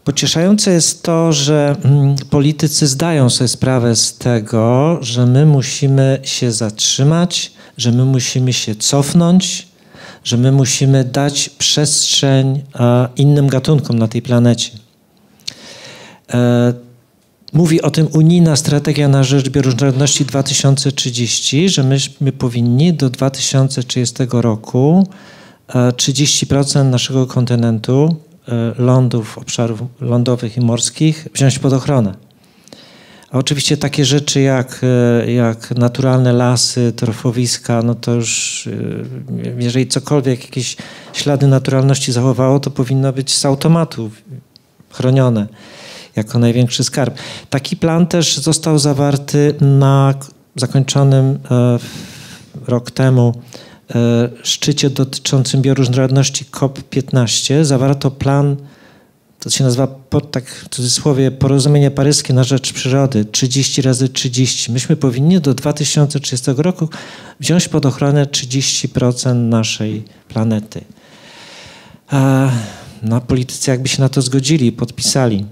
Pocieszające 0.03 0.71
jest 0.71 1.03
to, 1.03 1.33
że 1.33 1.75
mm, 1.83 2.15
politycy 2.29 2.87
zdają 2.87 3.29
sobie 3.29 3.47
sprawę 3.47 3.95
z 3.95 4.17
tego, 4.17 4.97
że 5.01 5.25
my 5.25 5.45
musimy 5.45 6.19
się 6.23 6.51
zatrzymać, 6.51 7.51
że 7.77 7.91
my 7.91 8.05
musimy 8.05 8.53
się 8.53 8.75
cofnąć, 8.75 9.67
że 10.23 10.37
my 10.37 10.51
musimy 10.51 11.03
dać 11.03 11.49
przestrzeń 11.49 12.61
e, 12.75 13.07
innym 13.15 13.47
gatunkom 13.47 13.99
na 13.99 14.07
tej 14.07 14.21
planecie. 14.21 14.71
E, 17.53 17.57
Mówi 17.57 17.81
o 17.81 17.91
tym 17.91 18.07
unijna 18.13 18.55
strategia 18.55 19.07
na 19.07 19.23
rzecz 19.23 19.49
bioróżnorodności 19.49 20.25
2030, 20.25 21.69
że 21.69 21.83
myśmy 21.83 22.31
powinni 22.31 22.93
do 22.93 23.09
2030 23.09 24.15
roku 24.31 25.07
e, 25.67 25.73
30% 25.91 26.85
naszego 26.85 27.27
kontynentu, 27.27 28.15
e, 28.47 28.73
lądów, 28.77 29.37
obszarów 29.37 29.81
lądowych 30.01 30.57
i 30.57 30.61
morskich 30.61 31.27
wziąć 31.33 31.59
pod 31.59 31.73
ochronę. 31.73 32.15
A 33.31 33.37
oczywiście 33.37 33.77
takie 33.77 34.05
rzeczy 34.05 34.41
jak, 34.41 34.81
e, 35.23 35.31
jak 35.31 35.71
naturalne 35.71 36.33
lasy, 36.33 36.93
torfowiska, 36.95 37.81
no 37.81 37.95
to 37.95 38.13
już 38.13 38.67
e, 38.67 39.61
jeżeli 39.61 39.87
cokolwiek, 39.87 40.43
jakieś 40.43 40.77
ślady 41.13 41.47
naturalności 41.47 42.11
zachowało, 42.11 42.59
to 42.59 42.71
powinno 42.71 43.13
być 43.13 43.33
z 43.33 43.45
automatu 43.45 44.11
chronione 44.89 45.47
jako 46.15 46.39
największy 46.39 46.83
skarb. 46.83 47.17
Taki 47.49 47.77
plan 47.77 48.07
też 48.07 48.37
został 48.37 48.79
zawarty 48.79 49.55
na 49.61 50.13
zakończonym 50.55 51.39
e, 51.51 51.79
rok 52.67 52.91
temu 52.91 53.41
e, 53.95 54.29
szczycie 54.43 54.89
dotyczącym 54.89 55.61
bioróżnorodności 55.61 56.45
COP15. 56.45 57.63
Zawarto 57.63 58.11
plan, 58.11 58.55
to 59.39 59.49
się 59.49 59.63
nazywa 59.63 59.87
tak 60.31 60.49
w 60.49 60.69
cudzysłowie 60.69 61.31
porozumienie 61.31 61.91
paryskie 61.91 62.33
na 62.33 62.43
rzecz 62.43 62.73
przyrody 62.73 63.25
30 63.25 63.81
razy 63.81 64.09
30. 64.09 64.71
Myśmy 64.71 64.95
powinni 64.95 65.41
do 65.41 65.53
2030 65.53 66.51
roku 66.57 66.89
wziąć 67.39 67.67
pod 67.67 67.85
ochronę 67.85 68.25
30% 68.25 69.35
naszej 69.35 70.03
planety. 70.27 70.81
A, 72.07 72.49
no, 73.03 73.21
politycy 73.21 73.71
jakby 73.71 73.89
się 73.89 74.01
na 74.01 74.09
to 74.09 74.21
zgodzili 74.21 74.71
podpisali. 74.71 75.45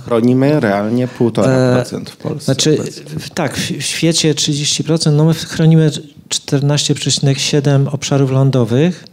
Chronimy 0.00 0.60
realnie 0.60 1.06
1,5% 1.06 2.10
w 2.10 2.16
Polsce. 2.16 2.44
Znaczy, 2.44 2.80
obecnie. 2.80 3.04
tak, 3.34 3.56
w 3.56 3.82
świecie 3.82 4.34
30%, 4.34 5.12
no 5.12 5.24
my 5.24 5.34
chronimy 5.34 5.90
14,7 6.28 7.88
obszarów 7.94 8.30
lądowych, 8.30 9.04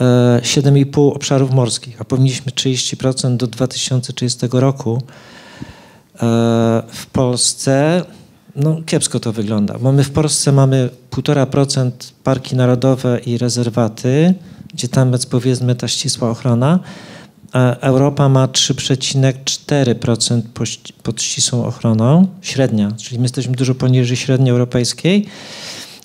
e, 0.00 0.40
7,5 0.42 1.12
obszarów 1.14 1.50
morskich, 1.50 2.00
a 2.00 2.04
powinniśmy 2.04 2.52
30% 2.52 3.36
do 3.36 3.46
2030 3.46 4.46
roku. 4.52 5.02
E, 6.14 6.18
W 6.92 7.06
Polsce, 7.12 8.04
no 8.56 8.76
kiepsko 8.86 9.20
to 9.20 9.32
wygląda, 9.32 9.78
bo 9.78 9.92
my 9.92 10.04
w 10.04 10.10
Polsce 10.10 10.52
mamy 10.52 10.90
1,5% 11.10 11.90
parki 12.24 12.56
narodowe 12.56 13.20
i 13.26 13.38
rezerwaty, 13.38 14.34
gdzie 14.74 14.88
tam 14.88 15.12
jest 15.12 15.30
powiedzmy 15.30 15.74
ta 15.74 15.88
ścisła 15.88 16.30
ochrona, 16.30 16.80
Europa 17.80 18.28
ma 18.28 18.48
3,4% 18.48 20.42
poś- 20.54 20.78
pod 21.02 21.22
ścisłą 21.22 21.64
ochroną, 21.64 22.26
średnia, 22.42 22.92
czyli 22.96 23.18
my 23.18 23.24
jesteśmy 23.24 23.54
dużo 23.56 23.74
poniżej 23.74 24.16
średniej 24.16 24.50
europejskiej, 24.50 25.26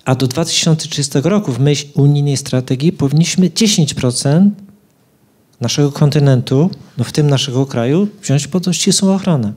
a 0.06 0.16
do 0.16 0.28
2030 0.28 1.20
roku 1.24 1.52
w 1.52 1.60
myśl 1.60 1.86
unijnej 1.94 2.38
strategii 2.38 2.92
powinniśmy 2.92 3.50
10% 3.50 4.50
naszego 5.62 5.92
kontynentu, 5.92 6.70
no 6.98 7.04
w 7.04 7.12
tym 7.12 7.30
naszego 7.30 7.66
kraju, 7.66 8.08
wziąć 8.22 8.48
pod 8.48 8.66
ścisłą 8.72 9.16
ochronę. 9.16 9.54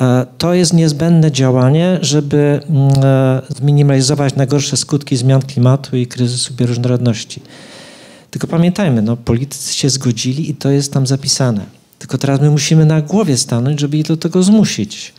E, 0.00 0.26
To 0.38 0.54
jest 0.54 0.72
niezbędne 0.72 1.32
działanie, 1.32 1.98
żeby 2.00 2.60
mm, 2.68 2.92
e, 3.04 3.42
zminimalizować 3.56 4.34
najgorsze 4.34 4.76
skutki 4.76 5.16
zmian 5.16 5.42
klimatu 5.42 5.96
i 5.96 6.06
kryzysu 6.06 6.54
bioróżnorodności. 6.54 7.42
Tylko 8.34 8.46
pamiętajmy, 8.46 9.02
no, 9.02 9.16
politycy 9.16 9.74
się 9.74 9.90
zgodzili 9.90 10.50
i 10.50 10.54
to 10.54 10.70
jest 10.70 10.92
tam 10.92 11.06
zapisane. 11.06 11.66
Tylko 11.98 12.18
teraz 12.18 12.40
my 12.40 12.50
musimy 12.50 12.86
na 12.86 13.02
głowie 13.02 13.36
stanąć, 13.36 13.80
żeby 13.80 13.96
ich 13.96 14.06
do 14.06 14.16
tego 14.16 14.42
zmusić. 14.42 15.12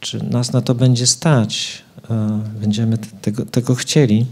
Czy 0.00 0.24
nas 0.24 0.52
na 0.52 0.60
to 0.60 0.74
będzie 0.74 1.06
stać? 1.06 1.82
E, 2.10 2.40
Będziemy 2.60 2.98
te- 2.98 3.06
tego, 3.22 3.46
tego 3.46 3.74
chcieli. 3.74 4.26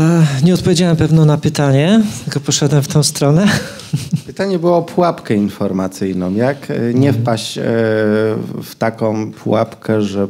E, 0.00 0.26
Nie 0.44 0.54
odpowiedziałem 0.54 0.96
pewno 0.96 1.24
na 1.24 1.36
pytanie, 1.38 2.02
tylko 2.24 2.40
poszedłem 2.40 2.82
w 2.82 2.88
tą 2.88 3.02
stronę. 3.02 3.46
Pytanie 4.26 4.58
było 4.58 4.76
o 4.76 4.82
pułapkę 4.82 5.34
informacyjną. 5.34 6.34
Jak 6.34 6.70
e, 6.70 6.94
nie 6.94 7.12
wpaść 7.12 7.58
e, 7.58 7.62
w 8.62 8.74
taką 8.78 9.32
pułapkę, 9.32 10.02
że 10.02 10.28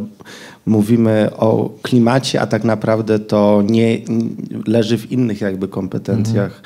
mówimy 0.69 1.31
o 1.37 1.71
klimacie, 1.83 2.41
a 2.41 2.47
tak 2.47 2.65
naprawdę 2.65 3.19
to 3.19 3.63
nie 3.67 3.99
leży 4.67 4.99
w 4.99 5.13
innych 5.13 5.41
jakby 5.41 5.69
kompetencjach 5.69 6.63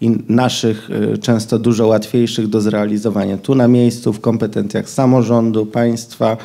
in, 0.00 0.22
naszych, 0.28 0.88
e, 1.14 1.18
często 1.18 1.58
dużo 1.58 1.86
łatwiejszych 1.86 2.48
do 2.48 2.60
zrealizowania. 2.60 3.36
Tu 3.38 3.54
na 3.54 3.68
miejscu, 3.68 4.12
w 4.12 4.20
kompetencjach 4.20 4.90
samorządu, 4.90 5.66
państwa, 5.66 6.36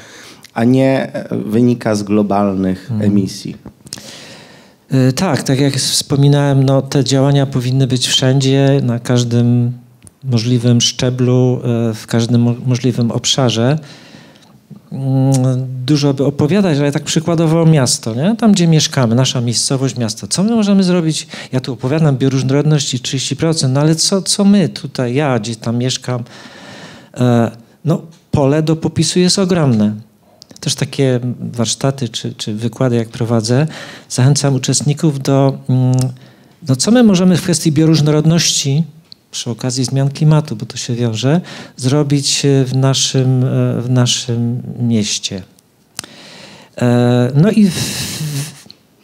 a 0.53 0.63
nie 0.63 1.13
e, 1.13 1.37
wynika 1.37 1.95
z 1.95 2.03
globalnych 2.03 2.89
emisji. 3.01 3.55
Y, 5.09 5.13
Tak, 5.13 5.43
tak 5.43 5.59
jak 5.59 5.73
wspominałem, 5.73 6.63
no, 6.63 6.81
te 6.81 7.03
działania 7.03 7.45
powinny 7.45 7.87
być 7.87 8.07
wszędzie, 8.07 8.81
na 8.83 8.99
każdym 8.99 9.71
możliwym 10.23 10.81
szczeblu, 10.81 11.59
y, 11.91 11.93
w 11.93 12.07
każdym 12.07 12.41
mo- 12.41 12.55
możliwym 12.65 13.11
obszarze. 13.11 13.79
Mm, 14.91 15.67
Dużo 15.85 16.13
by 16.13 16.25
opowiadać, 16.25 16.79
ale 16.79 16.91
tak 16.91 17.03
przykładowo 17.03 17.65
miasto, 17.65 18.15
nie? 18.15 18.35
tam 18.35 18.51
gdzie 18.51 18.67
mieszkamy, 18.67 19.15
nasza 19.15 19.41
miejscowość, 19.41 19.97
miasto. 19.97 20.27
Co 20.27 20.43
my 20.43 20.51
możemy 20.55 20.83
zrobić? 20.83 21.27
Ja 21.51 21.59
tu 21.59 21.73
opowiadam 21.73 22.17
bioróżnorodności 22.17 22.97
30%, 22.99 23.69
no 23.69 23.81
ale 23.81 23.95
co, 23.95 24.21
co 24.21 24.45
my 24.45 24.69
tutaj, 24.69 25.13
ja 25.13 25.39
gdzie 25.39 25.55
tam 25.55 25.77
mieszkam? 25.77 26.23
E, 27.17 27.51
No, 27.85 28.01
pole 28.31 28.63
do 28.63 28.75
popisu 28.75 29.19
jest 29.19 29.39
ogromne 29.39 29.95
też 30.61 30.75
takie 30.75 31.19
warsztaty 31.39 32.09
czy, 32.09 32.33
czy 32.33 32.53
wykłady, 32.53 32.95
jak 32.95 33.09
prowadzę, 33.09 33.67
zachęcam 34.09 34.55
uczestników 34.55 35.19
do, 35.19 35.57
mm, 35.69 35.95
no 36.67 36.75
co 36.75 36.91
my 36.91 37.03
możemy 37.03 37.37
w 37.37 37.41
kwestii 37.41 37.71
bioróżnorodności 37.71 38.83
przy 39.31 39.49
okazji 39.49 39.85
zmian 39.85 40.09
klimatu, 40.09 40.55
bo 40.55 40.65
to 40.65 40.77
się 40.77 40.95
wiąże, 40.95 41.41
zrobić 41.77 42.45
e, 42.45 42.65
w 42.65 42.75
naszym, 42.75 43.43
e, 43.43 43.81
w 43.81 43.89
naszym 43.89 44.61
mieście. 44.79 45.43
E, 46.77 47.31
No 47.35 47.51
i 47.51 47.69
w, 47.69 47.75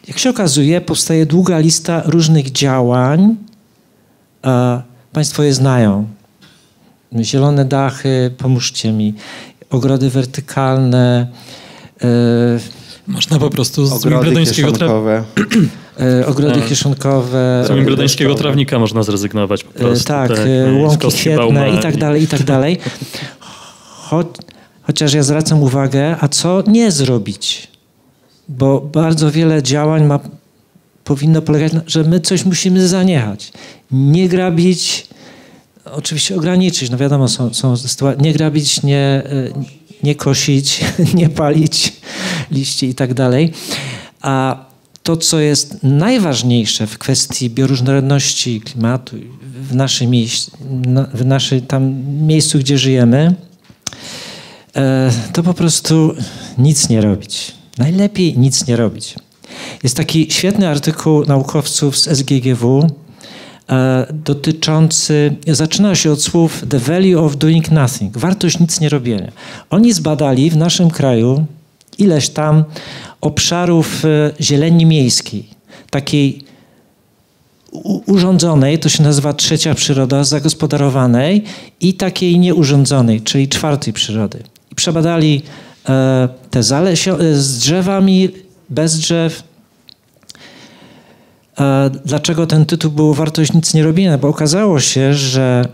jak 0.08 0.18
się 0.18 0.30
okazuje, 0.30 0.80
powstaje 0.80 1.26
długa 1.26 1.58
lista 1.58 2.02
różnych 2.06 2.52
działań. 2.52 3.36
Państwo 5.12 5.42
je 5.42 5.54
znają. 5.54 6.06
Zielone 7.22 7.64
dachy, 7.64 8.30
pomóżcie 8.38 8.92
mi, 8.92 9.14
ogrody 9.70 10.10
wertykalne. 10.10 11.26
Można 13.06 13.38
po 13.38 13.50
prostu 13.50 13.86
z 13.86 13.92
ogrody 16.26 16.60
Tak. 16.60 16.68
kieszonkowe. 16.68 17.64
z 17.64 17.96
deszczowe. 17.96 18.34
trawnika 18.34 18.78
można 18.78 19.02
zrezygnować 19.02 19.64
po 19.64 19.70
E, 19.70 19.78
prostu. 19.78 20.04
tak, 20.04 20.28
tak, 20.28 20.38
e, 20.38 20.72
łąki 20.72 21.30
Bauma 21.36 21.66
i 21.68 21.78
tak 21.78 21.96
dalej, 21.96 22.22
i 22.22 22.26
tak 22.26 22.42
dalej. 22.42 22.78
Cho, 24.10 24.24
chociaż 24.82 25.14
ja 25.14 25.22
zwracam 25.22 25.62
uwagę, 25.62 26.16
a 26.20 26.28
co 26.28 26.62
nie 26.66 26.90
zrobić? 26.90 27.68
Bo 28.48 28.80
bardzo 28.80 29.30
wiele 29.30 29.62
działań 29.62 30.04
ma, 30.04 30.20
powinno 31.04 31.42
polegać 31.42 31.72
na, 31.72 31.80
że 31.86 32.04
my 32.04 32.20
coś 32.20 32.44
musimy 32.44 32.88
zaniechać. 32.88 33.52
Nie 33.90 34.28
grabić, 34.28 35.06
oczywiście 35.92 36.36
ograniczyć, 36.36 36.90
no 36.90 36.96
wiadomo, 36.98 37.28
są, 37.28 37.54
są 37.54 37.76
sytuacje, 37.76 38.22
nie 38.22 38.32
grabić, 38.32 38.82
nie, 38.82 38.96
e, 38.98 39.22
nie 40.02 40.14
kosić, 40.14 40.80
nie 41.14 41.28
palić 41.28 41.92
liści 42.50 42.86
i 42.88 42.94
tak 42.94 43.14
dalej. 43.14 43.52
A 44.22 44.67
to, 45.08 45.16
co 45.16 45.40
jest 45.40 45.78
najważniejsze 45.82 46.86
w 46.86 46.98
kwestii 46.98 47.50
bioróżnorodności 47.50 48.60
klimatu 48.60 49.16
w 49.70 49.74
naszym, 49.74 50.10
w 51.14 51.24
naszym 51.24 51.60
tam 51.60 51.94
miejscu, 52.26 52.58
gdzie 52.58 52.78
żyjemy, 52.78 53.34
e, 54.76 55.10
to 55.32 55.42
po 55.42 55.54
prostu 55.54 56.14
nic 56.58 56.88
nie 56.88 57.00
robić. 57.00 57.52
Najlepiej 57.78 58.38
nic 58.38 58.66
nie 58.66 58.76
robić. 58.76 59.14
Jest 59.82 59.96
taki 59.96 60.30
świetny 60.30 60.68
artykuł 60.68 61.24
naukowców 61.24 61.98
z 61.98 62.08
SGGW 62.08 62.86
e, 63.68 64.06
dotyczący, 64.12 65.36
zaczyna 65.46 65.94
się 65.94 66.12
od 66.12 66.22
słów 66.22 66.64
the 66.68 66.78
value 66.78 67.20
of 67.20 67.36
doing 67.36 67.70
nothing, 67.70 68.18
wartość 68.18 68.58
nic 68.58 68.80
nie 68.80 68.88
robienia. 68.88 69.32
Oni 69.70 69.92
zbadali 69.92 70.50
w 70.50 70.56
naszym 70.56 70.90
kraju 70.90 71.46
ileś 71.98 72.28
tam 72.28 72.64
obszarów 73.20 74.04
e, 74.04 74.32
zieleni 74.40 74.86
miejskiej, 74.86 75.48
takiej 75.90 76.44
urządzonej, 78.06 78.78
to 78.78 78.88
się 78.88 79.02
nazywa 79.02 79.32
trzecia 79.32 79.74
przyroda, 79.74 80.24
zagospodarowanej 80.24 81.44
i 81.80 81.94
takiej 81.94 82.38
nieurządzonej, 82.38 83.20
czyli 83.20 83.48
czwartej 83.48 83.92
przyrody. 83.92 84.42
I 84.72 84.74
przebadali 84.74 85.42
e, 85.88 86.28
te 86.50 86.60
zalesio- 86.60 87.22
e, 87.22 87.34
z 87.34 87.58
drzewami, 87.58 88.28
bez 88.70 88.98
drzew. 88.98 89.42
Dlaczego 92.04 92.46
ten 92.46 92.66
tytuł 92.66 92.90
był 92.90 93.14
Wartość 93.14 93.52
nic 93.52 93.74
nie 93.74 93.84
robienia? 93.84 94.18
Bo 94.18 94.28
okazało 94.28 94.80
się, 94.80 95.14
że 95.14 95.68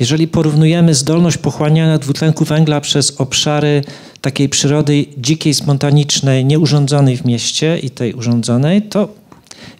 jeżeli 0.00 0.28
porównujemy 0.28 0.94
zdolność 0.94 1.38
pochłaniania 1.38 1.98
dwutlenku 1.98 2.44
węgla 2.44 2.80
przez 2.80 3.20
obszary 3.20 3.82
takiej 4.20 4.48
przyrody 4.48 5.06
dzikiej, 5.18 5.54
spontanicznej, 5.54 6.44
nieurządzonej 6.44 7.16
w 7.16 7.24
mieście 7.24 7.78
i 7.78 7.90
tej 7.90 8.14
urządzonej, 8.14 8.82
to 8.82 9.08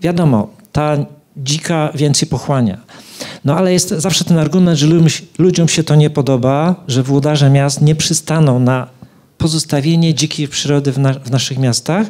wiadomo, 0.02 0.48
ta 0.72 0.96
dzika 1.36 1.92
więcej 1.94 2.28
pochłania. 2.28 2.78
No 3.44 3.56
ale 3.56 3.72
jest 3.72 3.88
zawsze 3.88 4.24
ten 4.24 4.38
argument, 4.38 4.78
że 4.78 4.86
ludziom, 5.38 5.68
się 5.68 5.84
to 5.84 5.94
nie 5.94 6.10
podoba, 6.10 6.74
że 6.88 7.02
włodarze 7.02 7.50
miast 7.50 7.82
nie 7.82 7.94
przystaną 7.94 8.58
na 8.58 8.86
pozostawienie 9.38 10.14
dzikiej 10.14 10.48
przyrody 10.48 10.92
w, 10.92 10.98
na, 10.98 11.12
w 11.12 11.30
naszych 11.30 11.58
miastach. 11.58 12.06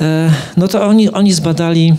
E, 0.00 0.30
no 0.56 0.68
to 0.68 0.86
oni, 0.86 1.10
oni 1.10 1.32
zbadali, 1.32 1.94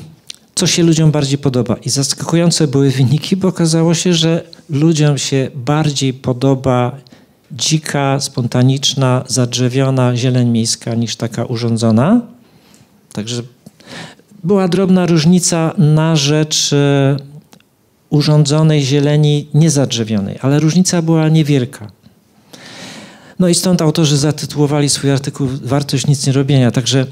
co 0.55 0.67
się 0.67 0.83
ludziom 0.83 1.11
bardziej 1.11 1.37
podoba. 1.37 1.75
I 1.75 1.89
zaskakujące 1.89 2.67
były 2.67 2.91
wyniki, 2.91 3.35
bo 3.35 3.47
okazało 3.47 3.93
się, 3.93 4.13
że 4.13 4.43
ludziom 4.69 5.17
się 5.17 5.49
bardziej 5.55 6.13
podoba 6.13 6.97
dzika, 7.51 8.19
spontaniczna, 8.19 9.23
zadrzewiona 9.27 10.15
zieleń 10.15 10.49
miejska 10.49 10.95
niż 10.95 11.15
taka 11.15 11.45
urządzona. 11.45 12.21
Także 13.13 13.41
była 14.43 14.67
drobna 14.67 15.05
różnica 15.05 15.73
na 15.77 16.15
rzecz 16.15 16.73
e, 16.73 17.17
urządzonej 18.09 18.81
zieleni 18.81 19.47
niezadrzewionej, 19.53 20.37
ale 20.41 20.59
różnica 20.59 21.01
była 21.01 21.29
niewielka. 21.29 21.91
No 23.39 23.47
i 23.47 23.55
stąd 23.55 23.81
autorzy 23.81 24.17
zatytułowali 24.17 24.89
swój 24.89 25.11
artykuł 25.11 25.47
Wartość 25.63 26.07
nic 26.07 26.27
nie 26.27 26.33
robienia. 26.33 26.71
Także 26.71 27.05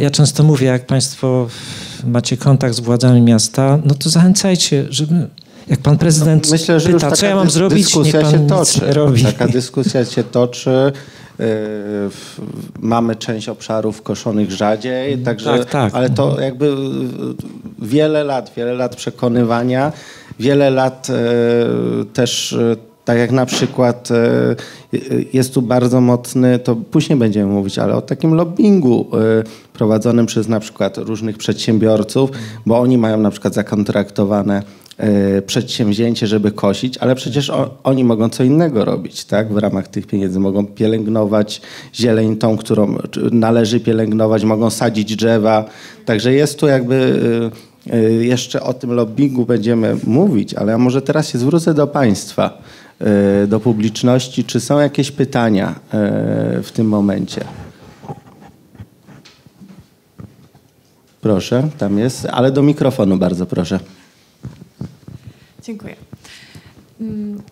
ja 0.00 0.10
często 0.10 0.42
mówię, 0.42 0.66
jak 0.66 0.86
Państwo 0.86 1.48
macie 2.06 2.36
kontakt 2.36 2.74
z 2.74 2.80
władzami 2.80 3.20
miasta, 3.20 3.78
no 3.84 3.94
to 3.94 4.10
zachęcajcie, 4.10 4.86
żeby. 4.90 5.26
Jak 5.68 5.80
pan 5.80 5.98
prezydent 5.98 6.50
Myślę, 6.50 6.80
że 6.80 6.90
już 6.90 7.02
pyta, 7.02 7.16
co 7.16 7.26
ja 7.26 7.36
mam 7.36 7.50
zrobić, 7.50 7.76
niech 7.78 7.86
dyskusja 7.86 8.20
pan 8.22 8.30
się 8.30 8.38
nic 8.38 8.48
toczy. 8.48 8.80
nie 8.86 8.92
robi. 8.92 9.22
Taka 9.24 9.48
dyskusja 9.48 10.04
się 10.04 10.24
toczy. 10.24 10.92
W- 12.10 12.38
Mamy 12.80 13.16
część 13.16 13.48
obszarów 13.48 14.02
koszonych 14.02 14.50
rzadziej, 14.50 15.18
także, 15.18 15.58
tak, 15.58 15.70
tak. 15.70 15.94
ale 15.94 16.10
to 16.10 16.40
jakby 16.40 16.74
wiele 17.82 18.24
lat, 18.24 18.52
wiele 18.56 18.74
lat 18.74 18.96
przekonywania, 18.96 19.92
wiele 20.40 20.70
lat 20.70 21.08
yy, 21.08 22.04
też 22.04 22.56
tak 23.04 23.18
jak 23.18 23.32
na 23.32 23.46
przykład 23.46 24.08
yy, 24.92 25.26
jest 25.32 25.54
tu 25.54 25.62
bardzo 25.62 26.00
mocny, 26.00 26.58
to 26.58 26.76
później 26.76 27.18
będziemy 27.18 27.52
mówić, 27.52 27.78
ale 27.78 27.94
o 27.94 28.02
takim 28.02 28.34
lobbingu 28.34 29.06
yy, 29.12 29.44
prowadzonym 29.72 30.26
przez 30.26 30.48
na 30.48 30.60
przykład 30.60 30.98
różnych 30.98 31.38
przedsiębiorców, 31.38 32.30
bo 32.66 32.80
oni 32.80 32.98
mają 32.98 33.18
na 33.18 33.30
przykład 33.30 33.54
zakontraktowane 33.54 34.62
e, 34.96 35.42
przedsięwzięcie, 35.42 36.26
żeby 36.26 36.52
kosić, 36.52 36.98
ale 36.98 37.14
przecież 37.14 37.52
oni 37.84 38.04
mogą 38.04 38.28
co 38.28 38.44
innego 38.44 38.84
robić, 38.84 39.24
tak? 39.24 39.52
W 39.52 39.56
ramach 39.56 39.88
tych 39.88 40.06
pieniędzy 40.06 40.40
mogą 40.40 40.66
pielęgnować 40.66 41.60
zieleń 41.94 42.36
tą, 42.36 42.56
którą 42.56 42.98
należy 43.32 43.80
pielęgnować, 43.80 44.44
mogą 44.44 44.70
sadzić 44.70 45.16
drzewa. 45.16 45.64
Także 46.04 46.32
jest 46.32 46.58
tu 46.58 46.66
jakby 46.66 47.20
e, 47.90 47.96
e, 47.96 48.02
jeszcze 48.12 48.62
o 48.62 48.74
tym 48.74 48.92
lobbingu 48.92 49.46
będziemy 49.46 49.96
mówić, 50.06 50.54
ale 50.54 50.78
może 50.78 51.02
teraz 51.02 51.28
się 51.28 51.38
zwrócę 51.38 51.74
do 51.74 51.86
państwa, 51.86 52.50
e, 52.50 52.81
do 53.48 53.60
publiczności. 53.60 54.44
Czy 54.44 54.60
są 54.60 54.78
jakieś 54.80 55.10
pytania 55.10 55.68
e, 55.68 55.74
w 56.62 56.70
tym 56.72 56.88
momencie? 56.88 57.44
Proszę, 61.20 61.68
tam 61.78 61.98
jest, 61.98 62.26
ale 62.26 62.52
do 62.52 62.62
mikrofonu 62.62 63.16
bardzo 63.16 63.46
proszę. 63.46 63.80
Dziękuję. 65.62 65.96
Mm, 67.00 67.42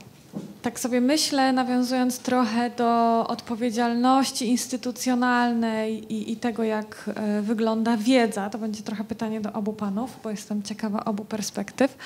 Tak 0.63 0.81
sobie 0.81 1.01
myślę, 1.01 1.53
nawiązując 1.53 2.19
trochę 2.19 2.71
do 2.71 3.25
odpowiedzialności 3.29 4.49
instytucjonalnej 4.49 6.13
i, 6.15 6.33
i 6.33 6.37
tego, 6.37 6.63
jak 6.65 7.11
e, 7.15 7.43
wygląda 7.43 7.97
wiedza. 7.97 8.51
To 8.51 8.59
będzie 8.59 8.83
trochę 8.83 9.05
pytanie 9.05 9.41
do 9.41 9.53
obu 9.53 9.73
panów, 9.73 10.11
bo 10.25 10.31
jestem 10.31 10.63
ciekawa 10.63 11.05
obu 11.05 11.25
perspektyw. 11.25 11.97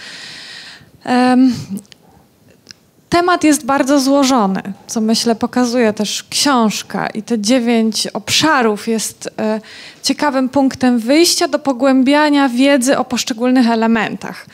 Em, 3.14 3.20
Temat 3.20 3.44
jest 3.44 3.66
bardzo 3.66 4.00
złożony, 4.00 4.62
co 4.86 5.00
myślę 5.00 5.34
pokazuje 5.34 5.92
też 5.92 6.24
książka 6.30 7.06
i 7.06 7.22
te 7.22 7.38
dziewięć 7.38 8.06
obszarów 8.06 8.88
jest 8.88 9.30
e, 9.38 9.60
ciekawym 10.02 10.48
punktem 10.48 10.98
wyjścia 10.98 11.48
do 11.48 11.58
pogłębiania 11.58 12.48
wiedzy 12.48 12.98
o 12.98 13.04
poszczególnych 13.04 13.70
elementach. 13.70 14.46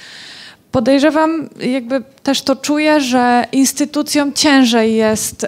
Podejrzewam, 0.73 1.49
jakby 1.61 2.03
też 2.23 2.43
to 2.43 2.57
czuję, 2.57 3.01
że 3.01 3.47
instytucjom 3.53 4.33
ciężej 4.33 4.95
jest 4.95 5.47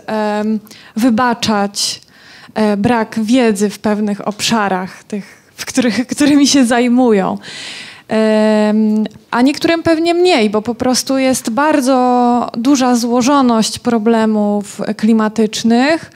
wybaczać 0.96 2.01
e, 2.55 2.76
brak 2.76 3.20
wiedzy 3.22 3.70
w 3.70 3.78
pewnych 3.78 4.28
obszarach, 4.28 5.05
tych, 5.05 5.52
w 5.56 5.66
których, 5.66 6.06
którymi 6.06 6.47
się 6.47 6.64
zajmują. 6.64 7.39
A 9.30 9.43
niektórym 9.43 9.82
pewnie 9.82 10.14
mniej, 10.14 10.51
bo 10.51 10.62
po 10.62 10.74
prostu 10.74 11.18
jest 11.18 11.51
bardzo 11.51 12.51
duża 12.56 12.97
złożoność 12.97 13.78
problemów 13.78 14.80
klimatycznych 14.97 16.10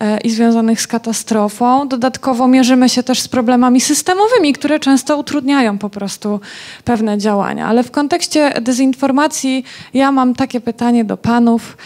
e, 0.00 0.20
i 0.20 0.30
związanych 0.30 0.80
z 0.80 0.86
katastrofą. 0.86 1.88
Dodatkowo 1.88 2.48
mierzymy 2.48 2.88
się 2.88 3.02
też 3.02 3.20
z 3.20 3.28
problemami 3.28 3.80
systemowymi, 3.80 4.52
które 4.52 4.80
często 4.80 5.18
utrudniają 5.18 5.78
po 5.78 5.90
prostu 5.90 6.40
pewne 6.84 7.18
działania. 7.18 7.66
Ale 7.66 7.82
w 7.82 7.90
kontekście 7.90 8.52
dezinformacji 8.60 9.64
ja 9.94 10.12
mam 10.12 10.34
takie 10.34 10.60
pytanie 10.60 11.04
do 11.04 11.16
panów. 11.16 11.76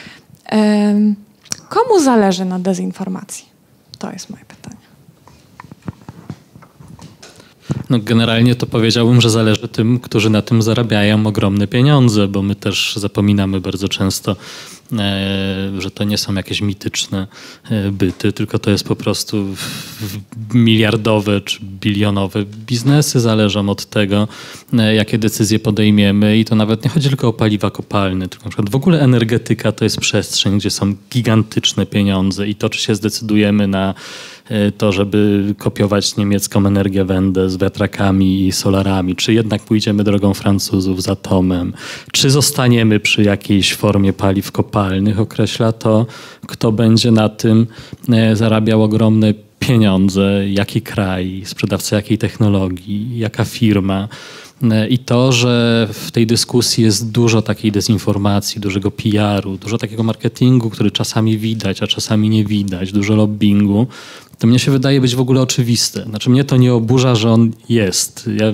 Komu 1.69 2.01
zależy 2.01 2.45
na 2.45 2.59
dezinformacji? 2.59 3.45
To 3.99 4.12
jest 4.12 4.31
moje 4.31 4.45
pytanie. 4.45 4.52
No 7.90 7.99
generalnie 7.99 8.55
to 8.55 8.66
powiedziałbym, 8.66 9.20
że 9.20 9.31
zależy 9.31 9.69
tym, 9.69 10.01
którzy 10.01 10.31
na 10.31 10.43
tym 10.43 10.62
zarabiają 10.62 11.27
ogromne 11.27 11.66
pieniądze, 11.66 12.28
bo 12.28 12.43
my 12.43 12.55
też 12.55 12.94
zapominamy 12.97 13.61
bardzo 13.61 13.89
często 13.89 14.36
że 15.78 15.90
to 15.90 16.05
nie 16.05 16.19
są 16.19 16.35
jakieś 16.35 16.61
mityczne 16.61 17.27
byty, 17.93 18.32
tylko 18.32 18.59
to 18.59 18.70
jest 18.70 18.89
po 18.89 18.97
prostu 18.97 19.47
miliardowe 20.55 21.40
czy 21.40 21.59
bilionowe 21.65 22.44
biznesy 22.44 23.20
zależą 23.20 23.69
od 23.69 23.86
tego, 23.86 24.28
jakie 24.94 25.19
decyzje 25.19 25.59
podejmiemy 25.59 26.39
i 26.39 26.44
to 26.44 26.55
nawet 26.55 26.85
nie 26.85 26.90
chodzi 26.90 27.09
tylko 27.09 27.28
o 27.28 27.32
paliwa 27.32 27.70
kopalne, 27.70 28.28
tylko 28.28 28.44
na 28.44 28.51
przykład 28.51 28.70
w 28.70 28.77
ogóle 28.77 29.01
energetyka 29.01 29.73
to 29.73 29.85
jest 29.85 30.01
przestrzeń, 30.01 30.59
gdzie 30.59 30.70
są 30.70 30.94
gigantyczne 31.12 31.86
pieniądze 31.86 32.49
i 32.49 32.55
to, 32.55 32.69
czy 32.69 32.81
się 32.81 32.94
zdecydujemy 32.94 33.69
na 33.69 33.94
E, 34.41 34.41
to, 34.78 34.93
żeby 34.93 35.55
kopiować 35.59 36.16
niemiecką 36.16 36.66
energię 36.66 37.05
Wende 37.05 37.51
z 37.51 37.56
wiatrakami 37.56 38.47
i 38.47 38.52
solarami, 38.52 39.16
czy 39.16 39.32
jednak 39.35 39.62
pójdziemy 39.62 40.05
drogą 40.05 40.35
Francuzów 40.35 41.02
z 41.02 41.09
atomem, 41.09 41.73
czy 42.12 42.31
zostaniemy 42.31 43.01
przy 43.01 43.23
jakiejś 43.23 43.74
formie 43.74 44.12
paliw 44.12 44.52
kopalnych, 44.52 45.20
określa 45.20 45.73
to, 45.73 46.06
kto 46.47 46.73
będzie 46.73 47.10
na 47.10 47.28
tym 47.28 47.66
e, 48.09 48.36
zarabiał 48.36 48.82
ogromne 48.82 49.35
pieniądze, 49.59 50.48
jaki 50.48 50.82
kraj, 50.82 51.43
sprzedawca 51.44 51.97
jakiej 51.97 52.19
technologii, 52.19 53.19
jaka 53.19 53.44
firma. 53.44 54.09
E, 54.62 54.89
I 54.89 54.98
to, 54.98 55.32
że 55.32 55.89
w 55.93 56.10
tej 56.10 56.27
dyskusji 56.27 56.85
jest 56.85 57.10
dużo 57.10 57.43
takiej 57.43 57.73
dezinformacji, 57.73 58.60
dużego 58.60 58.90
PR-u, 58.90 59.56
dużo 59.56 59.78
takiego 59.78 60.02
marketingu, 60.02 60.70
który 60.70 60.90
czasami 60.90 61.39
widać, 61.39 61.82
a 61.82 61.86
czasami 61.86 62.28
nie 62.28 62.44
widać, 62.44 62.93
dużo 62.93 63.14
lobbingu, 63.14 63.86
to 64.43 64.47
mnie 64.47 64.59
się 64.59 64.70
wydaje 64.70 65.01
być 65.01 65.14
w 65.14 65.20
ogóle 65.20 65.40
oczywiste. 65.40 66.05
Znaczy 66.05 66.31
mnie 66.31 66.44
to 66.44 66.56
nie 66.56 66.74
oburza, 66.74 67.14
że 67.14 67.31
on 67.31 67.52
jest. 67.69 68.31
Ja 68.36 68.52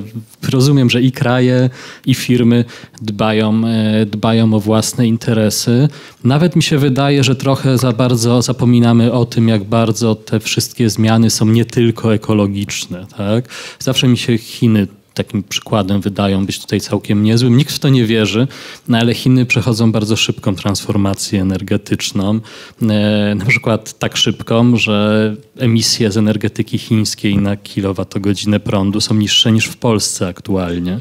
rozumiem, 0.52 0.90
że 0.90 1.02
i 1.02 1.12
kraje, 1.12 1.70
i 2.06 2.14
firmy 2.14 2.64
dbają, 3.02 3.62
e, 3.66 4.06
dbają 4.06 4.54
o 4.54 4.60
własne 4.60 5.06
interesy. 5.06 5.88
Nawet 6.24 6.56
mi 6.56 6.62
się 6.62 6.78
wydaje, 6.78 7.24
że 7.24 7.36
trochę 7.36 7.78
za 7.78 7.92
bardzo 7.92 8.42
zapominamy 8.42 9.12
o 9.12 9.24
tym, 9.24 9.48
jak 9.48 9.64
bardzo 9.64 10.14
te 10.14 10.40
wszystkie 10.40 10.90
zmiany 10.90 11.30
są 11.30 11.46
nie 11.46 11.64
tylko 11.64 12.14
ekologiczne. 12.14 13.06
Tak? 13.16 13.48
Zawsze 13.78 14.08
mi 14.08 14.18
się 14.18 14.38
Chiny 14.38 14.86
takim 15.18 15.42
przykładem 15.42 16.00
wydają 16.00 16.46
być 16.46 16.60
tutaj 16.60 16.80
całkiem 16.80 17.22
niezłym. 17.22 17.56
Nikt 17.56 17.74
w 17.74 17.78
to 17.78 17.88
nie 17.88 18.04
wierzy, 18.06 18.48
no 18.88 18.98
ale 18.98 19.14
Chiny 19.14 19.46
przechodzą 19.46 19.92
bardzo 19.92 20.16
szybką 20.16 20.54
transformację 20.54 21.42
energetyczną. 21.42 22.40
E, 22.82 23.34
na 23.34 23.44
przykład 23.44 23.98
tak 23.98 24.16
szybką, 24.16 24.76
że 24.76 25.36
emisje 25.58 26.12
z 26.12 26.16
energetyki 26.16 26.78
chińskiej 26.78 27.36
na 27.38 27.56
kilowatogodzinę 27.56 28.60
prądu 28.60 29.00
są 29.00 29.14
niższe 29.14 29.52
niż 29.52 29.66
w 29.66 29.76
Polsce 29.76 30.28
aktualnie. 30.28 31.00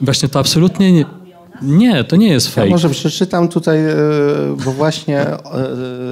Właśnie 0.00 0.28
to 0.28 0.38
absolutnie 0.38 0.92
nie... 0.92 1.04
Nie, 1.62 2.04
to 2.04 2.16
nie 2.16 2.28
jest 2.28 2.48
fake. 2.48 2.66
Ja 2.66 2.72
może 2.72 2.90
przeczytam 2.90 3.48
tutaj, 3.48 3.78
e, 3.84 3.94
bo 4.64 4.72
właśnie 4.72 5.20
e, 5.20 5.38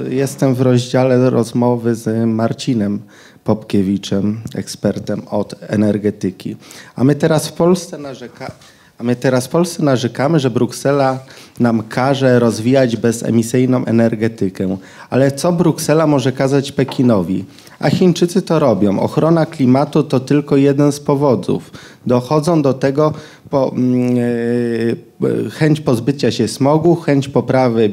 jestem 0.09 0.55
w 0.55 0.61
rozdziale 0.61 1.29
rozmowy 1.29 1.95
z 1.95 2.27
Marcinem 2.27 2.99
Popkiewiczem, 3.43 4.41
ekspertem 4.55 5.21
od 5.27 5.55
energetyki. 5.61 6.55
A 6.95 7.03
my 7.03 7.15
teraz 7.15 7.47
w 7.47 7.53
Polsce 7.53 7.97
narzekamy. 7.97 8.51
A 8.97 9.03
my 9.03 9.15
teraz 9.15 9.45
w 9.45 9.49
Polsce 9.49 9.83
narzekamy, 9.83 10.39
że 10.39 10.49
Bruksela 10.49 11.19
nam 11.59 11.83
każe 11.83 12.39
rozwijać 12.39 12.97
bezemisyjną 12.97 13.85
energetykę. 13.85 14.77
Ale 15.09 15.31
co 15.31 15.51
Bruksela 15.51 16.07
może 16.07 16.31
kazać 16.31 16.71
Pekinowi? 16.71 17.45
A 17.79 17.89
Chińczycy 17.89 18.41
to 18.41 18.59
robią. 18.59 18.99
Ochrona 18.99 19.45
klimatu 19.45 20.03
to 20.03 20.19
tylko 20.19 20.57
jeden 20.57 20.91
z 20.91 20.99
powodów. 20.99 21.71
Dochodzą 22.05 22.61
do 22.61 22.73
tego 22.73 23.13
po, 23.53 23.71
mm, 23.75 24.17
e, 24.17 25.49
chęć 25.49 25.81
pozbycia 25.81 26.31
się 26.31 26.47
smogu, 26.47 26.95
chęć 26.95 27.27
poprawy 27.27 27.89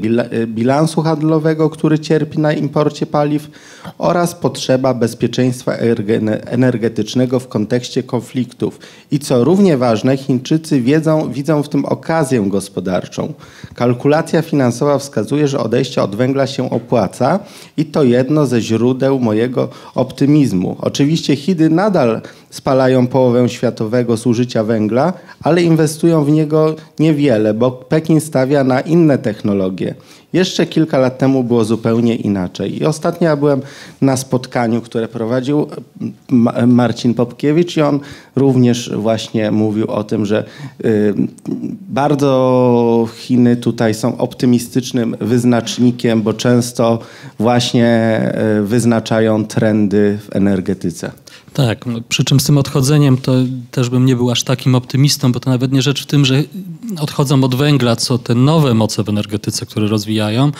bilansu 0.46 1.02
handlowego, 1.02 1.70
który 1.70 1.98
cierpi 1.98 2.38
na 2.38 2.52
imporcie 2.52 3.06
paliw 3.06 3.50
oraz 3.98 4.34
potrzeba 4.34 4.94
bezpieczeństwa 4.94 5.72
energetycznego 6.46 7.40
w 7.40 7.48
kontekście 7.48 8.02
konfliktów. 8.02 8.80
I 9.10 9.18
co 9.18 9.44
równie 9.44 9.76
ważne, 9.76 10.16
Chińczycy 10.16 10.80
wiedzą, 10.80 11.32
widzą 11.32 11.62
w 11.62 11.68
tym 11.68 11.84
okazję 11.84 12.44
gospodarczą. 12.48 13.32
Kalkulacja 13.74 14.42
finansowa 14.42 14.98
wskazuje, 14.98 15.48
że 15.48 15.58
odejście 15.58 16.02
od 16.02 16.16
węgla 16.16 16.46
się 16.46 16.70
opłaca 16.70 17.38
i 17.76 17.84
to 17.84 18.02
jedno 18.02 18.46
ze 18.46 18.60
źródeł 18.60 19.18
mojego 19.18 19.68
optymizmu. 19.94 20.76
Oczywiście 20.80 21.36
Chiny 21.36 21.70
nadal 21.70 22.20
spalają 22.50 23.06
połowę 23.06 23.48
światowego 23.48 24.16
zużycia 24.16 24.64
węgla, 24.64 25.12
ale 25.42 25.62
inwestują 25.62 26.24
w 26.24 26.30
niego 26.30 26.76
niewiele, 26.98 27.54
bo 27.54 27.70
Pekin 27.70 28.20
stawia 28.20 28.64
na 28.64 28.80
inne 28.80 29.18
technologie. 29.18 29.94
Jeszcze 30.32 30.66
kilka 30.66 30.98
lat 30.98 31.18
temu 31.18 31.44
było 31.44 31.64
zupełnie 31.64 32.16
inaczej. 32.16 32.82
I 32.82 32.84
ostatnio 32.84 33.28
ja 33.28 33.36
byłem 33.36 33.62
na 34.00 34.16
spotkaniu, 34.16 34.80
które 34.80 35.08
prowadził 35.08 35.66
Marcin 36.66 37.14
Popkiewicz 37.14 37.76
i 37.76 37.82
on 37.82 38.00
również 38.36 38.90
właśnie 38.96 39.50
mówił 39.50 39.90
o 39.90 40.04
tym, 40.04 40.26
że 40.26 40.44
y, 40.84 41.14
bardzo 41.88 43.08
Chiny 43.16 43.56
tutaj 43.56 43.94
są 43.94 44.18
optymistycznym 44.18 45.16
wyznacznikiem, 45.20 46.22
bo 46.22 46.32
często 46.32 46.98
właśnie 47.38 48.20
y, 48.58 48.62
wyznaczają 48.62 49.44
trendy 49.44 50.18
w 50.22 50.36
energetyce. 50.36 51.10
Tak, 51.52 51.86
no, 51.86 51.98
przy 52.08 52.24
czym 52.24 52.40
z 52.40 52.44
tym 52.44 52.58
odchodzeniem 52.58 53.16
to 53.16 53.32
też 53.70 53.88
bym 53.88 54.06
nie 54.06 54.16
był 54.16 54.30
aż 54.30 54.42
takim 54.42 54.74
optymistą, 54.74 55.32
bo 55.32 55.40
to 55.40 55.50
nawet 55.50 55.72
nie 55.72 55.82
rzecz 55.82 56.02
w 56.02 56.06
tym, 56.06 56.24
że 56.24 56.42
odchodzą 57.00 57.44
od 57.44 57.54
węgla, 57.54 57.96
co 57.96 58.18
te 58.18 58.34
nowe 58.34 58.74
moce 58.74 59.04
w 59.04 59.08
energetyce, 59.08 59.66
które 59.66 59.88
rozwijają, 59.88 60.52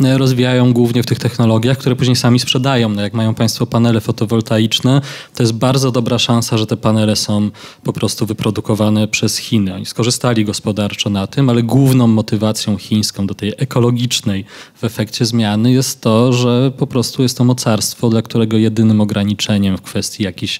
e, 0.00 0.18
rozwijają 0.18 0.72
głównie 0.72 1.02
w 1.02 1.06
tych 1.06 1.18
technologiach, 1.18 1.78
które 1.78 1.96
później 1.96 2.16
sami 2.16 2.38
sprzedają. 2.38 2.88
No 2.88 3.02
jak 3.02 3.14
mają 3.14 3.34
Państwo 3.34 3.66
panele 3.66 4.00
fotowoltaiczne, 4.00 5.00
to 5.34 5.42
jest 5.42 5.52
bardzo 5.52 5.90
dobra 5.90 6.18
szansa, 6.18 6.58
że 6.58 6.66
te 6.66 6.76
panele 6.76 7.16
są 7.16 7.50
po 7.84 7.92
prostu 7.92 8.26
wyprodukowane 8.26 9.08
przez 9.08 9.36
Chiny. 9.36 9.74
Oni 9.74 9.86
skorzystali 9.86 10.44
gospodarczo 10.44 11.10
na 11.10 11.26
tym, 11.26 11.50
ale 11.50 11.62
główną 11.62 12.06
motywacją 12.06 12.76
chińską 12.76 13.26
do 13.26 13.34
tej 13.34 13.52
ekologicznej 13.56 14.44
w 14.74 14.84
efekcie 14.84 15.24
zmiany 15.24 15.72
jest 15.72 16.00
to, 16.00 16.32
że 16.32 16.72
po 16.78 16.86
prostu 16.86 17.22
jest 17.22 17.38
to 17.38 17.44
mocarstwo, 17.44 18.08
dla 18.08 18.22
którego 18.22 18.56
jedynym 18.56 19.00
ograniczeniem 19.00 19.76
w 19.76 19.82
kwestii 19.82 20.22
jakichś 20.38 20.58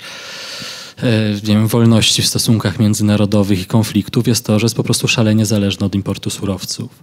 e, 1.03 1.33
nie 1.33 1.55
wiem, 1.55 1.67
wolności 1.67 2.23
w 2.23 2.27
stosunkach 2.27 2.79
międzynarodowych 2.79 3.61
i 3.61 3.67
konfliktów 3.67 4.29
jest 4.29 4.47
to, 4.47 4.59
że 4.59 4.65
jest 4.65 4.77
po 4.77 4.85
prostu 4.85 5.09
szalenie 5.09 5.47
zależny 5.47 5.87
od 5.87 5.95
importu 5.95 6.31
surowców. 6.31 7.03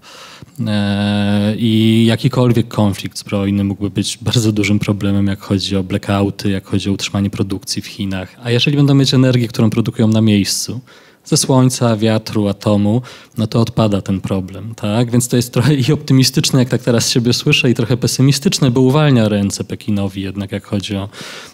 E, 0.68 1.56
I 1.58 2.04
jakikolwiek 2.08 2.68
konflikt 2.68 3.18
zbrojny 3.18 3.64
mógłby 3.64 3.90
być 3.90 4.18
bardzo 4.22 4.52
dużym 4.52 4.80
problemem, 4.80 5.28
jak 5.28 5.42
chodzi 5.42 5.76
o 5.76 5.84
blackouty, 5.84 6.50
jak 6.50 6.66
chodzi 6.66 6.90
o 6.90 6.94
utrzymanie 6.94 7.30
produkcji 7.30 7.82
w 7.82 7.88
Chinach. 7.88 8.36
A 8.44 8.52
jeżeli 8.52 8.78
będą 8.78 8.94
mieć 8.96 9.14
energię, 9.14 9.48
którą 9.48 9.70
produkują 9.70 10.08
na 10.08 10.22
miejscu, 10.22 10.82
ze 11.26 11.38
słońca, 11.38 11.98
wiatru, 11.98 12.48
atomu, 12.48 13.02
no 13.38 13.48
to 13.48 13.62
odpada 13.62 14.02
ten 14.02 14.22
problem, 14.22 14.76
tak? 14.76 15.12
Więc 15.12 15.28
to 15.28 15.36
jest 15.36 15.54
trochę 15.54 15.76
i 15.76 15.94
optymistyczne, 15.94 16.60
jak 16.60 16.70
tak 16.70 16.82
teraz 16.82 17.10
siebie 17.10 17.34
słyszę, 17.34 17.70
i 17.70 17.74
trochę 17.74 17.98
pesymistyczne, 17.98 18.72
bo 18.72 18.82
uwalnia 18.82 19.30
ręce 19.30 19.64
Pekinowi 19.64 20.22
jednak, 20.22 20.52
jak 20.52 20.66
chodzi 20.66 20.96
o 20.96 21.10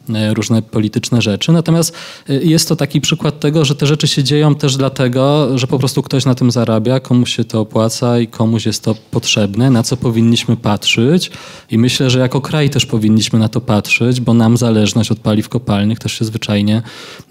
e, 0.09 0.33
różne 0.33 0.61
polityczne 0.61 1.21
rzeczy. 1.21 1.51
Natomiast 1.51 1.95
e, 2.29 2.33
jest 2.33 2.69
to 2.69 2.75
taki 2.75 3.01
przykład 3.01 3.39
tego, 3.39 3.65
że 3.65 3.75
te 3.75 3.87
rzeczy 3.87 4.07
się 4.07 4.23
dzieją 4.23 4.55
też 4.55 4.77
dlatego, 4.77 5.49
że 5.57 5.67
po 5.67 5.79
prostu 5.79 6.01
ktoś 6.01 6.25
na 6.25 6.35
tym 6.35 6.51
zarabia, 6.51 6.99
komuś 6.99 7.35
się 7.35 7.43
to 7.43 7.59
opłaca 7.59 8.19
i 8.19 8.27
komuś 8.27 8.65
jest 8.65 8.83
to 8.83 8.95
potrzebne, 9.11 9.69
na 9.69 9.83
co 9.83 9.97
powinniśmy 9.97 10.57
patrzeć. 10.57 11.31
I 11.71 11.77
myślę, 11.77 12.09
że 12.09 12.19
jako 12.19 12.41
kraj 12.41 12.69
też 12.69 12.85
powinniśmy 12.85 13.39
na 13.39 13.49
to 13.49 13.61
patrzeć, 13.61 14.21
bo 14.21 14.33
nam 14.33 14.57
zależność 14.57 15.11
od 15.11 15.19
paliw 15.19 15.49
kopalnych 15.49 15.99
też 15.99 16.13
się 16.13 16.25
zwyczajnie 16.25 16.81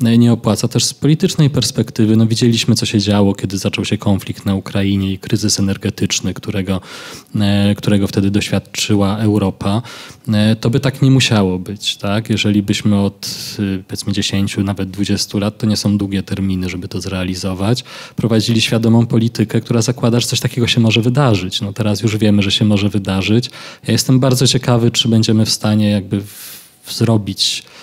e, 0.04 0.18
nie 0.18 0.32
opłaca. 0.32 0.68
Też 0.68 0.84
z 0.84 0.94
politycznej 0.94 1.50
perspektywy, 1.50 2.16
no 2.16 2.26
widzieliśmy, 2.30 2.74
co 2.74 2.86
się 2.86 2.98
działo, 2.98 3.34
kiedy 3.34 3.58
zaczął 3.58 3.84
się 3.84 3.98
konflikt 3.98 4.46
na 4.46 4.54
Ukrainie 4.54 5.12
i 5.12 5.18
kryzys 5.18 5.60
energetyczny, 5.60 6.34
którego, 6.34 6.80
e, 7.40 7.74
którego 7.74 8.06
wtedy 8.06 8.30
doświadczyła 8.30 9.18
Europa. 9.18 9.82
E, 10.28 10.56
to 10.56 10.70
by 10.70 10.80
tak 10.80 11.02
nie 11.02 11.10
musiało 11.10 11.58
być. 11.58 11.96
Tak? 11.96 12.30
Jeżeli 12.30 12.62
byśmy 12.62 13.00
od 13.00 13.36
e, 13.58 13.82
powiedzmy 13.88 14.12
10, 14.12 14.56
nawet 14.56 14.90
20 14.90 15.38
lat, 15.38 15.58
to 15.58 15.66
nie 15.66 15.76
są 15.76 15.98
długie 15.98 16.22
terminy, 16.22 16.68
żeby 16.68 16.88
to 16.88 17.00
zrealizować, 17.00 17.84
prowadzili 18.16 18.60
świadomą 18.60 19.06
politykę, 19.06 19.60
która 19.60 19.82
zakłada, 19.82 20.20
że 20.20 20.26
coś 20.26 20.40
takiego 20.40 20.66
się 20.66 20.80
może 20.80 21.00
wydarzyć. 21.00 21.60
No 21.60 21.72
teraz 21.72 22.02
już 22.02 22.16
wiemy, 22.16 22.42
że 22.42 22.50
się 22.50 22.64
może 22.64 22.88
wydarzyć. 22.88 23.50
Ja 23.86 23.92
jestem 23.92 24.20
bardzo 24.20 24.46
ciekawy, 24.46 24.90
czy 24.90 25.08
będziemy 25.08 25.46
w 25.46 25.50
stanie 25.50 25.90
jakby 25.90 26.20
w, 26.20 26.92
zrobić 26.92 27.64
Y, 27.64 27.79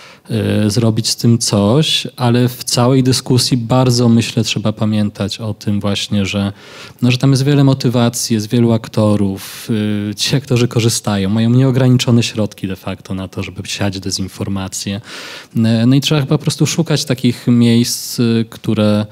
zrobić 0.67 1.09
z 1.09 1.15
tym 1.15 1.37
coś, 1.37 2.07
ale 2.15 2.49
w 2.49 2.63
całej 2.63 3.03
dyskusji 3.03 3.57
bardzo 3.57 4.09
myślę, 4.09 4.43
trzeba 4.43 4.73
pamiętać 4.73 5.39
o 5.39 5.53
tym 5.53 5.79
właśnie, 5.79 6.25
że, 6.25 6.53
no, 7.01 7.11
że 7.11 7.17
tam 7.17 7.31
jest 7.31 7.43
wiele 7.43 7.63
motywacji, 7.63 8.33
jest 8.33 8.49
wielu 8.49 8.71
aktorów. 8.71 9.69
Y, 10.11 10.15
ci 10.15 10.35
aktorzy 10.35 10.67
korzystają, 10.67 11.29
mają 11.29 11.49
nieograniczone 11.49 12.23
środki 12.23 12.67
de 12.67 12.75
facto 12.75 13.13
na 13.13 13.27
to, 13.27 13.43
żeby 13.43 13.67
siać 13.67 13.99
dezinformację. 13.99 15.01
Y, 15.55 15.59
no 15.87 15.95
i 15.95 16.01
trzeba 16.01 16.25
po 16.25 16.37
prostu 16.37 16.65
szukać 16.65 17.05
takich 17.05 17.47
miejsc, 17.47 18.21
które 18.49 19.05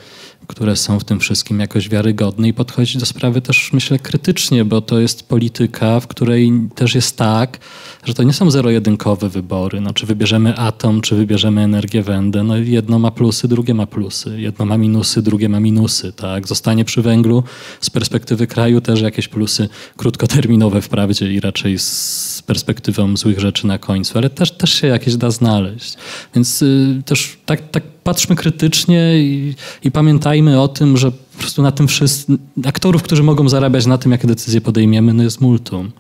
które 0.48 0.76
są 0.76 1.00
w 1.00 1.04
tym 1.04 1.20
wszystkim 1.20 1.60
jakoś 1.60 1.90
wiarygodne 1.90 2.48
i 2.48 2.54
podchodzić 2.54 2.98
do 2.98 3.06
sprawy 3.06 3.42
też, 3.42 3.74
myślę, 3.74 4.00
krytycznie, 4.00 4.66
bo 4.66 4.82
to 4.82 5.00
jest 5.00 5.28
polityka, 5.28 6.00
w 6.00 6.08
której 6.08 6.52
też 6.76 6.96
jest 6.96 7.18
tak, 7.18 7.60
że 8.04 8.14
to 8.14 8.24
nie 8.24 8.34
są 8.34 8.52
zero-jedynkowe 8.52 9.30
wybory. 9.30 9.82
No, 9.82 9.94
czy 9.94 10.06
wybierzemy 10.06 10.58
atom, 10.58 11.02
czy 11.02 11.16
wybierzemy 11.16 11.62
energię 11.62 12.04
wędę. 12.04 12.44
No, 12.44 12.58
jedno 12.58 13.00
ma 13.00 13.12
plusy, 13.12 13.48
drugie 13.48 13.74
ma 13.74 13.86
plusy. 13.86 14.42
Jedno 14.42 14.66
ma 14.66 14.78
minusy, 14.78 15.22
drugie 15.22 15.50
ma 15.50 15.60
minusy. 15.60 16.14
Tak? 16.14 16.48
Zostanie 16.48 16.86
przy 16.86 17.02
węglu 17.02 17.44
z 17.82 17.90
perspektywy 17.90 18.48
kraju 18.48 18.82
też 18.82 19.02
jakieś 19.02 19.28
plusy 19.28 19.70
krótkoterminowe 19.98 20.82
wprawdzie 20.82 21.34
i 21.34 21.40
raczej 21.40 21.80
z 21.80 22.44
perspektywą 22.46 23.18
złych 23.18 23.40
rzeczy 23.40 23.68
na 23.68 23.78
końcu, 23.78 24.18
ale 24.18 24.30
też, 24.30 24.52
też 24.52 24.74
się 24.74 24.88
jakieś 24.88 25.16
da 25.16 25.32
znaleźć. 25.32 25.96
Więc 26.36 26.62
y, 26.62 27.02
też 27.06 27.38
tak, 27.46 27.70
tak 27.70 27.84
patrzmy 28.06 28.36
krytycznie 28.36 29.18
i, 29.20 29.56
i 29.84 29.92
pamiętajmy 29.92 30.62
o 30.62 30.68
tym, 30.68 30.98
że 30.98 31.12
po 31.12 31.38
prostu 31.40 31.62
na 31.62 31.72
tym 31.72 31.88
wszystkim, 31.88 32.38
aktorów, 32.66 33.04
którzy 33.04 33.24
mogą 33.24 33.50
zarabiać 33.50 33.86
na 33.86 33.98
tym, 33.98 34.12
jakie 34.12 34.28
decyzje 34.28 34.62
podejmiemy, 34.62 35.14
no 35.14 35.24
jest 35.24 35.42
multum. 35.42 35.92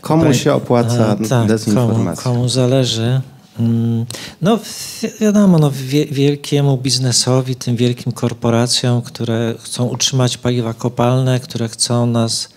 Komu 0.00 0.34
się 0.34 0.54
opłaca 0.54 1.08
A, 1.08 1.28
tak, 1.28 1.48
dezinformacja? 1.48 2.22
Komu, 2.24 2.36
komu 2.36 2.48
zależy. 2.48 3.20
Mm, 3.60 4.04
No 4.42 4.56
wi- 4.56 5.08
wiadomo, 5.20 5.58
no, 5.58 5.70
wie, 5.74 6.06
wielkiemu 6.06 6.76
biznesowi, 6.78 7.56
tym 7.56 7.76
wielkim 7.76 8.12
korporacjom, 8.12 9.02
które 9.02 9.54
chcą 9.62 9.84
utrzymać 9.86 10.38
paliwa 10.38 10.74
kopalne, 10.74 11.40
które 11.40 11.68
chcą 11.68 12.06
nas 12.06 12.48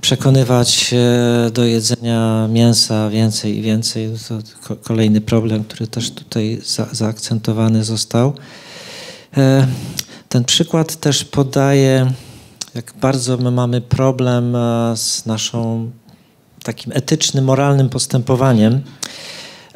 przekonywać 0.00 0.94
do 1.52 1.64
jedzenia 1.64 2.48
mięsa 2.50 3.10
więcej 3.10 3.58
i 3.58 3.62
więcej. 3.62 4.10
To 4.28 4.38
ko- 4.68 4.76
kolejny 4.76 5.20
problem, 5.20 5.64
który 5.64 5.86
też 5.86 6.10
tutaj 6.10 6.60
za, 6.64 6.86
zaakcentowany 6.92 7.84
został. 7.84 8.32
E, 9.36 9.66
Ten 10.28 10.44
przykład 10.44 10.96
też 10.96 11.24
podaje, 11.24 12.12
jak 12.74 12.92
bardzo 13.00 13.36
my 13.36 13.50
mamy 13.50 13.80
problem 13.80 14.56
e, 14.56 14.96
z 14.96 15.26
naszą 15.26 15.90
takim 16.62 16.92
etycznym, 16.92 17.44
moralnym 17.44 17.88
postępowaniem. 17.88 18.80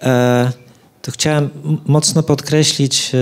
E, 0.03 0.53
To 1.03 1.11
chciałem 1.11 1.51
mocno 1.87 2.23
podkreślić 2.23 3.13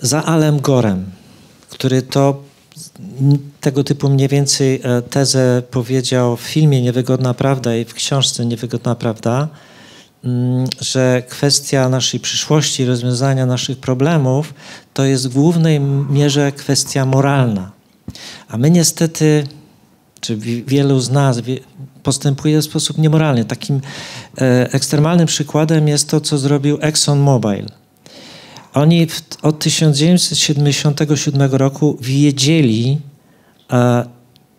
za 0.00 0.24
Alem 0.24 0.60
Gorem, 0.60 1.04
który 1.70 2.02
to 2.02 2.42
tego 3.60 3.84
typu 3.84 4.08
mniej 4.08 4.28
więcej 4.28 4.80
e, 4.84 5.02
tezę 5.02 5.62
powiedział 5.70 6.36
w 6.36 6.40
filmie 6.40 6.82
Niewygodna 6.82 7.34
Prawda 7.34 7.76
i 7.76 7.84
w 7.84 7.94
książce 7.94 8.46
Niewygodna 8.46 8.94
Prawda, 8.94 9.48
mm, 10.24 10.66
że 10.80 11.22
kwestia 11.28 11.88
naszej 11.88 12.20
przyszłości, 12.20 12.84
rozwiązania 12.84 13.46
naszych 13.46 13.78
problemów 13.78 14.54
to 14.94 15.04
jest 15.04 15.28
w 15.28 15.32
głównej 15.34 15.80
mierze 16.10 16.52
kwestia 16.52 17.06
moralna. 17.06 17.72
A 18.48 18.56
my 18.56 18.70
niestety, 18.70 19.46
czy 20.20 20.36
wi- 20.36 20.64
wielu 20.64 21.00
z 21.00 21.10
nas 21.10 21.40
postępuje 22.02 22.60
w 22.60 22.64
sposób 22.64 22.98
niemoralny. 22.98 23.44
Takim 23.44 23.80
e, 24.38 24.72
ekstremalnym 24.72 25.26
przykładem 25.26 25.88
jest 25.88 26.08
to, 26.08 26.20
co 26.20 26.38
zrobił 26.38 26.78
ExxonMobil. 26.80 27.66
Oni 28.74 29.06
w, 29.06 29.22
od 29.42 29.58
1977 29.58 31.50
roku 31.54 31.98
wiedzieli, 32.00 32.98
e, 33.72 34.04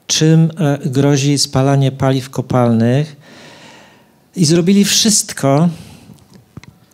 czym 0.08 0.52
e, 0.58 0.80
grozi 0.86 1.38
spalanie 1.38 1.92
paliw 1.92 2.30
kopalnych 2.30 3.16
i 4.36 4.46
zrobili 4.46 4.86
wszystko 4.86 5.70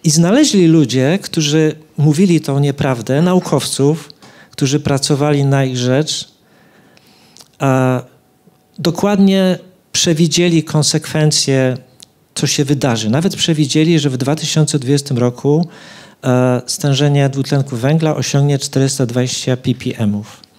i 0.04 0.10
znaleźli 0.10 0.68
ludzie, 0.68 1.20
którzy 1.22 1.76
mówili 1.98 2.42
tą 2.42 2.60
nieprawdę, 2.60 3.22
naukowców, 3.22 4.10
którzy 4.52 4.80
pracowali 4.80 5.46
na 5.46 5.66
ich 5.66 5.78
rzecz, 5.78 6.30
a 7.60 8.02
dokładnie 8.80 9.60
przewidzieli 9.92 10.64
konsekwencje, 10.64 11.78
co 12.36 12.48
się 12.48 12.66
wydarzy. 12.66 13.10
Nawet 13.10 13.36
przewidzieli, 13.36 14.00
że 14.00 14.10
w 14.10 14.18
2020 14.18 15.16
roku 15.16 15.68
e, 16.24 16.62
stężenie 16.66 17.30
dwutlenku 17.30 17.76
węgla 17.76 18.16
osiągnie 18.16 18.60
420 18.60 19.58
ppm-ów. 19.58 20.50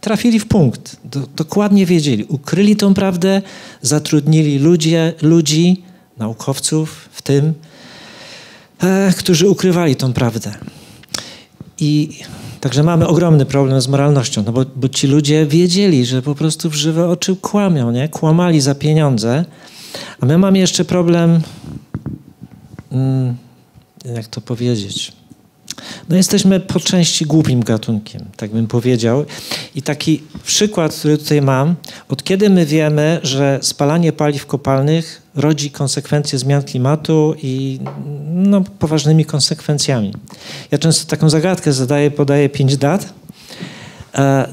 Trafili 0.00 0.40
w 0.40 0.46
punkt, 0.46 0.96
do, 1.04 1.20
dokładnie 1.36 1.86
wiedzieli. 1.86 2.24
Ukryli 2.24 2.76
tą 2.76 2.94
prawdę, 2.94 3.42
zatrudnili 3.82 4.58
ludzie, 4.58 5.12
ludzi, 5.22 5.82
naukowców 6.18 7.08
w 7.12 7.22
tym, 7.22 7.54
e, 8.82 9.12
którzy 9.18 9.48
ukrywali 9.48 9.96
tą 9.96 10.12
prawdę. 10.12 10.54
I 11.80 12.18
także 12.60 12.82
mamy 12.82 13.06
ogromny 13.06 13.46
problem 13.46 13.80
z 13.80 13.88
moralnością, 13.88 14.42
no 14.46 14.52
bo, 14.52 14.64
bo 14.76 14.88
ci 14.88 15.06
ludzie 15.06 15.46
wiedzieli, 15.46 16.06
że 16.06 16.22
po 16.22 16.34
prostu 16.34 16.70
w 16.70 16.74
żywe 16.74 17.08
oczy 17.08 17.36
kłamią, 17.36 17.90
nie? 17.90 18.08
Kłamali 18.08 18.60
za 18.60 18.74
pieniądze. 18.74 19.44
A 20.20 20.26
my 20.26 20.38
mamy 20.38 20.58
jeszcze 20.58 20.84
problem, 20.84 21.40
mm, 22.92 23.36
jak 24.04 24.26
to 24.26 24.40
powiedzieć? 24.40 25.12
No 26.08 26.16
jesteśmy 26.16 26.60
po 26.60 26.80
części 26.80 27.26
głupim 27.26 27.62
gatunkiem, 27.62 28.24
tak 28.36 28.50
bym 28.50 28.66
powiedział. 28.66 29.24
I 29.74 29.82
taki 29.82 30.22
przykład, 30.44 30.94
który 30.94 31.18
tutaj 31.18 31.42
mam, 31.42 31.74
od 32.08 32.24
kiedy 32.24 32.50
my 32.50 32.66
wiemy, 32.66 33.20
że 33.22 33.58
spalanie 33.62 34.12
paliw 34.12 34.46
kopalnych 34.46 35.22
rodzi 35.34 35.70
konsekwencje 35.70 36.38
zmian 36.38 36.62
klimatu 36.62 37.34
i 37.42 37.80
no, 38.34 38.60
poważnymi 38.78 39.24
konsekwencjami. 39.24 40.14
Ja 40.70 40.78
często 40.78 41.10
taką 41.10 41.30
zagadkę 41.30 41.72
zadaję, 41.72 42.10
podaję 42.10 42.48
pięć 42.48 42.76
dat. 42.76 43.12
E, 44.14 44.48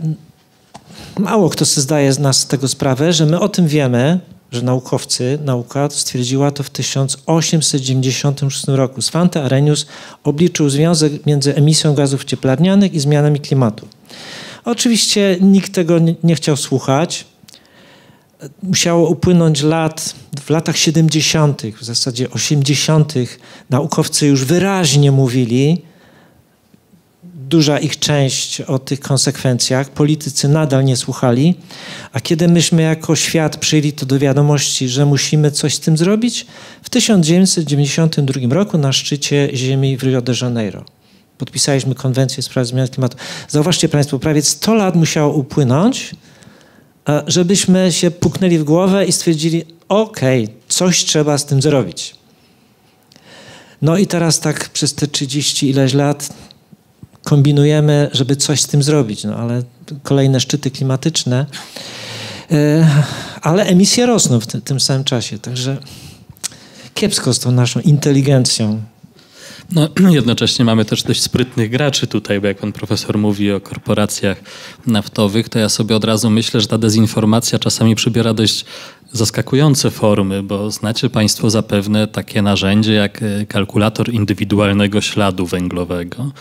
mało 1.20 1.50
kto 1.50 1.66
sobie 1.66 1.84
zdaje 1.84 2.14
z 2.14 2.20
nas 2.20 2.38
z 2.38 2.48
tego 2.48 2.68
sprawę, 2.68 3.14
że 3.14 3.26
my 3.26 3.40
o 3.40 3.50
tym 3.50 3.68
wiemy, 3.68 4.20
że 4.56 4.62
naukowcy, 4.62 5.40
nauka 5.46 5.90
stwierdziła 5.90 6.52
to 6.52 6.64
w 6.64 6.70
1896 6.70 8.68
roku. 8.68 9.02
Svante 9.02 9.44
Arrhenius 9.44 9.86
obliczył 10.24 10.70
związek 10.70 11.26
między 11.26 11.56
emisją 11.56 11.94
gazów 11.94 12.26
cieplarnianych 12.26 12.94
i 12.94 13.00
zmianami 13.00 13.40
klimatu. 13.40 13.88
Oczywiście 14.66 15.38
nikt 15.42 15.74
tego 15.74 16.00
nie, 16.24 16.36
chciał 16.36 16.58
słuchać. 16.58 17.26
Musiało 18.64 19.10
upłynąć 19.10 19.62
lat, 19.62 20.16
w 20.42 20.50
latach 20.50 20.78
70., 20.78 21.62
w 21.80 21.84
zasadzie 21.84 22.30
80., 22.32 23.14
naukowcy 23.70 24.28
już 24.28 24.46
wyraźnie 24.46 25.12
mówili, 25.12 25.82
duża 27.50 27.80
ich 27.80 28.00
część 28.00 28.62
o 28.62 28.80
tych 28.80 29.00
konsekwencjach. 29.00 29.90
Politycy 29.90 30.48
nadal 30.48 30.86
nie 30.86 30.98
słuchali. 30.98 31.56
A 32.14 32.20
kiedy 32.20 32.48
myśmy 32.48 32.82
jako 32.82 33.16
świat 33.16 33.58
przyjęli 33.58 33.94
to 33.94 34.06
do 34.06 34.20
wiadomości, 34.20 34.90
że 34.90 35.06
musimy 35.06 35.52
coś 35.52 35.76
z 35.76 35.80
tym 35.80 35.98
zrobić, 35.98 36.46
w 36.84 36.90
1992 36.90 38.54
roku 38.56 38.78
na 38.78 38.94
szczycie 38.94 39.50
Ziemi 39.54 39.98
w 39.98 40.04
Rio 40.04 40.22
de 40.22 40.34
Janeiro 40.42 40.86
podpisaliśmy 41.38 41.96
konwencję 41.96 42.44
w 42.44 42.46
sprawie 42.46 42.66
zmian 42.66 42.88
klimatu. 42.88 43.18
Zauważcie 43.48 43.90
Państwo, 43.90 44.20
prawie 44.20 44.42
100 44.42 44.74
lat 44.74 44.96
musiało 44.96 45.34
upłynąć, 45.34 46.16
żebyśmy 47.28 47.92
się 47.92 48.12
puknęli 48.12 48.58
w 48.58 48.64
głowę 48.64 49.06
i 49.06 49.12
stwierdzili, 49.12 49.66
okej, 49.90 50.50
coś 50.68 51.06
trzeba 51.06 51.38
z 51.38 51.46
tym 51.46 51.62
zrobić. 51.62 52.16
No 53.82 53.98
i 53.98 54.08
teraz 54.08 54.40
tak 54.40 54.70
przez 54.70 54.94
te 54.94 55.08
30 55.08 55.70
ileś 55.70 55.94
lat 55.94 56.30
kombinujemy, 57.26 58.10
żeby 58.14 58.36
coś 58.36 58.62
z 58.62 58.68
tym 58.68 58.84
zrobić, 58.84 59.24
no 59.24 59.36
ale 59.36 59.64
kolejne 60.04 60.40
szczyty 60.40 60.72
klimatyczne, 60.72 61.46
e, 62.52 62.88
ale 63.42 63.66
emisje 63.66 64.06
rosną 64.06 64.40
w 64.40 64.48
tym, 64.48 64.80
samym 64.80 65.04
czasie, 65.04 65.40
także 65.40 65.78
kiepsko 66.94 67.34
z 67.34 67.40
tą 67.40 67.52
naszą 67.52 67.80
inteligencją. 67.80 68.82
No, 69.72 69.90
jednocześnie 70.20 70.66
mamy 70.66 70.86
też 70.86 71.04
dość 71.04 71.22
sprytnych 71.22 71.70
graczy 71.70 72.08
tutaj, 72.08 72.42
bo 72.42 72.48
jak 72.48 72.58
pan 72.58 72.72
profesor 72.72 73.18
mówi 73.18 73.52
o 73.52 73.62
korporacjach 73.62 74.38
naftowych, 74.88 75.50
to 75.50 75.60
ja 75.60 75.70
sobie 75.70 75.96
od 75.96 76.04
razu 76.04 76.30
myślę, 76.30 76.62
że 76.62 76.68
ta 76.68 76.78
dezinformacja 76.78 77.60
czasami 77.60 77.96
przybiera 77.96 78.34
dość 78.34 78.66
zaskakujące 79.12 79.92
formy, 79.92 80.44
bo 80.44 80.72
znacie 80.72 81.10
państwo 81.10 81.50
zapewne 81.50 82.08
takie 82.08 82.42
narzędzie 82.42 82.94
jak 82.94 83.22
e, 83.24 83.46
kalkulator 83.46 84.14
indywidualnego 84.14 85.02
śladu 85.02 85.46
węglowego. 85.46 86.32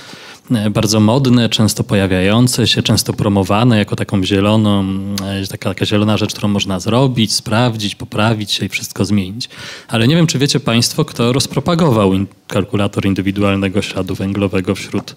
E, 0.50 0.70
Bardzo 0.70 1.00
modne, 1.00 1.48
często 1.48 1.84
pojawiające 1.84 2.66
się, 2.66 2.82
często 2.82 3.12
promowane 3.12 3.78
jako 3.78 3.96
taką 3.96 4.24
zieloną, 4.24 4.84
e, 5.22 5.46
taka, 5.46 5.68
taka 5.68 5.86
zielona 5.86 6.16
rzecz, 6.16 6.32
którą 6.32 6.48
można 6.48 6.80
zrobić, 6.80 7.32
sprawdzić, 7.32 7.94
poprawić 7.94 8.52
się 8.52 8.66
i 8.66 8.68
wszystko 8.68 9.04
zmienić. 9.04 9.48
Ale 9.88 10.08
nie 10.08 10.16
wiem, 10.16 10.26
czy 10.26 10.38
wiecie 10.38 10.60
państwo, 10.60 11.04
kto 11.04 11.32
rozpropagował 11.32 12.12
kalkulator 12.46 13.06
indywidualnego 13.06 13.82
śladu 13.82 14.14
węglowego 14.14 14.74
wśród 14.74 15.16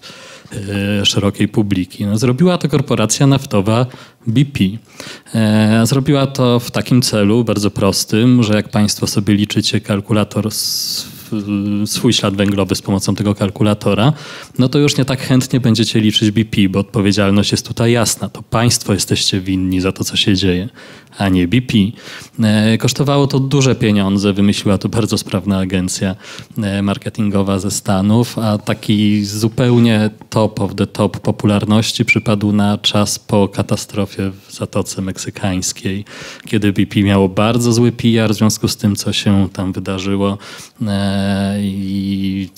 e, 0.52 1.06
szerokiej 1.06 1.48
publiki. 1.48 2.06
No, 2.06 2.18
zrobiła 2.18 2.58
to 2.58 2.68
korporacja 2.68 3.26
naftowa 3.26 3.86
BP. 4.26 4.64
Zrobiła 5.84 6.26
to 6.26 6.60
w 6.60 6.70
takim 6.70 7.02
celu 7.02 7.44
bardzo 7.44 7.70
prostym, 7.70 8.42
że 8.42 8.54
jak 8.54 8.68
państwo 8.68 9.06
sobie 9.06 9.34
liczycie 9.34 9.80
kalkulator 9.80 10.50
z 10.50 11.17
swój 11.86 12.12
ślad 12.12 12.36
węglowy 12.36 12.74
z 12.74 12.82
pomocą 12.82 13.14
tego 13.14 13.34
kalkulatora, 13.34 14.12
no 14.58 14.68
to 14.68 14.78
już 14.78 14.96
nie 14.96 15.04
tak 15.04 15.20
chętnie 15.20 15.60
będziecie 15.60 16.00
liczyć 16.00 16.30
BP, 16.30 16.68
bo 16.68 16.78
odpowiedzialność 16.78 17.52
jest 17.52 17.66
tutaj 17.66 17.92
jasna. 17.92 18.28
To 18.28 18.42
państwo 18.42 18.92
jesteście 18.92 19.40
winni 19.40 19.80
za 19.80 19.92
to, 19.92 20.04
co 20.04 20.16
się 20.16 20.34
dzieje, 20.34 20.68
a 21.18 21.28
nie 21.28 21.48
BP. 21.48 21.72
E, 22.42 22.78
kosztowało 22.78 23.26
to 23.26 23.40
duże 23.40 23.74
pieniądze, 23.74 24.32
wymyśliła 24.32 24.78
to 24.78 24.88
bardzo 24.88 25.18
sprawna 25.18 25.58
agencja 25.58 26.16
e, 26.62 26.82
marketingowa 26.82 27.58
ze 27.58 27.70
Stanów, 27.70 28.38
a 28.38 28.58
taki 28.58 29.24
zupełnie 29.24 30.10
top 30.30 30.60
of 30.60 30.74
the 30.74 30.86
top 30.86 31.20
popularności 31.20 32.04
przypadł 32.04 32.52
na 32.52 32.78
czas 32.78 33.18
po 33.18 33.48
katastrofie 33.48 34.30
w 34.30 34.52
Zatoce 34.52 35.02
Meksykańskiej, 35.02 36.04
kiedy 36.46 36.72
BP 36.72 37.02
miało 37.02 37.28
bardzo 37.28 37.72
zły 37.72 37.92
PR 37.92 38.30
w 38.30 38.34
związku 38.36 38.68
z 38.68 38.76
tym, 38.76 38.96
co 38.96 39.12
się 39.12 39.48
tam 39.52 39.72
wydarzyło 39.72 40.38
e, 40.86 41.58
i 41.62 42.48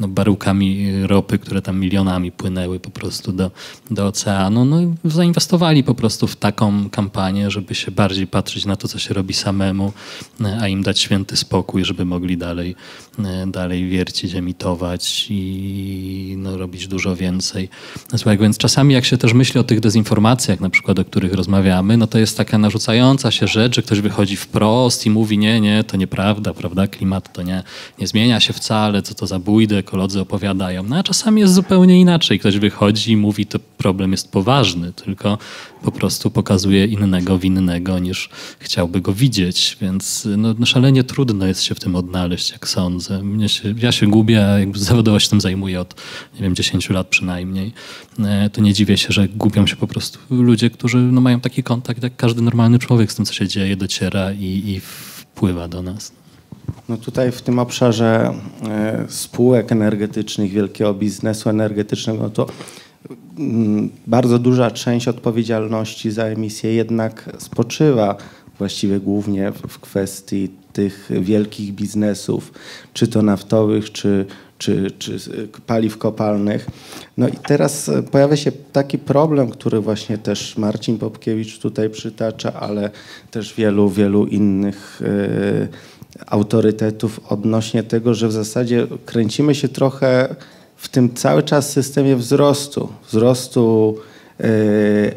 no, 0.00 0.08
baryłkami 0.08 0.92
ropy, 1.06 1.38
które 1.38 1.62
tam 1.62 1.80
milionami 1.80 2.32
płynęły 2.32 2.80
po 2.80 2.90
prostu 2.90 3.32
do, 3.32 3.50
do 3.90 4.06
oceanu. 4.06 4.64
No, 4.64 4.76
zainwestowali 5.04 5.84
po 5.84 5.94
prostu 5.94 6.26
w 6.26 6.36
taką 6.36 6.90
kampanię, 6.90 7.50
żeby 7.50 7.74
się 7.74 7.90
bardziej 7.90 8.26
patrzeć 8.26 8.66
na 8.66 8.76
to, 8.76 8.88
co 8.88 8.98
się 8.98 9.14
robi 9.14 9.34
samemu, 9.34 9.92
a 10.60 10.68
im 10.68 10.82
dać 10.82 11.00
święty 11.00 11.36
spokój, 11.36 11.84
żeby 11.84 12.04
mogli 12.04 12.36
dalej, 12.36 12.76
dalej 13.46 13.88
wiercić, 13.88 14.34
emitować 14.34 15.26
i 15.30 16.34
no, 16.38 16.56
robić 16.56 16.88
dużo 16.88 17.16
więcej. 17.16 17.68
Słuchaj, 18.16 18.38
więc 18.38 18.58
czasami 18.58 18.94
jak 18.94 19.04
się 19.04 19.18
też 19.18 19.32
myśli 19.32 19.60
o 19.60 19.64
tych 19.64 19.80
dezinformacjach, 19.80 20.60
na 20.60 20.70
przykład 20.70 20.98
o 20.98 21.04
których 21.04 21.32
rozmawiamy, 21.32 21.96
no 21.96 22.06
to 22.06 22.18
jest 22.18 22.36
taka 22.36 22.58
narzucająca 22.58 23.30
się 23.30 23.46
rzecz, 23.46 23.76
że 23.76 23.82
ktoś 23.82 24.00
wychodzi 24.00 24.36
wprost 24.36 25.06
i 25.06 25.10
mówi 25.10 25.38
nie, 25.38 25.60
nie, 25.60 25.84
to 25.84 25.96
nieprawda, 25.96 26.54
prawda, 26.54 26.86
klimat 26.86 27.32
to 27.32 27.42
nie, 27.42 27.62
nie 27.98 28.06
zmienia 28.06 28.40
się 28.40 28.52
wcale, 28.52 29.02
co 29.02 29.14
to 29.14 29.26
za 29.26 29.38
bójdę, 29.38 29.82
ekolodzy 29.84 30.20
opowiadają. 30.20 30.82
No 30.82 30.96
a 30.96 31.02
czasami 31.02 31.40
jest 31.40 31.54
zupełnie 31.54 32.00
inaczej. 32.00 32.38
Ktoś 32.38 32.58
wychodzi 32.58 33.12
i 33.12 33.16
mówi, 33.16 33.46
to 33.46 33.58
problem 33.58 34.12
jest 34.12 34.32
poważny, 34.32 34.92
tylko 34.92 35.38
po 35.82 35.92
prostu 35.92 36.30
pokazuje 36.30 36.86
innego 36.86 37.38
winnego 37.38 37.98
niż 37.98 38.28
chciałby 38.58 39.00
go 39.00 39.12
widzieć. 39.12 39.76
Więc 39.80 40.28
no, 40.36 40.54
no 40.58 40.66
szalenie 40.66 41.04
trudno 41.04 41.46
jest 41.46 41.62
się 41.62 41.74
w 41.74 41.80
tym 41.80 41.96
odnaleźć, 41.96 42.50
jak 42.50 42.68
sądzę. 42.68 43.22
Mnie 43.22 43.48
się, 43.48 43.74
ja 43.78 43.92
się 43.92 44.06
gubię, 44.06 44.46
jakby 44.58 44.78
zawodowo 44.78 45.20
się 45.20 45.28
tym 45.28 45.40
zajmuję 45.40 45.80
od, 45.80 45.94
nie 46.34 46.40
wiem, 46.40 46.54
10 46.54 46.90
lat 46.90 47.06
przynajmniej. 47.06 47.72
E, 48.18 48.50
to 48.50 48.60
nie 48.60 48.72
dziwię 48.72 48.96
się, 48.96 49.08
że 49.10 49.28
gubią 49.28 49.66
się 49.66 49.76
po 49.76 49.86
prostu 49.86 50.18
ludzie, 50.30 50.70
którzy 50.70 50.98
no, 50.98 51.20
mają 51.20 51.40
taki 51.40 51.62
kontakt, 51.62 52.02
jak 52.02 52.16
każdy 52.16 52.42
normalny 52.42 52.78
człowiek 52.78 53.12
z 53.12 53.14
tym, 53.14 53.24
co 53.24 53.32
się 53.32 53.48
dzieje, 53.48 53.76
dociera 53.76 54.32
i, 54.32 54.62
i 54.66 54.80
wpływa 54.80 55.68
do 55.68 55.82
nas. 55.82 56.23
No 56.88 56.96
tutaj 56.96 57.32
w 57.32 57.42
tym 57.42 57.58
obszarze 57.58 58.34
e, 58.68 59.04
spółek 59.08 59.72
energetycznych, 59.72 60.50
wielkiego 60.50 60.94
biznesu 60.94 61.50
energetycznego, 61.50 62.22
no 62.22 62.30
to 62.30 62.46
mm, 63.38 63.90
bardzo 64.06 64.38
duża 64.38 64.70
część 64.70 65.08
odpowiedzialności 65.08 66.10
za 66.10 66.24
emisję 66.24 66.74
jednak 66.74 67.30
spoczywa 67.38 68.16
właściwie 68.58 69.00
głównie 69.00 69.52
w 69.68 69.78
kwestii 69.78 70.50
tych 70.72 71.10
wielkich 71.20 71.72
biznesów, 71.72 72.52
czy 72.92 73.08
to 73.08 73.22
naftowych, 73.22 73.92
czy, 73.92 74.26
czy, 74.58 74.90
czy 74.98 75.18
paliw 75.66 75.98
kopalnych. 75.98 76.66
No 77.16 77.28
i 77.28 77.32
teraz 77.32 77.90
pojawia 78.10 78.36
się 78.36 78.52
taki 78.72 78.98
problem, 78.98 79.50
który 79.50 79.80
właśnie 79.80 80.18
też 80.18 80.56
Marcin 80.56 80.98
Popkiewicz 80.98 81.58
tutaj 81.58 81.90
przytacza, 81.90 82.52
ale 82.52 82.90
też 83.30 83.54
wielu, 83.54 83.90
wielu 83.90 84.26
innych 84.26 85.00
yy, 85.00 85.68
autorytetów 86.26 87.20
odnośnie 87.28 87.82
tego, 87.82 88.14
że 88.14 88.28
w 88.28 88.32
zasadzie 88.32 88.86
kręcimy 89.06 89.54
się 89.54 89.68
trochę 89.68 90.34
w 90.76 90.88
tym 90.88 91.14
cały 91.14 91.42
czas 91.42 91.70
systemie 91.70 92.16
wzrostu, 92.16 92.88
wzrostu 93.08 93.96
e, 94.40 94.44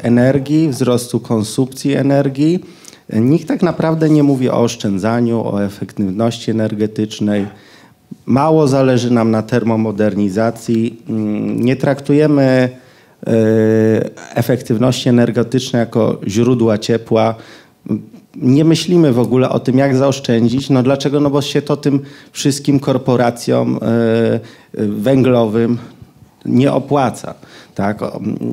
energii, 0.02 0.68
wzrostu 0.68 1.20
konsumpcji 1.20 1.94
energii. 1.94 2.64
Nikt 3.12 3.48
tak 3.48 3.62
naprawdę 3.62 4.10
nie 4.10 4.22
mówi 4.22 4.50
o 4.50 4.60
oszczędzaniu, 4.60 5.46
o 5.46 5.64
efektywności 5.64 6.50
energetycznej. 6.50 7.46
Mało 8.26 8.68
zależy 8.68 9.10
nam 9.10 9.30
na 9.30 9.42
termomodernizacji. 9.42 11.02
Mm, 11.08 11.60
nie 11.60 11.76
traktujemy 11.76 12.68
e, 13.26 13.30
efektywności 14.34 15.08
energetycznej 15.08 15.80
jako 15.80 16.20
źródła 16.26 16.78
ciepła 16.78 17.34
nie 18.42 18.64
myślimy 18.64 19.12
w 19.12 19.18
ogóle 19.18 19.50
o 19.50 19.60
tym, 19.60 19.78
jak 19.78 19.96
zaoszczędzić. 19.96 20.70
No 20.70 20.82
dlaczego? 20.82 21.20
No 21.20 21.30
bo 21.30 21.42
się 21.42 21.62
to 21.62 21.76
tym 21.76 22.00
wszystkim 22.32 22.80
korporacjom 22.80 23.76
e, 23.76 23.86
e, 23.86 24.40
węglowym 24.86 25.78
nie 26.44 26.72
opłaca. 26.72 27.34
Tak? 27.74 28.00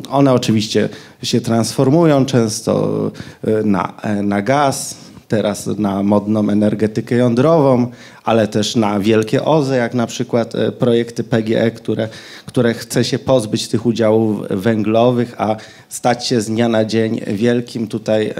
One 0.10 0.34
oczywiście 0.34 0.90
się 1.24 1.42
transformują 1.42 2.26
często 2.26 3.12
e, 3.44 3.64
na, 3.64 3.94
na 4.24 4.42
gaz, 4.42 5.05
teraz 5.28 5.68
na 5.68 6.04
modną 6.04 6.50
energetykę 6.50 7.16
jądrową, 7.16 7.88
ale 8.24 8.48
też 8.48 8.76
na 8.76 9.00
wielkie 9.00 9.46
OZE, 9.46 9.78
jak 9.78 9.94
na 9.94 10.08
przykład 10.08 10.56
e, 10.56 10.72
projekty 10.72 11.24
PGE, 11.24 11.72
które, 11.72 12.08
które 12.46 12.74
chce 12.74 13.04
się 13.04 13.20
pozbyć 13.20 13.68
tych 13.68 13.86
udziałów 13.86 14.48
węglowych, 14.50 15.36
a 15.38 15.56
stać 15.90 16.28
się 16.28 16.42
z 16.42 16.46
dnia 16.46 16.70
na 16.70 16.86
dzień 16.86 17.22
wielkim 17.28 17.88
tutaj 17.88 18.28
e, 18.28 18.34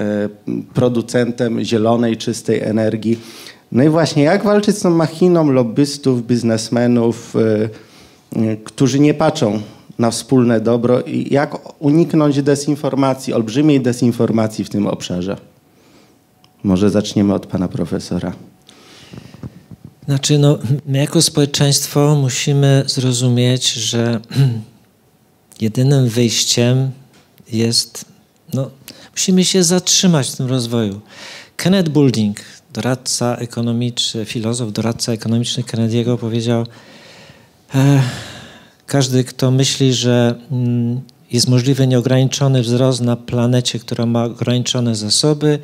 producentem 0.74 1.64
zielonej, 1.64 2.16
czystej 2.16 2.62
energii. 2.62 3.18
No 3.72 3.82
i 3.82 3.88
właśnie 3.88 4.22
jak 4.22 4.44
walczyć 4.44 4.78
z 4.78 4.80
tą 4.80 4.90
machiną 4.90 5.50
lobbystów, 5.50 6.26
biznesmenów, 6.26 7.34
e, 7.36 8.56
którzy 8.64 9.00
nie 9.00 9.14
patrzą 9.14 9.60
na 9.98 10.10
wspólne 10.10 10.60
dobro 10.60 11.00
i 11.00 11.34
jak 11.34 11.82
uniknąć 11.82 12.42
dezinformacji, 12.42 13.34
olbrzymiej 13.34 13.80
dezinformacji 13.80 14.64
w 14.64 14.70
tym 14.70 14.86
obszarze? 14.86 15.36
Może 16.62 16.90
zaczniemy 16.90 17.34
od 17.34 17.46
pana 17.46 17.68
profesora. 17.68 18.32
Znaczy, 20.06 20.38
no, 20.38 20.58
my 20.86 20.98
jako 20.98 21.22
społeczeństwo 21.22 22.14
musimy 22.14 22.84
zrozumieć, 22.86 23.72
że 23.72 24.20
jedynym 25.60 26.08
wyjściem 26.08 26.90
jest, 27.52 28.04
no, 28.54 28.70
musimy 29.12 29.44
się 29.44 29.62
zatrzymać 29.62 30.30
w 30.30 30.36
tym 30.36 30.46
rozwoju. 30.46 31.00
Kenneth 31.56 31.88
Boulding, 31.88 32.40
doradca 32.72 33.36
ekonomiczny, 33.36 34.24
filozof, 34.24 34.72
doradca 34.72 35.12
ekonomiczny 35.12 35.62
Kennedy'ego 35.62 36.18
powiedział, 36.18 36.66
e, 37.74 38.02
każdy, 38.86 39.24
kto 39.24 39.50
myśli, 39.50 39.94
że 39.94 40.34
mm, 40.50 41.00
jest 41.32 41.48
możliwy 41.48 41.86
nieograniczony 41.86 42.62
wzrost 42.62 43.00
na 43.00 43.16
planecie, 43.16 43.78
która 43.78 44.06
ma 44.06 44.24
ograniczone 44.24 44.96
zasoby, 44.96 45.58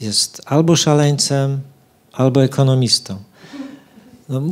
jest 0.00 0.42
albo 0.44 0.76
szaleńcem, 0.76 1.60
albo 2.12 2.44
ekonomistą. 2.44 3.16
No, 4.28 4.42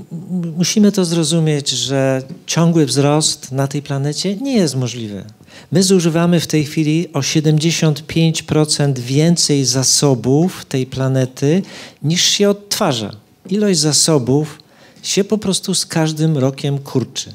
musimy 0.56 0.92
to 0.92 1.04
zrozumieć, 1.04 1.70
że 1.70 2.22
ciągły 2.46 2.86
wzrost 2.86 3.52
na 3.52 3.68
tej 3.68 3.82
planecie 3.82 4.36
nie 4.36 4.56
jest 4.56 4.76
możliwy. 4.76 5.24
My 5.72 5.82
zużywamy 5.82 6.40
w 6.40 6.46
tej 6.46 6.64
chwili 6.64 7.12
o 7.12 7.20
75% 7.20 8.98
więcej 8.98 9.64
zasobów 9.64 10.64
tej 10.64 10.86
planety 10.86 11.62
niż 12.02 12.22
się 12.22 12.50
odtwarza. 12.50 13.10
Ilość 13.50 13.78
zasobów 13.78 14.58
się 15.02 15.24
po 15.24 15.38
prostu 15.38 15.74
z 15.74 15.86
każdym 15.86 16.38
rokiem 16.38 16.78
kurczy. 16.78 17.34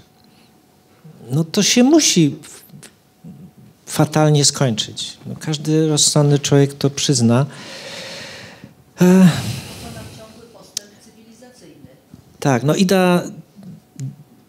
No 1.32 1.44
to 1.44 1.64
się 1.64 1.84
musi 1.84 2.36
fatalnie 3.86 4.46
skończyć. 4.46 5.18
No, 5.26 5.36
każdy 5.40 5.88
rozsądny 5.88 6.40
człowiek 6.40 6.74
to 6.74 6.90
przyzna. 6.90 7.46
Tak, 12.40 12.64
no 12.64 12.76
idea 12.76 13.24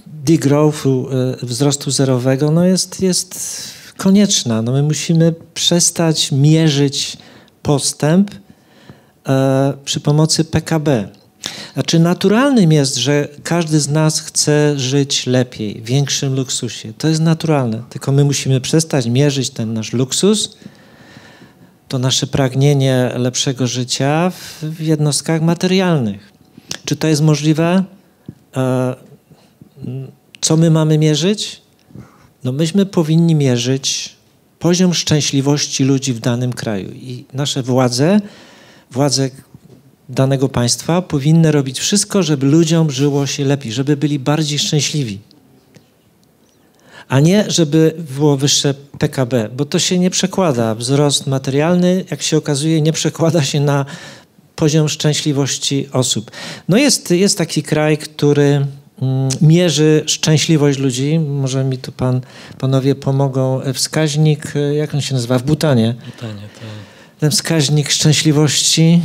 degrowthu, 0.07 1.09
e, 1.43 1.47
wzrostu 1.47 1.91
zerowego, 1.91 2.51
no 2.51 2.65
jest, 2.65 3.01
jest 3.01 3.41
konieczna. 3.97 4.63
No 4.63 4.73
my 4.73 4.83
musimy 4.83 5.35
przestać 5.55 6.33
mierzyć 6.33 7.17
postęp 7.63 8.31
e, 9.29 9.73
przy 9.85 10.01
pomocy 10.01 10.45
PKB. 10.45 11.09
Znaczy 11.75 11.99
naturalnym 11.99 12.73
jest, 12.73 12.97
że 12.97 13.29
każdy 13.43 13.81
z 13.81 13.89
nas 13.89 14.21
chce 14.21 14.79
żyć 14.79 15.27
lepiej, 15.27 15.83
w 15.83 15.85
większym 15.85 16.35
luksusie. 16.35 16.93
To 16.99 17.09
jest 17.09 17.21
naturalne, 17.21 17.83
tylko 17.91 18.13
my 18.13 18.25
musimy 18.25 18.61
przestać 18.61 19.07
mierzyć 19.07 19.51
ten 19.51 19.73
nasz 19.73 19.93
luksus 19.93 20.57
to 21.89 21.99
nasze 21.99 22.27
pragnienie 22.27 23.11
lepszego 23.17 23.67
życia 23.67 24.33
w 24.63 24.81
jednostkach 24.81 25.43
materialnych. 25.43 26.33
Czy 26.85 26.97
to 26.97 27.09
jest 27.09 27.23
możliwe? 27.23 27.85
E, 28.57 28.95
co 30.41 30.57
my 30.57 30.71
mamy 30.71 30.99
mierzyć? 30.99 31.63
No 32.45 32.53
myśmy 32.53 32.87
powinni 32.87 33.35
mierzyć 33.35 34.17
poziom 34.59 34.95
szczęśliwości 34.95 35.85
ludzi 35.85 36.13
w 36.13 36.21
danym 36.21 36.53
kraju. 36.53 36.91
I 36.93 37.25
nasze 37.33 37.63
władze, 37.63 38.21
władze 38.91 39.31
danego 40.09 40.49
państwa 40.49 41.03
powinny 41.03 41.53
robić 41.53 41.81
wszystko, 41.81 42.23
żeby 42.23 42.47
ludziom 42.47 42.91
żyło 42.91 43.27
się 43.27 43.45
lepiej, 43.45 43.73
żeby 43.73 43.97
byli 43.97 44.19
bardziej 44.19 44.59
szczęśliwi. 44.59 45.19
A 47.13 47.21
nie, 47.21 47.45
żeby 47.49 47.95
było 48.17 48.37
wyższe 48.37 48.75
PKB, 48.99 49.49
bo 49.57 49.65
to 49.65 49.79
się 49.79 49.99
nie 49.99 50.11
przekłada. 50.11 50.75
Wzrost 50.75 51.27
materialny, 51.27 52.05
jak 52.11 52.23
się 52.23 52.37
okazuje, 52.37 52.81
nie 52.81 52.93
przekłada 52.93 53.43
się 53.43 53.61
na 53.61 53.85
poziom 54.57 54.89
szczęśliwości 54.89 55.89
osób. 55.93 56.31
No 56.69 56.77
jest, 56.77 57.11
jest 57.11 57.39
taki 57.39 57.63
kraj, 57.63 57.99
który 57.99 58.67
mm, 59.03 59.29
mierzy 59.41 60.03
szczęśliwość 60.07 60.79
ludzi. 60.79 61.19
Może 61.19 61.65
mi 61.65 61.79
tu 61.79 61.93
pan, 61.93 62.21
panowie 62.59 62.95
pomogą. 62.95 63.61
Wskaźnik, 63.75 64.57
e, 64.57 64.75
jak 64.75 64.95
on 64.95 65.01
się 65.01 65.15
nazywa? 65.15 65.39
W 65.39 65.43
Butanie. 65.43 65.95
Pytanie, 66.17 66.43
to... 66.55 66.67
Ten 67.21 67.31
wskaźnik 67.31 67.91
szczęśliwości. 67.91 69.01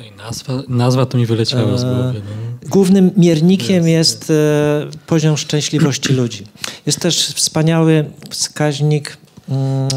Oj, 0.00 0.12
nazwa, 0.16 0.62
nazwa 0.68 1.06
to 1.06 1.18
mi 1.18 1.26
wyleciała 1.26 1.78
z 1.78 1.84
głowy. 1.84 2.22
No. 2.62 2.68
Głównym 2.68 3.10
miernikiem 3.16 3.88
jest, 3.88 4.30
e, 4.30 4.86
poziom 5.06 5.36
szczęśliwości 5.36 6.12
ludzi. 6.12 6.44
Jest 6.88 7.00
też 7.00 7.26
wspaniały 7.26 8.04
wskaźnik 8.30 9.16
mm, 9.48 9.88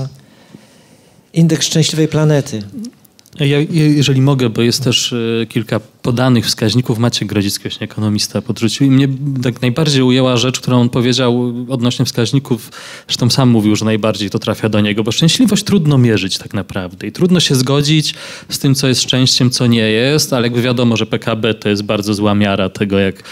indeks 1.34 1.66
szczęśliwej 1.66 2.08
planety. 2.08 2.64
Ja, 3.40 3.60
jeżeli 3.72 4.22
mogę, 4.22 4.50
bo 4.50 4.62
jest 4.62 4.84
też 4.84 5.14
e, 5.14 5.46
kilka 5.46 5.80
podanych 6.02 6.46
wskaźników, 6.46 7.00
Maciek 7.00 7.28
Grodzicki, 7.28 7.64
właśnie 7.64 7.86
ekonomista, 7.86 8.42
podrzucił 8.42 8.88
i 8.88 8.92
mnie 8.92 9.08
tak 9.44 9.62
najbardziej 9.62 10.04
ujęła 10.04 10.38
rzecz, 10.38 10.60
którą 10.60 10.82
on 10.82 10.90
powiedział 10.90 11.54
odnośnie 11.70 12.06
wskaźników, 12.06 12.72
zresztą 13.08 13.30
sam 13.30 13.50
mówił, 13.50 13.76
że 13.76 13.86
najbardziej 13.86 14.30
to 14.30 14.40
trafia 14.40 14.70
do 14.70 14.82
niego, 14.82 15.04
bo 15.04 15.12
szczęśliwość 15.12 15.64
trudno 15.64 15.98
mierzyć 15.98 16.38
tak 16.38 16.54
naprawdę 16.54 17.08
i 17.08 17.12
trudno 17.12 17.40
się 17.40 17.56
zgodzić 17.56 18.14
z 18.50 18.60
tym, 18.60 18.76
co 18.76 18.88
jest 18.88 19.02
szczęściem, 19.02 19.50
co 19.50 19.68
nie 19.68 19.82
jest, 19.82 20.34
ale 20.34 20.48
jakby 20.48 20.62
wiadomo, 20.62 20.98
że 20.98 21.06
PKB 21.06 21.54
to 21.54 21.70
jest 21.70 21.84
bardzo 21.84 22.14
zła 22.14 22.36
miara 22.36 22.70
tego, 22.70 23.00
jak, 23.00 23.24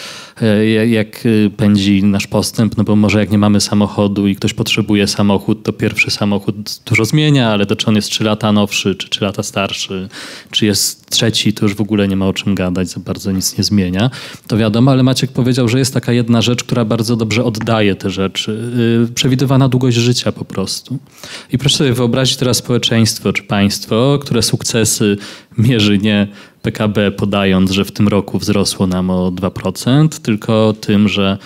e, 0.42 0.88
jak 0.88 1.24
e, 1.26 1.50
pędzi 1.50 2.04
nasz 2.04 2.28
postęp, 2.28 2.78
no 2.78 2.84
bo 2.84 2.96
może 2.96 3.20
jak 3.20 3.32
nie 3.32 3.38
mamy 3.38 3.62
samochodu 3.62 4.28
i 4.28 4.36
ktoś 4.36 4.54
potrzebuje 4.54 5.08
samochód, 5.08 5.64
to 5.64 5.74
pierwszy 5.74 6.12
samochód 6.12 6.56
dużo 6.86 7.06
zmienia, 7.06 7.50
ale 7.50 7.66
to 7.66 7.76
czy 7.76 7.88
on 7.88 7.96
jest 7.96 8.10
3 8.10 8.24
lata 8.24 8.52
nowszy, 8.52 8.96
czy 8.96 9.10
3 9.10 9.24
lata 9.24 9.44
starszy, 9.44 10.10
czy 10.52 10.66
jest 10.66 10.99
trzeci, 11.10 11.54
to 11.54 11.66
już 11.66 11.76
w 11.76 11.82
ogóle 11.82 12.08
nie 12.08 12.16
ma 12.16 12.28
o 12.28 12.34
czym 12.34 12.56
gadać, 12.56 12.90
za 12.90 13.00
bardzo 13.00 13.32
nic 13.32 13.58
nie 13.58 13.64
zmienia. 13.64 14.10
To 14.48 14.58
wiadomo, 14.58 14.92
ale 14.92 15.04
Maciek 15.04 15.32
powiedział, 15.32 15.68
że 15.68 15.80
jest 15.80 15.94
taka 15.94 16.12
jedna 16.12 16.42
rzecz, 16.42 16.64
która 16.64 16.86
bardzo 16.86 17.16
dobrze 17.16 17.44
oddaje 17.44 17.96
te 17.96 18.10
rzeczy. 18.10 18.72
Yy, 19.02 19.14
przewidywana 19.14 19.70
długość 19.70 19.98
życia 19.98 20.32
po 20.32 20.46
prostu. 20.46 21.00
I 21.52 21.58
proszę 21.58 21.78
sobie 21.78 21.94
wyobrazić 21.94 22.38
teraz 22.38 22.58
społeczeństwo 22.58 23.34
czy 23.34 23.44
państwo, 23.44 24.20
które 24.22 24.42
sukcesy 24.42 25.18
mierzy 25.58 25.98
nie 25.98 26.28
PKB 26.62 27.12
podając, 27.12 27.72
że 27.72 27.86
w 27.86 27.92
tym 27.92 28.08
roku 28.08 28.40
wzrosło 28.40 28.88
nam 28.88 29.10
o 29.10 29.32
2%, 29.32 30.08
tylko 30.22 30.74
tym, 30.82 31.08
że 31.08 31.38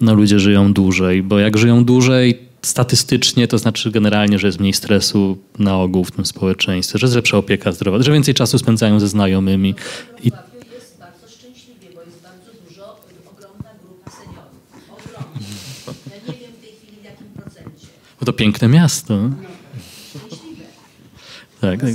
no, 0.00 0.14
ludzie 0.14 0.38
żyją 0.38 0.72
dłużej, 0.72 1.22
bo 1.22 1.38
jak 1.38 1.58
żyją 1.58 1.84
dłużej, 1.84 2.51
statystycznie, 2.62 3.48
to 3.48 3.58
znaczy 3.58 3.90
generalnie, 3.90 4.38
że 4.38 4.46
jest 4.46 4.60
mniej 4.60 4.72
stresu 4.72 5.38
na 5.58 5.78
ogół 5.78 6.04
w 6.04 6.10
tym 6.10 6.26
społeczeństwie, 6.26 6.98
że 6.98 7.06
jest 7.06 7.16
lepsza 7.16 7.38
opieka 7.38 7.72
zdrowotna, 7.72 8.04
że 8.04 8.12
więcej 8.12 8.34
czasu 8.34 8.58
spędzają 8.58 9.00
ze 9.00 9.08
znajomymi. 9.08 9.74
I... 10.22 10.24
Jest 10.74 10.98
bardzo 10.98 11.26
bo 11.94 12.02
jest 12.02 12.22
bardzo 12.22 12.50
dużo, 12.68 12.96
ogromna 13.30 13.70
grupa 13.84 14.10
seniorów. 14.10 14.52
Ja 16.10 16.32
nie 16.32 16.38
wiem 16.38 16.52
w 16.52 16.60
tej 16.60 16.72
chwili 16.72 16.96
w 17.00 17.04
jakim 17.04 17.26
procencie. 17.26 17.86
To 18.24 18.32
piękne 18.32 18.68
miasto. 18.68 19.30
Tak, 21.60 21.80
tak. 21.80 21.90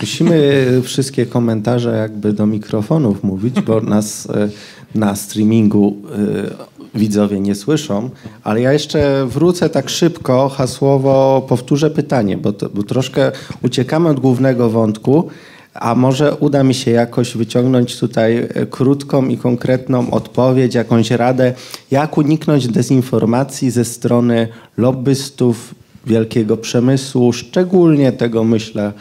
Musimy 0.00 0.66
wszystkie 0.84 1.26
komentarze 1.26 1.96
jakby 1.96 2.32
do 2.32 2.46
mikrofonów 2.46 3.22
mówić, 3.22 3.60
bo 3.60 3.80
nas 3.80 4.26
e, 4.26 4.48
na 4.94 5.16
streamingu 5.16 5.96
e, 6.12 6.69
widzowie 6.94 7.40
nie 7.40 7.54
słyszą, 7.54 8.10
ale 8.44 8.60
ja 8.60 8.72
jeszcze 8.72 9.26
wrócę 9.26 9.70
tak 9.70 9.90
szybko, 9.90 10.48
hasłowo 10.48 11.46
powtórzę 11.48 11.90
pytanie, 11.90 12.36
bo, 12.36 12.52
to, 12.52 12.68
bo 12.74 12.82
troszkę 12.82 13.32
uciekamy 13.62 14.08
od 14.08 14.20
głównego 14.20 14.70
wątku, 14.70 15.28
a 15.74 15.94
może 15.94 16.34
uda 16.34 16.64
mi 16.64 16.74
się 16.74 16.90
jakoś 16.90 17.36
wyciągnąć 17.36 17.98
tutaj 17.98 18.36
e, 18.36 18.66
krótką 18.66 19.28
i 19.28 19.36
konkretną 19.36 20.10
odpowiedź, 20.10 20.74
jakąś 20.74 21.10
radę, 21.10 21.54
jak 21.90 22.18
uniknąć 22.18 22.68
dezinformacji 22.68 23.70
ze 23.70 23.84
strony 23.84 24.48
lobbystów 24.76 25.74
wielkiego 26.06 26.56
przemysłu, 26.56 27.32
szczególnie 27.32 28.12
tego 28.12 28.44
myślę 28.44 28.92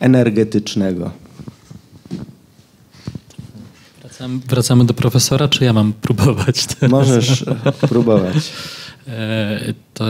energetycznego. 0.00 1.10
Wracamy, 4.20 4.40
wracamy 4.48 4.84
do 4.84 4.94
profesora, 4.94 5.48
czy 5.48 5.64
ja 5.64 5.72
mam 5.72 5.92
próbować? 5.92 6.66
Teraz? 6.66 6.90
Możesz 7.08 7.44
próbować. 7.88 8.52
E, 9.08 9.74
to 9.94 10.04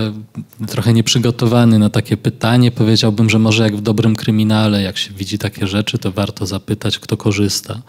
trochę 0.67 0.93
nieprzygotowany 0.93 1.79
na 1.79 1.91
takie 1.91 2.17
pytanie. 2.17 2.71
Powiedziałbym, 2.71 3.31
że 3.31 3.39
może 3.39 3.63
jak 3.63 3.77
w 3.77 3.81
dobrym 3.81 4.17
kryminale, 4.17 4.83
jak 4.83 4.99
się 4.99 5.13
widzi 5.15 5.39
takie 5.39 5.67
rzeczy, 5.67 5.99
to 5.99 6.13
warto 6.13 6.47
zapytać, 6.47 6.99
kto 6.99 7.17
korzysta. 7.17 7.83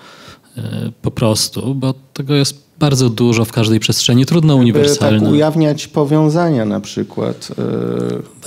E, 0.58 0.92
po 1.02 1.12
prostu, 1.12 1.76
bo 1.76 1.94
tego 2.14 2.36
jest 2.36 2.64
bardzo 2.80 3.10
dużo 3.10 3.46
w 3.46 3.52
każdej 3.52 3.80
przestrzeni, 3.80 4.26
trudno 4.26 4.56
uniwersalne. 4.56 5.20
Tak 5.20 5.30
ujawniać 5.30 5.88
powiązania 5.88 6.66
na 6.66 6.80
przykład. 6.80 7.52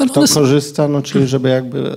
E, 0.00 0.06
kto 0.08 0.24
korzysta, 0.34 0.88
no 0.88 1.02
czyli 1.02 1.26
żeby 1.26 1.48
jakby 1.48 1.96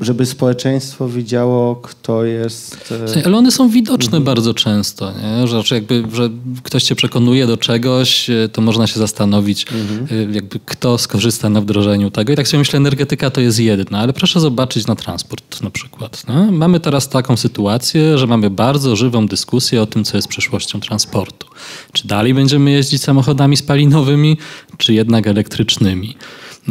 żeby 0.00 0.26
społeczeństwo 0.26 1.08
widziało, 1.08 1.76
kto 1.76 2.24
jest. 2.24 2.94
E, 3.16 3.26
ale 3.26 3.36
one 3.36 3.50
są 3.50 3.68
widoczne 3.68 4.06
mhm. 4.06 4.24
bardzo 4.24 4.54
często, 4.54 5.12
nie? 5.12 5.46
Że, 5.46 5.56
znaczy 5.56 5.74
jakby, 5.74 6.04
że 6.12 6.30
ktoś 6.62 6.82
cię 6.82 6.94
przekonuje 6.94 7.46
do 7.46 7.56
czegoś, 7.56 8.30
e, 8.30 8.48
to 8.48 8.62
można 8.62 8.86
się 8.86 8.98
zastanowić, 8.98 9.66
mhm. 9.72 10.28
E, 10.30 10.34
jakby 10.34 10.60
kto 10.66 10.98
skorzysta 10.98 11.48
na 11.48 11.60
wdrożeniu 11.60 12.10
tego. 12.10 12.32
I 12.32 12.36
tak 12.36 12.48
sobie 12.48 12.58
myślę, 12.58 12.76
energetyka 12.76 13.30
to 13.30 13.40
jest 13.40 13.60
jedna, 13.60 13.98
ale 13.98 14.12
proszę 14.12 14.40
zobaczyć 14.40 14.86
na 14.86 14.96
transport 14.96 15.62
na 15.62 15.70
przykład. 15.70 16.28
Nie? 16.28 16.52
Mamy 16.52 16.80
teraz 16.80 17.08
taką 17.08 17.36
sytuację, 17.36 18.18
że 18.18 18.26
mamy 18.26 18.50
bardzo 18.50 18.96
żywą 18.96 19.26
dyskusję 19.26 19.82
o 19.82 19.86
tym, 19.86 20.04
co 20.04 20.16
jest 20.16 20.28
przyszłością 20.28 20.80
transportu. 20.80 21.46
Czy 21.92 22.08
dalej 22.08 22.34
będziemy 22.34 22.70
jeździć 22.70 23.02
samochodami 23.02 23.56
spalinowymi, 23.56 24.38
czy 24.76 24.94
jednak 24.94 25.26
elektrycznymi? 25.26 26.16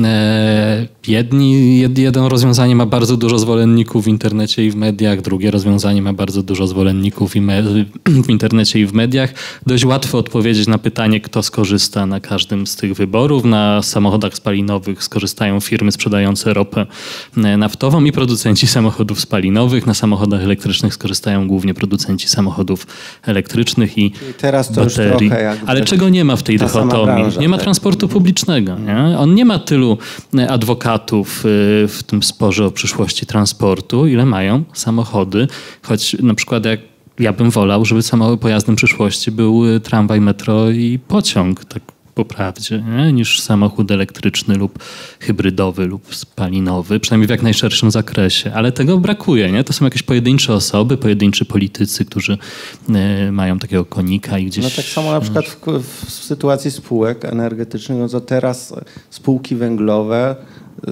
E, 0.04 0.88
jedni, 1.08 1.80
jed, 1.80 1.98
jedno 1.98 2.30
rozwiązanie 2.30 2.76
ma 2.76 2.86
bardzo 2.86 3.18
dużo 3.18 3.40
zwolenników 3.40 4.06
w 4.06 4.08
internecie 4.08 4.66
i 4.66 4.72
w 4.72 4.76
mediach, 4.76 5.22
drugie 5.22 5.52
rozwiązanie 5.52 6.02
ma 6.02 6.14
bardzo 6.14 6.44
dużo 6.44 6.68
zwolenników 6.68 7.34
w 8.26 8.30
internecie 8.30 8.80
i 8.80 8.86
w 8.86 8.94
mediach. 8.94 9.34
Dość 9.66 9.86
łatwo 9.86 10.18
odpowiedzieć 10.18 10.68
na 10.68 10.78
pytanie, 10.78 11.22
kto 11.22 11.44
skorzysta 11.44 12.06
na 12.06 12.20
każdym 12.20 12.68
z 12.68 12.76
tych 12.76 12.94
wyborów. 12.94 13.46
Na 13.46 13.82
samochodach 13.82 14.36
spalinowych 14.36 15.04
skorzystają 15.04 15.60
firmy 15.60 15.92
sprzedające 15.92 16.54
ropę 16.54 16.86
e, 17.38 17.58
naftową 17.58 18.04
i 18.04 18.12
producenci 18.12 18.68
samochodów 18.68 19.20
spalinowych. 19.20 19.88
Na 19.88 19.94
samochodach 19.94 20.44
elektrycznych 20.44 20.94
skorzystają 20.94 21.48
głównie 21.48 21.74
producenci 21.74 22.28
samochodów 22.28 22.88
elektrycznych 23.24 23.98
i, 23.98 24.06
I 24.06 24.34
teraz 24.38 24.72
to 24.72 24.86
baterii. 24.86 25.32
Ale 25.66 25.82
czego 25.82 26.10
nie 26.10 26.26
ma 26.26 26.36
w 26.36 26.44
tej 26.44 26.58
dychotomii? 26.58 27.06
Branża, 27.06 27.42
nie 27.42 27.50
ma 27.50 27.58
tak. 27.58 27.64
transportu 27.64 28.08
publicznego. 28.08 28.76
Nie? 28.80 29.18
On 29.18 29.36
nie 29.36 29.46
ma 29.46 29.60
tylu 29.60 29.87
tylu 29.88 29.98
e, 30.44 30.52
adwokatów 30.52 31.40
e, 31.40 31.88
w 31.88 32.04
tym 32.08 32.24
sporze 32.24 32.66
o 32.66 32.72
przyszłości 32.72 33.26
transportu, 33.26 34.08
ile 34.08 34.26
mają 34.26 34.64
samochody, 34.74 35.48
choć 35.82 36.14
na 36.20 36.34
przykład 36.34 36.66
jak 36.66 36.80
ja 37.20 37.34
bym 37.34 37.50
wolał, 37.50 37.86
żeby 37.86 38.02
samochodem 38.02 38.40
pojazdem 38.40 38.76
przyszłości 38.76 39.32
był 39.32 39.76
e, 39.76 39.80
tramwaj, 39.80 40.22
metro 40.22 40.70
i 40.70 41.00
pociąg, 41.08 41.66
tak 41.66 41.97
po 42.18 42.26
prawdzie, 42.26 42.84
nie? 42.98 43.14
niż 43.14 43.42
samochód 43.42 43.92
elektryczny 43.92 44.56
lub 44.56 44.80
hybrydowy 45.20 45.86
lub 45.86 46.16
spalinowy, 46.16 47.00
przynajmniej 47.00 47.28
w 47.28 47.30
jak 47.30 47.42
najszerszym 47.42 47.92
zakresie. 47.92 48.52
Ale 48.54 48.72
tego 48.72 48.98
brakuje. 48.98 49.52
Nie? 49.52 49.64
To 49.64 49.74
są 49.74 49.86
jakieś 49.86 50.04
pojedyncze 50.04 50.54
osoby, 50.54 50.98
pojedynczy 50.98 51.46
politycy, 51.46 52.06
którzy 52.06 52.38
y, 53.28 53.32
mają 53.32 53.60
takiego 53.60 53.86
konika 53.86 54.38
i 54.38 54.46
gdzieś... 54.46 54.64
No 54.64 54.70
tak 54.76 54.86
samo 54.86 55.12
na 55.12 55.22
przykład 55.22 55.46
w, 55.46 56.06
w 56.06 56.12
sytuacji 56.12 56.72
spółek 56.72 57.26
energetycznych, 57.26 58.00
no 58.00 58.10
to 58.10 58.22
teraz 58.22 58.74
spółki 59.10 59.56
węglowe 59.56 60.36
y, 60.88 60.92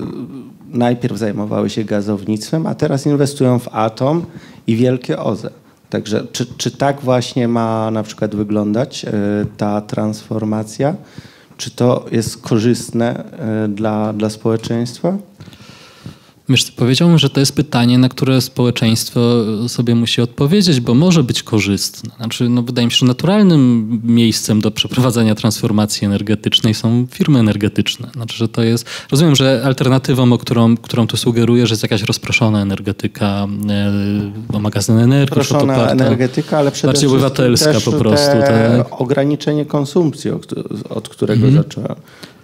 najpierw 0.69 1.18
zajmowały 1.18 1.69
się 1.69 1.84
gazownictwem, 1.84 2.68
a 2.68 2.76
teraz 2.76 3.06
inwestują 3.06 3.60
w 3.60 3.68
atom 3.72 4.26
i 4.68 4.76
wielkie 4.76 5.19
OZE. 5.19 5.65
Także 5.96 6.24
czy, 6.32 6.46
czy 6.58 6.72
tak 6.72 7.02
właśnie 7.02 7.48
ma 7.48 7.92
na 7.92 8.04
przykład 8.04 8.36
wyglądać 8.36 9.06
e, 9.06 9.12
ta 9.58 9.82
transformacja? 9.82 10.96
Czy 11.58 11.72
to 11.72 12.06
jest 12.12 12.42
korzystne 12.42 13.24
e, 13.32 13.68
dla, 13.68 14.14
dla 14.14 14.30
społeczeństwa? 14.30 15.18
Wiesz, 16.50 16.72
powiedziałbym, 16.72 17.18
że 17.18 17.30
to 17.30 17.40
jest 17.40 17.56
pytanie, 17.56 17.98
na 17.98 18.10
które 18.10 18.42
społeczeństwo 18.42 19.20
sobie 19.68 19.96
musi 19.96 20.22
odpowiedzieć, 20.22 20.80
bo 20.80 20.94
może 20.94 21.24
być 21.24 21.44
korzystne. 21.44 22.12
Znaczy, 22.18 22.50
no, 22.50 22.64
wydaje 22.64 22.86
mi 22.86 22.92
się, 22.92 22.98
że 22.98 23.06
naturalnym 23.06 23.90
miejscem 24.04 24.62
do 24.62 24.72
przeprowadzania 24.72 25.36
transformacji 25.36 26.06
energetycznej 26.06 26.74
są 26.74 27.08
firmy 27.12 27.40
energetyczne. 27.40 28.10
Znaczy, 28.14 28.38
że 28.38 28.48
to 28.48 28.64
jest. 28.64 28.86
Rozumiem, 29.12 29.36
że 29.36 29.62
alternatywą, 29.66 30.34
o 30.34 30.38
którą, 30.38 30.78
którą 30.78 31.08
tu 31.08 31.18
sugerujesz, 31.18 31.70
jest 31.70 31.84
jakaś 31.84 32.04
rozproszona 32.04 32.62
energetyka, 32.62 33.48
e, 34.54 34.60
magazyn 34.60 34.98
energii. 34.98 35.36
Rozproszona 35.36 35.90
energetyka, 35.90 36.58
ale 36.58 36.72
przede 36.72 36.94
bardziej 36.94 37.10
obywatelska 37.10 37.74
po 37.86 37.92
prostu. 37.92 38.32
Te 38.32 38.76
tak? 38.78 39.02
ograniczenie 39.02 39.66
konsumpcji, 39.66 40.32
od 40.90 41.10
którego 41.10 41.48
mhm. 41.48 41.64
zacząłem. 41.64 41.96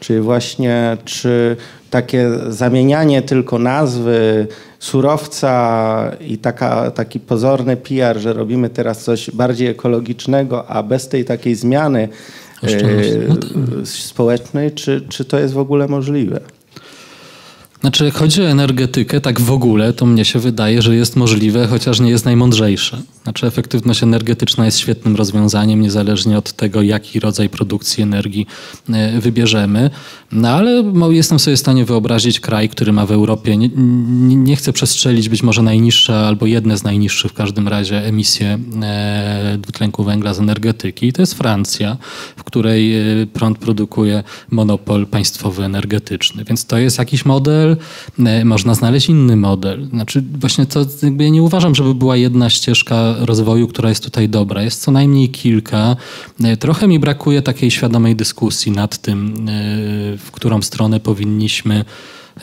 Czyli 0.02 0.20
właśnie, 0.20 0.98
czy 1.06 1.58
takie 1.90 2.30
zamienianie 2.50 3.22
tylko 3.22 3.60
nazwy 3.60 4.48
surowca 4.80 6.12
i 6.28 6.38
taka, 6.38 6.92
taki 6.92 7.20
pozorny 7.20 7.78
PR, 7.78 8.20
że 8.20 8.34
robimy 8.34 8.70
teraz 8.70 9.04
coś 9.04 9.32
bardziej 9.32 9.68
ekologicznego, 9.68 10.68
a 10.68 10.84
bez 10.84 11.08
tej 11.08 11.26
takiej 11.26 11.56
zmiany 11.56 12.10
e, 12.64 13.86
społecznej, 13.86 14.72
czy, 14.72 15.02
czy 15.10 15.26
to 15.26 15.40
jest 15.40 15.54
w 15.54 15.58
ogóle 15.58 15.88
możliwe? 15.88 16.40
Znaczy, 17.82 18.06
jak 18.06 18.14
chodzi 18.14 18.42
o 18.42 18.50
energetykę, 18.50 19.22
tak 19.22 19.42
w 19.42 19.52
ogóle, 19.52 19.94
to 19.94 20.06
mnie 20.06 20.26
się 20.26 20.40
wydaje, 20.40 20.82
że 20.82 20.96
jest 20.96 21.16
możliwe, 21.16 21.68
chociaż 21.68 22.00
nie 22.00 22.10
jest 22.10 22.26
najmądrzejsze. 22.26 23.02
Znaczy, 23.24 23.48
efektywność 23.48 24.04
energetyczna 24.04 24.66
jest 24.66 24.80
świetnym 24.80 25.16
rozwiązaniem, 25.16 25.82
niezależnie 25.82 26.38
od 26.38 26.54
tego, 26.54 26.82
jaki 26.82 27.20
rodzaj 27.20 27.50
produkcji 27.50 28.04
energii 28.04 28.48
e, 28.90 29.20
wybierzemy. 29.20 29.90
No 30.32 30.50
ale 30.50 30.84
jestem 31.10 31.40
sobie 31.40 31.58
w 31.58 31.60
stanie 31.60 31.86
wyobrazić 31.86 32.40
kraj, 32.40 32.70
który 32.70 32.94
ma 32.94 33.06
w 33.06 33.12
Europie, 33.12 33.58
nie, 33.58 33.70
nie 34.36 34.56
chcę 34.56 34.74
przestrzelić, 34.74 35.30
być 35.30 35.44
może 35.44 35.62
najniższe 35.62 36.28
albo 36.28 36.46
jedne 36.46 36.78
z 36.78 36.84
najniższych 36.84 37.32
w 37.32 37.34
każdym 37.34 37.68
razie 37.68 38.06
emisje 38.06 38.60
e, 38.84 39.58
dwutlenku 39.58 40.04
węgla 40.04 40.34
z 40.34 40.40
energetyki. 40.40 41.08
I 41.08 41.14
to 41.14 41.22
jest 41.22 41.34
Francja, 41.34 41.98
w 42.38 42.44
której 42.44 42.98
e, 43.22 43.28
prąd 43.28 43.58
produkuje 43.58 44.24
monopol 44.52 45.08
państwowy 45.08 45.64
energetyczny. 45.64 46.44
Więc 46.44 46.66
to 46.66 46.78
jest 46.78 47.00
jakiś 47.00 47.26
model, 47.26 47.78
można 48.46 48.76
znaleźć 48.76 49.10
inny 49.10 49.36
model. 49.36 49.88
Znaczy 49.88 50.24
właśnie 50.40 50.66
to 50.66 50.86
jakby 51.04 51.24
ja 51.24 51.30
nie 51.30 51.44
uważam, 51.44 51.76
żeby 51.76 51.96
była 51.96 52.16
jedna 52.16 52.50
ścieżka 52.50 53.11
rozwoju, 53.20 53.68
która 53.68 53.90
jest 53.90 54.04
tutaj 54.04 54.30
dobra. 54.30 54.64
Jest 54.64 54.82
co 54.82 54.92
najmniej 54.92 55.30
kilka. 55.30 55.96
E, 56.44 56.58
trochę 56.58 56.88
mi 56.88 57.00
brakuje 57.00 57.42
takiej 57.42 57.72
świadomej 57.72 58.16
dyskusji 58.16 58.72
nad 58.72 58.98
tym, 58.98 59.36
e, 59.36 60.18
w 60.18 60.30
którą 60.32 60.62
stronę 60.62 61.00
powinniśmy 61.00 61.86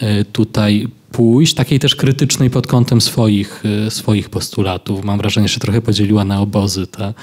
e, 0.00 0.24
tutaj 0.24 0.88
pójść, 1.12 1.54
takiej 1.54 1.78
też 1.78 1.96
krytycznej 1.96 2.50
pod 2.50 2.66
kątem 2.66 3.00
swoich, 3.00 3.62
swoich 3.88 4.30
postulatów. 4.30 5.04
Mam 5.04 5.18
wrażenie, 5.18 5.48
że 5.48 5.54
się 5.54 5.60
trochę 5.60 5.82
podzieliła 5.82 6.24
na 6.24 6.40
obozy 6.40 6.86
ta, 6.86 7.14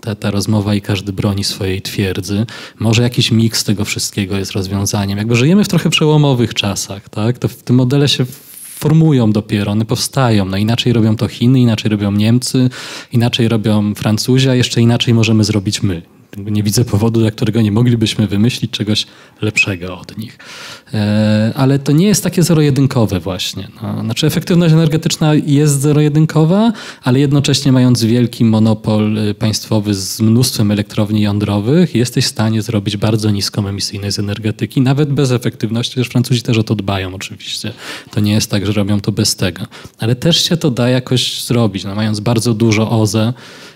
ta, 0.00 0.14
ta 0.14 0.30
rozmowa 0.30 0.74
i 0.74 0.80
każdy 0.80 1.12
broni 1.12 1.44
swojej 1.44 1.82
twierdzy. 1.82 2.46
Może 2.78 3.02
jakiś 3.02 3.30
miks 3.30 3.64
tego 3.64 3.84
wszystkiego 3.84 4.36
jest 4.36 4.52
rozwiązaniem. 4.52 5.18
Jakby 5.18 5.36
żyjemy 5.36 5.64
w 5.64 5.68
trochę 5.68 5.90
przełomowych 5.90 6.54
czasach, 6.54 7.08
tak? 7.08 7.38
To 7.38 7.48
w 7.48 7.56
tym 7.56 7.76
modele 7.76 8.08
się 8.08 8.26
formują 8.74 9.32
dopiero, 9.32 9.72
one 9.72 9.84
powstają. 9.84 10.44
No 10.44 10.56
inaczej 10.56 10.92
robią 10.92 11.16
to 11.16 11.28
Chiny, 11.28 11.60
inaczej 11.60 11.90
robią 11.90 12.12
Niemcy, 12.12 12.70
inaczej 13.12 13.48
robią 13.48 13.94
Francuzi, 13.94 14.48
a 14.48 14.54
jeszcze 14.54 14.80
inaczej 14.80 15.14
możemy 15.14 15.44
zrobić 15.44 15.82
my. 15.82 16.11
Nie 16.36 16.62
widzę 16.62 16.84
powodu, 16.84 17.20
dla 17.20 17.30
którego 17.30 17.62
nie 17.62 17.72
moglibyśmy 17.72 18.26
wymyślić 18.26 18.70
czegoś 18.70 19.06
lepszego 19.42 19.98
od 19.98 20.18
nich. 20.18 20.38
E, 20.94 21.52
ale 21.56 21.78
to 21.78 21.92
nie 21.92 22.06
jest 22.06 22.24
takie 22.24 22.42
zero-jedynkowe 22.42 23.20
właśnie. 23.20 23.68
No, 23.82 24.02
znaczy 24.04 24.26
efektywność 24.26 24.74
energetyczna 24.74 25.34
jest 25.34 25.80
zero-jedynkowa, 25.80 26.72
ale 27.02 27.20
jednocześnie 27.20 27.72
mając 27.72 28.04
wielki 28.04 28.44
monopol 28.44 29.18
y, 29.18 29.34
państwowy 29.34 29.94
z 29.94 30.20
mnóstwem 30.20 30.70
elektrowni 30.70 31.22
jądrowych, 31.22 31.94
jesteś 31.94 32.24
w 32.24 32.28
stanie 32.28 32.62
zrobić 32.62 32.96
bardzo 32.96 33.30
niską 33.30 33.68
emisyjność 33.68 34.16
z 34.16 34.18
energetyki, 34.18 34.80
nawet 34.80 35.12
bez 35.12 35.30
efektywności, 35.30 35.94
chociaż 35.94 36.08
Francuzi 36.08 36.42
też 36.42 36.58
o 36.58 36.62
to 36.62 36.74
dbają 36.74 37.14
oczywiście. 37.14 37.72
To 38.10 38.20
nie 38.20 38.32
jest 38.32 38.50
tak, 38.50 38.66
że 38.66 38.72
robią 38.72 39.00
to 39.00 39.12
bez 39.12 39.36
tego. 39.36 39.66
Ale 39.98 40.14
też 40.14 40.44
się 40.44 40.56
to 40.56 40.70
da 40.70 40.88
jakoś 40.88 41.44
zrobić. 41.44 41.84
No, 41.84 41.94
mając 41.94 42.20
bardzo 42.20 42.54
dużo 42.54 42.90
OZE, 42.90 43.32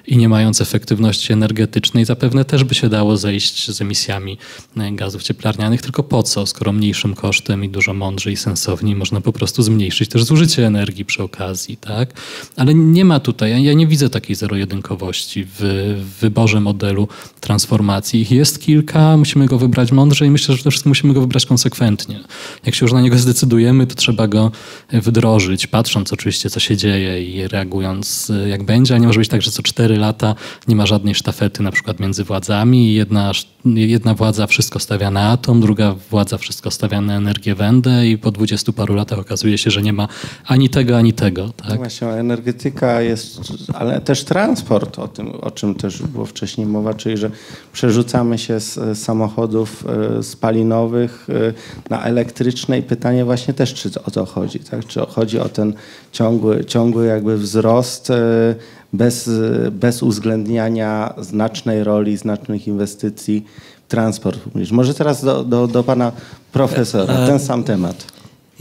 i 0.06 0.16
nie 0.16 0.28
mając 0.28 0.60
efektywności 0.60 1.32
energetycznej, 1.32 2.04
zapewne 2.04 2.44
też 2.44 2.64
by 2.64 2.74
się 2.74 2.88
dało 2.88 3.16
zejść 3.16 3.70
z 3.70 3.80
emisjami 3.80 4.38
e, 4.76 4.92
gazów 4.92 5.22
cieplarnianych. 5.22 5.82
Tylko 5.82 6.02
po 6.02 6.22
co, 6.22 6.46
skoro 6.46 6.72
mniejszym 6.72 7.14
kosztem 7.14 7.64
i 7.64 7.68
dużo 7.68 7.94
mądrzej 7.94 8.32
i 8.32 8.36
sensowniej 8.36 8.96
można 8.96 9.20
po 9.20 9.32
prostu 9.32 9.62
zmniejszyć 9.62 10.08
też 10.08 10.24
zużycie 10.24 10.66
energii 10.66 11.04
przy 11.04 11.22
okazji, 11.22 11.76
tak? 11.76 12.12
Ale 12.56 12.74
nie 12.74 13.04
ma 13.04 13.20
tutaj, 13.20 13.64
ja 13.64 13.72
nie 13.72 13.86
widzę 13.86 14.10
takiej 14.10 14.36
zero-jedynkowości 14.36 15.44
w, 15.44 15.56
w 15.98 16.20
wyborze 16.20 16.60
modelu 16.60 17.08
transformacji. 17.40 18.20
Ich 18.20 18.30
jest 18.30 18.62
kilka, 18.62 19.16
musimy 19.16 19.46
go 19.46 19.58
wybrać 19.58 19.92
mądrze 19.92 20.26
i 20.26 20.30
myślę, 20.30 20.52
że 20.52 20.56
przede 20.56 20.70
wszystkim 20.70 20.90
musimy 20.90 21.14
go 21.14 21.20
wybrać 21.20 21.46
konsekwentnie. 21.46 22.20
Jak 22.66 22.74
się 22.74 22.84
już 22.84 22.92
na 22.92 23.00
niego 23.00 23.18
zdecydujemy, 23.18 23.86
to 23.86 23.94
trzeba 23.94 24.28
go 24.28 24.52
wdrożyć, 24.92 25.66
patrząc 25.66 26.12
oczywiście, 26.12 26.50
co 26.50 26.60
się 26.60 26.76
dzieje 26.76 27.22
i 27.22 27.48
reagując 27.48 28.30
e, 28.30 28.48
jak 28.48 28.62
będzie, 28.62 28.94
a 28.94 28.98
nie 28.98 29.06
może 29.06 29.18
być 29.18 29.28
tak, 29.28 29.42
że 29.42 29.50
co 29.50 29.62
cztery 29.62 29.95
lata 29.98 30.34
nie 30.68 30.76
ma 30.76 30.86
żadnej 30.86 31.14
sztafety 31.14 31.62
na 31.62 31.70
przykład 31.70 32.00
między 32.00 32.24
władzami. 32.24 32.94
Jedna, 32.94 33.32
jedna 33.64 34.14
władza 34.14 34.46
wszystko 34.46 34.78
stawia 34.78 35.10
na 35.10 35.30
atom, 35.30 35.60
druga 35.60 35.94
władza 36.10 36.38
wszystko 36.38 36.70
stawia 36.70 37.00
na 37.00 37.16
energię 37.16 37.54
wędę 37.54 38.06
i 38.06 38.18
po 38.18 38.30
dwudziestu 38.30 38.72
paru 38.72 38.94
latach 38.94 39.18
okazuje 39.18 39.58
się, 39.58 39.70
że 39.70 39.82
nie 39.82 39.92
ma 39.92 40.08
ani 40.46 40.70
tego, 40.70 40.96
ani 40.98 41.12
tego. 41.12 41.48
Tak? 41.56 41.68
No 41.68 41.76
właśnie, 41.76 42.08
energetyka 42.08 43.00
jest, 43.00 43.40
ale 43.74 44.00
też 44.00 44.24
transport, 44.24 44.98
o 44.98 45.08
tym, 45.08 45.30
o 45.30 45.50
czym 45.50 45.74
też 45.74 46.02
było 46.02 46.26
wcześniej 46.26 46.66
mowa, 46.66 46.94
czyli 46.94 47.16
że 47.16 47.30
przerzucamy 47.72 48.38
się 48.38 48.60
z 48.60 48.98
samochodów 48.98 49.84
e, 50.18 50.22
spalinowych 50.22 51.26
e, 51.30 51.90
na 51.90 52.04
elektryczne 52.04 52.78
i 52.78 52.82
pytanie 52.82 53.24
właśnie 53.24 53.54
też, 53.54 53.74
czy 53.74 53.90
o 54.06 54.10
to 54.10 54.26
chodzi, 54.26 54.60
tak? 54.60 54.86
Czy 54.86 55.00
chodzi 55.00 55.38
o 55.38 55.48
ten 55.48 55.74
ciągły, 56.12 56.64
ciągły 56.64 57.06
jakby 57.06 57.36
wzrost 57.38 58.10
e, 58.10 58.54
bez, 58.92 59.30
bez 59.70 60.02
uwzględniania 60.02 61.14
znacznej 61.18 61.84
roli, 61.84 62.16
znacznych 62.16 62.66
inwestycji 62.66 63.44
w 63.86 63.90
transport 63.90 64.40
Może 64.70 64.94
teraz 64.94 65.24
do, 65.24 65.44
do, 65.44 65.66
do 65.66 65.84
pana 65.84 66.12
profesora, 66.52 67.14
e, 67.14 67.26
ten 67.26 67.40
sam 67.40 67.64
temat. 67.64 68.04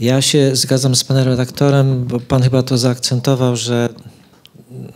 Ja 0.00 0.22
się 0.22 0.56
zgadzam 0.56 0.96
z 0.96 1.04
panem 1.04 1.24
redaktorem, 1.24 2.04
bo 2.04 2.20
pan 2.20 2.42
chyba 2.42 2.62
to 2.62 2.78
zaakcentował, 2.78 3.56
że 3.56 3.88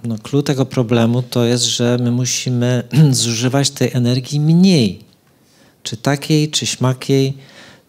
no, 0.04 0.16
klucz 0.22 0.46
tego 0.46 0.66
problemu 0.66 1.22
to 1.22 1.44
jest, 1.44 1.64
że 1.64 1.98
my 2.00 2.10
musimy 2.10 2.82
zużywać 3.10 3.70
tej 3.70 3.90
energii 3.92 4.40
mniej. 4.40 5.00
Czy 5.82 5.96
takiej, 5.96 6.50
czy 6.50 6.66
śmakiej 6.66 7.36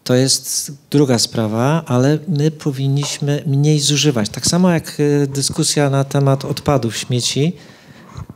to 0.04 0.14
jest 0.14 0.72
druga 0.90 1.18
sprawa, 1.18 1.84
ale 1.86 2.18
my 2.28 2.50
powinniśmy 2.50 3.42
mniej 3.46 3.80
zużywać. 3.80 4.28
Tak 4.28 4.46
samo 4.46 4.70
jak 4.70 4.96
e, 5.00 5.26
dyskusja 5.26 5.90
na 5.90 6.04
temat 6.04 6.44
odpadów, 6.44 6.96
śmieci, 6.96 7.52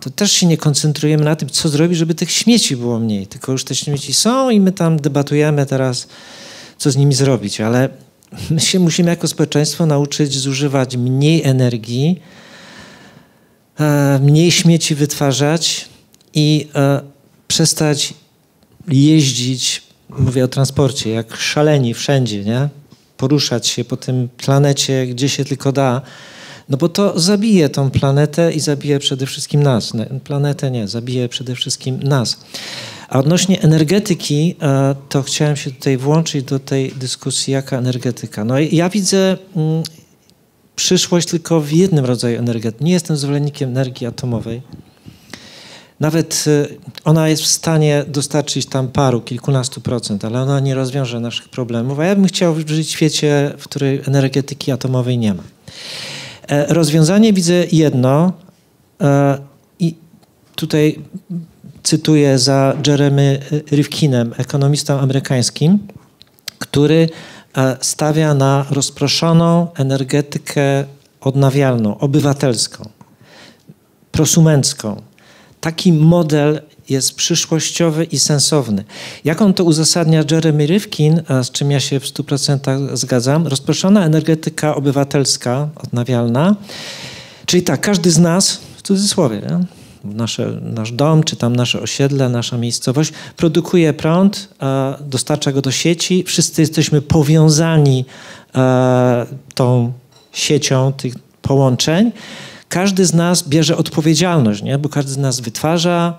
to 0.01 0.11
też 0.11 0.33
się 0.33 0.47
nie 0.47 0.57
koncentrujemy 0.57 1.25
na 1.25 1.37
tym, 1.37 1.51
co 1.51 1.69
zrobić, 1.69 1.99
żeby 1.99 2.15
tych 2.15 2.31
śmieci 2.31 2.77
było 2.77 2.99
mniej. 2.99 3.27
Tylko 3.27 3.53
już 3.53 3.65
te 3.65 3.75
śmieci 3.75 4.15
są 4.15 4.51
i 4.51 4.61
my 4.61 4.73
tam 4.73 4.97
debatujemy 4.97 5.67
teraz, 5.67 6.09
co 6.79 6.91
z 6.91 6.97
nimi 6.97 7.15
zrobić. 7.15 7.61
Ale 7.61 7.89
my 8.51 8.61
się 8.61 8.79
musimy 8.79 9.11
jako 9.11 9.29
społeczeństwo 9.29 9.87
nauczyć 9.87 10.39
zużywać 10.39 10.97
mniej 10.97 11.43
energii, 11.45 12.21
e, 13.81 14.19
mniej 14.23 14.51
śmieci 14.51 14.95
wytwarzać 14.95 15.89
i 16.35 16.69
e, 16.75 17.01
przestać 17.49 18.15
jeździć 18.89 19.86
mówię 20.09 20.45
o 20.45 20.49
transporcie, 20.49 21.11
jak 21.11 21.37
szaleni 21.37 21.95
wszędzie, 21.95 22.45
nie? 22.45 22.69
Poruszać 23.17 23.67
się 23.67 23.85
po 23.85 23.97
tym 23.97 24.29
planecie, 24.37 25.07
gdzie 25.07 25.29
się 25.29 25.45
tylko 25.45 25.73
da. 25.73 26.03
No 26.69 26.77
bo 26.77 26.89
to 26.89 27.21
zabije 27.21 27.69
tą 27.69 27.91
planetę 27.91 28.53
i 28.53 28.61
zabije 28.61 28.99
przede 28.99 29.27
wszystkim 29.27 29.63
nas. 29.63 29.93
Planetę 30.25 30.71
nie, 30.71 30.89
zabije 30.89 31.29
przede 31.29 31.55
wszystkim 31.55 32.03
nas. 32.03 32.41
A 33.09 33.19
odnośnie 33.19 33.63
energetyki, 33.63 34.57
e, 34.63 34.95
to 35.09 35.23
chciałem 35.23 35.57
się 35.57 35.71
tutaj 35.71 35.97
włączyć 35.97 36.45
do 36.45 36.59
tej 36.59 36.93
dyskusji, 36.93 37.53
jaka 37.53 37.79
energetyka. 37.79 38.45
No 38.45 38.55
ja 38.59 38.89
widzę 38.89 39.37
mm, 39.57 39.83
przyszłość 40.77 41.29
tylko 41.29 41.61
w 41.61 41.73
jednym 41.73 42.05
rodzaju 42.05 42.39
energetyki. 42.39 42.85
Nie 42.85 42.93
jestem 42.93 43.17
zwolennikiem 43.17 43.69
energii 43.69 44.07
atomowej. 44.07 44.63
Nawet 46.01 46.45
y, 46.47 46.79
ona 47.05 47.29
jest 47.29 47.43
w 47.43 47.47
stanie 47.47 48.05
dostarczyć 48.09 48.67
tam 48.67 48.89
paru, 48.89 49.21
kilkunastu 49.21 49.81
procent, 49.81 50.25
ale 50.25 50.43
ona 50.43 50.61
nie 50.61 50.75
rozwiąże 50.75 51.21
naszych 51.21 51.49
problemów. 51.49 51.99
A 51.99 52.05
ja 52.05 52.15
bym 52.15 52.27
chciał 52.27 52.57
żyć 52.67 52.89
w 52.89 52.91
świecie, 52.91 53.53
w 53.59 53.65
którym 53.65 54.03
energetyki 54.07 54.73
atomowej 54.73 55.19
nie 55.19 55.35
ma. 55.35 55.43
E, 56.49 56.75
rozwiązanie 56.75 57.33
widzę 57.33 57.65
jedno 57.73 58.33
e, 59.01 59.39
i 59.79 59.95
tutaj 60.55 60.99
cytuję 61.83 62.39
za 62.39 62.77
Jeremy 62.87 63.41
Rifkinem, 63.73 64.35
ekonomistą 64.37 64.99
amerykańskim, 64.99 65.79
który 66.59 67.09
e, 67.57 67.77
stawia 67.81 68.35
na 68.35 68.67
rozproszoną 68.71 69.67
energetykę 69.75 70.85
odnawialną, 71.21 71.99
obywatelską, 71.99 72.89
prosumencką. 74.13 75.03
Taki 75.67 75.93
model 75.93 76.61
jest 76.89 77.15
przyszłościowy 77.15 78.05
i 78.05 78.19
sensowny. 78.19 78.85
Jak 79.25 79.43
on 79.43 79.55
to 79.55 79.65
uzasadnia 79.65 80.25
Jeremy 80.31 80.67
Rifkin, 80.67 81.23
z 81.43 81.51
czym 81.51 81.71
ja 81.71 81.81
się 81.81 82.01
w 82.01 82.05
100% 82.05 82.97
zgadzam, 82.97 83.47
rozproszona 83.47 84.05
energetyka 84.05 84.75
obywatelska, 84.75 85.69
odnawialna, 85.77 86.57
czyli 87.47 87.63
tak, 87.63 87.81
każdy 87.81 88.11
z 88.11 88.19
nas, 88.19 88.61
w 88.77 88.83
cudzysłowie? 88.83 89.43
Nasze, 90.05 90.61
nasz 90.63 90.93
dom, 90.93 91.25
czy 91.25 91.37
tam 91.37 91.57
nasze 91.57 91.81
osiedle, 91.81 92.29
nasza 92.29 92.59
miejscowość 92.59 93.13
produkuje 93.37 93.93
prąd, 93.93 94.49
dostarcza 95.01 95.53
go 95.53 95.63
do 95.63 95.71
sieci. 95.71 96.25
Wszyscy 96.27 96.63
jesteśmy 96.63 97.03
powiązani 97.03 98.05
e, 98.55 99.27
tą 99.55 99.93
siecią 100.33 100.93
tych 100.93 101.15
połączeń. 101.43 102.13
Każdy 102.69 103.07
z 103.07 103.15
nas 103.15 103.49
bierze 103.49 103.77
odpowiedzialność, 103.77 104.63
nie? 104.63 104.79
bo 104.79 104.89
każdy 104.89 105.13
z 105.13 105.17
nas 105.17 105.41
wytwarza, 105.41 106.19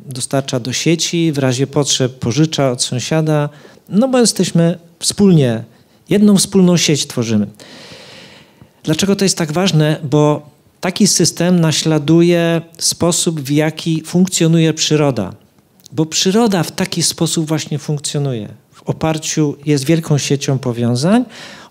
dostarcza 0.00 0.60
do 0.60 0.72
sieci, 0.72 1.32
w 1.32 1.38
razie 1.38 1.66
potrzeb 1.66 2.18
pożycza 2.18 2.70
od 2.70 2.82
sąsiada, 2.82 3.48
no 3.88 4.08
bo 4.08 4.18
jesteśmy 4.18 4.78
wspólnie, 4.98 5.64
jedną 6.08 6.36
wspólną 6.36 6.76
sieć 6.76 7.06
tworzymy. 7.06 7.46
Dlaczego 8.82 9.16
to 9.16 9.24
jest 9.24 9.38
tak 9.38 9.52
ważne? 9.52 10.00
Bo 10.02 10.50
taki 10.80 11.06
system 11.06 11.60
naśladuje 11.60 12.62
sposób, 12.78 13.40
w 13.40 13.50
jaki 13.50 14.02
funkcjonuje 14.06 14.74
przyroda. 14.74 15.32
Bo 15.92 16.06
przyroda 16.06 16.62
w 16.62 16.72
taki 16.72 17.02
sposób 17.02 17.46
właśnie 17.46 17.78
funkcjonuje. 17.78 18.48
W 18.72 18.82
oparciu 18.82 19.56
jest 19.66 19.84
wielką 19.84 20.18
siecią 20.18 20.58
powiązań, 20.58 21.24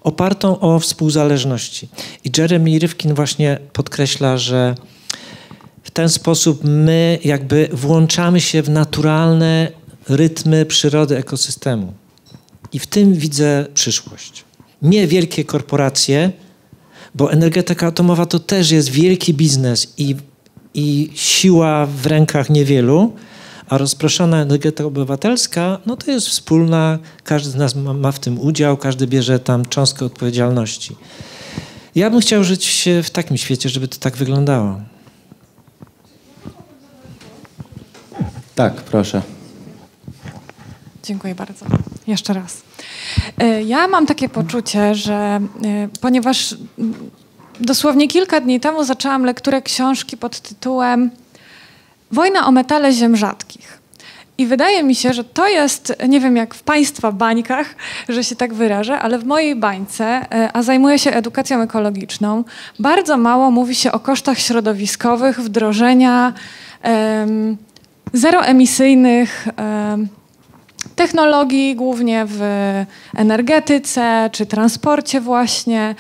opartą 0.07 0.59
o 0.59 0.79
współzależności. 0.79 1.89
I 2.23 2.31
Jeremy 2.37 2.79
Rifkin 2.79 3.13
właśnie 3.13 3.59
podkreśla, 3.73 4.37
że 4.37 4.75
w 5.83 5.91
ten 5.91 6.09
sposób 6.09 6.63
my 6.63 7.19
jakby 7.23 7.69
włączamy 7.73 8.41
się 8.41 8.61
w 8.61 8.69
naturalne 8.69 9.71
rytmy 10.09 10.65
przyrody 10.65 11.17
ekosystemu. 11.17 11.93
I 12.73 12.79
w 12.79 12.87
tym 12.87 13.13
widzę 13.13 13.65
przyszłość. 13.73 14.43
Nie 14.81 15.07
wielkie 15.07 15.45
korporacje, 15.45 16.31
bo 17.15 17.31
energetyka 17.31 17.87
atomowa 17.87 18.25
to 18.25 18.39
też 18.39 18.71
jest 18.71 18.89
wielki 18.89 19.33
biznes 19.33 19.93
i, 19.97 20.15
i 20.73 21.09
siła 21.15 21.85
w 21.85 22.05
rękach 22.05 22.49
niewielu, 22.49 23.13
a 23.69 23.77
rozproszona 23.77 24.41
energetyka 24.41 24.87
obywatelska, 24.87 25.79
no 25.85 25.97
to 25.97 26.11
jest 26.11 26.27
wspólna, 26.27 26.99
każdy 27.23 27.49
z 27.49 27.55
nas 27.55 27.75
ma, 27.75 27.93
ma 27.93 28.11
w 28.11 28.19
tym 28.19 28.39
udział, 28.39 28.77
każdy 28.77 29.07
bierze 29.07 29.39
tam 29.39 29.65
cząstkę 29.65 30.05
odpowiedzialności. 30.05 30.95
Ja 31.95 32.09
bym 32.09 32.19
chciał 32.19 32.43
żyć 32.43 32.89
w 33.03 33.09
takim 33.09 33.37
świecie, 33.37 33.69
żeby 33.69 33.87
to 33.87 33.97
tak 33.97 34.17
wyglądało. 34.17 34.81
Tak, 38.55 38.73
proszę. 38.73 39.21
Dziękuję 41.03 41.35
bardzo. 41.35 41.65
Jeszcze 42.07 42.33
raz. 42.33 42.61
E, 43.37 43.63
ja 43.63 43.87
mam 43.87 44.05
takie 44.05 44.29
poczucie, 44.29 44.95
że 44.95 45.13
e, 45.13 45.39
ponieważ 46.01 46.55
dosłownie 47.59 48.07
kilka 48.07 48.41
dni 48.41 48.59
temu 48.59 48.83
zaczęłam 48.83 49.23
lekturę 49.23 49.61
książki 49.61 50.17
pod 50.17 50.39
tytułem 50.39 51.11
Wojna 52.11 52.47
o 52.47 52.51
metale 52.51 52.91
ziem 52.91 53.15
rzadkich. 53.15 53.77
I 54.37 54.45
wydaje 54.45 54.83
mi 54.83 54.95
się, 54.95 55.13
że 55.13 55.23
to 55.23 55.47
jest, 55.47 55.93
nie 56.07 56.19
wiem 56.19 56.37
jak 56.37 56.53
w 56.53 56.63
Państwa 56.63 57.11
bańkach, 57.11 57.75
że 58.09 58.23
się 58.23 58.35
tak 58.35 58.53
wyrażę, 58.53 58.99
ale 58.99 59.19
w 59.19 59.25
mojej 59.25 59.55
bańce, 59.55 60.05
e, 60.05 60.49
a 60.53 60.63
zajmuję 60.63 60.99
się 60.99 61.11
edukacją 61.11 61.61
ekologiczną, 61.61 62.43
bardzo 62.79 63.17
mało 63.17 63.51
mówi 63.51 63.75
się 63.75 63.91
o 63.91 63.99
kosztach 63.99 64.39
środowiskowych 64.39 65.39
wdrożenia 65.39 66.33
um, 66.83 67.57
zeroemisyjnych 68.13 69.47
um, 69.57 70.07
technologii, 70.95 71.75
głównie 71.75 72.25
w 72.27 72.41
energetyce 73.15 74.29
czy 74.33 74.45
transporcie 74.45 75.21
właśnie. 75.21 75.95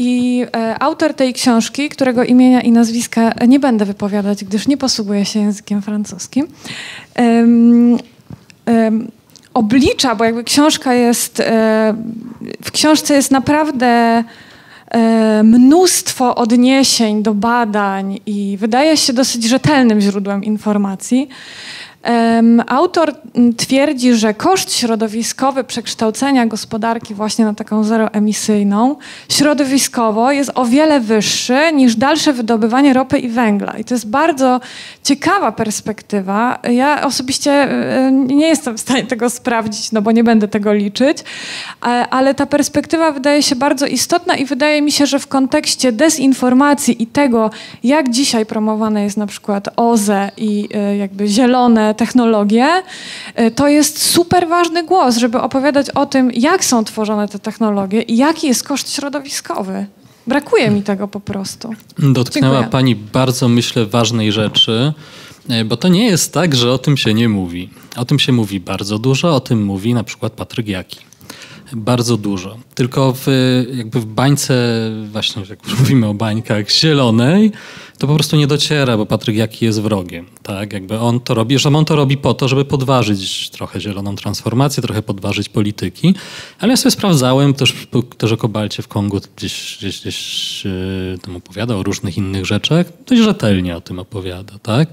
I 0.00 0.44
e, 0.56 0.82
autor 0.82 1.14
tej 1.14 1.34
książki, 1.34 1.88
którego 1.88 2.24
imienia 2.24 2.60
i 2.60 2.72
nazwiska 2.72 3.34
nie 3.48 3.60
będę 3.60 3.84
wypowiadać, 3.84 4.44
gdyż 4.44 4.68
nie 4.68 4.76
posługuje 4.76 5.24
się 5.24 5.40
językiem 5.40 5.82
francuskim, 5.82 6.46
oblicza, 9.54 10.14
bo 10.14 10.24
jakby 10.24 10.44
książka 10.44 10.94
jest, 10.94 11.40
e, 11.40 11.94
w 12.64 12.70
książce 12.70 13.14
jest 13.14 13.30
naprawdę 13.30 14.24
e, 14.90 15.42
mnóstwo 15.42 16.34
odniesień 16.34 17.22
do 17.22 17.34
badań 17.34 18.20
i 18.26 18.56
wydaje 18.60 18.96
się 18.96 19.12
dosyć 19.12 19.44
rzetelnym 19.44 20.00
źródłem 20.00 20.44
informacji. 20.44 21.28
Autor 22.66 23.14
twierdzi, 23.56 24.14
że 24.14 24.34
koszt 24.34 24.74
środowiskowy 24.74 25.64
przekształcenia 25.64 26.46
gospodarki 26.46 27.14
właśnie 27.14 27.44
na 27.44 27.54
taką 27.54 27.84
zeroemisyjną 27.84 28.96
środowiskowo 29.28 30.32
jest 30.32 30.50
o 30.54 30.64
wiele 30.64 31.00
wyższy 31.00 31.72
niż 31.72 31.96
dalsze 31.96 32.32
wydobywanie 32.32 32.92
ropy 32.92 33.18
i 33.18 33.28
węgla. 33.28 33.72
I 33.78 33.84
to 33.84 33.94
jest 33.94 34.10
bardzo 34.10 34.60
ciekawa 35.04 35.52
perspektywa. 35.52 36.58
Ja 36.70 37.06
osobiście 37.06 37.52
e, 37.52 38.12
nie 38.12 38.48
jestem 38.48 38.76
w 38.76 38.80
stanie 38.80 39.04
tego 39.04 39.30
sprawdzić, 39.30 39.92
no 39.92 40.02
bo 40.02 40.12
nie 40.12 40.24
będę 40.24 40.48
tego 40.48 40.72
liczyć, 40.72 41.18
ale 42.10 42.34
ta 42.34 42.46
perspektywa 42.46 43.12
wydaje 43.12 43.42
się 43.42 43.56
bardzo 43.56 43.86
istotna 43.86 44.36
i 44.36 44.44
wydaje 44.44 44.82
mi 44.82 44.92
się, 44.92 45.06
że 45.06 45.18
w 45.18 45.26
kontekście 45.26 45.92
dezinformacji 45.92 47.02
i 47.02 47.06
tego, 47.06 47.50
jak 47.84 48.10
dzisiaj 48.10 48.46
promowane 48.46 49.04
jest 49.04 49.16
na 49.16 49.26
przykład 49.26 49.68
OZE 49.76 50.30
i 50.36 50.68
e, 50.74 50.96
jakby 50.96 51.28
zielone 51.28 51.94
technologie, 51.98 52.82
y, 53.40 53.50
to 53.50 53.68
jest 53.68 54.02
super 54.02 54.48
ważny 54.48 54.84
głos, 54.84 55.16
żeby 55.16 55.40
opowiadać 55.40 55.90
o 55.90 56.06
tym, 56.06 56.30
jak 56.34 56.64
są 56.64 56.84
tworzone 56.84 57.28
te 57.28 57.38
technologie 57.38 58.02
i 58.02 58.16
jaki 58.16 58.46
jest 58.46 58.62
koszt 58.62 58.94
środowiskowy. 58.94 59.86
Brakuje 60.26 60.70
mi 60.70 60.82
tego 60.82 61.08
po 61.08 61.20
prostu. 61.20 61.74
Dotknęła 61.98 62.54
Dziękuję. 62.54 62.70
Pani 62.70 62.96
bardzo, 62.96 63.48
myślę, 63.48 63.86
ważnej 63.86 64.32
rzeczy, 64.32 64.92
y, 65.50 65.64
bo 65.64 65.76
to 65.76 65.88
nie 65.88 66.06
jest 66.06 66.32
tak, 66.32 66.54
że 66.54 66.72
o 66.72 66.78
tym 66.78 66.96
się 66.96 67.14
nie 67.14 67.28
mówi. 67.28 67.70
O 67.96 68.04
tym 68.04 68.18
się 68.18 68.32
mówi 68.32 68.60
bardzo 68.60 68.98
dużo, 68.98 69.34
o 69.34 69.40
tym 69.40 69.64
mówi 69.64 69.94
na 69.94 70.04
przykład 70.04 70.32
Patryk 70.32 70.68
Jaki. 70.68 70.98
Bardzo 71.72 72.16
dużo. 72.16 72.58
Tylko 72.74 73.12
w, 73.12 73.26
jakby 73.74 74.00
w 74.00 74.06
bańce, 74.06 74.54
właśnie 75.12 75.42
jak 75.50 75.58
mówimy 75.80 76.06
o 76.06 76.14
bańkach 76.14 76.70
zielonej, 76.70 77.52
to 77.98 78.06
po 78.06 78.14
prostu 78.14 78.36
nie 78.36 78.46
dociera, 78.46 78.96
bo 78.96 79.06
Patryk 79.06 79.36
Jaki 79.36 79.64
jest 79.64 79.80
wrogiem. 79.80 80.26
Tak? 80.42 80.72
Jakby 80.72 80.98
on 80.98 81.20
to 81.20 81.34
robi, 81.34 81.58
że 81.58 81.68
on 81.68 81.84
to 81.84 81.96
robi 81.96 82.16
po 82.16 82.34
to, 82.34 82.48
żeby 82.48 82.64
podważyć 82.64 83.50
trochę 83.50 83.80
zieloną 83.80 84.16
transformację, 84.16 84.82
trochę 84.82 85.02
podważyć 85.02 85.48
polityki. 85.48 86.14
Ale 86.58 86.70
ja 86.70 86.76
sobie 86.76 86.90
sprawdzałem, 86.90 87.54
też, 87.54 87.74
też 88.18 88.32
o 88.32 88.36
kobalcie 88.36 88.82
w 88.82 88.88
Kongu 88.88 89.20
gdzieś, 89.36 89.76
gdzieś, 89.78 90.00
gdzieś 90.00 90.64
yy, 90.64 91.18
tam 91.22 91.36
opowiada 91.36 91.76
o 91.76 91.82
różnych 91.82 92.16
innych 92.16 92.46
rzeczach. 92.46 92.86
Dość 93.06 93.22
rzetelnie 93.22 93.76
o 93.76 93.80
tym 93.80 93.98
opowiada. 93.98 94.58
Tak? 94.58 94.88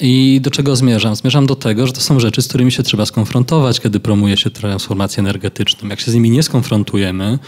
I 0.00 0.40
do 0.42 0.50
czego 0.50 0.76
zmierzam? 0.76 1.16
Zmierzam 1.16 1.46
do 1.46 1.56
tego, 1.56 1.86
że 1.86 1.92
to 1.92 2.00
są 2.00 2.20
rzeczy, 2.20 2.42
z 2.42 2.48
którymi 2.48 2.72
się 2.72 2.82
trzeba 2.82 3.06
skonfrontować, 3.06 3.80
kiedy 3.80 4.00
promuje 4.00 4.36
się 4.36 4.50
transformację 4.50 5.20
energetyczną. 5.20 5.88
Jak 5.88 6.00
się 6.00 6.09
z 6.10 6.14
nimi 6.14 6.30
nie 6.30 6.42
skonfrontujemy, 6.42 7.38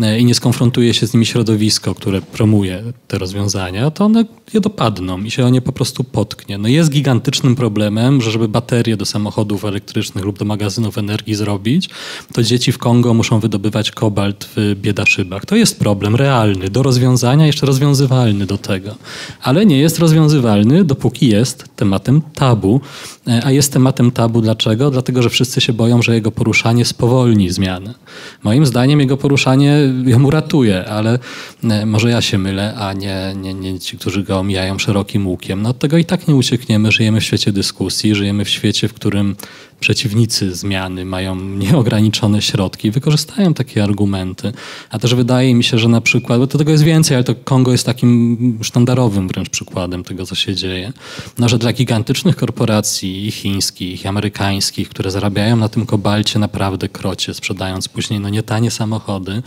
E, 0.00 0.18
i 0.18 0.24
nie 0.24 0.34
skonfrontuje 0.34 0.94
się 0.94 1.06
z 1.06 1.14
nimi 1.14 1.26
środowisko, 1.26 1.94
które 1.94 2.22
promuje 2.22 2.82
te 3.08 3.18
rozwiązania, 3.18 3.90
to 3.90 4.04
one 4.04 4.24
je 4.54 4.60
dopadną 4.60 5.22
i 5.22 5.30
się 5.30 5.44
o 5.44 5.48
nie 5.48 5.60
po 5.60 5.72
prostu 5.72 6.04
potknie. 6.04 6.58
No 6.58 6.68
jest 6.68 6.90
gigantycznym 6.90 7.56
problemem, 7.56 8.22
że 8.22 8.30
żeby 8.30 8.48
baterie 8.48 8.96
do 8.96 9.04
samochodów 9.04 9.64
elektrycznych 9.64 10.24
lub 10.24 10.38
do 10.38 10.44
magazynów 10.44 10.98
energii 10.98 11.34
zrobić, 11.34 11.88
to 12.32 12.42
dzieci 12.42 12.72
w 12.72 12.78
Kongo 12.78 13.14
muszą 13.14 13.40
wydobywać 13.40 13.90
kobalt 13.90 14.48
w 14.56 14.74
biedaszybach. 14.80 15.46
To 15.46 15.56
jest 15.56 15.78
problem 15.78 16.16
realny, 16.16 16.70
do 16.70 16.82
rozwiązania, 16.82 17.46
jeszcze 17.46 17.66
rozwiązywalny 17.66 18.46
do 18.46 18.58
tego. 18.58 18.94
Ale 19.42 19.66
nie 19.66 19.78
jest 19.78 19.98
rozwiązywalny, 19.98 20.84
dopóki 20.84 21.28
jest 21.28 21.64
tematem 21.76 22.22
tabu. 22.34 22.80
E, 23.28 23.44
a 23.44 23.50
jest 23.50 23.72
tematem 23.72 24.10
tabu 24.10 24.40
dlaczego? 24.40 24.90
Dlatego, 24.90 25.22
że 25.22 25.30
wszyscy 25.30 25.60
się 25.60 25.72
boją, 25.72 26.02
że 26.02 26.14
jego 26.14 26.30
poruszanie 26.30 26.84
spowolni 26.84 27.50
zmianę. 27.50 27.94
Moim 28.42 28.66
zdaniem 28.66 29.00
jego 29.00 29.16
poruszanie 29.16 29.78
ją 30.04 30.24
uratuje, 30.24 30.84
ale 30.84 31.18
e, 31.64 31.86
może 31.86 32.10
ja 32.10 32.20
się 32.20 32.38
mylę, 32.38 32.74
a 32.74 32.92
nie, 32.92 33.34
nie, 33.36 33.54
nie 33.54 33.80
ci, 33.80 33.98
którzy 33.98 34.22
go 34.22 34.38
omijają 34.38 34.78
szerokim 34.78 35.26
łukiem. 35.26 35.62
No 35.62 35.68
od 35.68 35.78
tego 35.78 35.98
i 35.98 36.04
tak 36.04 36.28
nie 36.28 36.34
uciekniemy. 36.34 36.92
Żyjemy 36.92 37.20
w 37.20 37.24
świecie 37.24 37.52
dyskusji, 37.52 38.14
żyjemy 38.14 38.44
w 38.44 38.48
świecie, 38.48 38.88
w 38.88 38.94
którym 38.94 39.36
przeciwnicy 39.80 40.54
zmiany 40.54 41.04
mają 41.04 41.36
nieograniczone 41.40 42.42
środki, 42.42 42.90
wykorzystają 42.90 43.54
takie 43.54 43.84
argumenty. 43.84 44.52
A 44.90 44.98
też 44.98 45.14
wydaje 45.14 45.54
mi 45.54 45.64
się, 45.64 45.78
że 45.78 45.88
na 45.88 46.00
przykład, 46.00 46.38
bo 46.38 46.46
to 46.46 46.58
tego 46.58 46.70
jest 46.70 46.84
więcej, 46.84 47.14
ale 47.14 47.24
to 47.24 47.34
Kongo 47.34 47.72
jest 47.72 47.86
takim 47.86 48.58
sztandarowym 48.62 49.28
wręcz 49.28 49.50
przykładem 49.50 50.04
tego, 50.04 50.26
co 50.26 50.34
się 50.34 50.54
dzieje, 50.54 50.92
no, 51.38 51.48
że 51.48 51.58
dla 51.58 51.72
gigantycznych 51.72 52.36
korporacji 52.36 53.26
i 53.26 53.30
chińskich, 53.30 54.04
i 54.04 54.08
amerykańskich, 54.08 54.88
które 54.88 55.10
zarabiają 55.10 55.56
na 55.56 55.68
tym 55.68 55.86
kobalcie 55.86 56.38
naprawdę 56.38 56.88
krocie, 56.88 57.34
sprzedając 57.34 57.88
później 57.88 58.20
no, 58.20 58.28
nietanie 58.28 58.70
samochody, 58.70 59.42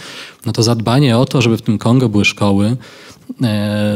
no 0.45 0.51
to 0.51 0.63
zadbanie 0.63 1.17
o 1.17 1.25
to, 1.25 1.41
żeby 1.41 1.57
w 1.57 1.61
tym 1.61 1.77
Kongo 1.77 2.09
były 2.09 2.25
szkoły, 2.25 2.77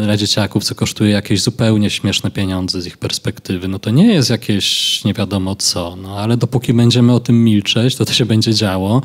dla 0.04 0.18
dzieciaków, 0.18 0.64
co 0.64 0.76
kosztuje 0.76 1.12
jakieś 1.12 1.42
zupełnie 1.42 1.90
śmieszne 1.90 2.32
pieniądze 2.32 2.82
z 2.82 2.88
ich 2.88 2.98
perspektywy, 2.98 3.68
no 3.68 3.80
to 3.80 3.90
nie 3.90 4.14
jest 4.14 4.30
jakieś 4.30 5.04
nie 5.06 5.14
wiadomo 5.14 5.56
co, 5.56 5.96
no 5.96 6.18
ale 6.18 6.38
dopóki 6.38 6.74
będziemy 6.74 7.14
o 7.14 7.20
tym 7.20 7.44
milczeć, 7.44 7.96
to 7.96 8.06
to 8.06 8.14
się 8.14 8.26
będzie 8.26 8.54
działo 8.54 9.02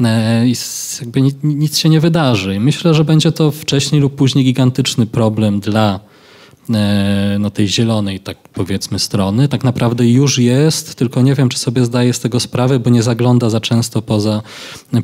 e, 0.00 0.46
i 0.46 0.54
jakby 1.00 1.22
nic 1.42 1.78
się 1.78 1.88
nie 1.88 2.00
wydarzy. 2.00 2.54
I 2.54 2.60
myślę, 2.60 2.94
że 2.94 3.04
będzie 3.04 3.32
to 3.32 3.50
wcześniej 3.50 4.00
lub 4.00 4.14
później 4.14 4.44
gigantyczny 4.44 5.06
problem 5.06 5.60
dla 5.60 6.00
E, 6.00 6.15
no, 7.38 7.50
tej 7.50 7.68
zielonej, 7.68 8.20
tak 8.20 8.36
powiedzmy, 8.52 8.98
strony, 8.98 9.48
tak 9.48 9.64
naprawdę 9.64 10.08
już 10.08 10.38
jest, 10.38 10.94
tylko 10.94 11.22
nie 11.22 11.34
wiem, 11.34 11.48
czy 11.48 11.58
sobie 11.58 11.84
zdaje 11.84 12.12
z 12.12 12.20
tego 12.20 12.40
sprawę, 12.40 12.78
bo 12.78 12.90
nie 12.90 13.02
zagląda 13.02 13.50
za 13.50 13.60
często 13.60 14.02
poza, 14.02 14.42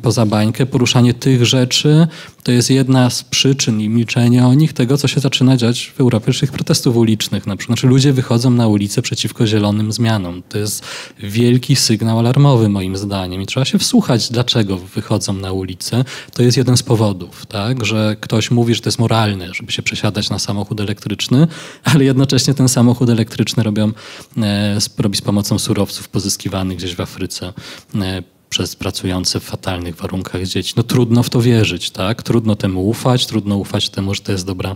poza 0.01 0.25
bańkę. 0.25 0.65
Poruszanie 0.65 1.13
tych 1.13 1.45
rzeczy 1.45 2.07
to 2.43 2.51
jest 2.51 2.69
jedna 2.69 3.09
z 3.09 3.23
przyczyn 3.23 3.81
i 3.81 3.89
milczenie 3.89 4.47
o 4.47 4.53
nich 4.53 4.73
tego, 4.73 4.97
co 4.97 5.07
się 5.07 5.19
zaczyna 5.19 5.57
dziać 5.57 5.91
w 5.95 6.01
Europie, 6.01 6.31
protestów 6.51 6.97
ulicznych. 6.97 7.47
Na 7.47 7.57
przykład, 7.57 7.79
znaczy 7.79 7.87
ludzie 7.87 8.13
wychodzą 8.13 8.49
na 8.49 8.67
ulicę 8.67 9.01
przeciwko 9.01 9.47
zielonym 9.47 9.91
zmianom. 9.91 10.43
To 10.49 10.57
jest 10.57 10.85
wielki 11.19 11.75
sygnał 11.75 12.19
alarmowy 12.19 12.69
moim 12.69 12.97
zdaniem 12.97 13.41
i 13.41 13.45
trzeba 13.45 13.65
się 13.65 13.79
wsłuchać, 13.79 14.29
dlaczego 14.31 14.77
wychodzą 14.77 15.33
na 15.33 15.51
ulicę. 15.51 16.05
To 16.33 16.43
jest 16.43 16.57
jeden 16.57 16.77
z 16.77 16.83
powodów, 16.83 17.45
tak, 17.45 17.85
że 17.85 18.15
ktoś 18.21 18.51
mówi, 18.51 18.75
że 18.75 18.81
to 18.81 18.87
jest 18.87 18.99
moralne, 18.99 19.53
żeby 19.53 19.71
się 19.71 19.81
przesiadać 19.81 20.29
na 20.29 20.39
samochód 20.39 20.81
elektryczny, 20.81 21.47
ale 21.83 22.03
jednocześnie 22.03 22.53
ten 22.53 22.69
samochód 22.69 23.09
elektryczny 23.09 23.63
robią, 23.63 23.91
e, 24.37 24.77
robi 24.97 25.17
z 25.17 25.21
pomocą 25.21 25.59
surowców 25.59 26.09
pozyskiwanych 26.09 26.77
gdzieś 26.77 26.95
w 26.95 27.01
Afryce. 27.01 27.53
E, 27.95 28.23
przez 28.53 28.75
pracujące 28.75 29.39
w 29.39 29.43
fatalnych 29.43 29.95
warunkach 29.95 30.43
dzieci. 30.43 30.73
No 30.77 30.83
trudno 30.83 31.23
w 31.23 31.29
to 31.29 31.41
wierzyć, 31.41 31.91
tak? 31.91 32.23
Trudno 32.23 32.55
temu 32.55 32.89
ufać, 32.89 33.25
trudno 33.25 33.57
ufać 33.57 33.89
temu, 33.89 34.13
że 34.13 34.21
to 34.21 34.31
jest 34.31 34.45
dobra, 34.45 34.75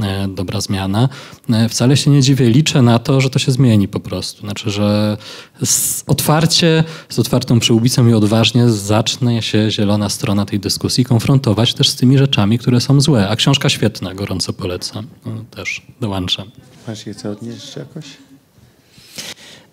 e, 0.00 0.28
dobra 0.28 0.60
zmiana. 0.60 1.08
E, 1.50 1.68
wcale 1.68 1.96
się 1.96 2.10
nie 2.10 2.22
dziwię, 2.22 2.50
liczę 2.50 2.82
na 2.82 2.98
to, 2.98 3.20
że 3.20 3.30
to 3.30 3.38
się 3.38 3.52
zmieni 3.52 3.88
po 3.88 4.00
prostu. 4.00 4.40
Znaczy, 4.40 4.70
że 4.70 5.16
z 5.64 6.04
otwarcie, 6.06 6.84
z 7.08 7.18
otwartą 7.18 7.60
przyłbicą 7.60 8.08
i 8.08 8.12
odważnie 8.12 8.70
zacznie 8.70 9.42
się 9.42 9.70
zielona 9.70 10.08
strona 10.08 10.46
tej 10.46 10.60
dyskusji 10.60 11.04
konfrontować 11.04 11.74
też 11.74 11.88
z 11.88 11.96
tymi 11.96 12.18
rzeczami, 12.18 12.58
które 12.58 12.80
są 12.80 13.00
złe. 13.00 13.28
A 13.28 13.36
książka 13.36 13.68
świetna, 13.68 14.14
gorąco 14.14 14.52
polecam. 14.52 15.06
No, 15.26 15.32
też 15.50 15.82
dołączam. 16.00 16.50
Masz 16.88 17.06
je 17.06 17.14
co 17.14 17.30
odnieść 17.30 17.76
jakoś? 17.76 18.04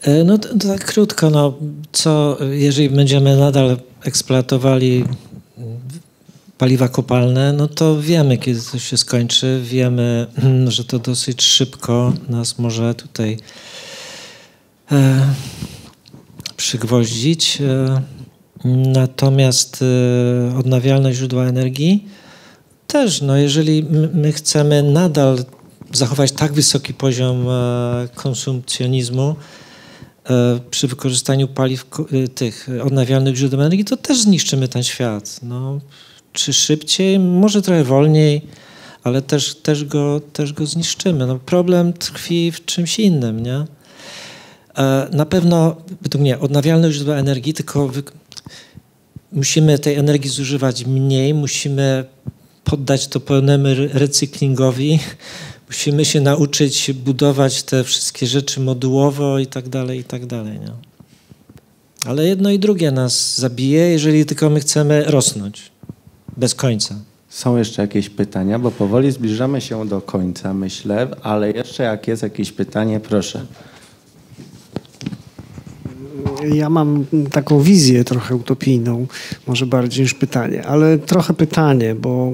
E, 0.02 0.24
no 0.24 0.38
tak 0.38 0.86
krótko, 0.86 1.30
no, 1.30 1.54
co 1.92 2.38
jeżeli 2.52 2.90
będziemy 2.90 3.38
nadal 3.38 3.78
eksploatowali 4.04 5.06
paliwa 6.58 6.88
kopalne, 6.88 7.54
no 7.54 7.68
to 7.68 8.02
wiemy, 8.02 8.38
kiedy 8.38 8.62
to 8.72 8.80
się 8.80 8.98
skończy. 8.98 9.62
Wiemy, 9.64 10.28
że 10.68 10.84
to 10.86 11.00
dosyć 11.00 11.44
szybko 11.44 12.14
nas 12.30 12.60
może 12.60 12.96
tutaj 12.96 13.38
e, 14.92 15.34
przygwoździć. 16.58 17.62
E, 17.62 18.02
natomiast 18.94 19.80
e, 19.82 20.58
odnawialne 20.58 21.14
źródła 21.14 21.46
energii 21.46 22.08
też, 22.88 23.22
no 23.22 23.38
jeżeli 23.38 23.84
my 24.14 24.32
chcemy 24.32 24.84
nadal 24.84 25.46
zachować 25.94 26.32
tak 26.32 26.54
wysoki 26.54 26.94
poziom 26.94 27.50
e, 27.50 28.08
konsumpcjonizmu, 28.16 29.36
przy 30.72 30.88
wykorzystaniu 30.88 31.48
paliw 31.48 31.86
e, 32.12 32.28
tych 32.28 32.68
odnawialnych 32.84 33.36
źródeł 33.36 33.62
energii, 33.62 33.86
to 33.86 33.98
też 33.98 34.22
zniszczymy 34.22 34.68
ten 34.68 34.84
świat. 34.84 35.40
No, 35.44 35.80
czy 36.34 36.54
szybciej, 36.54 37.20
może 37.20 37.62
trochę 37.62 37.84
wolniej, 37.84 38.42
ale 39.04 39.22
też, 39.22 39.56
też, 39.56 39.86
go, 39.86 40.22
też 40.34 40.54
go 40.54 40.66
zniszczymy. 40.66 41.28
No, 41.28 41.40
problem 41.40 41.94
tkwi 41.94 42.52
w 42.52 42.66
czymś 42.66 43.00
innym, 43.00 43.40
nie? 43.40 43.66
E, 44.78 45.08
na 45.12 45.26
pewno, 45.26 45.76
według 46.02 46.22
mnie, 46.22 46.40
odnawialne 46.40 46.92
źródła 46.92 47.16
energii, 47.16 47.54
tylko 47.54 47.88
wy... 47.88 48.04
musimy 49.32 49.80
tej 49.80 49.96
energii 49.96 50.30
zużywać 50.30 50.86
mniej, 50.86 51.34
musimy 51.34 52.06
poddać 52.64 53.08
to 53.08 53.20
pełnemu 53.20 53.68
recyklingowi, 53.94 55.00
musimy 55.72 56.06
się 56.06 56.22
nauczyć 56.22 56.92
budować 56.94 57.64
te 57.64 57.84
wszystkie 57.84 58.28
rzeczy 58.28 58.60
modułowo 58.60 59.40
i 59.40 59.48
tak 59.48 59.70
dalej, 59.70 60.00
i 60.00 60.04
tak 60.04 60.26
dalej. 60.26 60.60
Nie? 60.60 60.72
Ale 62.06 62.28
jedno 62.28 62.50
i 62.50 62.60
drugie 62.60 62.92
nas 62.92 63.38
zabije, 63.38 63.90
jeżeli 63.90 64.26
tylko 64.26 64.50
my 64.50 64.60
chcemy 64.60 65.04
rosnąć 65.08 65.72
bez 66.38 66.56
końca. 66.56 66.96
Są 67.30 67.58
jeszcze 67.58 67.82
jakieś 67.82 68.10
pytania, 68.10 68.60
bo 68.60 68.72
powoli 68.72 69.12
zbliżamy 69.12 69.62
się 69.62 69.88
do 69.88 70.02
końca, 70.02 70.54
myślę, 70.54 71.08
ale 71.22 71.52
jeszcze 71.52 71.84
jak 71.84 72.08
jest 72.08 72.24
jakieś 72.24 72.52
pytanie, 72.52 73.00
proszę. 73.00 73.46
Ja 76.54 76.70
mam 76.70 77.06
taką 77.32 77.62
wizję 77.62 78.04
trochę 78.04 78.36
utopijną, 78.36 79.08
może 79.48 79.66
bardziej 79.66 80.04
niż 80.04 80.14
pytanie, 80.14 80.66
ale 80.66 80.98
trochę 80.98 81.34
pytanie, 81.34 81.96
bo 81.96 82.32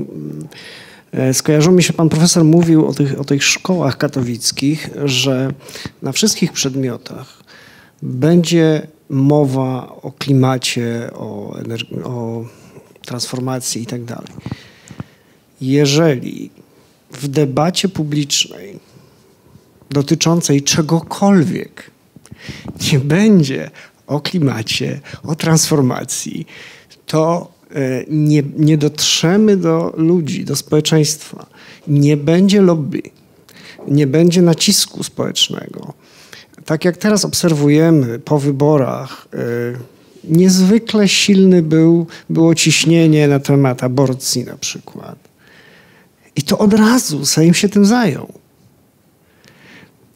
skojarzył 1.33 1.73
mi 1.73 1.83
się, 1.83 1.93
pan 1.93 2.09
profesor 2.09 2.43
mówił 2.43 2.87
o 2.87 2.93
tych, 2.93 3.19
o 3.19 3.23
tych 3.23 3.43
szkołach 3.43 3.97
katowickich, 3.97 4.89
że 5.05 5.53
na 6.01 6.11
wszystkich 6.11 6.51
przedmiotach 6.51 7.43
będzie 8.01 8.87
mowa 9.09 9.95
o 10.01 10.11
klimacie, 10.11 11.09
o, 11.13 11.57
o 12.03 12.45
transformacji 13.05 13.81
itd. 13.81 14.05
Tak 14.05 14.25
Jeżeli 15.61 16.49
w 17.11 17.27
debacie 17.27 17.89
publicznej 17.89 18.79
dotyczącej 19.89 20.61
czegokolwiek 20.61 21.91
nie 22.91 22.99
będzie 22.99 23.71
o 24.07 24.19
klimacie, 24.19 24.99
o 25.23 25.35
transformacji, 25.35 26.47
to 27.05 27.56
E, 27.56 27.56
nie, 28.07 28.43
nie 28.57 28.77
dotrzemy 28.77 29.57
do 29.57 29.93
ludzi, 29.97 30.45
do 30.45 30.55
społeczeństwa, 30.55 31.45
nie 31.87 32.17
będzie 32.17 32.61
lobby, 32.61 33.01
nie 33.87 34.07
będzie 34.07 34.41
nacisku 34.41 35.03
społecznego. 35.03 35.93
Tak 36.65 36.85
jak 36.85 36.97
teraz 36.97 37.25
obserwujemy 37.25 38.19
po 38.19 38.39
wyborach, 38.39 39.27
e, 39.33 39.37
niezwykle 40.23 41.07
silny 41.07 41.61
był, 41.61 42.07
było 42.29 42.55
ciśnienie 42.55 43.27
na 43.27 43.39
temat 43.39 43.83
aborcji 43.83 44.43
na 44.43 44.57
przykład. 44.57 45.17
I 46.35 46.41
to 46.41 46.57
od 46.57 46.73
razu 46.73 47.25
Sejm 47.25 47.53
się 47.53 47.69
tym 47.69 47.85
zajął. 47.85 48.33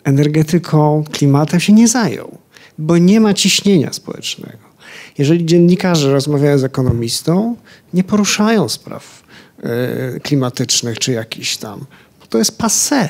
Energetyką, 0.03 1.03
klimatem 1.11 1.59
się 1.59 1.73
nie 1.73 1.87
zajął, 1.87 2.37
bo 2.77 2.97
nie 2.97 3.19
ma 3.19 3.33
ciśnienia 3.33 3.93
społecznego. 3.93 4.70
Jeżeli 5.17 5.45
dziennikarze 5.45 6.11
rozmawiają 6.11 6.57
z 6.57 6.63
ekonomistą, 6.63 7.55
nie 7.93 8.03
poruszają 8.03 8.69
spraw 8.69 9.23
e, 9.63 10.19
klimatycznych 10.19 10.99
czy 10.99 11.11
jakichś 11.11 11.57
tam. 11.57 11.85
To 12.29 12.37
jest 12.37 12.57
passé. 12.57 13.09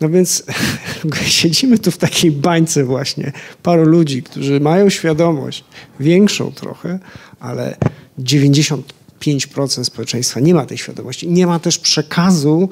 No 0.00 0.08
więc 0.08 0.42
siedzimy 1.26 1.78
tu 1.78 1.90
w 1.90 1.98
takiej 1.98 2.30
bańce 2.30 2.84
właśnie 2.84 3.32
paru 3.62 3.84
ludzi, 3.84 4.22
którzy 4.22 4.60
mają 4.60 4.90
świadomość, 4.90 5.64
większą 6.00 6.52
trochę, 6.52 6.98
ale 7.40 7.76
95% 8.18 9.84
społeczeństwa 9.84 10.40
nie 10.40 10.54
ma 10.54 10.66
tej 10.66 10.78
świadomości. 10.78 11.28
Nie 11.28 11.46
ma 11.46 11.58
też 11.58 11.78
przekazu 11.78 12.68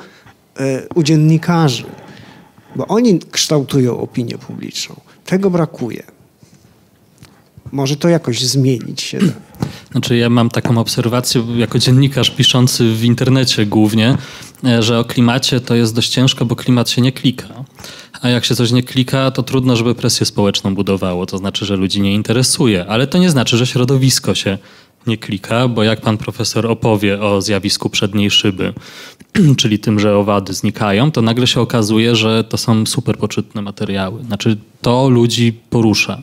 e, 0.57 0.89
u 0.95 1.03
dziennikarzy, 1.03 1.85
bo 2.77 2.87
oni 2.87 3.19
kształtują 3.31 3.99
opinię 3.99 4.39
publiczną. 4.39 5.01
Tego 5.25 5.51
brakuje 5.51 6.16
może 7.73 7.97
to 7.97 8.09
jakoś 8.09 8.41
zmienić 8.41 9.03
się 9.03 9.19
Znaczy 9.93 10.17
ja 10.17 10.31
mam 10.31 10.51
taką 10.51 10.79
obserwację 10.79 11.43
jako 11.57 11.79
dziennikarz 11.79 12.31
piszący 12.31 12.95
w 12.95 13.05
internecie 13.05 13.67
głównie, 13.67 14.17
e, 14.65 14.83
że 14.83 14.99
o 14.99 15.05
klimacie 15.05 15.61
to 15.61 15.75
jest 15.75 15.95
dość 15.95 16.09
ciężko, 16.09 16.45
bo 16.45 16.57
klimat 16.57 16.91
się 16.91 17.03
nie 17.03 17.13
klika. 17.13 17.65
A 18.21 18.29
jak 18.29 18.45
się 18.45 18.55
coś 18.55 18.73
nie 18.73 18.83
klika, 18.83 19.31
to 19.31 19.43
trudno, 19.43 19.77
żeby 19.77 19.95
presję 19.95 20.27
społeczną 20.27 20.75
budowało. 20.75 21.27
To 21.27 21.39
znaczy, 21.39 21.67
że 21.67 21.77
ludzi 21.77 22.01
nie 22.01 22.15
interesuje. 22.15 22.87
Ale 22.89 23.07
to 23.07 23.19
nie 23.19 23.31
znaczy, 23.31 23.57
że 23.57 23.67
środowisko 23.67 24.35
się 24.35 24.59
nie 25.07 25.19
klika, 25.19 25.69
bo 25.69 25.83
jak 25.83 26.01
pan 26.01 26.19
profesor 26.19 26.67
opowie 26.67 27.21
o 27.21 27.43
zjawisku 27.43 27.91
przedniej 27.91 28.31
szyby, 28.31 28.73
czyli 29.61 29.79
tym, 29.79 30.01
że 30.01 30.17
owady 30.17 30.55
znikają, 30.55 31.11
to 31.11 31.23
nagle 31.23 31.47
się 31.47 31.61
okazuje, 31.61 32.17
że 32.17 32.45
to 32.45 32.57
są 32.57 32.87
super 32.87 33.19
poczytne 33.19 33.63
materiały. 33.63 34.25
Znaczy 34.25 34.57
to 34.83 35.09
ludzi 35.09 35.53
porusza. 35.71 36.23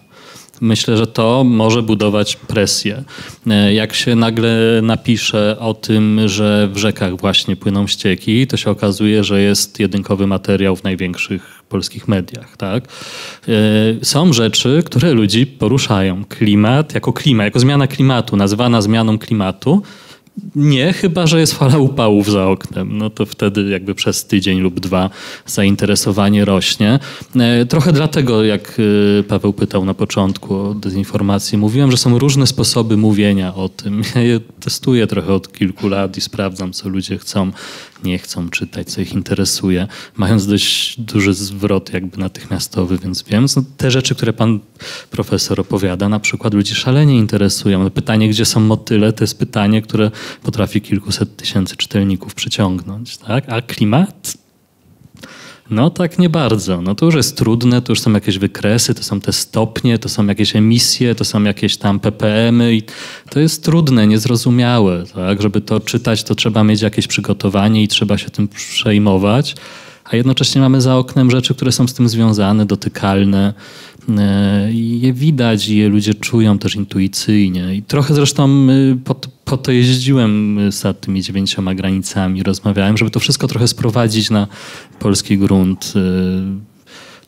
Myślę, 0.61 0.97
że 0.97 1.07
to 1.07 1.43
może 1.43 1.81
budować 1.81 2.35
presję. 2.35 3.03
E, 3.47 3.73
jak 3.73 3.93
się 3.93 4.15
nagle 4.15 4.80
napisze 4.81 5.59
o 5.59 5.73
tym, 5.73 6.19
że 6.25 6.69
w 6.73 6.77
rzekach 6.77 7.17
właśnie 7.17 7.55
płyną 7.55 7.88
ścieki, 7.88 8.47
to 8.47 8.57
się 8.57 8.71
okazuje, 8.71 9.23
że 9.23 9.41
jest 9.41 9.80
jedynkowy 9.80 10.27
materiał 10.27 10.75
w 10.75 10.84
największych 10.84 11.63
polskich 11.69 12.07
mediach. 12.07 12.57
Tak? 12.57 12.84
E, 13.47 14.05
są 14.05 14.34
rzeczy, 14.34 14.84
które 14.85 15.13
ludzi 15.13 15.45
poruszają. 15.45 16.25
Klimat 16.25 16.93
jako 16.93 17.13
klimat, 17.13 17.45
jako 17.45 17.59
zmiana 17.59 17.88
klimatu, 17.88 18.35
nazywana 18.38 18.81
zmianą 18.81 19.19
klimatu, 19.19 19.81
nie, 20.55 20.93
chyba 20.93 21.27
że 21.27 21.39
jest 21.39 21.53
fala 21.53 21.77
upałów 21.77 22.31
za 22.31 22.47
oknem. 22.47 22.97
No 22.97 23.10
to 23.10 23.26
wtedy 23.26 23.69
jakby 23.69 23.95
przez 23.95 24.26
tydzień 24.26 24.60
lub 24.60 24.80
dwa 24.80 25.10
zainteresowanie 25.45 26.45
rośnie. 26.45 26.99
E, 27.35 27.65
trochę 27.65 27.93
dlatego, 27.93 28.43
jak 28.43 28.77
e, 29.19 29.23
Paweł 29.23 29.53
pytał 29.53 29.85
na 29.85 29.93
początku 29.93 30.55
o 30.55 30.73
dezinformację, 30.73 31.57
mówiłem, 31.57 31.91
że 31.91 31.97
są 31.97 32.19
różne 32.19 32.47
sposoby 32.47 32.97
mówienia 32.97 33.55
o 33.55 33.69
tym. 33.69 34.01
Ja 34.15 34.22
je 34.22 34.39
testuję 34.60 35.07
trochę 35.07 35.34
od 35.34 35.53
kilku 35.53 35.88
lat 35.88 36.18
i 36.18 36.22
sprawdzam, 36.22 36.73
co 36.73 36.89
ludzie 36.89 37.18
chcą 37.18 37.51
nie 38.03 38.17
chcą 38.19 38.49
czytać, 38.49 38.88
co 38.88 39.01
ich 39.01 39.13
interesuje, 39.13 39.88
mając 40.15 40.47
dość 40.47 40.99
duży 40.99 41.34
zwrot 41.34 41.93
jakby 41.93 42.17
natychmiastowy, 42.17 42.97
więc 42.97 43.23
wiem, 43.23 43.45
no, 43.55 43.63
te 43.77 43.91
rzeczy, 43.91 44.15
które 44.15 44.34
pan 44.34 44.59
profesor 45.11 45.59
opowiada, 45.59 46.09
na 46.09 46.19
przykład 46.19 46.53
ludzi 46.53 46.75
szalenie 46.75 47.17
interesują. 47.17 47.84
No, 47.84 47.89
pytanie, 47.89 48.30
gdzie 48.30 48.45
są 48.45 48.59
motyle, 48.59 49.13
to 49.13 49.23
jest 49.23 49.39
pytanie, 49.39 49.81
które 49.81 50.11
potrafi 50.43 50.81
kilkuset 50.81 51.35
tysięcy 51.35 51.75
czytelników 51.75 52.35
przyciągnąć, 52.35 53.17
tak? 53.17 53.49
A 53.49 53.61
klimat? 53.61 54.43
No 55.69 55.90
tak 55.90 56.19
nie 56.19 56.30
bardzo. 56.30 56.81
No 56.81 56.95
to 56.95 57.06
już 57.06 57.15
jest 57.15 57.38
trudne, 57.38 57.81
to 57.81 57.91
już 57.91 58.02
są 58.02 58.11
jakieś 58.11 58.38
wykresy, 58.38 58.94
to 58.94 59.03
są 59.03 59.19
te 59.19 59.34
stopnie, 59.34 59.99
to 59.99 60.10
są 60.10 60.26
jakieś 60.26 60.56
emisje, 60.56 61.15
to 61.15 61.26
są 61.26 61.44
jakieś 61.44 61.77
tam 61.77 61.99
ppmy 61.99 62.73
i 62.76 62.84
to 63.30 63.40
jest 63.40 63.64
trudne, 63.64 64.07
niezrozumiałe. 64.07 65.03
Tak? 65.15 65.41
Żeby 65.41 65.61
to 65.61 65.80
czytać, 65.80 66.23
to 66.23 66.35
trzeba 66.35 66.64
mieć 66.64 66.81
jakieś 66.81 67.07
przygotowanie 67.07 67.84
i 67.84 67.88
trzeba 67.88 68.18
się 68.18 68.30
tym 68.30 68.48
przejmować, 68.48 69.56
a 70.03 70.15
jednocześnie 70.15 70.61
mamy 70.61 70.81
za 70.81 70.98
oknem 70.98 71.31
rzeczy, 71.31 71.56
które 71.56 71.72
są 71.72 71.88
z 71.88 71.94
tym 71.94 72.10
związane, 72.10 72.65
dotykalne 72.65 73.53
e, 74.18 74.72
i 74.72 75.02
je 75.02 75.14
widać 75.14 75.68
i 75.68 75.77
je 75.77 75.90
ludzie 75.90 76.14
czują 76.14 76.60
też 76.60 76.76
intuicyjnie. 76.76 77.76
I 77.76 77.84
trochę 77.84 78.14
zresztą 78.14 78.69
y, 78.69 78.98
po, 79.45 79.57
to 79.57 79.72
jeździłem 79.72 80.60
za 80.72 80.94
tymi 80.94 81.22
dziewięcioma 81.22 81.76
granicami, 81.76 82.44
rozmawiałem, 82.44 82.98
żeby 82.98 83.11
to 83.11 83.20
wszystko 83.20 83.48
trochę 83.48 83.68
sprowadzić 83.68 84.30
na 84.30 84.48
polski 84.99 85.38
grunt. 85.38 85.94
Y, 85.95 86.74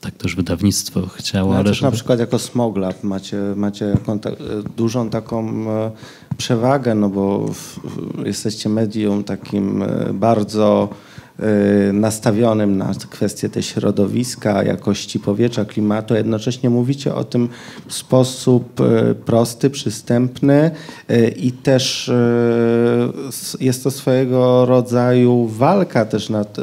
tak 0.06 0.16
też 0.16 0.36
wydawnictwo 0.36 1.08
chciało. 1.08 1.52
No, 1.52 1.58
ale 1.58 1.70
też 1.70 1.78
żeby... 1.78 1.86
na 1.86 1.92
przykład 1.92 2.20
jako 2.20 2.40
Smoglab 2.40 3.04
macie, 3.04 3.38
macie 3.56 3.98
kontak- 4.06 4.64
dużą 4.78 5.10
taką 5.10 5.50
e, 5.72 5.92
przewagę, 6.38 6.96
no 6.96 7.10
bo 7.10 7.48
w, 7.54 7.80
jesteście 8.26 8.70
medium 8.70 9.24
takim 9.24 9.84
e, 9.84 10.14
bardzo 10.14 10.90
nastawionym 11.94 12.78
na 12.78 12.92
kwestię 13.10 13.50
te 13.50 13.64
środowiska, 13.64 14.64
jakości 14.64 15.20
powietrza, 15.20 15.66
klimatu, 15.66 16.14
a 16.14 16.18
jednocześnie 16.18 16.70
mówicie 16.70 17.16
o 17.16 17.24
tym 17.24 17.50
w 17.88 17.94
sposób 17.94 18.82
prosty, 19.26 19.70
przystępny 19.70 20.72
i 21.36 21.52
też 21.52 22.12
jest 23.60 23.84
to 23.84 23.92
swojego 23.92 24.66
rodzaju 24.66 25.48
walka 25.48 26.06
też 26.06 26.30
nad, 26.30 26.58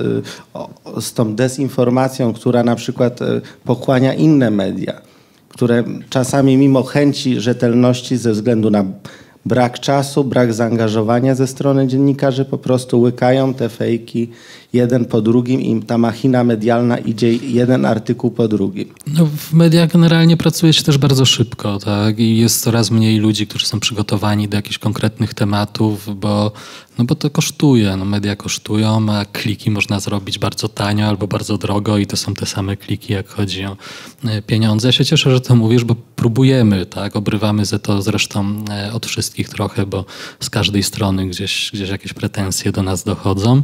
z 1.01 1.13
tą 1.13 1.35
dezinformacją, 1.35 2.33
która 2.33 2.65
na 2.65 2.77
przykład 2.77 3.21
pochłania 3.65 4.15
inne 4.15 4.51
media, 4.51 5.01
które 5.49 5.85
czasami 6.11 6.57
mimo 6.57 6.83
chęci 6.83 7.41
rzetelności 7.41 8.17
ze 8.17 8.33
względu 8.33 8.71
na 8.71 8.85
brak 9.47 9.81
czasu, 9.81 10.25
brak 10.25 10.53
zaangażowania 10.53 11.35
ze 11.35 11.47
strony 11.47 11.87
dziennikarzy 11.87 12.45
po 12.45 12.59
prostu 12.59 13.01
łykają 13.01 13.55
te 13.55 13.69
fejki 13.69 14.31
jeden 14.73 15.05
po 15.05 15.21
drugim 15.21 15.61
i 15.61 15.83
ta 15.83 15.99
machina 15.99 16.45
medialna 16.45 16.99
idzie 16.99 17.33
jeden 17.33 17.85
artykuł 17.85 18.31
po 18.31 18.49
drugim. 18.49 18.89
No, 19.07 19.27
w 19.37 19.53
mediach 19.53 19.93
generalnie 19.93 20.37
pracuje 20.37 20.73
się 20.73 20.83
też 20.83 20.99
bardzo 20.99 21.25
szybko, 21.25 21.79
tak? 21.79 22.19
I 22.19 22.39
jest 22.39 22.61
coraz 22.61 22.91
mniej 22.91 23.19
ludzi, 23.19 23.47
którzy 23.47 23.67
są 23.67 23.81
przygotowani 23.81 24.49
do 24.49 24.57
jakichś 24.57 24.79
konkretnych 24.79 25.35
tematów, 25.35 26.21
bo, 26.21 26.53
no 26.99 27.05
bo 27.05 27.15
to 27.15 27.31
kosztuje. 27.31 27.97
No, 27.97 28.05
media 28.05 28.37
kosztują, 28.37 29.13
a 29.13 29.25
kliki 29.25 29.71
można 29.71 30.01
zrobić 30.01 30.39
bardzo 30.39 30.69
tanio 30.69 31.07
albo 31.07 31.27
bardzo 31.27 31.59
drogo 31.59 31.99
i 31.99 32.07
to 32.07 32.17
są 32.17 32.35
te 32.35 32.47
same 32.47 32.77
kliki, 32.77 33.13
jak 33.13 33.29
chodzi 33.29 33.65
o 33.65 33.77
e, 34.25 34.43
pieniądze. 34.43 34.89
Ja 34.89 34.93
się 34.93 35.05
cieszę, 35.05 35.31
że 35.31 35.41
to 35.41 35.57
mówisz, 35.57 35.85
bo 35.85 35.95
próbujemy, 36.17 36.87
tak? 36.87 37.17
Obrywamy 37.17 37.65
ze 37.65 37.79
to 37.79 38.03
zresztą 38.03 38.65
e, 38.71 38.93
od 38.93 39.07
wszystkich 39.07 39.49
trochę, 39.49 39.87
bo 39.87 40.05
z 40.41 40.51
każdej 40.51 40.83
strony 40.83 41.27
gdzieś, 41.27 41.71
gdzieś 41.75 41.89
jakieś 41.89 42.13
pretensje 42.13 42.73
do 42.73 42.83
nas 42.83 43.05
dochodzą. 43.05 43.63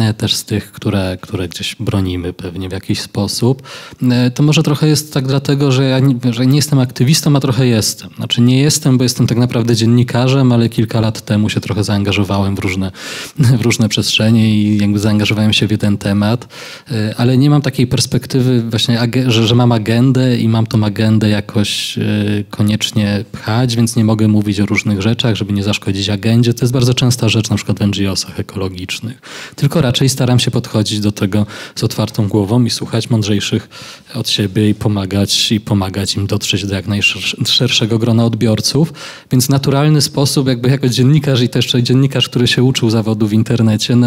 E, 0.00 0.14
też 0.14 0.34
z 0.34 0.45
tych, 0.46 0.72
które, 0.72 1.18
które 1.20 1.48
gdzieś 1.48 1.76
bronimy 1.80 2.32
pewnie 2.32 2.68
w 2.68 2.72
jakiś 2.72 3.00
sposób. 3.00 3.62
E, 4.10 4.30
to 4.30 4.42
może 4.42 4.62
trochę 4.62 4.88
jest 4.88 5.14
tak 5.14 5.26
dlatego, 5.26 5.72
że 5.72 5.84
ja 5.84 5.98
nie, 5.98 6.32
że 6.32 6.46
nie 6.46 6.56
jestem 6.56 6.78
aktywistą, 6.78 7.36
a 7.36 7.40
trochę 7.40 7.66
jestem. 7.66 8.10
Znaczy 8.16 8.40
nie 8.40 8.60
jestem, 8.60 8.98
bo 8.98 9.04
jestem 9.04 9.26
tak 9.26 9.38
naprawdę 9.38 9.76
dziennikarzem, 9.76 10.52
ale 10.52 10.68
kilka 10.68 11.00
lat 11.00 11.20
temu 11.20 11.48
się 11.48 11.60
trochę 11.60 11.84
zaangażowałem 11.84 12.56
w 12.56 12.58
różne, 12.58 12.92
w 13.38 13.60
różne 13.60 13.88
przestrzenie 13.88 14.50
i 14.50 14.78
jakby 14.78 14.98
zaangażowałem 14.98 15.52
się 15.52 15.66
w 15.66 15.70
jeden 15.70 15.98
temat, 15.98 16.48
e, 16.90 17.14
ale 17.16 17.38
nie 17.38 17.50
mam 17.50 17.62
takiej 17.62 17.86
perspektywy 17.86 18.62
właśnie, 18.62 18.98
że, 19.26 19.46
że 19.46 19.54
mam 19.54 19.72
agendę 19.72 20.36
i 20.36 20.48
mam 20.48 20.66
tą 20.66 20.84
agendę 20.84 21.28
jakoś 21.28 21.98
e, 21.98 22.02
koniecznie 22.50 23.24
pchać, 23.32 23.76
więc 23.76 23.96
nie 23.96 24.04
mogę 24.04 24.28
mówić 24.28 24.60
o 24.60 24.66
różnych 24.66 25.02
rzeczach, 25.02 25.34
żeby 25.34 25.52
nie 25.52 25.62
zaszkodzić 25.62 26.08
agendzie. 26.08 26.54
To 26.54 26.64
jest 26.64 26.72
bardzo 26.72 26.94
częsta 26.94 27.28
rzecz 27.28 27.50
na 27.50 27.56
przykład 27.56 27.78
w 27.78 27.82
NGO-sach 27.82 28.40
ekologicznych. 28.40 29.20
Tylko 29.56 29.80
raczej 29.80 30.08
staram 30.08 30.35
się 30.38 30.50
podchodzić 30.50 31.00
do 31.00 31.12
tego 31.12 31.46
z 31.74 31.84
otwartą 31.84 32.28
głową 32.28 32.64
i 32.64 32.70
słuchać 32.70 33.10
mądrzejszych 33.10 33.68
od 34.14 34.28
siebie 34.28 34.70
i 34.70 34.74
pomagać, 34.74 35.52
i 35.52 35.60
pomagać 35.60 36.16
im 36.16 36.26
dotrzeć 36.26 36.66
do 36.66 36.74
jak 36.74 36.86
najszerszego 36.86 37.98
grona 37.98 38.24
odbiorców. 38.24 38.92
Więc 39.32 39.48
naturalny 39.48 40.00
sposób, 40.00 40.48
jakby 40.48 40.68
jako 40.68 40.88
dziennikarz 40.88 41.40
i 41.40 41.48
też 41.48 41.72
dziennikarz, 41.82 42.28
który 42.28 42.46
się 42.46 42.62
uczył 42.62 42.90
zawodu 42.90 43.26
w 43.26 43.32
internecie, 43.32 43.96
no, 43.96 44.06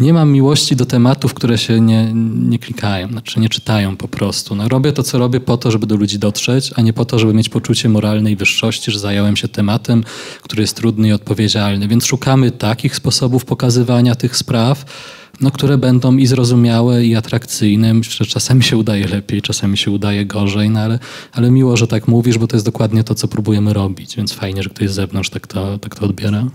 nie 0.00 0.12
mam 0.12 0.32
miłości 0.32 0.76
do 0.76 0.86
tematów, 0.86 1.34
które 1.34 1.58
się 1.58 1.80
nie, 1.80 2.12
nie 2.34 2.58
klikają, 2.58 3.08
znaczy 3.08 3.40
nie 3.40 3.48
czytają 3.48 3.96
po 3.96 4.08
prostu. 4.08 4.54
No, 4.54 4.68
robię 4.68 4.92
to, 4.92 5.02
co 5.02 5.18
robię 5.18 5.40
po 5.40 5.56
to, 5.56 5.70
żeby 5.70 5.86
do 5.86 5.96
ludzi 5.96 6.18
dotrzeć, 6.18 6.72
a 6.76 6.82
nie 6.82 6.92
po 6.92 7.04
to, 7.04 7.18
żeby 7.18 7.34
mieć 7.34 7.48
poczucie 7.48 7.88
moralnej 7.88 8.36
wyższości, 8.36 8.90
że 8.90 8.98
zająłem 8.98 9.36
się 9.36 9.48
tematem, 9.48 10.04
który 10.42 10.62
jest 10.62 10.76
trudny 10.76 11.08
i 11.08 11.12
odpowiedzialny. 11.12 11.88
Więc 11.88 12.04
szukamy 12.04 12.50
takich 12.50 12.96
sposobów 12.96 13.44
pokazywania 13.44 14.14
tych 14.14 14.36
spraw, 14.36 14.84
no, 15.40 15.50
które 15.50 15.78
będą 15.78 16.16
i 16.16 16.26
zrozumiałe, 16.26 17.04
i 17.04 17.16
atrakcyjne. 17.16 17.94
Myślę, 17.94 18.26
że 18.26 18.32
czasami 18.32 18.62
się 18.62 18.76
udaje 18.76 19.08
lepiej, 19.08 19.42
czasami 19.42 19.78
się 19.78 19.90
udaje 19.90 20.26
gorzej, 20.26 20.70
no 20.70 20.80
ale, 20.80 20.98
ale 21.32 21.50
miło, 21.50 21.76
że 21.76 21.86
tak 21.86 22.08
mówisz, 22.08 22.38
bo 22.38 22.46
to 22.46 22.56
jest 22.56 22.66
dokładnie 22.66 23.04
to, 23.04 23.14
co 23.14 23.28
próbujemy 23.28 23.72
robić, 23.72 24.16
więc 24.16 24.32
fajnie, 24.32 24.62
że 24.62 24.70
ktoś 24.70 24.90
z 24.90 24.94
zewnątrz 24.94 25.30
tak 25.30 25.46
to, 25.46 25.78
tak 25.78 25.94
to 25.94 26.04
odbiera. 26.04 26.46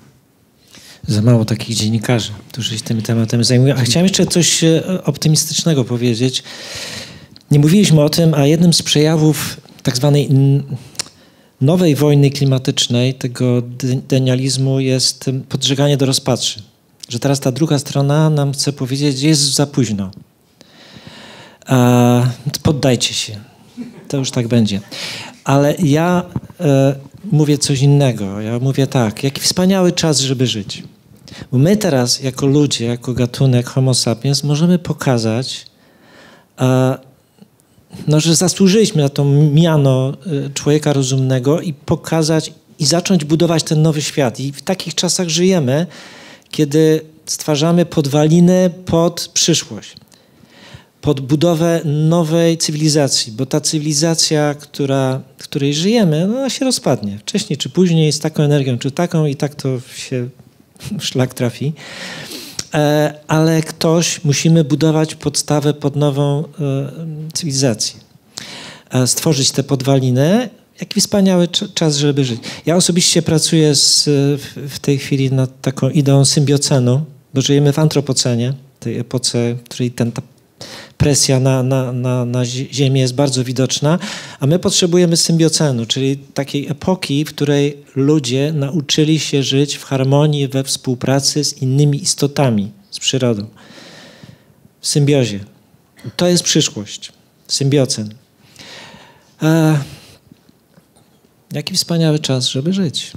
Za 1.07 1.21
mało 1.21 1.45
takich 1.45 1.75
dziennikarzy, 1.75 2.31
którzy 2.51 2.77
się 2.77 2.83
tym 2.83 3.01
tematem 3.01 3.43
zajmują. 3.43 3.75
A 3.75 3.81
chciałem 3.81 4.05
jeszcze 4.05 4.25
coś 4.25 4.63
e, 4.63 5.03
optymistycznego 5.03 5.83
powiedzieć. 5.83 6.43
Nie 7.51 7.59
mówiliśmy 7.59 8.01
o 8.01 8.09
tym, 8.09 8.33
a 8.33 8.45
jednym 8.45 8.73
z 8.73 8.81
przejawów 8.81 9.61
tak 9.83 9.97
zwanej 9.97 10.29
nowej 11.61 11.95
wojny 11.95 12.29
klimatycznej, 12.29 13.13
tego 13.13 13.61
denializmu 14.07 14.79
jest 14.79 15.29
podżeganie 15.49 15.97
do 15.97 16.05
rozpatrzy 16.05 16.74
że 17.09 17.19
teraz 17.19 17.39
ta 17.39 17.51
druga 17.51 17.79
strona 17.79 18.29
nam 18.29 18.53
chce 18.53 18.73
powiedzieć, 18.73 19.19
że 19.19 19.27
jest 19.27 19.41
za 19.41 19.67
późno. 19.67 20.11
E, 21.69 22.29
poddajcie 22.63 23.13
się. 23.13 23.39
To 24.07 24.17
już 24.17 24.31
tak 24.31 24.47
będzie. 24.47 24.81
Ale 25.43 25.75
ja 25.79 26.23
e, 26.59 26.95
mówię 27.31 27.57
coś 27.57 27.81
innego. 27.81 28.41
Ja 28.41 28.59
mówię 28.59 28.87
tak, 28.87 29.23
jaki 29.23 29.41
wspaniały 29.41 29.91
czas, 29.91 30.19
żeby 30.19 30.47
żyć. 30.47 30.83
Bo 31.51 31.57
my 31.57 31.77
teraz, 31.77 32.23
jako 32.23 32.45
ludzie, 32.45 32.85
jako 32.85 33.13
gatunek 33.13 33.67
Homo 33.67 33.93
sapiens, 33.93 34.43
możemy 34.43 34.79
pokazać, 34.79 35.65
e, 36.59 36.97
no, 38.07 38.19
że 38.19 38.35
zasłużyliśmy 38.35 39.01
na 39.01 39.09
to 39.09 39.25
miano 39.53 40.13
e, 40.45 40.49
człowieka 40.49 40.93
rozumnego 40.93 41.61
i 41.61 41.73
pokazać 41.73 42.53
i 42.79 42.85
zacząć 42.85 43.25
budować 43.25 43.63
ten 43.63 43.81
nowy 43.81 44.01
świat. 44.01 44.39
I 44.39 44.51
w 44.51 44.61
takich 44.61 44.95
czasach 44.95 45.29
żyjemy, 45.29 45.87
kiedy 46.55 47.01
stwarzamy 47.25 47.85
podwaliny 47.85 48.69
pod 48.85 49.31
przyszłość, 49.33 49.95
pod 51.01 51.21
budowę 51.21 51.81
nowej 51.85 52.57
cywilizacji, 52.57 53.31
bo 53.31 53.45
ta 53.45 53.61
cywilizacja, 53.61 54.53
która, 54.53 55.21
w 55.37 55.43
której 55.43 55.73
żyjemy, 55.73 56.27
no, 56.27 56.37
ona 56.37 56.49
się 56.49 56.65
rozpadnie. 56.65 57.19
Wcześniej 57.19 57.57
czy 57.57 57.69
później 57.69 58.11
z 58.11 58.19
taką 58.19 58.43
energią, 58.43 58.77
czy 58.77 58.91
taką 58.91 59.25
i 59.25 59.35
tak 59.35 59.55
to 59.55 59.79
się 59.95 60.29
szlak 61.07 61.33
trafi. 61.33 61.73
E, 62.73 63.13
ale 63.27 63.61
ktoś, 63.61 64.23
musimy 64.23 64.63
budować 64.63 65.15
podstawę 65.15 65.73
pod 65.73 65.95
nową 65.95 66.43
e, 66.43 66.91
cywilizację. 67.33 67.99
E, 68.89 69.07
stworzyć 69.07 69.51
te 69.51 69.63
podwaliny 69.63 70.49
Jaki 70.79 71.01
wspaniały 71.01 71.47
czas, 71.73 71.97
żeby 71.97 72.25
żyć. 72.25 72.41
Ja 72.65 72.75
osobiście 72.75 73.21
pracuję 73.21 73.75
z, 73.75 74.03
w 74.69 74.79
tej 74.81 74.97
chwili 74.97 75.31
nad 75.31 75.61
taką 75.61 75.89
ideą 75.89 76.25
symbiocenu, 76.25 77.05
bo 77.33 77.41
żyjemy 77.41 77.73
w 77.73 77.79
antropocenie, 77.79 78.53
tej 78.79 78.99
epoce, 78.99 79.53
w 79.53 79.63
której 79.63 79.91
ten, 79.91 80.11
ta 80.11 80.21
presja 80.97 81.39
na, 81.39 81.63
na, 81.63 81.91
na, 81.91 82.25
na 82.25 82.45
Ziemię 82.45 83.01
jest 83.01 83.15
bardzo 83.15 83.43
widoczna, 83.43 83.99
a 84.39 84.47
my 84.47 84.59
potrzebujemy 84.59 85.17
symbiocenu, 85.17 85.85
czyli 85.85 86.17
takiej 86.17 86.67
epoki, 86.67 87.25
w 87.25 87.29
której 87.29 87.77
ludzie 87.95 88.53
nauczyli 88.53 89.19
się 89.19 89.43
żyć 89.43 89.75
w 89.75 89.83
harmonii, 89.83 90.47
we 90.47 90.63
współpracy 90.63 91.43
z 91.43 91.61
innymi 91.61 92.01
istotami, 92.01 92.71
z 92.91 92.99
przyrodą. 92.99 93.45
W 94.81 94.87
symbiozie. 94.87 95.39
To 96.15 96.27
jest 96.27 96.43
przyszłość. 96.43 97.11
Symbiocen. 97.47 98.13
E, 99.43 99.79
jaki 101.55 101.73
wspaniały 101.73 102.19
czas, 102.19 102.47
żeby 102.47 102.73
żyć. 102.73 103.11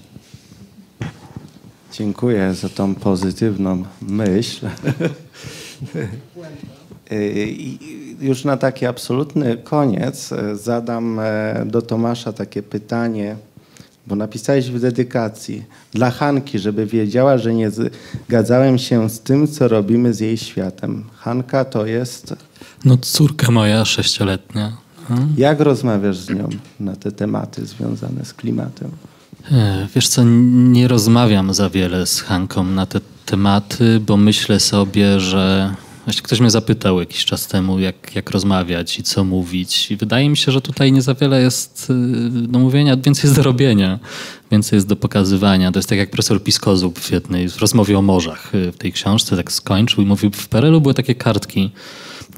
Dziękuję 1.93 2.55
za 2.55 2.69
tą 2.69 2.95
pozytywną 2.95 3.85
myśl. 4.01 4.67
I 7.11 7.79
już 8.21 8.45
na 8.45 8.57
taki 8.57 8.87
absolutny 8.87 9.57
koniec 9.57 10.33
e, 10.33 10.57
zadam 10.57 11.21
e, 11.21 11.65
do 11.67 11.83
Tomasza 11.83 12.33
takie 12.33 12.63
pytanie, 12.63 13.37
bo 14.07 14.17
napisałeś 14.17 14.71
w 14.71 14.81
dedykacji 14.81 15.65
dla 15.93 16.11
Hanki, 16.11 16.59
żeby 16.59 16.87
wiedziała, 16.87 17.39
że 17.39 17.55
nie 17.55 17.71
zgadzałem 17.71 18.79
się 18.79 19.11
z 19.11 19.21
tym, 19.21 19.49
co 19.49 19.69
robimy 19.69 20.15
z 20.15 20.21
jej 20.21 20.37
światem. 20.37 21.05
Hanka 21.17 21.65
to 21.65 21.87
jest... 21.87 22.35
No 22.85 22.97
córka 22.97 23.51
moja 23.51 23.85
sześcioletnia. 23.85 24.88
Jak 25.37 25.61
rozmawiasz 25.61 26.17
z 26.17 26.31
nią 26.31 26.49
na 26.81 26.97
te 26.97 27.13
tematy 27.13 27.67
związane 27.67 28.25
z 28.25 28.35
klimatem? 28.35 28.91
E, 29.53 29.87
wiesz 29.95 30.09
co, 30.09 30.23
nie 30.25 30.89
rozmawiam 30.89 31.55
za 31.55 31.71
wiele 31.71 32.07
z 32.07 32.21
Hanką 32.21 32.65
na 32.65 32.87
te 32.87 33.01
tematy, 33.27 34.01
bo 34.01 34.17
myślę 34.17 34.61
sobie, 34.61 35.21
że 35.21 35.75
Właśnie 36.09 36.23
ktoś 36.23 36.41
mnie 36.41 36.51
zapytał 36.51 37.01
jakiś 37.01 37.25
czas 37.25 37.47
temu, 37.47 37.79
jak, 37.79 38.15
jak 38.15 38.31
rozmawiać 38.31 38.99
i 38.99 39.03
co 39.03 39.25
mówić. 39.25 39.91
I 39.91 39.97
wydaje 39.97 40.31
mi 40.31 40.37
się, 40.37 40.53
że 40.53 40.61
tutaj 40.61 40.93
nie 40.93 41.03
za 41.03 41.15
wiele 41.15 41.43
jest 41.43 41.91
y, 41.91 42.31
do 42.31 42.59
mówienia, 42.59 42.97
więcej 42.97 43.29
jest 43.29 43.37
do 43.37 43.43
robienia, 43.43 43.99
więcej 44.51 44.77
jest 44.77 44.87
do 44.87 44.97
pokazywania. 44.97 45.73
To 45.73 45.79
jest 45.79 45.89
tak 45.89 45.99
jak 45.99 46.11
profesor 46.11 46.43
Piskozub 46.43 46.99
w 46.99 47.13
jednej 47.13 47.49
w 47.49 47.59
rozmowie 47.59 47.99
o 47.99 48.03
morzach 48.03 48.55
y, 48.55 48.73
w 48.73 48.79
tej 48.79 48.93
książce 48.93 49.37
tak 49.37 49.53
skończył 49.53 50.03
i 50.03 50.07
mówił, 50.07 50.31
w 50.31 50.49
Perelu 50.49 50.81
były 50.81 50.95
takie 50.95 51.15
kartki 51.15 51.71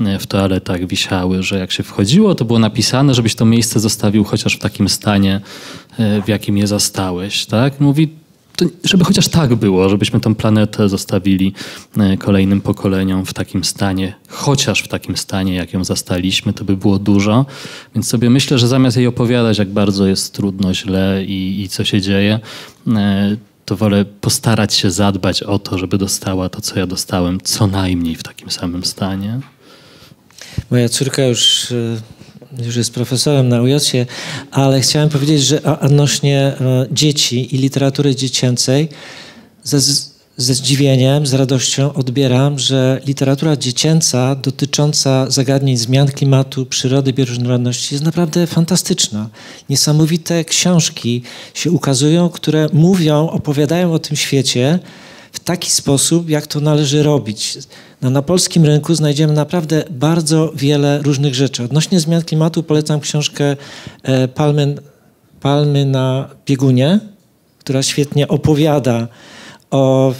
y, 0.01 0.19
w 0.19 0.27
toaletach 0.27 0.87
wisiały, 0.87 1.43
że 1.43 1.59
jak 1.59 1.73
się 1.73 1.83
wchodziło, 1.83 2.35
to 2.35 2.45
było 2.45 2.59
napisane, 2.59 3.15
żebyś 3.15 3.35
to 3.35 3.45
miejsce 3.45 3.81
zostawił 3.81 4.25
chociaż 4.25 4.57
w 4.57 4.59
takim 4.59 4.89
stanie, 4.89 5.41
w 6.25 6.29
jakim 6.29 6.59
je 6.59 6.67
zastałeś. 6.67 7.47
Tak? 7.47 7.81
Mówi, 7.81 8.09
to, 8.56 8.64
żeby 8.85 9.05
chociaż 9.05 9.28
tak 9.28 9.55
było, 9.55 9.89
żebyśmy 9.89 10.20
tę 10.20 10.35
planetę 10.35 10.89
zostawili 10.89 11.52
e, 11.98 12.16
kolejnym 12.16 12.60
pokoleniom 12.60 13.27
w 13.27 13.35
takim 13.35 13.64
stanie, 13.64 14.14
chociaż 14.28 14.82
w 14.82 14.89
takim 14.89 15.16
stanie, 15.16 15.55
jak 15.55 15.72
ją 15.72 15.85
zastaliśmy, 15.85 16.52
to 16.52 16.64
by 16.64 16.77
było 16.77 16.98
dużo. 16.98 17.47
Więc 17.94 18.09
sobie 18.09 18.31
myślę, 18.31 18.59
że 18.59 18.68
zamiast 18.68 18.97
jej 18.97 19.06
opowiadać, 19.06 19.59
jak 19.59 19.68
bardzo 19.68 20.06
jest 20.06 20.35
trudno, 20.35 20.74
źle 20.74 21.24
i, 21.24 21.62
i 21.62 21.68
co 21.68 21.85
się 21.85 22.01
dzieje, 22.01 22.40
e, 22.89 23.36
to 23.64 23.77
wolę 23.77 24.05
postarać 24.05 24.74
się 24.74 24.90
zadbać 24.90 25.43
o 25.43 25.59
to, 25.59 25.78
żeby 25.78 25.98
dostała 25.98 26.48
to, 26.48 26.60
co 26.60 26.78
ja 26.78 26.86
dostałem, 26.86 27.40
co 27.40 27.66
najmniej 27.66 28.16
w 28.16 28.22
takim 28.22 28.51
samym 28.51 28.85
stanie. 28.85 29.40
Moja 30.70 30.89
córka 30.89 31.22
już 31.22 31.72
e, 31.72 31.77
już 32.59 32.77
jest 32.77 32.94
profesorem 32.94 33.48
na 33.48 33.62
UJ, 33.62 33.72
ale 34.51 34.81
chciałem 34.81 35.09
powiedzieć, 35.09 35.43
że 35.43 35.62
odnośnie 35.81 36.39
e, 36.39 36.86
dzieci 36.93 37.55
i 37.55 37.59
literatury 37.59 38.16
dziecięcej 38.16 38.89
ze, 39.62 39.81
ze 40.36 40.55
zdziwieniem, 40.55 41.27
z 41.27 41.35
radością 41.35 41.93
odbieram, 41.93 42.59
że 42.59 43.01
literatura 43.06 43.56
dziecięca 43.56 44.35
dotycząca 44.35 45.31
zagadnień 45.31 45.77
zmian 45.77 46.09
klimatu, 46.09 46.66
przyrody, 46.66 47.12
bioróżnorodności 47.12 47.94
jest 47.94 48.05
naprawdę 48.05 48.47
fantastyczna. 48.47 49.28
Niesamowite 49.68 50.44
książki 50.44 51.22
się 51.55 51.70
ukazują, 51.70 52.28
które 52.28 52.68
mówią, 52.72 53.28
opowiadają 53.28 53.93
o 53.93 53.98
tym 53.98 54.16
świecie, 54.16 54.78
w 55.32 55.40
taki 55.40 55.70
sposób, 55.70 56.31
jak 56.31 56.47
to 56.47 56.61
należy 56.61 57.02
robić. 57.02 57.59
No, 58.02 58.11
na 58.11 58.23
polskim 58.23 58.65
rynku 58.65 58.94
znajdziemy 58.94 59.32
naprawdę 59.32 59.85
bardzo 59.90 60.52
wiele 60.55 61.02
różnych 61.02 61.35
rzeczy. 61.35 61.62
Odnośnie 61.62 62.01
zmian 62.01 62.23
klimatu 62.23 62.62
polecam 62.62 63.01
książkę 63.01 63.57
e, 64.02 64.28
Palmy, 64.28 64.74
Palmy 65.40 65.86
na 65.86 66.28
biegunie, 66.47 67.01
która 67.59 67.82
świetnie 67.82 68.28
opowiada 68.28 69.09
o, 69.70 70.15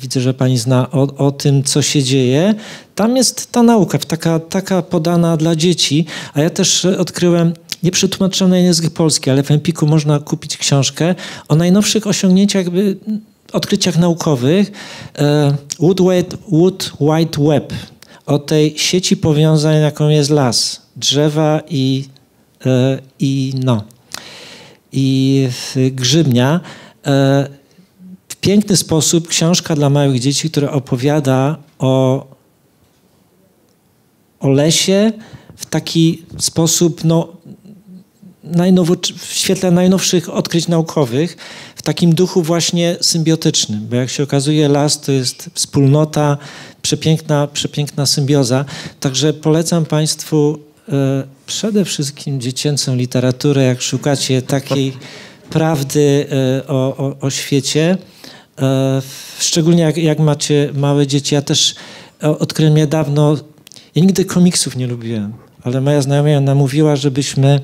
widzę, 0.00 0.20
że 0.20 0.34
pani 0.34 0.58
zna, 0.58 0.90
o, 0.90 1.16
o, 1.16 1.30
tym, 1.30 1.62
co 1.64 1.82
się 1.82 2.02
dzieje. 2.02 2.54
Tam 2.94 3.16
jest 3.16 3.52
ta 3.52 3.62
nauka, 3.62 3.98
taka, 3.98 4.40
taka 4.40 4.82
podana 4.82 5.36
dla 5.36 5.56
dzieci, 5.56 6.06
a 6.34 6.40
ja 6.40 6.50
też 6.50 6.84
odkryłem 6.84 7.52
nieprzetłumaczoną 7.82 8.50
na 8.50 8.58
język 8.58 8.90
polski, 8.90 9.30
ale 9.30 9.42
w 9.42 9.50
Empiku 9.50 9.86
można 9.86 10.18
kupić 10.18 10.56
książkę 10.56 11.14
o 11.48 11.56
najnowszych 11.56 12.06
osiągnięciach 12.06 12.66
odkryciach 13.52 13.98
naukowych 13.98 14.72
e, 15.18 15.56
Wood, 15.78 16.00
Wood 16.48 16.92
Wide 17.00 17.44
Web, 17.48 17.72
o 18.26 18.38
tej 18.38 18.78
sieci 18.78 19.16
powiązań, 19.16 19.80
jaką 19.80 20.08
jest 20.08 20.30
las, 20.30 20.82
drzewa 20.96 21.60
i, 21.68 22.08
e, 22.66 22.98
i, 23.18 23.54
no, 23.64 23.84
i 24.92 25.48
grzybnia. 25.92 26.60
E, 27.06 27.48
w 28.28 28.36
piękny 28.36 28.76
sposób 28.76 29.28
książka 29.28 29.74
dla 29.74 29.90
małych 29.90 30.20
dzieci, 30.20 30.50
która 30.50 30.70
opowiada 30.70 31.56
o, 31.78 32.26
o 34.40 34.48
lesie 34.48 35.12
w 35.56 35.66
taki 35.66 36.22
sposób 36.38 37.04
no, 37.04 37.28
w 39.18 39.32
świetle 39.32 39.70
najnowszych 39.70 40.30
odkryć 40.30 40.68
naukowych, 40.68 41.36
w 41.76 41.82
takim 41.82 42.14
duchu 42.14 42.42
właśnie 42.42 42.96
symbiotycznym, 43.00 43.86
bo 43.90 43.96
jak 43.96 44.10
się 44.10 44.22
okazuje, 44.22 44.68
las 44.68 45.00
to 45.00 45.12
jest 45.12 45.50
wspólnota, 45.54 46.38
przepiękna, 46.82 47.46
przepiękna 47.46 48.06
symbioza. 48.06 48.64
Także 49.00 49.32
polecam 49.32 49.84
Państwu 49.84 50.58
e, 50.88 50.92
przede 51.46 51.84
wszystkim 51.84 52.40
dziecięcą 52.40 52.96
literaturę, 52.96 53.62
jak 53.64 53.82
szukacie 53.82 54.42
takiej 54.42 54.92
prawdy 55.50 56.26
e, 56.30 56.66
o, 56.66 56.96
o, 56.96 57.16
o 57.20 57.30
świecie. 57.30 57.98
E, 58.58 59.02
szczególnie 59.38 59.82
jak, 59.82 59.96
jak 59.96 60.18
macie 60.18 60.70
małe 60.74 61.06
dzieci. 61.06 61.34
Ja 61.34 61.42
też 61.42 61.74
odkryłem 62.20 62.74
niedawno, 62.74 63.36
ja 63.94 64.02
nigdy 64.02 64.24
komiksów 64.24 64.76
nie 64.76 64.86
lubiłem, 64.86 65.32
ale 65.62 65.80
moja 65.80 66.02
znajoma 66.02 66.40
namówiła, 66.40 66.96
żebyśmy 66.96 67.60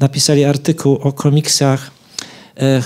napisali 0.00 0.44
artykuł 0.44 0.94
o 0.94 1.12
komiksach 1.12 1.90
E, 2.60 2.82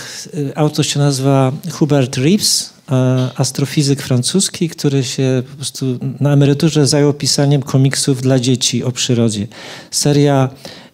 autor 0.55 0.86
się 0.86 0.98
nazywa 0.98 1.52
Hubert 1.70 2.16
Reeves, 2.16 2.72
e, 2.90 3.30
astrofizyk 3.36 4.02
francuski, 4.02 4.68
który 4.68 5.05
się 5.05 5.43
po 5.51 5.56
prostu 5.56 5.98
na 6.20 6.32
emeryturze 6.32 6.86
zajął 6.86 7.12
pisaniem 7.12 7.62
komiksów 7.62 8.22
dla 8.22 8.39
dzieci 8.39 8.85
o 8.85 8.93
przyrodzie. 8.93 9.47
Seria 9.90 10.48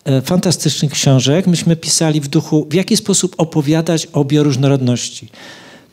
e, 0.05 0.23
fantastycznych 0.23 0.93
książek. 0.93 1.47
Myśmy 1.47 1.77
pisali 1.77 2.21
w 2.21 2.29
duchu, 2.29 2.67
w 2.71 2.75
jaki 2.75 2.97
sposób 2.97 3.35
opowiadać 3.39 4.09
o 4.13 4.25
bioróżnorodności. 4.25 5.29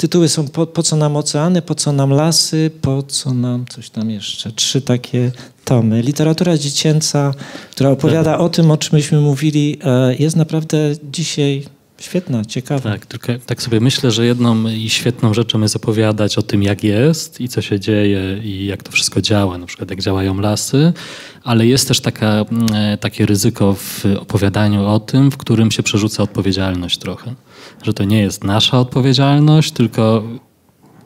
Tytuły 0.02 0.30
są 0.30 0.48
po, 0.48 0.68
po, 0.68 0.84
co 0.84 0.96
nam 0.96 1.16
oceany, 1.16 1.62
po 1.62 1.76
co 1.76 1.92
nam 1.92 2.10
lasy, 2.10 2.72
po 2.82 3.04
co 3.04 3.34
nam 3.34 3.66
coś 3.70 3.90
tam 3.90 4.10
jeszcze. 4.10 4.52
Trzy 4.52 4.82
takie 4.82 5.32
tomy. 5.66 6.02
Literatura 6.02 6.58
dziecięca, 6.58 7.34
która 7.72 7.90
opowiada 7.90 8.38
o 8.38 8.50
tym, 8.50 8.72
o 8.72 8.78
czym 8.78 8.96
myśmy 8.96 9.20
mówili, 9.20 9.80
jest 10.20 10.36
naprawdę 10.36 10.78
dzisiaj 11.12 11.64
Świetna, 12.02 12.46
ciekawa. 12.46 12.92
Tak, 12.92 13.06
tylko 13.06 13.28
tak 13.46 13.62
sobie 13.62 13.80
myślę, 13.80 14.12
że 14.12 14.26
jedną 14.26 14.68
i 14.68 14.90
świetną 14.90 15.34
rzeczą 15.34 15.62
jest 15.62 15.76
opowiadać 15.76 16.38
o 16.38 16.42
tym, 16.42 16.64
jak 16.64 16.84
jest 16.84 17.42
i 17.42 17.48
co 17.48 17.62
się 17.62 17.80
dzieje 17.80 18.38
i 18.44 18.66
jak 18.66 18.84
to 18.84 18.92
wszystko 18.92 19.22
działa, 19.22 19.58
na 19.58 19.66
przykład 19.66 19.90
jak 19.90 20.02
działają 20.02 20.42
lasy, 20.42 20.94
ale 21.44 21.68
jest 21.68 21.88
też 21.88 22.00
taka, 22.00 22.46
mm, 22.52 22.74
e, 22.74 22.98
takie 22.98 23.26
ryzyko 23.26 23.74
w 23.74 24.06
opowiadaniu 24.20 24.86
o 24.86 25.00
tym, 25.00 25.32
w 25.32 25.38
którym 25.38 25.72
się 25.72 25.84
przerzuca 25.84 26.24
odpowiedzialność 26.24 26.98
trochę. 26.98 27.36
Że 27.84 27.94
to 27.94 28.04
nie 28.04 28.22
jest 28.22 28.44
nasza 28.44 28.80
odpowiedzialność, 28.80 29.72
tylko 29.72 30.24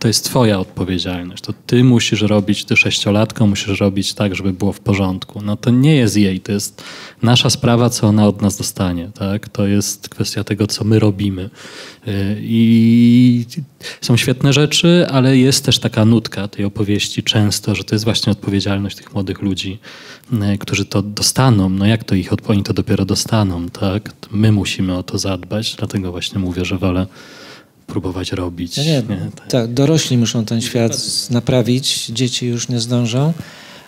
to 0.05 0.09
jest 0.09 0.25
twoja 0.25 0.59
odpowiedzialność. 0.59 1.43
To 1.43 1.53
ty 1.67 1.83
musisz 1.83 2.21
robić, 2.21 2.65
ty 2.65 2.77
sześciolatko 2.77 3.47
musisz 3.47 3.79
robić 3.79 4.13
tak, 4.13 4.35
żeby 4.35 4.53
było 4.53 4.73
w 4.73 4.79
porządku. 4.79 5.41
No 5.41 5.57
to 5.57 5.69
nie 5.69 5.95
jest 5.95 6.17
jej, 6.17 6.39
to 6.39 6.51
jest 6.51 6.83
nasza 7.21 7.49
sprawa, 7.49 7.89
co 7.89 8.07
ona 8.07 8.27
od 8.27 8.41
nas 8.41 8.57
dostanie. 8.57 9.09
Tak? 9.19 9.49
To 9.49 9.67
jest 9.67 10.09
kwestia 10.09 10.43
tego, 10.43 10.67
co 10.67 10.83
my 10.83 10.99
robimy. 10.99 11.49
Y, 12.07 12.37
I 12.41 13.45
są 14.01 14.17
świetne 14.17 14.53
rzeczy, 14.53 15.07
ale 15.11 15.37
jest 15.37 15.65
też 15.65 15.79
taka 15.79 16.05
nutka 16.05 16.47
tej 16.47 16.65
opowieści 16.65 17.23
często, 17.23 17.75
że 17.75 17.83
to 17.83 17.95
jest 17.95 18.05
właśnie 18.05 18.31
odpowiedzialność 18.31 18.95
tych 18.95 19.13
młodych 19.13 19.41
ludzi, 19.41 19.79
y, 20.33 20.57
którzy 20.57 20.85
to 20.85 21.01
dostaną. 21.01 21.69
No 21.69 21.85
jak 21.85 22.03
to 22.03 22.15
ich, 22.15 22.29
oni 22.47 22.63
to 22.63 22.73
dopiero 22.73 23.05
dostaną, 23.05 23.69
tak? 23.69 24.13
My 24.31 24.51
musimy 24.51 24.97
o 24.97 25.03
to 25.03 25.17
zadbać, 25.17 25.75
dlatego 25.75 26.11
właśnie 26.11 26.39
mówię, 26.39 26.65
że 26.65 26.77
wolę 26.77 27.07
próbować 27.87 28.31
robić. 28.31 28.77
No 28.77 28.83
nie, 28.83 29.01
Tak. 29.03 29.47
tak, 29.49 29.73
dorośli 29.73 30.17
muszą 30.17 30.45
ten 30.45 30.61
świat 30.61 30.97
naprawić, 31.29 32.05
dzieci 32.05 32.47
już 32.47 32.69
nie 32.69 32.79
zdążą, 32.79 33.33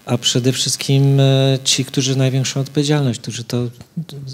a 0.07 0.17
przede 0.17 0.51
wszystkim 0.51 1.19
e, 1.19 1.57
ci, 1.63 1.85
którzy 1.85 2.15
największą 2.15 2.59
odpowiedzialność, 2.59 3.19
którzy 3.19 3.43
to 3.43 3.67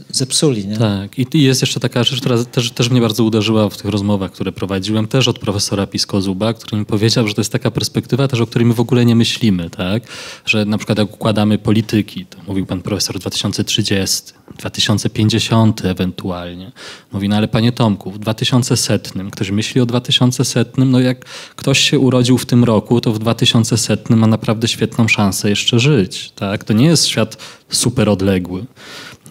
zepsuli. 0.09 0.67
Nie? 0.67 0.77
Tak. 0.77 1.19
I 1.19 1.43
jest 1.43 1.61
jeszcze 1.61 1.79
taka 1.79 2.03
rzecz, 2.03 2.19
która 2.19 2.43
też, 2.43 2.71
też 2.71 2.89
mnie 2.89 3.01
bardzo 3.01 3.23
uderzyła 3.23 3.69
w 3.69 3.77
tych 3.77 3.91
rozmowach, 3.91 4.31
które 4.31 4.51
prowadziłem, 4.51 5.07
też 5.07 5.27
od 5.27 5.39
profesora 5.39 5.87
Pisko-Zuba, 5.87 6.53
który 6.53 6.77
mi 6.77 6.85
powiedział, 6.85 7.27
że 7.27 7.33
to 7.33 7.41
jest 7.41 7.51
taka 7.51 7.71
perspektywa 7.71 8.27
też, 8.27 8.41
o 8.41 8.47
której 8.47 8.65
my 8.65 8.73
w 8.73 8.79
ogóle 8.79 9.05
nie 9.05 9.15
myślimy, 9.15 9.69
tak? 9.69 10.03
Że 10.45 10.65
na 10.65 10.77
przykład 10.77 10.97
jak 10.97 11.13
układamy 11.13 11.57
polityki, 11.57 12.25
to 12.25 12.37
mówił 12.47 12.65
pan 12.65 12.81
profesor 12.81 13.19
2030, 13.19 14.33
2050 14.57 15.85
ewentualnie. 15.85 16.71
Mówi, 17.11 17.29
no 17.29 17.35
ale 17.35 17.47
panie 17.47 17.71
Tomku, 17.71 18.11
w 18.11 18.19
2100, 18.19 19.11
ktoś 19.31 19.51
myśli 19.51 19.81
o 19.81 19.85
2100, 19.85 20.85
no 20.85 20.99
jak 20.99 21.25
ktoś 21.55 21.79
się 21.79 21.99
urodził 21.99 22.37
w 22.37 22.45
tym 22.45 22.63
roku, 22.63 23.01
to 23.01 23.13
w 23.13 23.19
2100 23.19 24.15
ma 24.15 24.27
naprawdę 24.27 24.67
świetną 24.67 25.07
szansę 25.07 25.49
jeszcze 25.49 25.62
żyć, 25.71 26.31
tak? 26.35 26.63
To 26.63 26.73
nie 26.73 26.85
jest 26.85 27.07
świat 27.07 27.37
super 27.69 28.09
odległy. 28.09 28.65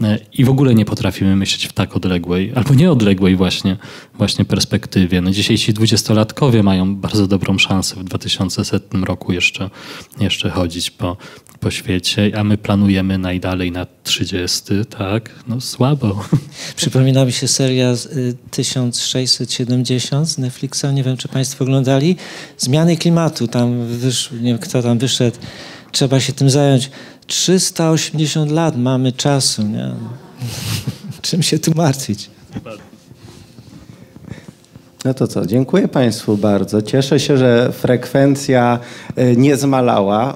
E, 0.02 0.18
I 0.32 0.44
w 0.44 0.50
ogóle 0.50 0.74
nie 0.74 0.84
potrafimy 0.84 1.36
myśleć 1.36 1.66
w 1.66 1.72
tak 1.72 1.96
odległej, 1.96 2.52
albo 2.54 2.74
nieodległej 2.74 3.36
właśnie, 3.36 3.76
właśnie 4.14 4.44
perspektywie. 4.44 5.20
No 5.20 5.30
dzisiejsi 5.30 5.72
dwudziestolatkowie 5.72 6.62
mają 6.62 6.96
bardzo 6.96 7.26
dobrą 7.26 7.58
szansę 7.58 7.96
w 7.96 8.04
2100 8.04 8.98
roku 9.04 9.32
jeszcze, 9.32 9.70
jeszcze 10.20 10.50
chodzić 10.50 10.90
po, 10.90 11.16
po 11.60 11.70
świecie, 11.70 12.32
a 12.36 12.44
my 12.44 12.58
planujemy 12.58 13.18
najdalej 13.18 13.72
na 13.72 13.86
30, 14.04 14.62
tak? 14.98 15.30
No 15.48 15.60
słabo. 15.60 16.24
Przypomina 16.76 17.24
mi 17.24 17.32
się 17.32 17.48
seria 17.48 17.94
z, 17.94 18.06
y, 18.06 18.36
1670 18.50 20.28
z 20.28 20.38
Netflixa, 20.38 20.84
nie 20.94 21.02
wiem 21.02 21.16
czy 21.16 21.28
Państwo 21.28 21.64
oglądali. 21.64 22.16
Zmiany 22.58 22.96
klimatu, 22.96 23.48
tam 23.48 23.86
wyszł, 23.86 24.34
nie 24.34 24.50
wiem 24.50 24.58
kto 24.58 24.82
tam 24.82 24.98
wyszedł, 24.98 25.36
trzeba 25.92 26.20
się 26.20 26.32
tym 26.32 26.50
zająć. 26.50 26.90
380 27.26 28.50
lat 28.50 28.76
mamy 28.76 29.12
czasu, 29.12 29.62
nie? 29.62 29.92
Czym 31.22 31.42
się 31.42 31.58
tu 31.58 31.72
martwić? 31.74 32.30
No 35.04 35.14
to 35.14 35.28
co, 35.28 35.46
dziękuję 35.46 35.88
Państwu 35.88 36.36
bardzo. 36.36 36.82
Cieszę 36.82 37.20
się, 37.20 37.38
że 37.38 37.72
frekwencja 37.72 38.78
y, 39.18 39.36
nie 39.36 39.56
zmalała 39.56 40.34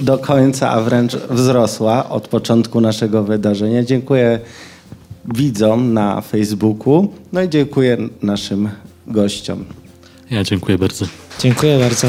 y, 0.00 0.02
do 0.02 0.18
końca, 0.18 0.70
a 0.70 0.80
wręcz 0.80 1.16
wzrosła 1.16 2.08
od 2.08 2.28
początku 2.28 2.80
naszego 2.80 3.24
wydarzenia. 3.24 3.84
Dziękuję 3.84 4.40
widzom 5.34 5.92
na 5.92 6.20
Facebooku, 6.20 7.08
no 7.32 7.42
i 7.42 7.48
dziękuję 7.48 7.96
naszym 8.22 8.68
gościom. 9.06 9.64
Ja 10.30 10.44
dziękuję 10.44 10.78
bardzo. 10.78 11.06
Dziękuję 11.40 11.78
bardzo. 11.78 12.08